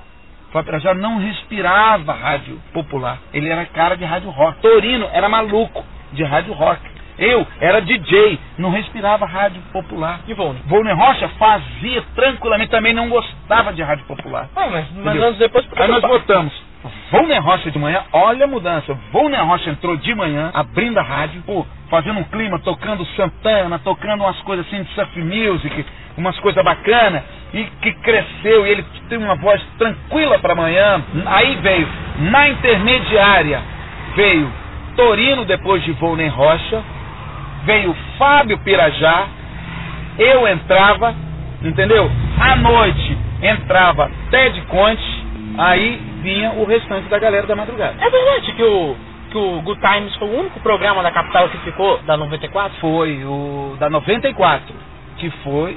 O 0.48 0.52
Fábio 0.52 0.66
Pirajá 0.66 0.94
não 0.94 1.18
respirava 1.18 2.12
rádio 2.12 2.60
popular. 2.74 3.18
Ele 3.32 3.48
era 3.48 3.64
cara 3.66 3.96
de 3.96 4.04
rádio 4.04 4.28
rock. 4.30 4.60
Torino 4.60 5.08
era 5.12 5.28
maluco 5.28 5.82
de 6.12 6.24
rádio 6.24 6.52
rock. 6.52 6.80
Eu 7.18 7.46
era 7.60 7.80
DJ, 7.80 8.38
não 8.58 8.70
respirava 8.70 9.24
rádio 9.26 9.62
popular. 9.72 10.20
E 10.26 10.34
Volney? 10.34 10.60
Volney 10.66 10.92
Rocha 10.92 11.28
fazia 11.38 12.02
tranquilamente, 12.14 12.70
também 12.70 12.92
não 12.92 13.08
gostava 13.08 13.72
de 13.72 13.82
rádio 13.82 14.04
popular. 14.04 14.48
Ah, 14.54 14.68
mas, 14.70 14.86
mas 14.92 15.22
anos 15.22 15.38
depois... 15.38 15.66
Aí 15.76 15.88
nós 15.88 16.02
votamos. 16.02 16.52
Volney 17.10 17.38
Rocha 17.38 17.70
de 17.70 17.78
manhã, 17.78 18.02
olha 18.12 18.44
a 18.44 18.46
mudança. 18.46 18.96
Volney 19.12 19.40
Rocha 19.40 19.70
entrou 19.70 19.96
de 19.96 20.14
manhã, 20.14 20.50
abrindo 20.54 20.98
a 20.98 21.02
rádio, 21.02 21.42
pô, 21.42 21.66
fazendo 21.88 22.20
um 22.20 22.24
clima, 22.24 22.58
tocando 22.58 23.04
Santana, 23.16 23.78
tocando 23.78 24.22
umas 24.22 24.40
coisas 24.42 24.66
assim 24.66 24.82
de 24.82 24.90
surf 24.94 25.18
music, 25.20 25.86
umas 26.16 26.38
coisas 26.40 26.62
bacanas, 26.62 27.22
e 27.54 27.64
que 27.80 27.92
cresceu, 27.94 28.66
e 28.66 28.70
ele 28.70 28.84
tem 29.08 29.18
uma 29.18 29.36
voz 29.36 29.62
tranquila 29.78 30.38
para 30.38 30.52
amanhã. 30.52 31.02
Aí 31.26 31.56
veio, 31.56 31.88
na 32.18 32.48
intermediária, 32.48 33.62
veio 34.14 34.52
Torino 34.96 35.44
depois 35.44 35.82
de 35.82 35.92
Volney 35.92 36.28
Rocha, 36.28 36.82
veio 37.66 37.94
Fábio 38.16 38.56
Pirajá, 38.58 39.26
eu 40.18 40.48
entrava, 40.48 41.14
entendeu? 41.62 42.10
À 42.40 42.56
noite 42.56 43.18
entrava 43.42 44.10
Ted 44.30 44.58
Conte, 44.62 45.26
aí 45.58 46.00
vinha 46.22 46.52
o 46.52 46.64
restante 46.64 47.08
da 47.08 47.18
galera 47.18 47.46
da 47.46 47.56
madrugada. 47.56 47.96
É 48.00 48.08
verdade 48.08 48.52
que 48.52 48.62
o, 48.62 48.96
que 49.30 49.36
o 49.36 49.60
Good 49.62 49.80
Times 49.80 50.16
foi 50.16 50.28
o 50.28 50.40
único 50.40 50.60
programa 50.60 51.02
da 51.02 51.10
capital 51.10 51.48
que 51.48 51.58
ficou 51.58 51.98
da 52.04 52.16
94? 52.16 52.78
Foi 52.80 53.24
o 53.24 53.76
da 53.78 53.90
94, 53.90 54.74
que 55.18 55.28
foi 55.42 55.76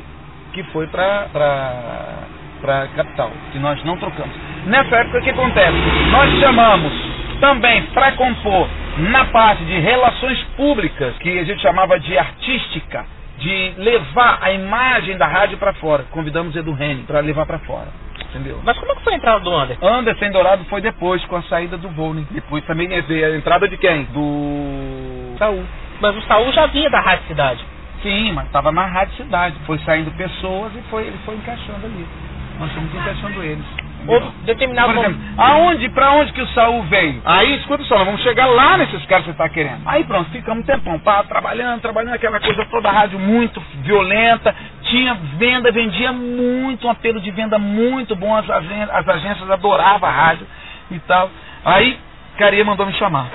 que 0.54 0.64
foi 0.72 0.88
pra, 0.88 1.28
pra, 1.32 1.74
pra 2.62 2.88
capital, 2.96 3.32
que 3.52 3.60
nós 3.60 3.84
não 3.84 3.98
trocamos. 3.98 4.36
Nessa 4.66 4.96
época 4.96 5.20
o 5.20 5.22
que 5.22 5.30
acontece? 5.30 5.78
Nós 6.12 6.40
chamamos 6.40 6.92
também 7.40 7.84
para 7.88 8.12
compor 8.14 8.68
na 8.98 9.26
parte 9.26 9.64
de 9.64 9.80
relações 9.80 10.42
públicas, 10.56 11.16
que 11.20 11.40
a 11.40 11.44
gente 11.44 11.62
chamava 11.62 12.00
de 12.00 12.18
artística, 12.18 13.06
de 13.38 13.74
levar 13.78 14.40
a 14.42 14.52
imagem 14.52 15.18
da 15.18 15.28
rádio 15.28 15.58
para 15.58 15.74
fora. 15.74 16.04
Convidamos 16.12 16.56
Edu 16.56 16.74
Rene 16.74 17.04
para 17.04 17.20
levar 17.22 17.46
para 17.46 17.60
fora. 17.60 17.88
Entendeu? 18.30 18.60
Mas 18.64 18.78
como 18.78 18.92
é 18.92 18.96
que 18.96 19.04
foi 19.04 19.14
a 19.14 19.16
entrada 19.16 19.40
do 19.40 19.52
Anderson? 19.52 19.88
Anderson 19.88 20.32
Dourado 20.32 20.64
foi 20.66 20.82
depois, 20.82 21.24
com 21.26 21.36
a 21.36 21.42
saída 21.44 21.78
do 21.78 21.90
Volney. 21.90 22.28
Depois 22.30 22.64
também 22.66 22.88
veio 22.88 23.34
a 23.34 23.38
entrada 23.38 23.68
de 23.68 23.76
quem? 23.78 24.04
Do 24.06 25.36
Saúl. 25.40 25.64
Mas 26.00 26.16
o 26.16 26.22
Saúl 26.24 26.52
já 26.52 26.68
vinha 26.68 26.90
da 26.90 27.00
Rádio 27.00 27.26
Cidade. 27.28 27.66
Sim, 28.04 28.34
mas 28.34 28.46
estava 28.46 28.72
na 28.72 28.86
Rádio 28.86 29.16
Cidade. 29.16 29.56
Foi 29.66 29.80
saindo 29.80 30.12
pessoas 30.12 30.72
e 30.76 30.82
foi, 30.90 31.08
ele 31.08 31.18
foi 31.26 31.36
encaixando 31.36 31.86
ali. 31.86 32.06
Nós 32.60 32.72
fomos 32.72 32.94
encaixando 32.94 33.44
eles. 33.44 33.66
Ou 34.08 34.22
determinado 34.46 34.94
Por 34.94 35.04
exemplo, 35.04 35.20
aonde, 35.38 35.90
pra 35.90 36.12
onde 36.12 36.32
que 36.34 36.42
o 36.42 36.48
Saul 36.50 36.84
veio? 36.84 37.22
Aí, 37.26 37.56
escuta 37.58 37.84
só, 37.84 37.98
nós 37.98 38.06
vamos 38.06 38.22
chegar 38.22 38.46
lá 38.48 38.78
nesses 38.78 39.06
caras 39.06 39.26
que 39.26 39.32
você 39.32 39.32
está 39.32 39.50
querendo. 39.50 39.82
Aí 39.86 40.04
pronto, 40.04 40.30
ficamos 40.32 40.64
um 40.64 40.66
tempão, 40.66 40.98
pá, 41.00 41.24
trabalhando, 41.24 41.82
trabalhando, 41.82 42.14
aquela 42.16 42.40
coisa 42.40 42.66
toda, 42.66 42.90
a 42.90 42.92
rádio 42.92 43.20
muito 43.20 43.62
violenta, 43.84 44.56
tinha 44.84 45.14
venda, 45.38 45.72
vendia 45.72 46.12
muito, 46.12 46.88
um 46.88 46.92
apelo 46.92 47.20
de 47.22 47.30
venda 47.32 47.60
muito 47.60 48.16
bom, 48.16 48.36
as, 48.36 48.50
agen- 48.50 48.88
as 48.92 49.08
agências 49.08 49.50
adoravam 49.52 50.10
a 50.10 50.12
rádio 50.12 50.48
e 50.92 51.00
tal. 51.00 51.30
Aí, 51.66 52.00
Caria 52.38 52.64
mandou 52.66 52.86
me 52.86 52.94
chamar. 52.94 53.28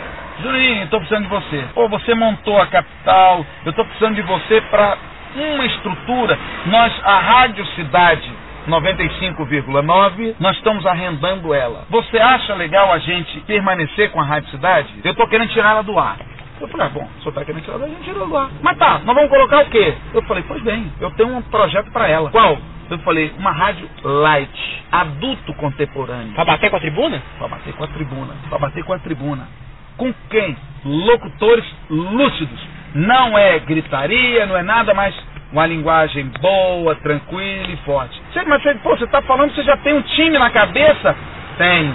Juninho, 0.42 0.84
estou 0.84 0.98
precisando 0.98 1.24
de 1.24 1.28
você. 1.30 1.64
Pô, 1.74 1.88
você 1.88 2.14
montou 2.14 2.60
a 2.60 2.66
capital, 2.66 3.44
eu 3.64 3.70
estou 3.70 3.84
precisando 3.84 4.16
de 4.16 4.22
você 4.22 4.60
para 4.62 4.96
uma 5.36 5.64
estrutura. 5.66 6.36
Nós, 6.66 6.92
a 7.04 7.18
Rádio 7.18 7.64
Cidade 7.76 8.32
95,9, 8.68 10.36
nós 10.40 10.56
estamos 10.56 10.86
arrendando 10.86 11.52
ela. 11.52 11.86
Você 11.90 12.18
acha 12.18 12.54
legal 12.54 12.92
a 12.92 12.98
gente 12.98 13.40
permanecer 13.40 14.10
com 14.10 14.20
a 14.20 14.24
Rádio 14.24 14.50
Cidade? 14.50 14.88
Eu 15.04 15.12
estou 15.12 15.28
querendo 15.28 15.50
tirar 15.50 15.70
ela 15.72 15.82
do 15.82 15.98
ar. 15.98 16.18
Eu 16.60 16.68
falei, 16.68 16.86
ah, 16.86 16.90
bom, 16.90 17.04
o 17.04 17.18
senhor 17.18 17.30
está 17.30 17.44
querendo 17.44 17.62
tirar 17.62 17.74
ela, 17.74 17.86
a 17.86 17.88
gente 17.88 18.04
tirou 18.04 18.26
do 18.26 18.36
ar. 18.36 18.50
Mas 18.62 18.78
tá, 18.78 19.00
nós 19.04 19.14
vamos 19.14 19.30
colocar 19.30 19.62
o 19.62 19.70
quê? 19.70 19.94
Eu 20.14 20.22
falei, 20.22 20.44
pois 20.46 20.62
bem, 20.62 20.90
eu 21.00 21.10
tenho 21.12 21.36
um 21.36 21.42
projeto 21.42 21.90
para 21.90 22.08
ela. 22.08 22.30
Qual? 22.30 22.56
Eu 22.90 22.98
falei, 22.98 23.32
uma 23.38 23.50
rádio 23.50 23.88
light, 24.02 24.84
adulto 24.92 25.52
contemporâneo. 25.54 26.34
Pra 26.34 26.44
bater 26.44 26.70
com 26.70 26.76
a 26.76 26.80
tribuna? 26.80 27.22
Para 27.38 27.48
bater 27.48 27.72
com 27.74 27.84
a 27.84 27.88
tribuna. 27.88 28.34
Para 28.48 28.58
bater 28.58 28.84
com 28.84 28.92
a 28.92 28.98
tribuna. 28.98 29.48
Com 29.96 30.12
quem? 30.30 30.56
Locutores 30.84 31.64
lúcidos. 31.88 32.60
Não 32.94 33.36
é 33.36 33.58
gritaria, 33.58 34.46
não 34.46 34.56
é 34.56 34.62
nada, 34.62 34.94
mas 34.94 35.14
uma 35.54 35.66
linguagem 35.66 36.28
boa, 36.40 36.96
tranquila 36.96 37.68
e 37.68 37.76
forte. 37.84 38.20
Você, 38.32 38.42
mas 38.42 38.60
você, 38.60 38.74
pô, 38.74 38.96
você 38.96 39.04
está 39.04 39.22
falando 39.22 39.50
que 39.50 39.56
você 39.56 39.62
já 39.62 39.76
tem 39.76 39.94
um 39.94 40.02
time 40.02 40.36
na 40.36 40.50
cabeça? 40.50 41.16
Tenho. 41.56 41.94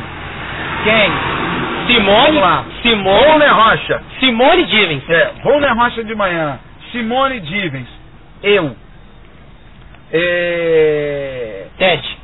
Quem? 0.86 1.12
Simone. 1.88 2.39
Simone, 2.82 3.26
Volner 3.26 3.53
Rocha. 3.53 4.01
Simone 4.18 4.64
Divens. 4.64 5.03
É, 5.10 5.32
Volner 5.43 5.76
Rocha 5.76 6.01
de 6.05 6.16
manhã. 6.16 6.57
Simone 6.93 7.41
Divens. 7.41 7.88
Eu. 8.41 8.74
É... 10.14 11.66
Ted, 11.78 12.18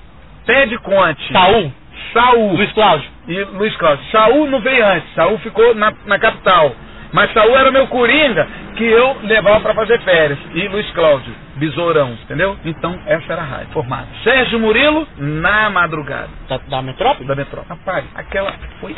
Ted 0.45 0.77
Conte. 0.77 1.33
Saul, 1.33 1.71
Saul. 2.13 2.53
Luiz 2.53 2.71
Cláudio. 2.71 3.09
E 3.27 3.43
Luiz 3.43 3.75
Cláudio. 3.75 4.05
Saul 4.09 4.47
não 4.47 4.61
veio 4.61 4.85
antes, 4.85 5.13
Saul 5.13 5.37
ficou 5.39 5.75
na, 5.75 5.93
na 6.05 6.17
capital. 6.17 6.73
Mas 7.15 7.31
Saul 7.31 7.55
era 7.57 7.71
meu 7.71 7.87
coringa 7.87 8.45
que 8.75 8.83
eu 8.83 9.15
levava 9.23 9.61
para 9.61 9.73
fazer 9.73 9.97
férias. 10.01 10.37
E 10.53 10.67
Luiz 10.67 10.85
Cláudio, 10.91 11.33
besourão, 11.55 12.11
entendeu? 12.11 12.57
Então 12.65 12.99
essa 13.05 13.31
era 13.31 13.41
a 13.41 13.45
rádio 13.45 13.67
formada. 13.71 14.07
Sérgio 14.21 14.59
Murilo, 14.59 15.07
na 15.17 15.69
madrugada, 15.69 16.27
Da, 16.49 16.57
da 16.67 16.81
Metrópole? 16.81 17.25
da 17.25 17.33
Metrópole. 17.33 17.69
Rapaz, 17.69 18.03
aquela 18.15 18.51
foi 18.81 18.93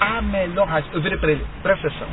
a 0.00 0.22
melhor 0.22 0.66
rádio. 0.66 0.88
Eu 0.94 1.02
virei 1.02 1.18
para 1.18 1.30
ele, 1.30 1.44
presta 1.62 1.88
atenção. 1.88 2.08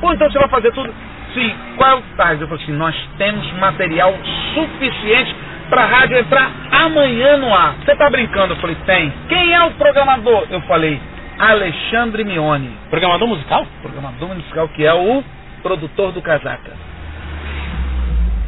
Pô, 0.00 0.10
então 0.10 0.30
você 0.30 0.38
vai 0.38 0.48
fazer 0.48 0.72
tudo? 0.72 0.90
Sim, 1.34 1.54
qual 1.76 1.90
é 1.90 1.94
o 1.96 2.02
tarde? 2.16 2.40
Eu 2.40 2.48
falei 2.48 2.62
assim, 2.62 2.72
nós 2.72 2.96
temos 3.18 3.52
material 3.58 4.14
suficiente 4.54 5.36
para 5.68 5.82
a 5.82 5.86
rádio 5.86 6.16
entrar 6.16 6.50
amanhã 6.72 7.36
no 7.36 7.54
ar. 7.54 7.74
Você 7.84 7.94
tá 7.94 8.08
brincando? 8.08 8.54
Eu 8.54 8.56
falei, 8.56 8.76
tem. 8.86 9.12
Quem 9.28 9.52
é 9.52 9.62
o 9.64 9.72
programador? 9.72 10.46
Eu 10.48 10.62
falei, 10.62 10.98
Alexandre 11.38 12.24
Mione, 12.24 12.76
Programador 12.90 13.28
musical? 13.28 13.64
programador 13.80 14.34
musical 14.34 14.68
que 14.70 14.84
é 14.84 14.92
o 14.92 15.22
produtor 15.62 16.10
do 16.10 16.20
Casaca. 16.20 16.72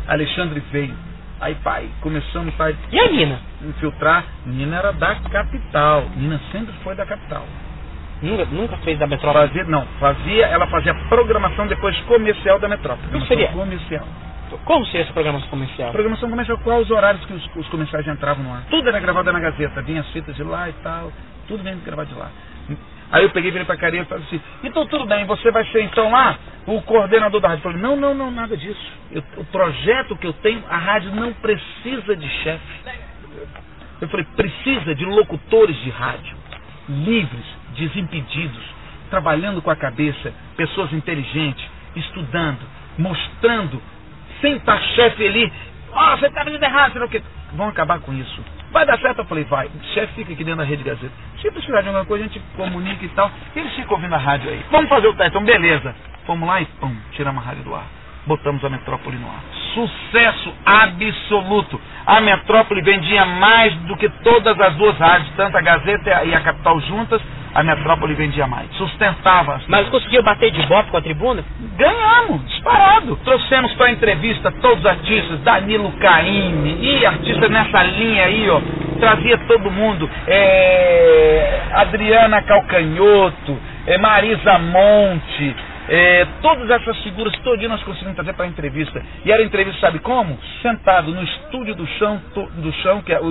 Alexandre 0.09 0.61
veio. 0.73 0.95
Aí, 1.41 1.55
pai, 1.63 1.89
começamos 2.01 2.53
a 2.61 2.71
E 2.71 2.99
a 2.99 3.09
Nina? 3.09 3.39
infiltrar. 3.63 4.25
Nina 4.45 4.77
era 4.77 4.93
da 4.93 5.15
capital. 5.15 6.05
Nina 6.17 6.41
sempre 6.51 6.75
foi 6.83 6.97
da 6.97 7.07
capital. 7.07 7.47
Nunca, 8.21 8.45
nunca 8.47 8.77
fez 8.79 8.99
da 8.99 9.07
Metrópole. 9.07 9.47
Fazia, 9.49 9.65
não, 9.65 9.87
fazia, 9.99 10.47
ela 10.47 10.67
fazia 10.67 10.93
programação 11.09 11.69
depois 11.69 11.97
comercial 12.01 12.59
da 12.59 12.69
Metrópole. 12.69 13.17
O 13.17 13.21
que 13.21 13.29
seria? 13.29 13.49
Comercial. 13.49 14.05
Como 14.65 14.85
seria 14.87 15.03
essa 15.03 15.13
programação 15.13 15.49
comercial? 15.49 15.93
Programação 15.93 16.29
comercial, 16.29 16.59
quais 16.59 16.83
os 16.83 16.91
horários 16.91 17.25
que 17.25 17.33
os, 17.33 17.57
os 17.57 17.69
comerciais 17.69 18.07
entravam 18.09 18.43
no 18.43 18.53
ar? 18.53 18.65
Tudo 18.69 18.89
era 18.89 18.99
gravado 18.99 19.33
na 19.33 19.39
Gazeta, 19.39 19.81
vinha 19.83 20.01
as 20.01 20.09
fitas 20.11 20.35
de 20.35 20.43
lá 20.43 20.69
e 20.69 20.73
tal, 20.83 21.13
tudo 21.47 21.63
vinha 21.63 21.77
gravado 21.85 22.09
de 22.13 22.19
lá. 22.19 22.31
Aí 23.13 23.25
eu 23.25 23.31
peguei, 23.31 23.51
virei 23.51 23.67
pra 23.67 23.77
Carinha 23.77 24.03
e 24.03 24.07
falei 24.07 24.25
assim, 24.25 24.41
então 24.65 24.87
tudo 24.87 25.07
bem, 25.07 25.27
você 25.27 25.51
vai 25.51 25.65
ser 25.67 25.83
então 25.85 26.11
lá 26.13 26.39
o 26.67 26.83
coordenador 26.83 27.41
da 27.41 27.49
rádio. 27.49 27.61
Eu 27.61 27.73
falei, 27.73 27.83
não, 27.83 27.97
não, 27.97 28.15
não, 28.15 28.31
nada 28.31 28.57
disso. 28.57 28.93
Eu- 29.13 29.25
o 29.39 29.45
projeto 29.47 30.17
que 30.17 30.27
eu 30.27 30.33
tenho, 30.35 30.65
a 30.69 30.77
rádio 30.79 31.15
não 31.15 31.33
precisa 31.35 32.17
de 32.17 32.29
chefe. 32.43 32.81
Eu 34.01 34.09
falei, 34.09 34.27
precisa 34.37 34.95
de 34.95 35.05
locutores 35.07 35.77
de 35.83 35.91
rádio, 35.91 36.37
livres, 36.89 37.45
desimpedidos, 37.77 38.63
trabalhando 39.11 39.63
com 39.63 39.71
a 39.71 39.77
cabeça, 39.77 40.35
pessoas 40.57 40.93
inteligentes, 40.93 41.65
estudando, 41.97 42.61
mostrando, 42.99 43.83
sem 44.41 44.57
estar 44.57 44.81
chefe 44.95 45.27
ali, 45.27 45.53
ó, 45.93 46.17
você 46.17 46.27
está 46.27 46.45
fazendo 46.45 46.63
errado, 46.63 46.93
sei 46.93 47.01
lá 47.01 47.07
o 47.07 47.11
quê. 47.11 47.23
Vão 47.55 47.69
acabar 47.69 48.01
com 48.01 48.13
isso. 48.15 48.45
Vai 48.71 48.87
dar 48.87 48.99
certo? 48.99 49.19
Eu 49.19 49.25
falei, 49.25 49.45
vai. 49.45 49.67
O 49.67 49.85
chefe 49.95 50.15
fica 50.15 50.33
aqui 50.33 50.45
dentro 50.45 50.59
da 50.59 50.65
Rede 50.65 50.83
Gazeta. 50.85 51.13
Se 51.41 51.51
precisar 51.51 51.81
de 51.81 51.89
alguma 51.89 52.05
coisa, 52.05 52.25
a 52.25 52.29
gente 52.29 52.41
comunica 52.57 53.05
e 53.05 53.09
tal. 53.09 53.31
Eles 53.55 53.75
ficam 53.75 53.97
ouvindo 53.97 54.15
a 54.15 54.19
rádio 54.19 54.51
aí. 54.51 54.65
Vamos 54.71 54.89
fazer 54.89 55.09
o 55.09 55.15
teste, 55.15 55.31
então 55.31 55.45
beleza. 55.45 55.95
Fomos 56.27 56.49
lá 56.49 56.61
e 56.61 56.67
pum, 56.67 56.95
tiramos 57.13 57.43
a 57.43 57.47
rádio 57.47 57.65
do 57.65 57.75
ar. 57.75 57.85
Botamos 58.27 58.65
a 58.65 58.69
Metrópole 58.69 59.17
no 59.17 59.27
ar. 59.27 59.43
Sucesso 59.75 60.53
absoluto. 60.65 61.81
A 62.07 62.21
Metrópole 62.21 62.83
vendia 62.83 63.25
mais 63.25 63.75
do 63.83 63.97
que 63.97 64.09
todas 64.23 64.61
as 64.61 64.75
duas 64.77 64.97
rádios, 64.99 65.33
tanto 65.37 65.57
a 65.57 65.61
Gazeta 65.61 66.25
e 66.25 66.35
a 66.35 66.41
Capital 66.41 66.81
juntas. 66.81 67.21
A 67.55 67.63
Metrópole 67.65 68.15
vendia 68.15 68.47
mais. 68.47 68.71
Sustentava. 68.77 69.61
Mas 69.67 69.89
conseguiu 69.89 70.23
bater 70.23 70.51
de 70.53 70.63
bote 70.67 70.91
com 70.91 70.97
a 70.97 71.03
tribuna? 71.03 71.45
Ganhamos, 71.77 72.45
disparado. 72.47 73.17
Trouxemos 73.25 73.73
para 73.75 73.91
entrevista 73.91 74.53
todos 74.61 74.81
os 74.81 74.87
artistas, 74.87 75.41
Danilo 75.41 75.91
Caime, 75.99 76.79
e 76.81 77.05
artistas 77.07 77.51
nessa 77.51 77.83
linha 77.83 78.25
aí, 78.25 78.49
ó. 78.51 78.61
Trazia 79.01 79.39
todo 79.49 79.71
mundo. 79.71 80.09
É, 80.27 81.61
Adriana 81.73 82.43
Calcanhoto, 82.43 83.59
é, 83.87 83.99
Marisa 83.99 84.59
Monte, 84.59 85.57
é, 85.89 86.27
todas 86.43 86.71
essas 86.71 87.03
figuras, 87.03 87.35
todinho 87.39 87.69
nós 87.71 87.83
conseguimos 87.83 88.15
trazer 88.15 88.33
para 88.35 88.47
entrevista. 88.47 89.03
E 89.25 89.33
era 89.33 89.43
entrevista, 89.43 89.81
sabe 89.81 89.99
como? 90.01 90.39
Sentado 90.63 91.11
no 91.13 91.23
estúdio 91.23 91.75
do 91.75 91.87
chão, 91.99 92.21
do 92.59 92.73
chão 92.75 93.03
que 93.03 93.13
é, 93.13 93.19
o, 93.21 93.27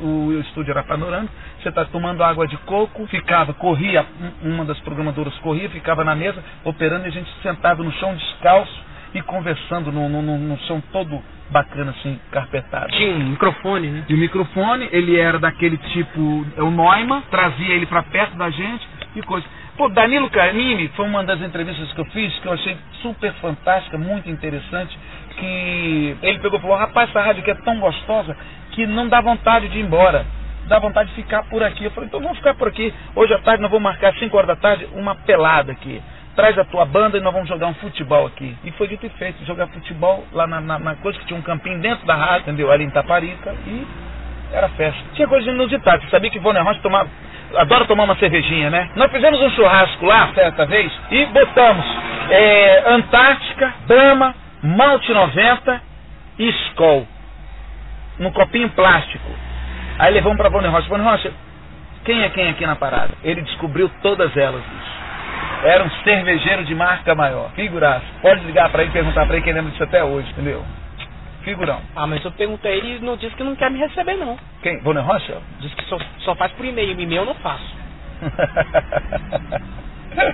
o- 0.00 0.26
o 0.28 0.40
estúdio 0.40 0.70
era 0.70 0.82
panorâmico, 0.84 1.32
você 1.62 1.68
está 1.70 1.84
tomando 1.86 2.22
água 2.22 2.46
de 2.46 2.56
coco, 2.58 3.06
ficava, 3.06 3.52
corria, 3.54 4.04
um- 4.44 4.54
uma 4.54 4.64
das 4.64 4.78
programadoras 4.80 5.36
corria, 5.38 5.68
ficava 5.70 6.04
na 6.04 6.14
mesa, 6.14 6.42
operando, 6.64 7.04
e 7.06 7.08
a 7.08 7.12
gente 7.12 7.30
sentado 7.42 7.82
no 7.84 7.92
chão 7.92 8.14
descalço 8.14 8.84
e 9.14 9.22
conversando 9.22 9.90
num, 9.90 10.08
num, 10.08 10.22
num- 10.22 10.38
num 10.38 10.58
chão 10.60 10.82
todo 10.92 11.22
bacana, 11.50 11.92
assim, 11.92 12.20
carpetado. 12.30 12.88
Tinha 12.92 13.14
um 13.14 13.30
microfone, 13.30 13.88
né? 13.88 14.04
E 14.08 14.14
o 14.14 14.18
microfone, 14.18 14.88
ele 14.92 15.18
era 15.18 15.38
daquele 15.38 15.78
tipo, 15.78 16.46
é 16.56 16.62
o 16.62 16.70
Neumann, 16.70 17.22
trazia 17.30 17.74
ele 17.74 17.86
para 17.86 18.02
perto 18.02 18.36
da 18.36 18.50
gente 18.50 18.86
e 19.16 19.22
coisa. 19.22 19.46
Pô, 19.76 19.88
Danilo 19.88 20.28
Carnini 20.28 20.88
foi 20.88 21.06
uma 21.06 21.22
das 21.24 21.40
entrevistas 21.40 21.92
que 21.92 22.00
eu 22.00 22.04
fiz 22.06 22.36
que 22.40 22.46
eu 22.48 22.52
achei 22.52 22.76
super 23.00 23.32
fantástica, 23.34 23.96
muito 23.96 24.28
interessante, 24.28 24.98
que 25.38 26.16
ele 26.22 26.38
pegou 26.40 26.58
e 26.58 26.62
falou, 26.62 26.76
rapaz, 26.76 27.08
essa 27.08 27.22
rádio 27.22 27.42
aqui 27.42 27.50
é 27.50 27.54
tão 27.54 27.78
gostosa 27.78 28.36
que 28.72 28.86
não 28.86 29.08
dá 29.08 29.20
vontade 29.20 29.68
de 29.68 29.78
ir 29.78 29.82
embora. 29.82 30.26
Dá 30.68 30.78
vontade 30.78 31.08
de 31.08 31.14
ficar 31.14 31.44
por 31.44 31.62
aqui. 31.62 31.84
Eu 31.84 31.90
falei, 31.92 32.08
então 32.08 32.20
vamos 32.20 32.36
ficar 32.36 32.54
por 32.54 32.68
aqui. 32.68 32.92
Hoje 33.16 33.32
à 33.32 33.38
tarde 33.38 33.62
nós 33.62 33.70
vamos 33.70 33.84
marcar 33.84 34.14
5 34.14 34.36
horas 34.36 34.48
da 34.48 34.56
tarde 34.56 34.86
uma 34.92 35.14
pelada 35.14 35.72
aqui. 35.72 36.02
Traz 36.36 36.56
a 36.58 36.64
tua 36.64 36.84
banda 36.84 37.16
e 37.16 37.20
nós 37.20 37.32
vamos 37.32 37.48
jogar 37.48 37.68
um 37.68 37.74
futebol 37.74 38.26
aqui. 38.26 38.54
E 38.62 38.70
foi 38.72 38.86
dito 38.86 39.04
e 39.04 39.08
feito, 39.08 39.44
jogar 39.46 39.66
futebol 39.68 40.24
lá 40.30 40.46
na, 40.46 40.60
na, 40.60 40.78
na 40.78 40.94
coisa 40.96 41.18
que 41.18 41.24
tinha 41.24 41.38
um 41.38 41.42
campinho 41.42 41.80
dentro 41.80 42.06
da 42.06 42.14
rádio, 42.14 42.42
entendeu? 42.42 42.70
Ali 42.70 42.84
em 42.84 42.90
Taparica. 42.90 43.54
E 43.66 43.86
era 44.52 44.68
festa. 44.70 45.00
Tinha 45.14 45.26
coisa 45.26 45.50
inusitada. 45.50 46.02
Você 46.02 46.10
sabia 46.10 46.30
que 46.30 46.36
Ivone 46.36 46.60
Rocha 46.60 46.80
tomava, 46.80 47.08
adora 47.56 47.86
tomar 47.86 48.04
uma 48.04 48.16
cervejinha, 48.16 48.68
né? 48.68 48.90
Nós 48.94 49.10
fizemos 49.10 49.40
um 49.40 49.50
churrasco 49.50 50.04
lá, 50.04 50.32
certa 50.34 50.66
vez, 50.66 50.92
e 51.10 51.26
botamos 51.26 51.86
é, 52.30 52.92
Antártica, 52.92 53.74
Brahma, 53.86 54.34
Malte 54.62 55.12
90 55.12 55.82
e 56.38 56.48
Skol. 56.50 57.06
Num 58.18 58.30
copinho 58.32 58.68
plástico. 58.70 59.47
Aí 59.98 60.12
levamos 60.12 60.36
pra 60.36 60.48
Bonnie 60.48 60.68
Rocha. 60.70 60.88
Bonnie 60.88 61.04
Rocha, 61.04 61.32
quem 62.04 62.22
é 62.22 62.28
quem 62.30 62.48
aqui 62.48 62.64
na 62.64 62.76
parada? 62.76 63.14
Ele 63.22 63.42
descobriu 63.42 63.90
todas 64.00 64.36
elas, 64.36 64.62
bicho. 64.62 64.98
Era 65.64 65.82
um 65.84 65.90
cervejeiro 66.04 66.64
de 66.64 66.74
marca 66.74 67.14
maior. 67.14 67.50
Figuraça. 67.54 68.04
Pode 68.22 68.44
ligar 68.44 68.70
pra 68.70 68.82
ele 68.82 68.90
e 68.90 68.92
perguntar 68.92 69.26
pra 69.26 69.34
ele 69.36 69.44
quem 69.44 69.52
lembra 69.52 69.70
disso 69.72 69.82
até 69.82 70.04
hoje, 70.04 70.30
entendeu? 70.30 70.64
Figurão. 71.42 71.80
Ah, 71.96 72.06
mas 72.06 72.24
eu 72.24 72.30
perguntei 72.30 72.78
ele 72.78 72.96
e 72.96 73.00
não 73.00 73.16
disse 73.16 73.34
que 73.34 73.42
não 73.42 73.56
quer 73.56 73.70
me 73.70 73.78
receber, 73.78 74.14
não. 74.14 74.38
Quem? 74.62 74.80
Bonnie 74.82 75.02
Rocha? 75.02 75.38
Diz 75.60 75.74
que 75.74 75.84
só, 75.84 75.98
só 76.18 76.34
faz 76.36 76.52
por 76.52 76.64
e-mail. 76.64 76.92
E-mail 76.92 77.22
eu 77.22 77.26
não 77.26 77.34
faço. 77.36 77.76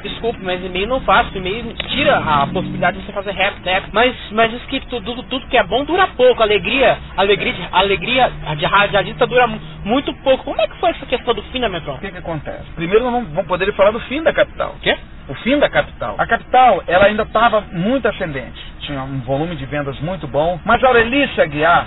Desculpe, 0.03 0.39
mas 0.43 0.65
e-mail 0.65 0.87
não 0.87 1.01
faço. 1.01 1.37
E-mail 1.37 1.73
tira 1.89 2.17
a 2.19 2.47
possibilidade 2.47 2.99
de 2.99 3.05
você 3.07 3.13
fazer 3.13 3.33
rap, 3.33 3.55
né? 3.65 3.83
Mas, 3.93 4.15
mas 4.33 4.51
diz 4.51 4.63
que 4.67 4.81
tudo, 4.87 5.23
tudo 5.25 5.47
que 5.49 5.57
é 5.57 5.63
bom 5.63 5.85
dura 5.85 6.07
pouco. 6.09 6.43
Alegria, 6.43 6.99
alegria, 7.17 7.55
alegria 7.73 8.31
de 8.57 8.65
radialista 8.67 9.27
dura 9.27 9.47
mu- 9.47 9.61
muito 9.85 10.13
pouco. 10.23 10.45
Como 10.45 10.61
é 10.61 10.67
que 10.69 10.77
foi 10.79 10.91
essa 10.91 11.07
questão 11.07 11.35
do 11.35 11.43
fim 11.45 11.61
da 11.61 11.69
O 11.69 11.71
Metron? 11.71 11.99
que 11.99 12.11
que 12.11 12.19
acontece? 12.19 12.65
Primeiro 12.75 13.05
vamos, 13.05 13.29
vamos 13.31 13.47
poder 13.47 13.73
falar 13.75 13.91
do 13.93 14.01
fim 14.01 14.23
da 14.23 14.33
capital. 14.33 14.75
O 14.77 14.81
quê? 14.81 14.97
O 15.29 15.35
fim 15.37 15.59
da 15.59 15.69
capital. 15.71 16.15
A 16.19 16.27
capital, 16.27 16.83
ela 16.87 17.07
ainda 17.07 17.23
estava 17.23 17.63
muito 17.73 18.07
ascendente. 18.07 18.61
Tinha 18.81 19.03
um 19.03 19.21
volume 19.21 19.57
de 19.57 19.65
vendas 19.67 19.99
muito 20.01 20.27
bom. 20.27 20.61
Mas 20.65 20.83
a 20.85 20.89
Aurelice 20.89 21.41
Aguiar, 21.41 21.87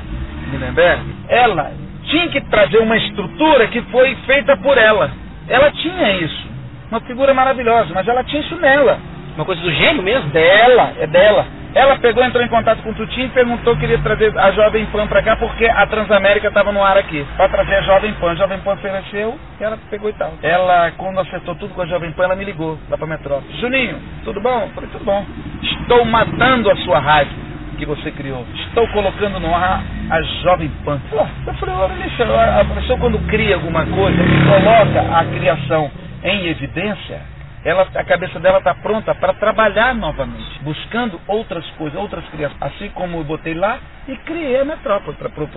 Lindenberg, 0.51 1.03
ela 1.29 1.71
tinha 2.05 2.27
que 2.29 2.41
trazer 2.41 2.79
uma 2.79 2.97
estrutura 2.97 3.67
que 3.67 3.81
foi 3.83 4.15
feita 4.25 4.55
por 4.57 4.77
ela. 4.77 5.11
Ela 5.47 5.71
tinha 5.71 6.11
isso. 6.13 6.46
Uma 6.89 7.01
figura 7.01 7.33
maravilhosa, 7.33 7.93
mas 7.93 8.07
ela 8.07 8.23
tinha 8.23 8.41
isso 8.41 8.55
nela. 8.55 8.99
Uma 9.35 9.45
coisa 9.45 9.61
do 9.61 9.71
gênio 9.71 10.01
mesmo? 10.01 10.29
Dela, 10.29 10.93
é 10.99 11.05
dela. 11.05 11.45
Ela 11.75 11.99
pegou, 11.99 12.23
entrou 12.23 12.43
em 12.43 12.47
contato 12.47 12.81
com 12.81 12.89
o 12.89 12.93
Tutinho 12.93 13.27
e 13.27 13.29
perguntou 13.29 13.75
que 13.75 13.81
queria 13.81 13.99
trazer 13.99 14.35
a 14.35 14.51
Jovem 14.51 14.85
Pan 14.87 15.05
pra 15.05 15.21
cá 15.21 15.35
porque 15.35 15.65
a 15.65 15.85
Transamérica 15.85 16.47
estava 16.47 16.71
no 16.71 16.83
ar 16.83 16.97
aqui. 16.97 17.23
Pra 17.35 17.47
trazer 17.49 17.75
a 17.75 17.81
Jovem 17.81 18.13
Pan. 18.13 18.31
A 18.31 18.35
Jovem 18.35 18.57
Pan 18.59 18.73
ofereceu 18.73 19.37
e 19.59 19.63
ela 19.63 19.77
pegou 19.89 20.09
e 20.09 20.13
tal. 20.13 20.33
Ela, 20.41 20.91
quando 20.97 21.19
acertou 21.19 21.53
tudo 21.55 21.75
com 21.75 21.81
a 21.81 21.85
Jovem 21.85 22.11
Pan, 22.13 22.23
ela 22.23 22.35
me 22.35 22.45
ligou 22.45 22.79
lá 22.89 22.97
pra 22.97 23.05
Metrópole. 23.05 23.53
Juninho, 23.59 23.99
tudo 24.23 24.41
bom? 24.41 24.61
Eu 24.61 24.69
falei, 24.69 24.89
tudo 24.91 25.05
bom. 25.05 25.23
Estou 25.61 26.03
matando 26.05 26.71
a 26.71 26.75
sua 26.77 26.99
rádio 26.99 27.33
que 27.77 27.85
você 27.85 28.09
criou. 28.09 28.43
Estou 28.55 28.87
colocando 28.87 29.39
no 29.39 29.53
ar 29.53 29.83
a 30.09 30.21
Jovem 30.41 30.69
Pan. 30.83 30.99
Pô, 31.11 31.23
eu 31.45 31.53
falei, 31.55 31.75
olha, 31.75 32.61
a 32.61 32.65
pessoa 32.65 32.97
quando 32.97 33.19
cria 33.27 33.53
alguma 33.53 33.85
coisa, 33.85 34.17
coloca 34.49 35.15
a 35.15 35.25
criação 35.25 35.91
em 36.23 36.47
evidência, 36.47 37.21
ela, 37.63 37.87
a 37.95 38.03
cabeça 38.03 38.39
dela 38.39 38.59
está 38.59 38.73
pronta 38.73 39.13
para 39.15 39.33
trabalhar 39.33 39.93
novamente, 39.93 40.59
buscando 40.61 41.19
outras 41.27 41.65
coisas, 41.71 41.99
outras 41.99 42.25
criações. 42.29 42.61
Assim 42.61 42.89
como 42.91 43.17
eu 43.17 43.23
botei 43.23 43.53
lá 43.53 43.79
e 44.07 44.15
criei 44.17 44.59
a 44.59 44.65
metrópole 44.65 45.17
para 45.17 45.29
pro 45.29 45.47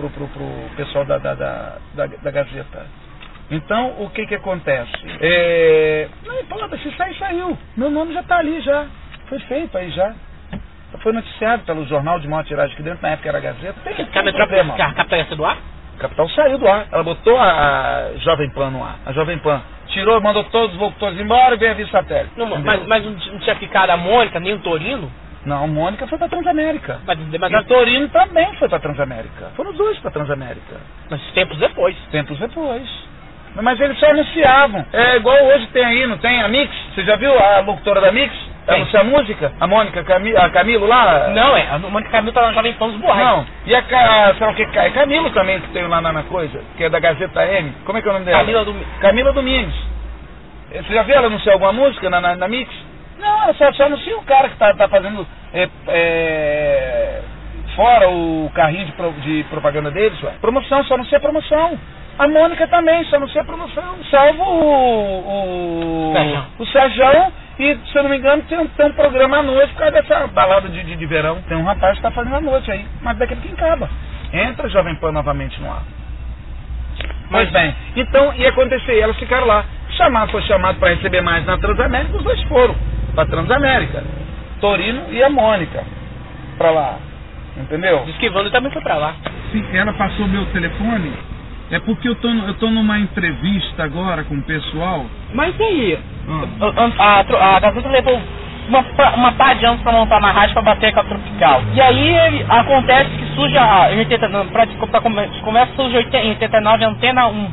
pessoal 0.75 1.05
da, 1.05 1.17
da, 1.17 1.33
da, 1.33 1.77
da, 1.93 2.05
da 2.07 2.31
Gazeta. 2.31 2.85
Então, 3.49 3.95
o 3.99 4.09
que 4.09 4.25
que 4.25 4.35
acontece? 4.35 4.91
É... 5.19 6.07
Não 6.25 6.39
importa, 6.39 6.77
se 6.77 6.89
sair, 6.95 7.15
saiu. 7.17 7.57
Meu 7.75 7.89
nome 7.89 8.13
já 8.13 8.21
está 8.21 8.37
ali, 8.37 8.61
já. 8.61 8.87
Foi 9.27 9.39
feito 9.39 9.77
aí 9.77 9.89
já. 9.91 10.13
Foi 10.99 11.13
noticiado 11.13 11.63
pelo 11.63 11.85
jornal 11.85 12.19
de 12.19 12.27
maior 12.27 12.43
tiragem 12.43 12.73
aqui 12.73 12.83
dentro, 12.83 13.01
na 13.01 13.09
época 13.09 13.29
era 13.29 13.37
a 13.37 13.41
Gazeta. 13.41 13.79
Tem 13.83 13.93
Que 13.93 14.19
a 14.19 14.23
Metrópole, 14.23 14.71
que 14.73 14.81
a 14.81 14.93
capital 14.93 15.19
ia 15.19 15.25
ser 15.25 15.35
do 15.35 15.45
ar? 15.45 15.57
Capital 16.01 16.27
saiu 16.29 16.57
do 16.57 16.67
ar. 16.67 16.87
Ela 16.91 17.03
botou 17.03 17.37
a, 17.37 17.43
a 17.43 18.17
Jovem 18.17 18.49
Pan 18.51 18.69
no 18.71 18.83
ar. 18.83 18.95
A 19.05 19.13
Jovem 19.13 19.37
Pan 19.39 19.61
tirou, 19.87 20.19
mandou 20.21 20.43
todos 20.45 20.75
os 20.75 20.81
locutores 20.81 21.19
embora 21.19 21.55
e 21.55 21.57
veio 21.57 21.71
a 21.71 21.75
via 21.75 21.87
satélite. 21.87 22.33
Não, 22.37 22.47
mas, 22.59 22.85
mas 22.87 23.05
não 23.05 23.39
tinha 23.39 23.55
ficado 23.55 23.89
a 23.91 23.97
Mônica, 23.97 24.39
nem 24.39 24.53
o 24.53 24.59
Torino? 24.59 25.11
Não, 25.45 25.67
Mônica 25.67 26.05
foi 26.07 26.17
pra 26.17 26.27
Transamérica. 26.29 26.99
Mas, 27.05 27.17
mas, 27.39 27.51
E 27.51 27.55
o 27.55 27.63
Torino 27.63 28.07
também 28.09 28.53
foi 28.55 28.69
pra 28.69 28.79
Transamérica. 28.79 29.51
Foram 29.55 29.71
os 29.71 29.77
dois 29.77 29.97
pra 29.99 30.11
Transamérica. 30.11 30.75
mas 31.09 31.21
tempos 31.33 31.57
depois. 31.57 31.95
Tempos 32.11 32.37
depois. 32.37 32.87
Mas 33.55 33.79
eles 33.81 33.99
só 33.99 34.09
anunciavam. 34.11 34.85
É 34.93 35.17
igual 35.17 35.35
hoje 35.45 35.67
tem 35.67 35.83
aí, 35.83 36.07
não 36.07 36.17
tem 36.17 36.41
a 36.41 36.47
Mix? 36.47 36.73
Você 36.93 37.03
já 37.03 37.15
viu 37.17 37.37
a 37.37 37.59
locutora 37.59 37.99
da 37.99 38.11
Mix? 38.11 38.33
Tem. 38.65 38.75
Anuncia 38.75 38.99
a 39.01 39.03
música? 39.03 39.51
A 39.59 39.67
Mônica, 39.67 40.03
Cami, 40.03 40.35
a 40.37 40.49
Camilo 40.49 40.85
lá? 40.87 41.29
Não, 41.29 41.57
é, 41.57 41.67
a 41.71 41.79
Mônica 41.79 42.11
Camilo 42.11 42.31
tá 42.33 42.41
na 42.43 42.53
Jovem 42.53 42.73
Pan 42.73 42.89
dos 42.89 43.01
Borrais. 43.01 43.27
Não. 43.27 43.45
E 43.65 43.75
a, 43.75 43.83
sei 43.83 44.45
lá 44.45 44.51
o 44.51 44.55
que, 44.55 44.65
Ca- 44.67 44.89
Camilo 44.91 45.29
também, 45.31 45.59
que 45.59 45.67
tem 45.69 45.87
lá 45.87 45.99
na, 45.99 46.11
na 46.13 46.23
coisa, 46.23 46.61
que 46.77 46.83
é 46.83 46.89
da 46.89 46.99
Gazeta 46.99 47.43
M. 47.45 47.73
Como 47.85 47.97
é 47.97 48.01
que 48.01 48.07
é 48.07 48.11
o 48.11 48.13
nome 48.13 48.25
dela? 48.25 48.37
Camila 48.39 48.63
do... 48.65 48.75
Camila 48.99 49.33
Domingos. 49.33 49.73
Você 50.71 50.93
já 50.93 51.03
viu 51.03 51.15
ela 51.15 51.27
anunciar 51.27 51.53
alguma 51.53 51.73
música 51.73 52.09
na, 52.09 52.21
na, 52.21 52.35
na 52.35 52.47
Mix? 52.47 52.71
Não, 53.19 53.43
ela 53.43 53.53
só, 53.55 53.71
só 53.73 53.83
anuncia 53.85 54.15
o 54.17 54.23
cara 54.23 54.47
que 54.49 54.55
tá, 54.57 54.73
tá 54.73 54.87
fazendo 54.87 55.27
é, 55.53 55.67
é, 55.87 57.21
fora 57.75 58.09
o 58.09 58.49
carrinho 58.53 58.85
de, 58.85 58.91
pro- 58.93 59.11
de 59.13 59.43
propaganda 59.49 59.91
deles, 59.91 60.21
ué. 60.23 60.33
Promoção, 60.39 60.83
só 60.85 60.93
anuncia 60.95 61.19
promoção. 61.19 61.77
A 62.19 62.27
Mônica 62.27 62.67
também, 62.67 63.03
só 63.05 63.15
anuncia 63.17 63.43
promoção. 63.43 63.95
Salvo 64.09 64.43
o. 64.43 66.09
O, 66.09 66.13
o 66.59 66.65
Sérgio. 66.67 67.33
E, 67.61 67.77
se 67.91 67.95
eu 67.97 68.03
não 68.03 68.09
me 68.09 68.17
engano, 68.17 68.41
tem, 68.43 68.57
um- 68.59 68.67
tem 68.69 68.87
um 68.87 68.93
programa 68.93 69.37
à 69.37 69.43
noite 69.43 69.71
por 69.73 69.79
causa 69.81 69.93
dessa 70.01 70.27
balada 70.27 70.67
de, 70.67 70.83
de, 70.83 70.95
de 70.95 71.05
verão. 71.05 71.41
Tem 71.43 71.57
um 71.57 71.63
rapaz 71.63 71.95
que 71.97 72.01
tá 72.03 72.11
fazendo 72.11 72.35
à 72.35 72.41
noite 72.41 72.71
aí. 72.71 72.85
Mas 73.03 73.17
daqui 73.19 73.33
a 73.33 73.37
pouquinho 73.37 73.55
acaba. 73.55 73.89
Entra 74.33 74.67
Jovem 74.69 74.95
Pan 74.95 75.11
novamente 75.11 75.61
no 75.61 75.69
ar. 75.71 75.83
Pois 77.29 77.49
bem, 77.51 77.73
então 77.95 78.33
ia 78.35 78.49
acontecer, 78.49 78.99
elas 78.99 79.17
ficaram 79.17 79.47
lá. 79.47 79.63
Chamado, 79.91 80.31
foi 80.31 80.41
chamado 80.43 80.79
para 80.79 80.93
receber 80.95 81.21
mais 81.21 81.45
na 81.45 81.57
Transamérica, 81.57 82.17
os 82.17 82.23
dois 82.23 82.41
foram 82.43 82.75
para 83.15 83.27
Transamérica. 83.27 84.03
Torino 84.59 85.11
e 85.11 85.23
a 85.23 85.29
Mônica 85.29 85.83
para 86.57 86.71
lá. 86.71 86.99
Entendeu? 87.57 88.03
Diz 88.05 88.17
que 88.17 88.25
Evandro 88.27 88.51
também 88.51 88.71
foi 88.71 88.81
pra 88.81 88.95
lá. 88.95 89.15
Sim, 89.51 89.65
ela 89.73 89.93
passou 89.93 90.27
meu 90.27 90.45
telefone. 90.47 91.13
É 91.71 91.79
porque 91.79 92.07
eu 92.09 92.15
tô, 92.15 92.27
eu 92.29 92.53
tô 92.55 92.69
numa 92.69 92.99
entrevista 92.99 93.83
agora 93.83 94.23
com 94.25 94.35
o 94.35 94.43
pessoal. 94.43 95.05
Mas 95.33 95.57
e 95.59 95.63
aí? 95.63 95.99
Hum. 96.27 96.43
A, 96.99 97.03
a, 97.21 97.55
a 97.55 97.59
Gazeta 97.59 97.89
levou 97.89 98.21
uma, 98.67 98.85
uma 99.15 99.31
pá 99.33 99.53
de 99.53 99.65
anos 99.65 99.81
pra 99.81 99.91
montar 99.93 100.17
uma 100.19 100.31
rádio 100.31 100.53
pra 100.53 100.61
bater 100.63 100.93
com 100.93 100.99
a 100.99 101.03
Tropical. 101.03 101.61
E 101.73 101.81
aí 101.81 102.45
acontece 102.49 103.09
que 103.11 103.25
surge 103.35 103.57
a. 103.57 103.93
Em 103.93 103.99
80, 103.99 104.27
não, 104.29 104.47
pra, 104.47 104.67
pra 104.67 105.01
come- 105.01 105.27
começa 105.43 105.73
surge 105.75 105.97
80 105.97 106.17
em 106.25 106.29
89 106.31 106.83
a 106.83 106.87
Antena 106.89 107.27
1, 107.27 107.51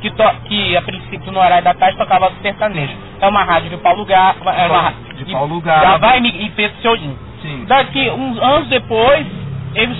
que, 0.00 0.10
to, 0.10 0.24
que 0.46 0.76
a 0.76 0.82
princípio 0.82 1.30
no 1.32 1.38
horário 1.38 1.64
da 1.64 1.74
tarde 1.74 1.98
tocava 1.98 2.32
sertanejo. 2.42 2.94
É 3.20 3.28
uma 3.28 3.44
rádio 3.44 3.70
de 3.70 3.76
Paulo 3.78 4.04
Gá, 4.06 4.34
é 4.56 4.66
uma 4.66 4.94
De 5.14 5.32
Paulo 5.32 5.60
Gá. 5.60 5.80
Gavá 5.80 6.16
e 6.16 6.20
Mi- 6.22 6.44
e 6.46 6.50
Pedro. 6.50 6.76
Sim. 7.42 7.64
Daqui 7.66 8.10
uns 8.10 8.38
anos 8.42 8.68
depois, 8.68 9.26
eles, 9.74 9.98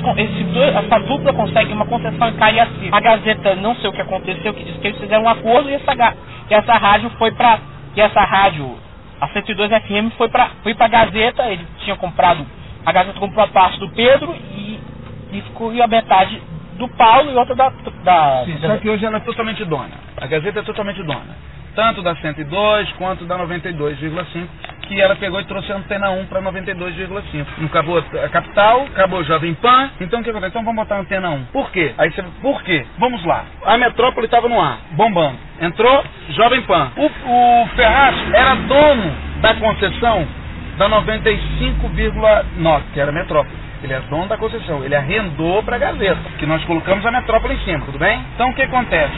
essa 0.75 0.99
dupla 1.01 1.33
consegue 1.33 1.73
uma 1.73 1.87
concessão 1.87 2.29
em 2.29 2.33
Cariacica. 2.35 2.97
A 2.97 3.01
Gazeta, 3.01 3.55
não 3.57 3.75
sei 3.77 3.91
o 3.91 3.93
que 3.93 4.01
aconteceu, 4.03 4.55
que 4.55 4.65
diz 4.65 4.77
que 4.79 4.87
eles 4.89 4.99
fizeram 5.01 5.25
um 5.25 5.29
acordo 5.29 5.69
e 5.71 5.75
essa, 5.75 5.95
ga- 5.95 6.15
e 6.51 6.55
essa 6.55 6.73
rádio 6.75 7.11
foi 7.19 7.31
pra. 7.33 7.59
E 7.97 8.01
essa 8.01 8.21
rádio, 8.21 8.77
a 9.21 9.29
102 9.29 9.71
FM, 9.71 10.13
foi 10.17 10.29
pra, 10.29 10.51
foi 10.63 10.75
pra 10.75 10.89
Gazeta, 10.89 11.45
ele 11.47 11.67
tinha 11.81 11.97
comprado. 11.97 12.47
A 12.85 12.93
Gazeta 12.93 13.19
comprou 13.19 13.45
a 13.45 13.49
parte 13.49 13.79
do 13.81 13.89
Pedro 13.91 14.35
e, 14.55 14.79
e 15.33 15.41
ficou 15.43 15.73
e 15.75 15.83
a 15.83 15.87
metade 15.87 16.41
do 16.75 16.89
Paulo 16.91 17.31
e 17.31 17.35
outra 17.37 17.55
da. 17.55 17.71
da 18.05 18.45
Sim, 18.45 18.57
da- 18.59 18.69
só 18.69 18.77
que 18.79 18.89
hoje 18.89 19.05
ela 19.05 19.17
é 19.19 19.21
totalmente 19.21 19.65
dona. 19.65 19.91
A 20.17 20.27
Gazeta 20.27 20.61
é 20.61 20.63
totalmente 20.63 21.03
dona. 21.03 21.37
Tanto 21.79 22.03
da 22.03 22.17
102 22.17 22.91
quanto 22.95 23.25
da 23.25 23.39
92,5, 23.39 24.49
que 24.89 25.01
ela 25.01 25.15
pegou 25.15 25.41
e 25.41 25.45
trouxe 25.45 25.71
a 25.71 25.77
antena 25.77 26.11
1 26.11 26.27
para 26.27 26.43
92,5. 26.43 27.47
Não 27.57 27.67
acabou 27.67 27.99
a 27.99 28.29
capital, 28.31 28.83
acabou 28.87 29.23
Jovem 29.23 29.55
Pan. 29.55 29.89
Então 30.01 30.19
o 30.19 30.25
que 30.25 30.31
acontece? 30.31 30.51
Então 30.51 30.65
vamos 30.65 30.83
botar 30.83 30.97
a 30.97 31.01
antena 31.03 31.31
1. 31.31 31.45
Por 31.53 31.71
quê? 31.71 31.95
Aí 31.97 32.11
você, 32.11 32.25
por 32.43 32.61
quê? 32.65 32.85
Vamos 32.99 33.25
lá. 33.25 33.45
A 33.65 33.79
metrópole 33.79 34.27
estava 34.27 34.49
no 34.49 34.61
ar, 34.61 34.81
bombando. 34.91 35.39
Entrou 35.61 36.05
Jovem 36.31 36.63
Pan. 36.63 36.91
O, 36.97 37.05
o 37.05 37.67
Ferraz 37.77 38.35
era 38.35 38.57
dono 38.57 39.15
da 39.41 39.55
concessão 39.55 40.27
da 40.79 40.89
95,9, 40.89 42.83
que 42.93 42.99
era 42.99 43.13
a 43.13 43.15
metrópole. 43.15 43.68
Ele 43.83 43.93
é 43.95 44.01
dono 44.03 44.29
da 44.29 44.39
concessão, 44.39 44.85
ele 44.85 44.97
arrendou 44.97 45.63
para 45.63 45.77
a 45.77 45.79
Gazeta, 45.79 46.21
que 46.39 46.47
nós 46.47 46.65
colocamos 46.65 47.05
a 47.07 47.13
metrópole 47.13 47.55
em 47.55 47.61
cima, 47.61 47.85
tudo 47.87 47.99
bem? 47.99 48.25
Então 48.35 48.51
o 48.51 48.55
que 48.55 48.63
acontece? 48.63 49.13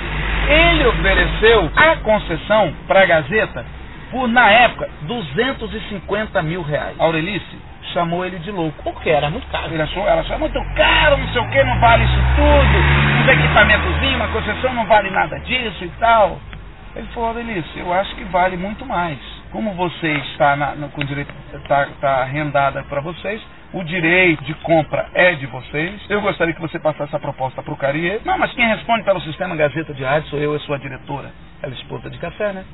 Ele 0.48 0.86
ofereceu 0.86 1.70
a 1.76 1.96
concessão 1.96 2.74
para 2.88 3.02
a 3.02 3.06
Gazeta 3.06 3.64
por, 4.10 4.28
na 4.28 4.50
época, 4.50 4.88
250 5.02 6.42
mil 6.42 6.62
reais. 6.62 6.96
Aurelice 7.00 7.58
chamou 7.94 8.24
ele 8.24 8.38
de 8.40 8.50
louco. 8.50 8.82
Por 8.82 9.00
quê? 9.02 9.10
Era 9.10 9.30
muito 9.30 9.46
caro. 9.48 9.72
Ele 9.72 9.82
achou, 9.82 10.08
ela 10.08 10.20
achou 10.22 10.38
muito 10.38 10.60
caro, 10.76 11.16
não 11.18 11.28
sei 11.28 11.42
o 11.42 11.50
que, 11.50 11.64
não 11.64 11.80
vale 11.80 12.04
isso 12.04 12.18
tudo, 12.36 13.22
os 13.22 13.28
equipamentozinhos, 13.28 14.16
uma 14.16 14.28
concessão 14.28 14.74
não 14.74 14.86
vale 14.86 15.10
nada 15.10 15.38
disso 15.40 15.84
e 15.84 15.90
tal. 16.00 16.40
Ele 16.96 17.06
falou, 17.08 17.30
Aurelice, 17.30 17.78
eu 17.78 17.92
acho 17.92 18.14
que 18.16 18.24
vale 18.24 18.56
muito 18.56 18.84
mais. 18.86 19.18
Como 19.52 19.74
você 19.74 20.12
está 20.32 20.56
na, 20.56 20.74
no- 20.74 20.90
com 20.90 21.04
direito, 21.04 21.32
está, 21.54 21.84
está 21.84 22.10
arrendada 22.22 22.84
para 22.84 23.00
vocês, 23.00 23.42
o 23.72 23.84
direito 23.84 24.42
de 24.44 24.54
compra 24.54 25.08
é 25.14 25.34
de 25.34 25.46
vocês. 25.46 26.00
Eu 26.08 26.20
gostaria 26.20 26.54
que 26.54 26.60
você 26.60 26.78
passasse 26.78 27.10
essa 27.10 27.18
proposta 27.18 27.62
para 27.62 27.72
o 27.72 27.76
Carrier. 27.76 28.20
Não, 28.24 28.38
mas 28.38 28.52
quem 28.52 28.66
responde 28.66 29.04
pelo 29.04 29.20
sistema 29.20 29.54
Gazeta 29.54 29.94
de 29.94 30.02
Rádio 30.02 30.28
sou 30.28 30.38
eu, 30.38 30.52
eu 30.52 30.60
sou 30.60 30.74
a 30.74 30.78
diretora. 30.78 31.30
ela 31.62 31.72
é 31.72 31.76
esposa 31.76 32.10
de 32.10 32.18
café, 32.18 32.52
né? 32.52 32.64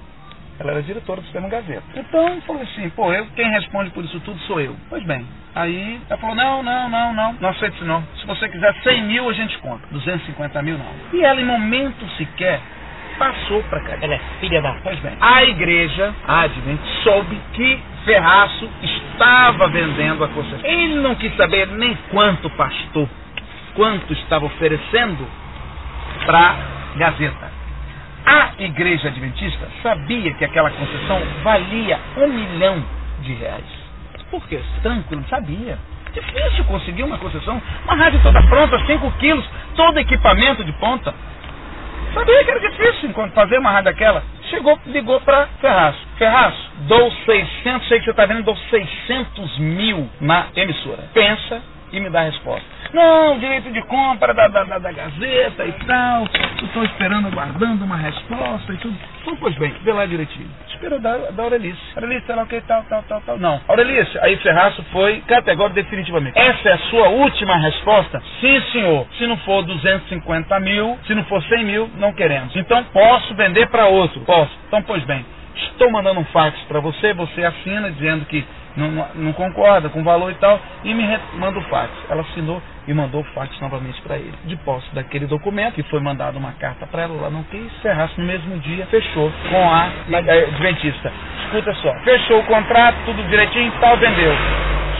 Ela 0.58 0.72
era 0.72 0.82
diretora 0.82 1.20
do 1.20 1.24
Sistema 1.24 1.48
Gazeta. 1.48 1.82
Então, 1.94 2.40
falou 2.46 2.62
assim, 2.62 2.88
pô, 2.90 3.12
eu, 3.12 3.26
quem 3.36 3.50
responde 3.50 3.90
por 3.90 4.02
isso 4.02 4.18
tudo 4.20 4.38
sou 4.40 4.58
eu. 4.58 4.74
Pois 4.88 5.04
bem. 5.04 5.26
Aí 5.54 6.00
ela 6.08 6.18
falou, 6.18 6.34
não, 6.34 6.62
não, 6.62 6.88
não, 6.88 7.12
não, 7.12 7.32
não 7.34 7.48
aceito 7.50 7.74
isso 7.74 7.84
não. 7.84 8.02
Se 8.20 8.26
você 8.26 8.48
quiser 8.48 8.74
100 8.82 9.04
mil, 9.04 9.28
a 9.28 9.32
gente 9.34 9.58
conta. 9.58 9.86
250 9.90 10.62
mil, 10.62 10.78
não. 10.78 10.86
E 11.12 11.22
ela, 11.22 11.40
em 11.40 11.44
momento 11.44 12.08
sequer, 12.16 12.60
passou 13.18 13.62
para 13.64 13.80
cá. 13.80 13.98
Ela 14.00 14.14
é 14.14 14.20
filha 14.40 14.62
da... 14.62 14.74
Pois 14.82 14.98
bem. 15.00 15.16
A 15.20 15.44
igreja, 15.44 16.14
a 16.26 16.42
Advent, 16.42 16.80
soube 17.02 17.38
que 17.52 17.82
Ferraço 18.06 18.70
estava 18.82 19.66
vendendo 19.66 20.22
a 20.22 20.28
concessão. 20.28 20.64
Ele 20.64 20.94
não 20.94 21.16
quis 21.16 21.36
saber 21.36 21.66
nem 21.66 21.96
quanto 22.12 22.48
pastor, 22.50 23.08
quanto 23.74 24.12
estava 24.12 24.46
oferecendo 24.46 25.26
para 26.24 26.54
Gazeta. 26.96 27.50
A 28.24 28.62
igreja 28.62 29.08
adventista 29.08 29.68
sabia 29.82 30.32
que 30.34 30.44
aquela 30.44 30.70
concessão 30.70 31.20
valia 31.42 31.98
um 32.16 32.28
milhão 32.28 32.82
de 33.22 33.34
reais. 33.34 33.64
Por 34.30 34.46
quê? 34.46 34.60
Tranquilo, 34.82 35.24
sabia. 35.28 35.76
Difícil 36.12 36.64
conseguir 36.64 37.02
uma 37.02 37.18
concessão. 37.18 37.60
Uma 37.84 37.96
rádio 37.96 38.20
toda 38.22 38.40
pronta, 38.44 38.78
5 38.86 39.10
quilos, 39.18 39.44
todo 39.74 39.98
equipamento 39.98 40.62
de 40.62 40.72
ponta. 40.74 41.12
Sabia 42.14 42.44
que 42.44 42.50
era 42.50 42.60
difícil 42.60 43.12
fazer 43.34 43.58
uma 43.58 43.70
rádio 43.70 43.86
daquela. 43.86 44.22
Chegou, 44.50 44.78
ligou 44.86 45.20
para 45.20 45.46
Ferraço. 45.60 45.98
Ferraço, 46.18 46.70
dou 46.88 47.10
600, 47.10 47.88
sei 47.88 47.98
que 47.98 48.04
você 48.04 48.10
está 48.12 48.26
vendo, 48.26 48.42
dou 48.42 48.56
600 48.56 49.58
mil 49.58 50.08
na 50.20 50.46
emissora. 50.54 51.08
Pensa 51.12 51.62
e 51.96 52.00
me 52.00 52.10
dá 52.10 52.20
a 52.20 52.24
resposta. 52.24 52.64
Não, 52.92 53.38
direito 53.38 53.70
de 53.72 53.82
compra 53.82 54.32
da, 54.32 54.48
da, 54.48 54.64
da, 54.64 54.78
da 54.78 54.92
Gazeta 54.92 55.64
e 55.64 55.72
tal. 55.86 56.24
Estou 56.62 56.84
esperando, 56.84 57.28
aguardando 57.28 57.84
uma 57.84 57.96
resposta 57.96 58.72
e 58.72 58.76
tudo. 58.76 58.96
Então, 59.22 59.36
pois 59.36 59.54
bem, 59.56 59.74
vê 59.82 59.92
lá 59.92 60.06
direitinho. 60.06 60.48
Espera 60.68 60.98
da, 60.98 61.16
da 61.30 61.42
Aurelice. 61.42 61.80
Aurelice, 61.94 62.26
sei 62.26 62.34
lá 62.34 62.42
o 62.42 62.46
que, 62.46 62.60
tal, 62.62 62.82
tal, 62.84 63.02
tal, 63.04 63.20
tal. 63.22 63.38
Não. 63.38 63.60
Aurelice, 63.66 64.18
aí 64.20 64.36
Ferraço 64.36 64.82
foi 64.92 65.20
categórico 65.22 65.74
definitivamente. 65.74 66.38
Essa 66.38 66.68
é 66.68 66.72
a 66.72 66.78
sua 66.90 67.08
última 67.08 67.56
resposta? 67.56 68.22
Sim, 68.40 68.60
senhor. 68.72 69.06
Se 69.18 69.26
não 69.26 69.36
for 69.38 69.62
250 69.64 70.60
mil, 70.60 70.98
se 71.06 71.14
não 71.14 71.24
for 71.24 71.42
100 71.42 71.64
mil, 71.64 71.90
não 71.96 72.12
queremos. 72.12 72.54
Então, 72.56 72.84
posso 72.92 73.34
vender 73.34 73.68
para 73.68 73.86
outro? 73.86 74.20
Posso. 74.20 74.52
Então, 74.68 74.82
pois 74.82 75.02
bem. 75.04 75.24
Estou 75.56 75.90
mandando 75.90 76.20
um 76.20 76.24
fax 76.26 76.58
para 76.68 76.80
você, 76.80 77.14
você 77.14 77.42
assina 77.42 77.90
dizendo 77.90 78.26
que 78.26 78.44
não, 78.76 79.08
não, 79.14 79.32
concorda 79.32 79.88
com 79.88 80.00
o 80.00 80.04
valor 80.04 80.30
e 80.30 80.34
tal, 80.34 80.60
e 80.84 80.94
me 80.94 81.18
manda 81.34 81.58
o 81.58 81.62
fax. 81.62 81.90
Ela 82.08 82.22
assinou 82.22 82.62
e 82.86 82.94
mandou 82.94 83.22
o 83.22 83.24
fax 83.34 83.58
novamente 83.60 84.00
para 84.02 84.16
ele. 84.16 84.34
De 84.44 84.56
posse 84.56 84.86
daquele 84.94 85.26
documento, 85.26 85.74
que 85.74 85.82
foi 85.84 86.00
mandado 86.00 86.38
uma 86.38 86.52
carta 86.52 86.86
para 86.86 87.02
ela, 87.02 87.14
ela 87.16 87.30
não 87.30 87.42
quis, 87.44 87.72
Ferraço 87.82 88.20
no 88.20 88.26
mesmo 88.26 88.58
dia 88.58 88.86
fechou 88.86 89.32
com 89.50 89.70
a, 89.70 89.84
a 89.84 90.18
Adventista. 90.18 91.12
Escuta 91.44 91.74
só, 91.74 91.94
fechou 92.04 92.40
o 92.40 92.44
contrato, 92.44 92.96
tudo 93.06 93.22
direitinho 93.28 93.68
e 93.68 93.80
tal, 93.80 93.96
vendeu. 93.96 94.34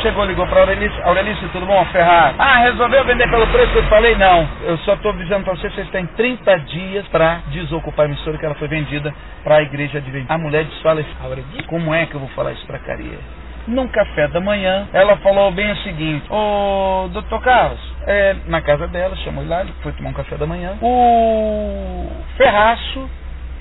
Chegou, 0.02 0.24
ligou 0.24 0.46
para 0.46 0.60
Aurelice. 0.60 0.94
Aurelice, 1.02 1.48
tudo 1.48 1.66
bom? 1.66 1.84
Ferrar. 1.86 2.34
Ah, 2.38 2.58
resolveu 2.58 3.04
vender 3.04 3.28
pelo 3.30 3.46
preço 3.48 3.72
que 3.72 3.78
eu 3.78 3.84
falei? 3.84 4.14
Não. 4.16 4.46
Eu 4.62 4.76
só 4.78 4.94
estou 4.94 5.10
avisando 5.10 5.44
para 5.44 5.54
vocês, 5.56 5.74
vocês 5.74 5.88
têm 5.90 6.06
30 6.06 6.58
dias 6.60 7.08
para 7.08 7.40
desocupar 7.48 8.04
a 8.04 8.08
emissora 8.08 8.38
que 8.38 8.44
ela 8.44 8.54
foi 8.54 8.68
vendida 8.68 9.14
para 9.42 9.56
a 9.56 9.62
igreja 9.62 9.98
adventista. 9.98 10.34
A 10.34 10.38
mulher 10.38 10.64
disse, 10.64 10.82
fala 10.82 11.00
assim, 11.00 11.64
como 11.66 11.94
é 11.94 12.06
que 12.06 12.14
eu 12.14 12.20
vou 12.20 12.28
falar 12.30 12.52
isso 12.52 12.66
para 12.66 12.78
Caria? 12.78 13.18
Num 13.66 13.88
café 13.88 14.28
da 14.28 14.40
manhã, 14.40 14.88
ela 14.92 15.16
falou 15.18 15.50
bem 15.50 15.70
o 15.72 15.76
seguinte: 15.78 16.26
Ô, 16.30 17.08
doutor 17.12 17.42
Carlos, 17.42 17.80
é, 18.06 18.36
na 18.46 18.60
casa 18.60 18.86
dela, 18.88 19.16
chamou 19.16 19.42
ele 19.42 19.50
lá, 19.50 19.60
ele 19.62 19.72
foi 19.82 19.92
tomar 19.92 20.10
um 20.10 20.14
café 20.14 20.36
da 20.36 20.46
manhã. 20.46 20.76
O 20.80 22.08
Ferraço 22.36 23.10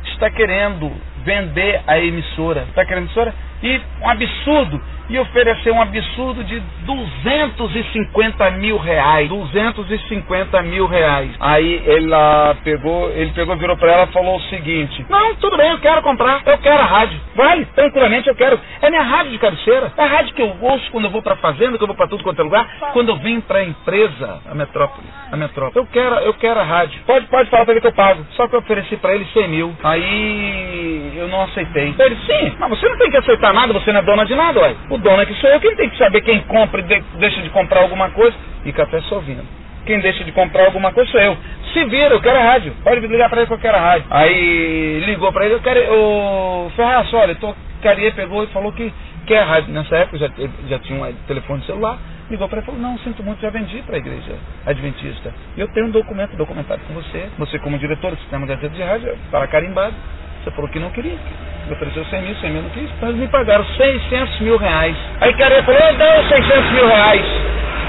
está 0.06 0.30
querendo 0.30 0.92
vender 1.24 1.82
a 1.88 2.00
emissora. 2.00 2.62
Está 2.70 2.86
querendo 2.86 3.04
a 3.04 3.06
emissora? 3.06 3.34
E 3.66 3.82
um 4.02 4.10
absurdo 4.10 4.80
e 5.10 5.20
oferecer 5.20 5.72
um 5.72 5.82
absurdo 5.82 6.44
de 6.44 6.60
250 6.86 8.52
mil 8.52 8.78
reais. 8.78 9.30
250 9.30 10.62
mil 10.64 10.88
reais. 10.88 11.32
Aí 11.40 11.82
ele 11.86 12.08
lá 12.08 12.56
pegou, 12.64 13.10
ele 13.12 13.32
pegou, 13.32 13.56
virou 13.58 13.78
para 13.78 13.92
ela 13.92 14.04
e 14.06 14.14
falou 14.14 14.38
o 14.38 14.42
seguinte: 14.44 15.06
Não, 15.10 15.36
tudo 15.36 15.58
bem, 15.58 15.72
eu 15.72 15.80
quero 15.80 16.02
comprar, 16.02 16.42
eu 16.46 16.58
quero 16.58 16.82
a 16.82 16.86
rádio. 16.86 17.20
Vai, 17.36 17.66
tranquilamente 17.66 18.28
eu 18.28 18.36
quero. 18.36 18.60
É 18.82 18.90
minha 18.90 19.04
rádio 19.04 19.32
de 19.32 19.40
cabeceira. 19.40 19.92
É 19.98 20.04
a 20.04 20.08
rádio 20.08 20.34
que 20.34 20.42
eu 20.42 20.56
ouço 20.62 20.92
quando 20.92 21.06
eu 21.06 21.12
vou 21.12 21.22
para 21.22 21.36
fazenda, 21.38 21.78
que 21.78 21.84
eu 21.84 21.88
vou 21.88 21.96
para 21.96 22.08
tudo 22.08 22.24
quanto 22.24 22.40
é 22.40 22.44
lugar, 22.44 22.68
quando 22.94 23.10
eu 23.10 23.18
venho 23.18 23.42
para 23.42 23.60
a 23.60 23.64
empresa, 23.64 24.42
a 24.50 24.56
metrópole. 24.56 25.08
A 25.32 25.38
metrópole. 25.38 25.76
Eu 25.76 25.88
quero, 25.92 26.16
eu 26.16 26.34
quero 26.36 26.60
a 26.60 26.64
rádio. 26.64 27.02
Pode, 27.06 27.26
pode 27.28 27.50
falar 27.50 27.66
para 27.66 27.74
ele 27.74 27.82
que 27.82 27.88
eu 27.88 27.94
pago. 27.94 28.26
Só 28.32 28.48
que 28.48 28.56
eu 28.56 28.60
ofereci 28.60 28.98
para 28.98 29.14
ele 29.16 29.26
100 29.34 29.48
mil. 29.48 29.76
Aí 29.84 31.14
eu 31.18 31.28
não 31.28 31.44
aceitei. 31.44 31.94
Ele, 31.98 32.16
sim, 32.26 32.56
mas 32.60 32.70
você 32.70 32.88
não 32.90 32.98
tem 32.98 33.12
que 33.12 33.18
aceitar 33.18 33.54
nada, 33.56 33.74
você 33.74 33.92
não 33.92 34.02
é 34.02 34.04
dona 34.04 34.26
de 34.26 34.36
nada. 34.36 34.76
O 34.90 34.98
dono 34.98 35.22
é 35.22 35.26
que 35.26 35.34
sou 35.36 35.50
eu. 35.50 35.60
Quem 35.60 35.76
tem 35.76 35.90
que 35.90 35.98
saber 35.98 36.22
quem 36.22 36.42
compra 36.42 36.82
e 36.82 36.84
de, 36.84 37.00
deixa 37.18 37.42
de 37.42 37.50
comprar 37.50 37.82
alguma 37.82 38.12
coisa? 38.12 38.36
E 38.66 38.72
café 38.72 39.02
só 39.02 39.20
vindo. 39.20 39.44
Quem 39.86 40.00
deixa 40.00 40.24
de 40.24 40.32
comprar 40.32 40.66
alguma 40.66 40.92
coisa 40.92 41.10
sou 41.12 41.20
eu. 41.20 41.38
Se 41.74 41.86
vira, 41.86 42.14
eu 42.14 42.22
quero 42.22 42.38
a 42.38 42.44
rádio. 42.44 42.74
Pode 42.84 43.06
ligar 43.08 43.30
para 43.30 43.40
ele 43.40 43.48
que 43.48 43.54
eu 43.54 43.60
quero 43.60 43.78
a 43.78 43.82
rádio. 43.82 44.08
Aí 44.10 45.04
ligou 45.06 45.32
para 45.32 45.46
ele, 45.46 45.56
eu 45.56 45.62
quero. 45.62 45.80
O 45.94 46.72
Ferraz, 46.76 47.14
olha, 47.14 47.36
tô, 47.36 47.54
Caria 47.82 48.12
pegou 48.14 48.44
e 48.44 48.48
falou 48.48 48.72
que 48.72 48.92
quer 49.28 49.40
a 49.40 49.46
rádio. 49.46 49.74
Nessa 49.74 49.96
época 49.98 50.18
já, 50.18 50.30
já 50.68 50.80
tinha 50.80 51.04
um 51.04 51.14
telefone 51.28 51.64
celular. 51.64 52.00
Ligou 52.30 52.50
para 52.50 52.58
ele 52.58 52.64
e 52.64 52.66
falou: 52.66 52.82
Não, 52.82 52.98
sinto 53.00 53.22
muito, 53.24 53.42
já 53.42 53.52
vendi 53.52 53.82
para 53.84 53.96
a 53.96 54.00
igreja 54.00 54.36
adventista. 54.66 55.34
Eu 55.56 55.68
tenho 55.68 55.88
um 55.88 55.92
documento 55.92 56.36
documentado 56.36 56.82
com 56.88 56.94
você. 56.96 57.30
Você, 57.38 57.60
como 57.60 57.78
diretor 57.78 58.12
do 58.12 58.18
sistema 58.18 58.48
de 58.48 58.70
de 58.70 58.82
rádio, 58.82 59.16
para 59.30 59.48
carimbado. 59.48 59.94
Você 60.46 60.52
falou 60.52 60.70
que 60.70 60.78
não 60.78 60.92
queria. 60.92 61.18
Me 61.66 61.74
ofereceu 61.74 62.06
100 62.06 62.22
mil, 62.22 62.36
100 62.36 62.52
mil 62.52 62.62
não 62.62 62.70
quis. 62.70 62.88
Então 62.92 63.10
eles 63.10 63.20
me 63.20 63.28
pagaram 63.30 63.66
600 63.66 64.40
mil 64.42 64.58
reais. 64.58 64.96
Aí 65.20 65.32
o 65.32 65.38
cara 65.40 65.64
falou, 65.64 65.82
dá 65.98 66.20
os 66.22 66.28
600 66.28 66.72
mil 66.72 66.88
reais. 66.88 67.26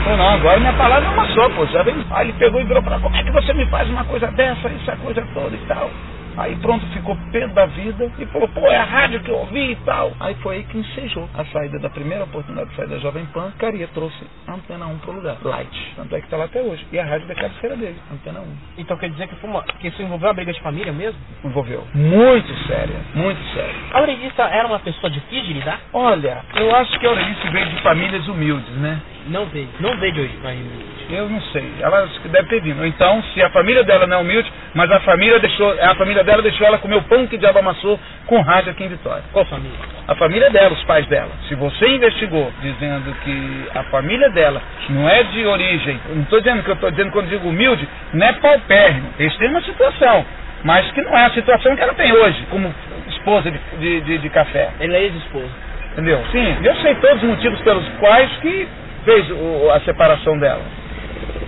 Falei, 0.05 0.19
não, 0.19 0.29
agora 0.31 0.61
minha 0.61 0.73
palavra 0.73 1.07
é 1.07 1.13
uma 1.13 1.27
só, 1.35 1.51
pô, 1.51 1.67
já 1.67 1.83
vem. 1.83 1.95
Aí 2.11 2.29
ele 2.29 2.39
pegou 2.39 2.59
e 2.59 2.65
virou 2.65 2.83
para 2.83 2.99
como 2.99 3.15
é 3.15 3.23
que 3.23 3.31
você 3.31 3.53
me 3.53 3.67
faz 3.67 3.87
uma 3.91 4.05
coisa 4.05 4.29
dessa, 4.29 4.71
isso, 4.71 4.91
a 4.91 4.97
coisa 4.97 5.23
toda 5.35 5.55
e 5.55 5.67
tal. 5.69 5.91
Aí 6.37 6.55
pronto, 6.57 6.85
ficou 6.89 7.17
pé 7.33 7.47
da 7.49 7.67
vida 7.67 8.11
e 8.19 8.27
falou, 8.27 8.49
pô, 8.49 8.67
é 8.67 8.77
a 8.77 8.85
rádio 8.85 9.21
que 9.21 9.31
eu 9.31 9.37
ouvi 9.37 9.73
e 9.73 9.77
tal. 9.77 10.13
Aí 10.21 10.35
foi 10.37 10.57
aí 10.57 10.65
que 10.65 10.79
ensejou 10.79 11.29
a 11.35 11.45
saída 11.47 11.79
da 11.79 11.89
primeira 11.89 12.25
oportunidade 12.25 12.71
de 12.71 12.77
sair 12.77 12.89
da 12.89 12.99
Jovem 12.99 13.25
Pan. 13.27 13.53
Caria 13.59 13.89
trouxe 13.89 14.27
a 14.47 14.53
Antena 14.53 14.87
1 14.87 14.99
pro 14.99 15.13
lugar, 15.13 15.37
Light. 15.43 15.93
Tanto 15.97 16.15
é 16.15 16.21
que 16.21 16.29
tá 16.29 16.37
lá 16.37 16.45
até 16.45 16.61
hoje. 16.61 16.87
E 16.93 16.99
a 16.99 17.05
rádio 17.05 17.27
da 17.27 17.35
cabeceira 17.35 17.77
dele, 17.77 17.97
Antena 18.13 18.41
1. 18.41 18.45
Então 18.79 18.97
quer 18.97 19.11
dizer 19.11 19.29
que, 19.29 19.37
foi 19.37 19.49
uma, 19.49 19.63
que 19.63 19.89
isso 19.89 20.03
envolveu 20.03 20.29
uma 20.29 20.35
briga 20.35 20.53
de 20.53 20.61
família 20.61 20.93
mesmo? 20.93 21.19
Envolveu. 21.45 21.87
Muito 21.95 22.55
séria, 22.67 22.97
muito 23.15 23.43
séria. 23.55 23.75
A 23.93 23.99
Aurelista 23.99 24.43
era 24.43 24.67
uma 24.67 24.79
pessoa 24.81 25.11
difícil 25.11 25.47
de 25.47 25.53
lidar? 25.55 25.81
Olha, 25.93 26.45
eu 26.55 26.75
acho 26.75 26.99
que 26.99 27.07
a 27.07 27.11
Aurelice 27.11 27.49
veio 27.49 27.67
de 27.67 27.83
famílias 27.83 28.27
humildes, 28.29 28.75
né? 28.77 29.01
Não 29.27 29.47
veio. 29.47 29.69
Não 29.81 29.97
veio 29.99 30.13
de 30.13 30.21
hoje, 30.21 30.37
família 30.43 30.97
eu 31.11 31.29
não 31.29 31.41
sei. 31.41 31.73
Ela 31.81 32.09
deve 32.25 32.49
ter 32.49 32.61
vindo. 32.61 32.85
Então, 32.85 33.23
se 33.33 33.43
a 33.43 33.51
família 33.51 33.85
dela 33.85 34.07
não 34.07 34.19
é 34.19 34.21
humilde, 34.21 34.51
mas 34.75 34.91
a 34.91 35.01
família 35.01 35.39
deixou, 35.39 35.73
a 35.81 35.95
família 35.95 36.25
dela 36.25 36.43
deixou 36.43 36.67
ela 36.67 36.79
comer 36.79 36.97
o 36.97 37.03
pão 37.03 37.27
que 37.27 37.37
o 37.37 37.39
diabo 37.39 37.59
amassou 37.59 37.99
com 38.27 38.41
rádio 38.41 38.73
aqui 38.73 38.85
em 38.85 38.89
Vitória. 38.89 39.23
Qual 39.33 39.45
família? 39.45 39.79
A 40.09 40.15
família 40.17 40.51
dela, 40.51 40.75
os 40.75 40.83
pais 40.85 41.07
dela. 41.07 41.31
Se 41.49 41.55
você 41.55 41.89
investigou 41.89 42.53
dizendo 42.61 43.15
que 43.23 43.69
a 43.75 43.85
família 43.85 44.31
dela 44.31 44.61
não 44.89 45.09
é 45.09 45.23
de 45.25 45.47
origem, 45.47 46.01
não 46.11 46.23
estou 46.23 46.41
dizendo 46.41 46.63
que 46.63 46.71
eu 46.71 46.75
estou 46.75 46.91
dizendo 46.91 47.13
quando 47.13 47.29
digo 47.29 47.49
humilde, 47.49 47.89
não 48.13 48.27
é 48.27 48.33
paupérrimo. 48.35 49.09
Eles 49.19 49.37
têm 49.37 49.49
uma 49.49 49.63
situação, 49.63 50.25
mas 50.65 50.91
que 50.93 51.03
não 51.03 51.17
é 51.17 51.27
a 51.27 51.31
situação 51.31 51.77
que 51.77 51.83
ela 51.83 51.95
tem 51.95 52.13
hoje, 52.13 52.47
como 52.51 52.75
esposa 53.09 53.51
de, 53.51 53.59
de, 53.79 54.01
de, 54.01 54.19
de 54.19 54.31
café. 54.31 54.71
Ele 54.81 54.97
é 54.97 55.03
ex-esposa. 55.03 55.67
Entendeu? 55.93 56.23
Sim, 56.31 56.57
eu 56.63 56.77
sei 56.77 56.95
todos 56.97 57.23
os 57.23 57.29
motivos 57.31 57.61
pelos 57.63 57.89
quais 58.01 58.31
que 58.41 58.69
fez 59.07 59.31
o, 59.31 59.71
a 59.71 59.81
separação 59.81 60.39
dela. 60.39 60.63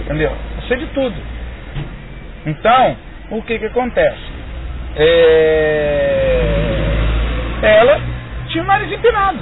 Entendeu? 0.04 0.30
Eu 0.30 0.62
sei 0.68 0.78
de 0.78 0.86
tudo. 0.86 1.14
Então, 2.46 2.96
o 3.32 3.42
que 3.42 3.58
que 3.58 3.66
acontece? 3.66 4.38
É... 4.96 6.40
Ela 7.60 8.00
tinha 8.48 8.64
o 8.64 8.66
nariz 8.66 8.90
empinado. 8.90 9.38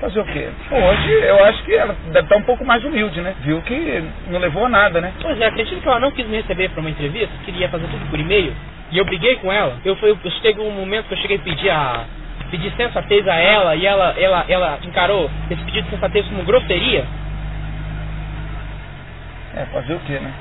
Fazer 0.00 0.20
o 0.20 0.24
quê? 0.26 0.48
Hoje 0.70 1.12
eu 1.12 1.44
acho 1.44 1.64
que 1.64 1.74
ela 1.74 1.96
deve 2.12 2.20
estar 2.20 2.36
um 2.36 2.42
pouco 2.42 2.64
mais 2.64 2.84
humilde, 2.84 3.20
né? 3.20 3.34
Viu 3.40 3.60
que 3.62 4.04
não 4.28 4.38
levou 4.38 4.66
a 4.66 4.68
nada, 4.68 5.00
né? 5.00 5.12
Pois 5.20 5.40
é, 5.40 5.46
acredito 5.46 5.80
que 5.80 5.88
ela 5.88 5.98
não 5.98 6.12
quis 6.12 6.26
me 6.28 6.36
receber 6.36 6.68
para 6.68 6.80
uma 6.80 6.90
entrevista, 6.90 7.30
queria 7.44 7.68
fazer 7.68 7.86
tudo 7.88 8.08
por 8.10 8.18
e-mail. 8.18 8.54
E 8.92 8.98
eu 8.98 9.04
briguei 9.04 9.36
com 9.36 9.52
ela. 9.52 9.76
Eu, 9.84 9.96
foi, 9.96 10.10
eu 10.10 10.30
cheguei 10.42 10.64
um 10.64 10.70
momento 10.70 11.06
que 11.06 11.14
eu 11.14 11.18
cheguei 11.18 11.36
a 11.38 11.40
pedir 11.40 11.70
a 11.70 12.04
pedir 12.50 12.72
sensatez 12.76 13.26
a 13.26 13.34
ela 13.36 13.76
e 13.76 13.86
ela, 13.86 14.14
ela, 14.18 14.44
ela 14.48 14.78
encarou 14.82 15.30
esse 15.50 15.62
pedido 15.62 15.84
de 15.84 15.90
sensatez 15.90 16.26
como 16.26 16.42
grosseria. 16.44 17.04
É, 19.56 19.64
fazer 19.66 19.94
o 19.94 20.00
quê, 20.00 20.18
né? 20.18 20.32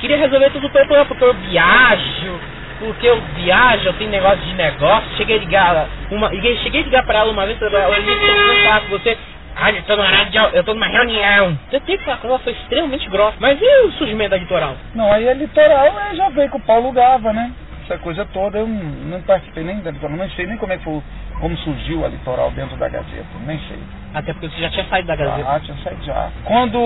Queria 0.00 0.16
resolver 0.16 0.50
tudo 0.50 0.68
pelo 0.70 0.86
problema, 0.86 1.06
porque 1.06 1.24
eu 1.24 1.34
viajo, 1.34 2.40
porque 2.78 3.06
eu 3.06 3.20
viajo, 3.36 3.86
eu 3.86 3.92
tenho 3.94 4.10
negócio 4.10 4.38
de 4.38 4.54
negócio. 4.54 5.16
Cheguei 5.16 5.36
a 5.36 5.40
ligar, 5.40 5.88
uma, 6.10 6.30
cheguei 6.30 6.82
a 6.82 6.84
ligar 6.84 7.04
pra 7.04 7.20
ela 7.20 7.32
uma 7.32 7.46
vez, 7.46 7.60
ela 7.60 8.00
disse, 8.00 8.64
falar 8.64 8.80
com 8.82 8.88
você. 8.88 9.16
Ah, 9.56 9.70
eu 9.70 9.82
tô, 9.84 9.96
numa, 9.96 10.08
eu 10.52 10.64
tô 10.64 10.74
numa 10.74 10.88
reunião. 10.88 11.56
Eu 11.70 11.80
tenho 11.80 11.98
que 11.98 12.04
falar 12.04 12.16
com 12.18 12.28
ela, 12.28 12.38
foi 12.40 12.52
extremamente 12.52 13.08
grossa. 13.08 13.36
Mas 13.38 13.58
e 13.60 13.86
o 13.86 13.92
surgimento 13.92 14.30
da 14.30 14.36
litoral? 14.36 14.76
Não, 14.94 15.12
aí 15.12 15.28
a 15.28 15.34
litoral 15.34 15.98
é, 16.00 16.16
já 16.16 16.28
veio 16.30 16.50
com 16.50 16.58
o 16.58 16.62
Paulo 16.62 16.90
Gava, 16.90 17.32
né? 17.32 17.52
Essa 17.84 17.98
coisa 17.98 18.24
toda, 18.26 18.58
eu 18.58 18.66
não, 18.66 19.20
participei 19.22 19.62
nem 19.62 19.80
da 19.80 19.90
Litoral, 19.90 20.16
não 20.16 20.30
sei 20.30 20.46
nem 20.46 20.56
como 20.56 20.72
é 20.72 20.78
que 20.78 20.84
foi, 20.84 21.02
como 21.38 21.56
surgiu 21.58 22.04
a 22.04 22.08
Litoral 22.08 22.50
dentro 22.52 22.76
da 22.76 22.88
Gazeta, 22.88 23.26
nem 23.46 23.58
sei. 23.68 23.78
Até 24.14 24.32
porque 24.32 24.48
você 24.48 24.60
já 24.60 24.70
tinha 24.70 24.84
saído 24.86 25.08
da 25.08 25.16
Gazeta. 25.16 25.48
Ah, 25.48 25.60
tinha 25.60 25.76
saído 25.78 26.04
já. 26.04 26.30
Quando 26.44 26.78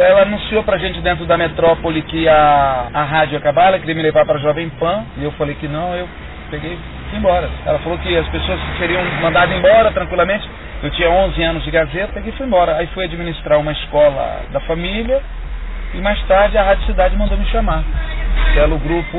ela 0.00 0.22
anunciou 0.22 0.62
pra 0.62 0.78
gente 0.78 1.00
dentro 1.00 1.26
da 1.26 1.36
metrópole 1.36 2.02
que 2.02 2.28
a, 2.28 2.88
a 2.92 3.02
rádio 3.04 3.34
ia 3.34 3.38
acabar, 3.38 3.68
ela 3.68 3.78
queria 3.78 3.94
me 3.94 4.02
levar 4.02 4.24
pra 4.24 4.38
Jovem 4.38 4.68
Pan, 4.70 5.04
e 5.16 5.24
eu 5.24 5.32
falei 5.32 5.54
que 5.56 5.66
não, 5.66 5.94
eu 5.94 6.08
peguei 6.50 6.74
e 6.74 7.10
fui 7.10 7.18
embora. 7.18 7.50
Ela 7.64 7.78
falou 7.80 7.98
que 7.98 8.16
as 8.16 8.28
pessoas 8.28 8.60
seriam 8.78 9.02
mandadas 9.20 9.56
embora 9.56 9.90
tranquilamente. 9.90 10.48
Eu 10.82 10.90
tinha 10.90 11.10
11 11.10 11.42
anos 11.42 11.64
de 11.64 11.70
Gazeta, 11.70 12.12
peguei 12.12 12.32
e 12.32 12.36
fui 12.36 12.46
embora. 12.46 12.76
Aí 12.76 12.86
fui 12.88 13.04
administrar 13.04 13.58
uma 13.58 13.72
escola 13.72 14.42
da 14.52 14.60
família, 14.60 15.20
e 15.94 16.00
mais 16.00 16.20
tarde 16.26 16.56
a 16.58 16.62
Rádio 16.62 16.84
Cidade 16.86 17.16
mandou 17.16 17.36
me 17.38 17.46
chamar. 17.46 17.82
Pelo 18.56 18.78
grupo 18.78 19.18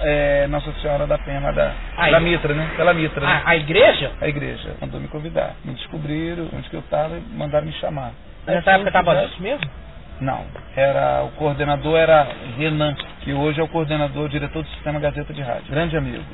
é, 0.00 0.46
Nossa 0.46 0.72
Senhora 0.80 1.06
da 1.06 1.18
Pena 1.18 1.52
da, 1.52 1.74
da 2.10 2.18
Mitra, 2.18 2.54
né? 2.54 2.70
Pela 2.74 2.94
Mitra, 2.94 3.20
né? 3.20 3.42
A, 3.44 3.50
a 3.50 3.56
igreja? 3.56 4.12
A 4.22 4.26
igreja 4.26 4.74
mandou 4.80 4.98
me 4.98 5.06
convidar. 5.08 5.54
Me 5.62 5.74
descobriram 5.74 6.48
onde 6.50 6.70
que 6.70 6.76
eu 6.76 6.80
estava 6.80 7.14
e 7.14 7.20
mandaram 7.36 7.66
me 7.66 7.72
chamar. 7.74 8.12
Aí 8.46 8.54
Nessa 8.54 8.70
época 8.70 8.90
fui, 8.90 8.92
tava 8.92 9.14
né? 9.14 9.26
isso 9.26 9.42
mesmo? 9.42 9.70
Não, 10.18 10.46
era 10.74 11.24
o 11.24 11.32
coordenador 11.32 11.98
era 11.98 12.26
Renan, 12.56 12.94
que 13.20 13.34
hoje 13.34 13.60
é 13.60 13.62
o 13.62 13.68
coordenador, 13.68 14.30
diretor 14.30 14.62
do 14.62 14.68
Sistema 14.70 14.98
Gazeta 14.98 15.34
de 15.34 15.42
Rádio. 15.42 15.70
Grande 15.70 15.94
amigo. 15.94 16.24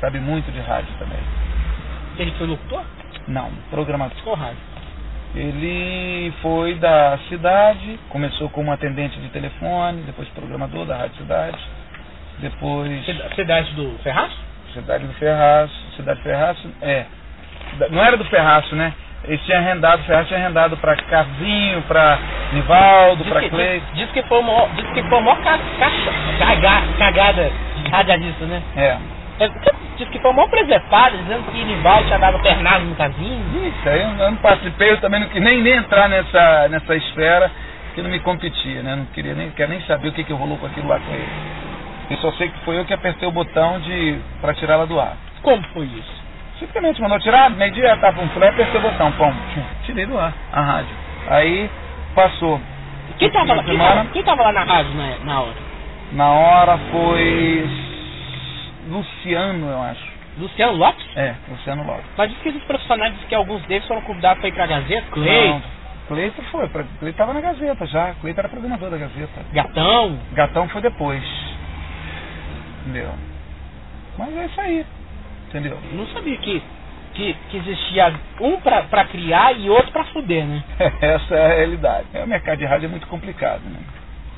Sabe 0.00 0.18
muito 0.18 0.50
de 0.50 0.58
rádio 0.58 0.92
também. 0.98 1.20
Ele 2.18 2.32
foi 2.32 2.48
locutor? 2.48 2.82
Não, 3.28 3.52
programador. 3.70 4.16
Qual 4.24 4.34
rádio? 4.34 4.58
Ele 5.34 6.32
foi 6.42 6.74
da 6.76 7.18
cidade, 7.28 7.98
começou 8.08 8.48
como 8.50 8.72
atendente 8.72 9.18
de 9.20 9.28
telefone, 9.28 10.02
depois 10.02 10.28
programador 10.30 10.86
da 10.86 10.96
Rádio 10.96 11.16
Cidade, 11.18 11.58
depois 12.38 13.04
Cida- 13.04 13.28
Cidade 13.34 13.72
do 13.74 13.98
Ferraz? 14.02 14.32
Cidade 14.72 15.06
do 15.06 15.12
Ferraço, 15.14 15.74
Cidade 15.96 16.18
do 16.20 16.22
Ferraço, 16.24 16.70
é. 16.82 17.04
Não 17.90 18.02
era 18.02 18.16
do 18.16 18.24
Ferraço, 18.24 18.74
né? 18.74 18.92
Eles 19.24 19.40
tinham 19.44 19.60
arrendado, 19.60 20.00
o 20.00 20.04
Ferraço 20.04 20.28
tinha 20.28 20.40
arrendado 20.40 20.76
pra 20.78 20.96
Casinho, 20.96 21.82
pra 21.82 22.18
Nivaldo, 22.52 23.24
que, 23.24 23.30
Clay. 23.50 23.80
diz, 23.80 23.94
diz 23.94 24.10
que 24.12 24.22
foi 24.28 24.38
uma, 24.40 24.68
diz 24.68 24.86
que 24.92 25.02
foi 25.02 25.18
uma 25.18 25.36
ca, 25.36 25.58
caixa, 25.78 26.12
caga, 26.38 26.82
cagada 26.98 27.52
radialista, 27.90 28.44
né? 28.46 28.62
É. 28.76 28.96
É, 29.40 29.48
Diz 29.98 30.08
que 30.10 30.18
foi 30.20 30.30
uma 30.30 30.48
presepada, 30.48 31.16
dizendo 31.16 31.50
que 31.50 31.64
Nival 31.64 32.04
tinha 32.04 32.18
dado 32.18 32.38
pernada 32.38 32.84
no 32.84 32.94
casinho. 32.94 33.66
Isso 33.66 33.88
aí 33.88 34.00
eu 34.00 34.08
eu 34.10 34.30
não 34.30 34.36
participei, 34.36 34.92
eu 34.92 35.00
também 35.00 35.20
não 35.20 35.28
quis 35.28 35.42
nem, 35.42 35.60
nem 35.60 35.74
entrar 35.74 36.08
nessa, 36.08 36.68
nessa 36.68 36.94
esfera, 36.94 37.50
que 37.94 38.00
não 38.00 38.08
me 38.08 38.20
competia, 38.20 38.80
né? 38.80 38.94
Não 38.94 39.06
queria 39.06 39.34
nem, 39.34 39.50
quero 39.50 39.70
nem 39.70 39.80
saber 39.82 40.08
o 40.08 40.12
que, 40.12 40.22
que 40.22 40.32
rolou 40.32 40.56
com 40.58 40.66
aquilo 40.66 40.86
lá 40.86 41.00
com 41.00 41.12
ele. 41.12 41.28
Eu 42.10 42.16
só 42.18 42.30
sei 42.32 42.48
que 42.48 42.58
foi 42.60 42.78
eu 42.78 42.84
que 42.84 42.94
apertei 42.94 43.26
o 43.26 43.32
botão 43.32 43.80
de 43.80 44.20
para 44.40 44.54
tirá-la 44.54 44.84
do 44.84 45.00
ar. 45.00 45.16
Como 45.42 45.62
foi 45.74 45.86
isso? 45.86 46.22
Simplesmente 46.60 47.00
mandou 47.00 47.18
tirar, 47.18 47.50
meio 47.50 47.72
dia 47.72 47.96
tava 47.96 48.22
um 48.22 48.28
filé, 48.28 48.50
apertei 48.50 48.78
o 48.78 48.82
botão, 48.82 49.10
pum, 49.12 49.32
tirei 49.84 50.06
do 50.06 50.16
ar 50.16 50.32
a 50.52 50.60
rádio. 50.60 50.94
Aí 51.28 51.68
passou. 52.14 52.60
Quem 53.18 53.30
tava, 53.30 53.48
lá, 53.48 53.56
Na 53.56 53.62
quem 53.64 53.78
tava, 53.78 54.04
quem 54.12 54.22
tava 54.22 54.42
lá 54.44 54.52
na 54.52 54.62
rádio 54.62 54.94
na, 54.94 55.24
na 55.24 55.40
hora? 55.40 55.56
Na 56.12 56.32
hora 56.32 56.78
foi 56.92 57.87
Luciano, 58.88 59.68
eu 59.70 59.80
acho. 59.82 60.18
Luciano 60.38 60.72
Lopes? 60.76 61.04
É, 61.16 61.34
Luciano 61.48 61.84
Lopes. 61.84 62.04
Mas 62.16 62.30
diz 62.30 62.38
que 62.40 62.48
esses 62.50 62.62
profissionais 62.64 63.12
diz 63.14 63.24
que 63.28 63.34
alguns 63.34 63.62
deles 63.66 63.86
foram 63.86 64.02
convidados 64.02 64.38
para 64.40 64.48
ir 64.48 64.52
pra 64.52 64.66
Gazeta. 64.66 65.10
Clay, 65.10 65.48
Não, 65.48 65.62
Cleito 66.08 66.42
foi, 66.44 66.68
pra- 66.68 66.84
Cleito 66.98 67.18
tava 67.18 67.32
na 67.34 67.40
Gazeta 67.40 67.86
já, 67.86 68.14
Cleito 68.14 68.38
era 68.40 68.48
programador 68.48 68.88
da 68.90 68.96
Gazeta. 68.98 69.44
Gatão. 69.52 70.18
Gatão 70.32 70.68
foi 70.68 70.80
depois. 70.80 71.22
Entendeu? 72.82 73.10
Mas 74.16 74.36
é 74.36 74.46
isso 74.46 74.60
aí. 74.60 74.86
Entendeu? 75.48 75.78
Não 75.92 76.06
sabia 76.08 76.36
que, 76.38 76.62
que, 77.14 77.34
que 77.50 77.56
existia 77.58 78.14
um 78.40 78.60
pra, 78.60 78.82
pra 78.82 79.04
criar 79.06 79.52
e 79.52 79.68
outro 79.68 79.90
pra 79.92 80.04
fuder, 80.04 80.46
né? 80.46 80.62
Essa 81.00 81.34
é 81.34 81.44
a 81.46 81.56
realidade. 81.56 82.06
É, 82.14 82.22
o 82.22 82.26
mercado 82.26 82.58
de 82.58 82.64
rádio 82.66 82.86
é 82.86 82.90
muito 82.90 83.06
complicado, 83.06 83.62
né? 83.64 83.80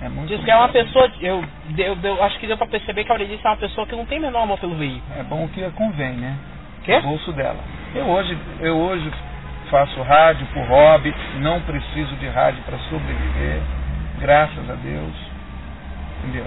É 0.02 0.08
muito 0.08 0.28
Diz 0.28 0.42
que 0.42 0.50
é 0.50 0.56
uma 0.56 0.68
pessoa. 0.68 1.10
Eu, 1.20 1.44
eu, 1.76 1.98
eu 2.02 2.24
acho 2.24 2.38
que 2.38 2.46
deu 2.46 2.56
pra 2.56 2.66
perceber 2.66 3.04
que 3.04 3.10
a 3.10 3.14
Aurelice 3.14 3.46
é 3.46 3.50
uma 3.50 3.56
pessoa 3.56 3.86
que 3.86 3.94
não 3.94 4.06
tem 4.06 4.18
menor 4.18 4.42
amor 4.42 4.58
pelo 4.58 4.74
veículo. 4.74 5.02
É 5.18 5.22
bom 5.22 5.46
que 5.48 5.62
convém, 5.72 6.14
né? 6.14 6.36
Quê? 6.84 6.96
O 6.96 7.02
bolso 7.02 7.32
dela. 7.32 7.58
Eu 7.94 8.06
hoje, 8.06 8.38
eu 8.60 8.76
hoje 8.78 9.10
faço 9.70 10.00
rádio 10.02 10.46
por 10.52 10.64
hobby, 10.64 11.14
não 11.40 11.60
preciso 11.60 12.14
de 12.16 12.28
rádio 12.28 12.62
para 12.64 12.78
sobreviver, 12.78 13.60
graças 14.18 14.70
a 14.70 14.74
Deus. 14.74 15.14
Entendeu? 16.24 16.46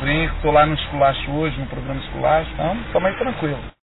Brinco, 0.00 0.34
tô 0.42 0.50
lá 0.50 0.64
no 0.64 0.74
esculacho 0.74 1.30
hoje, 1.30 1.58
no 1.60 1.66
programa 1.66 2.00
esculacho, 2.00 2.50
então, 2.54 2.76
tamo 2.92 3.06
aí 3.06 3.14
tranquilo. 3.16 3.70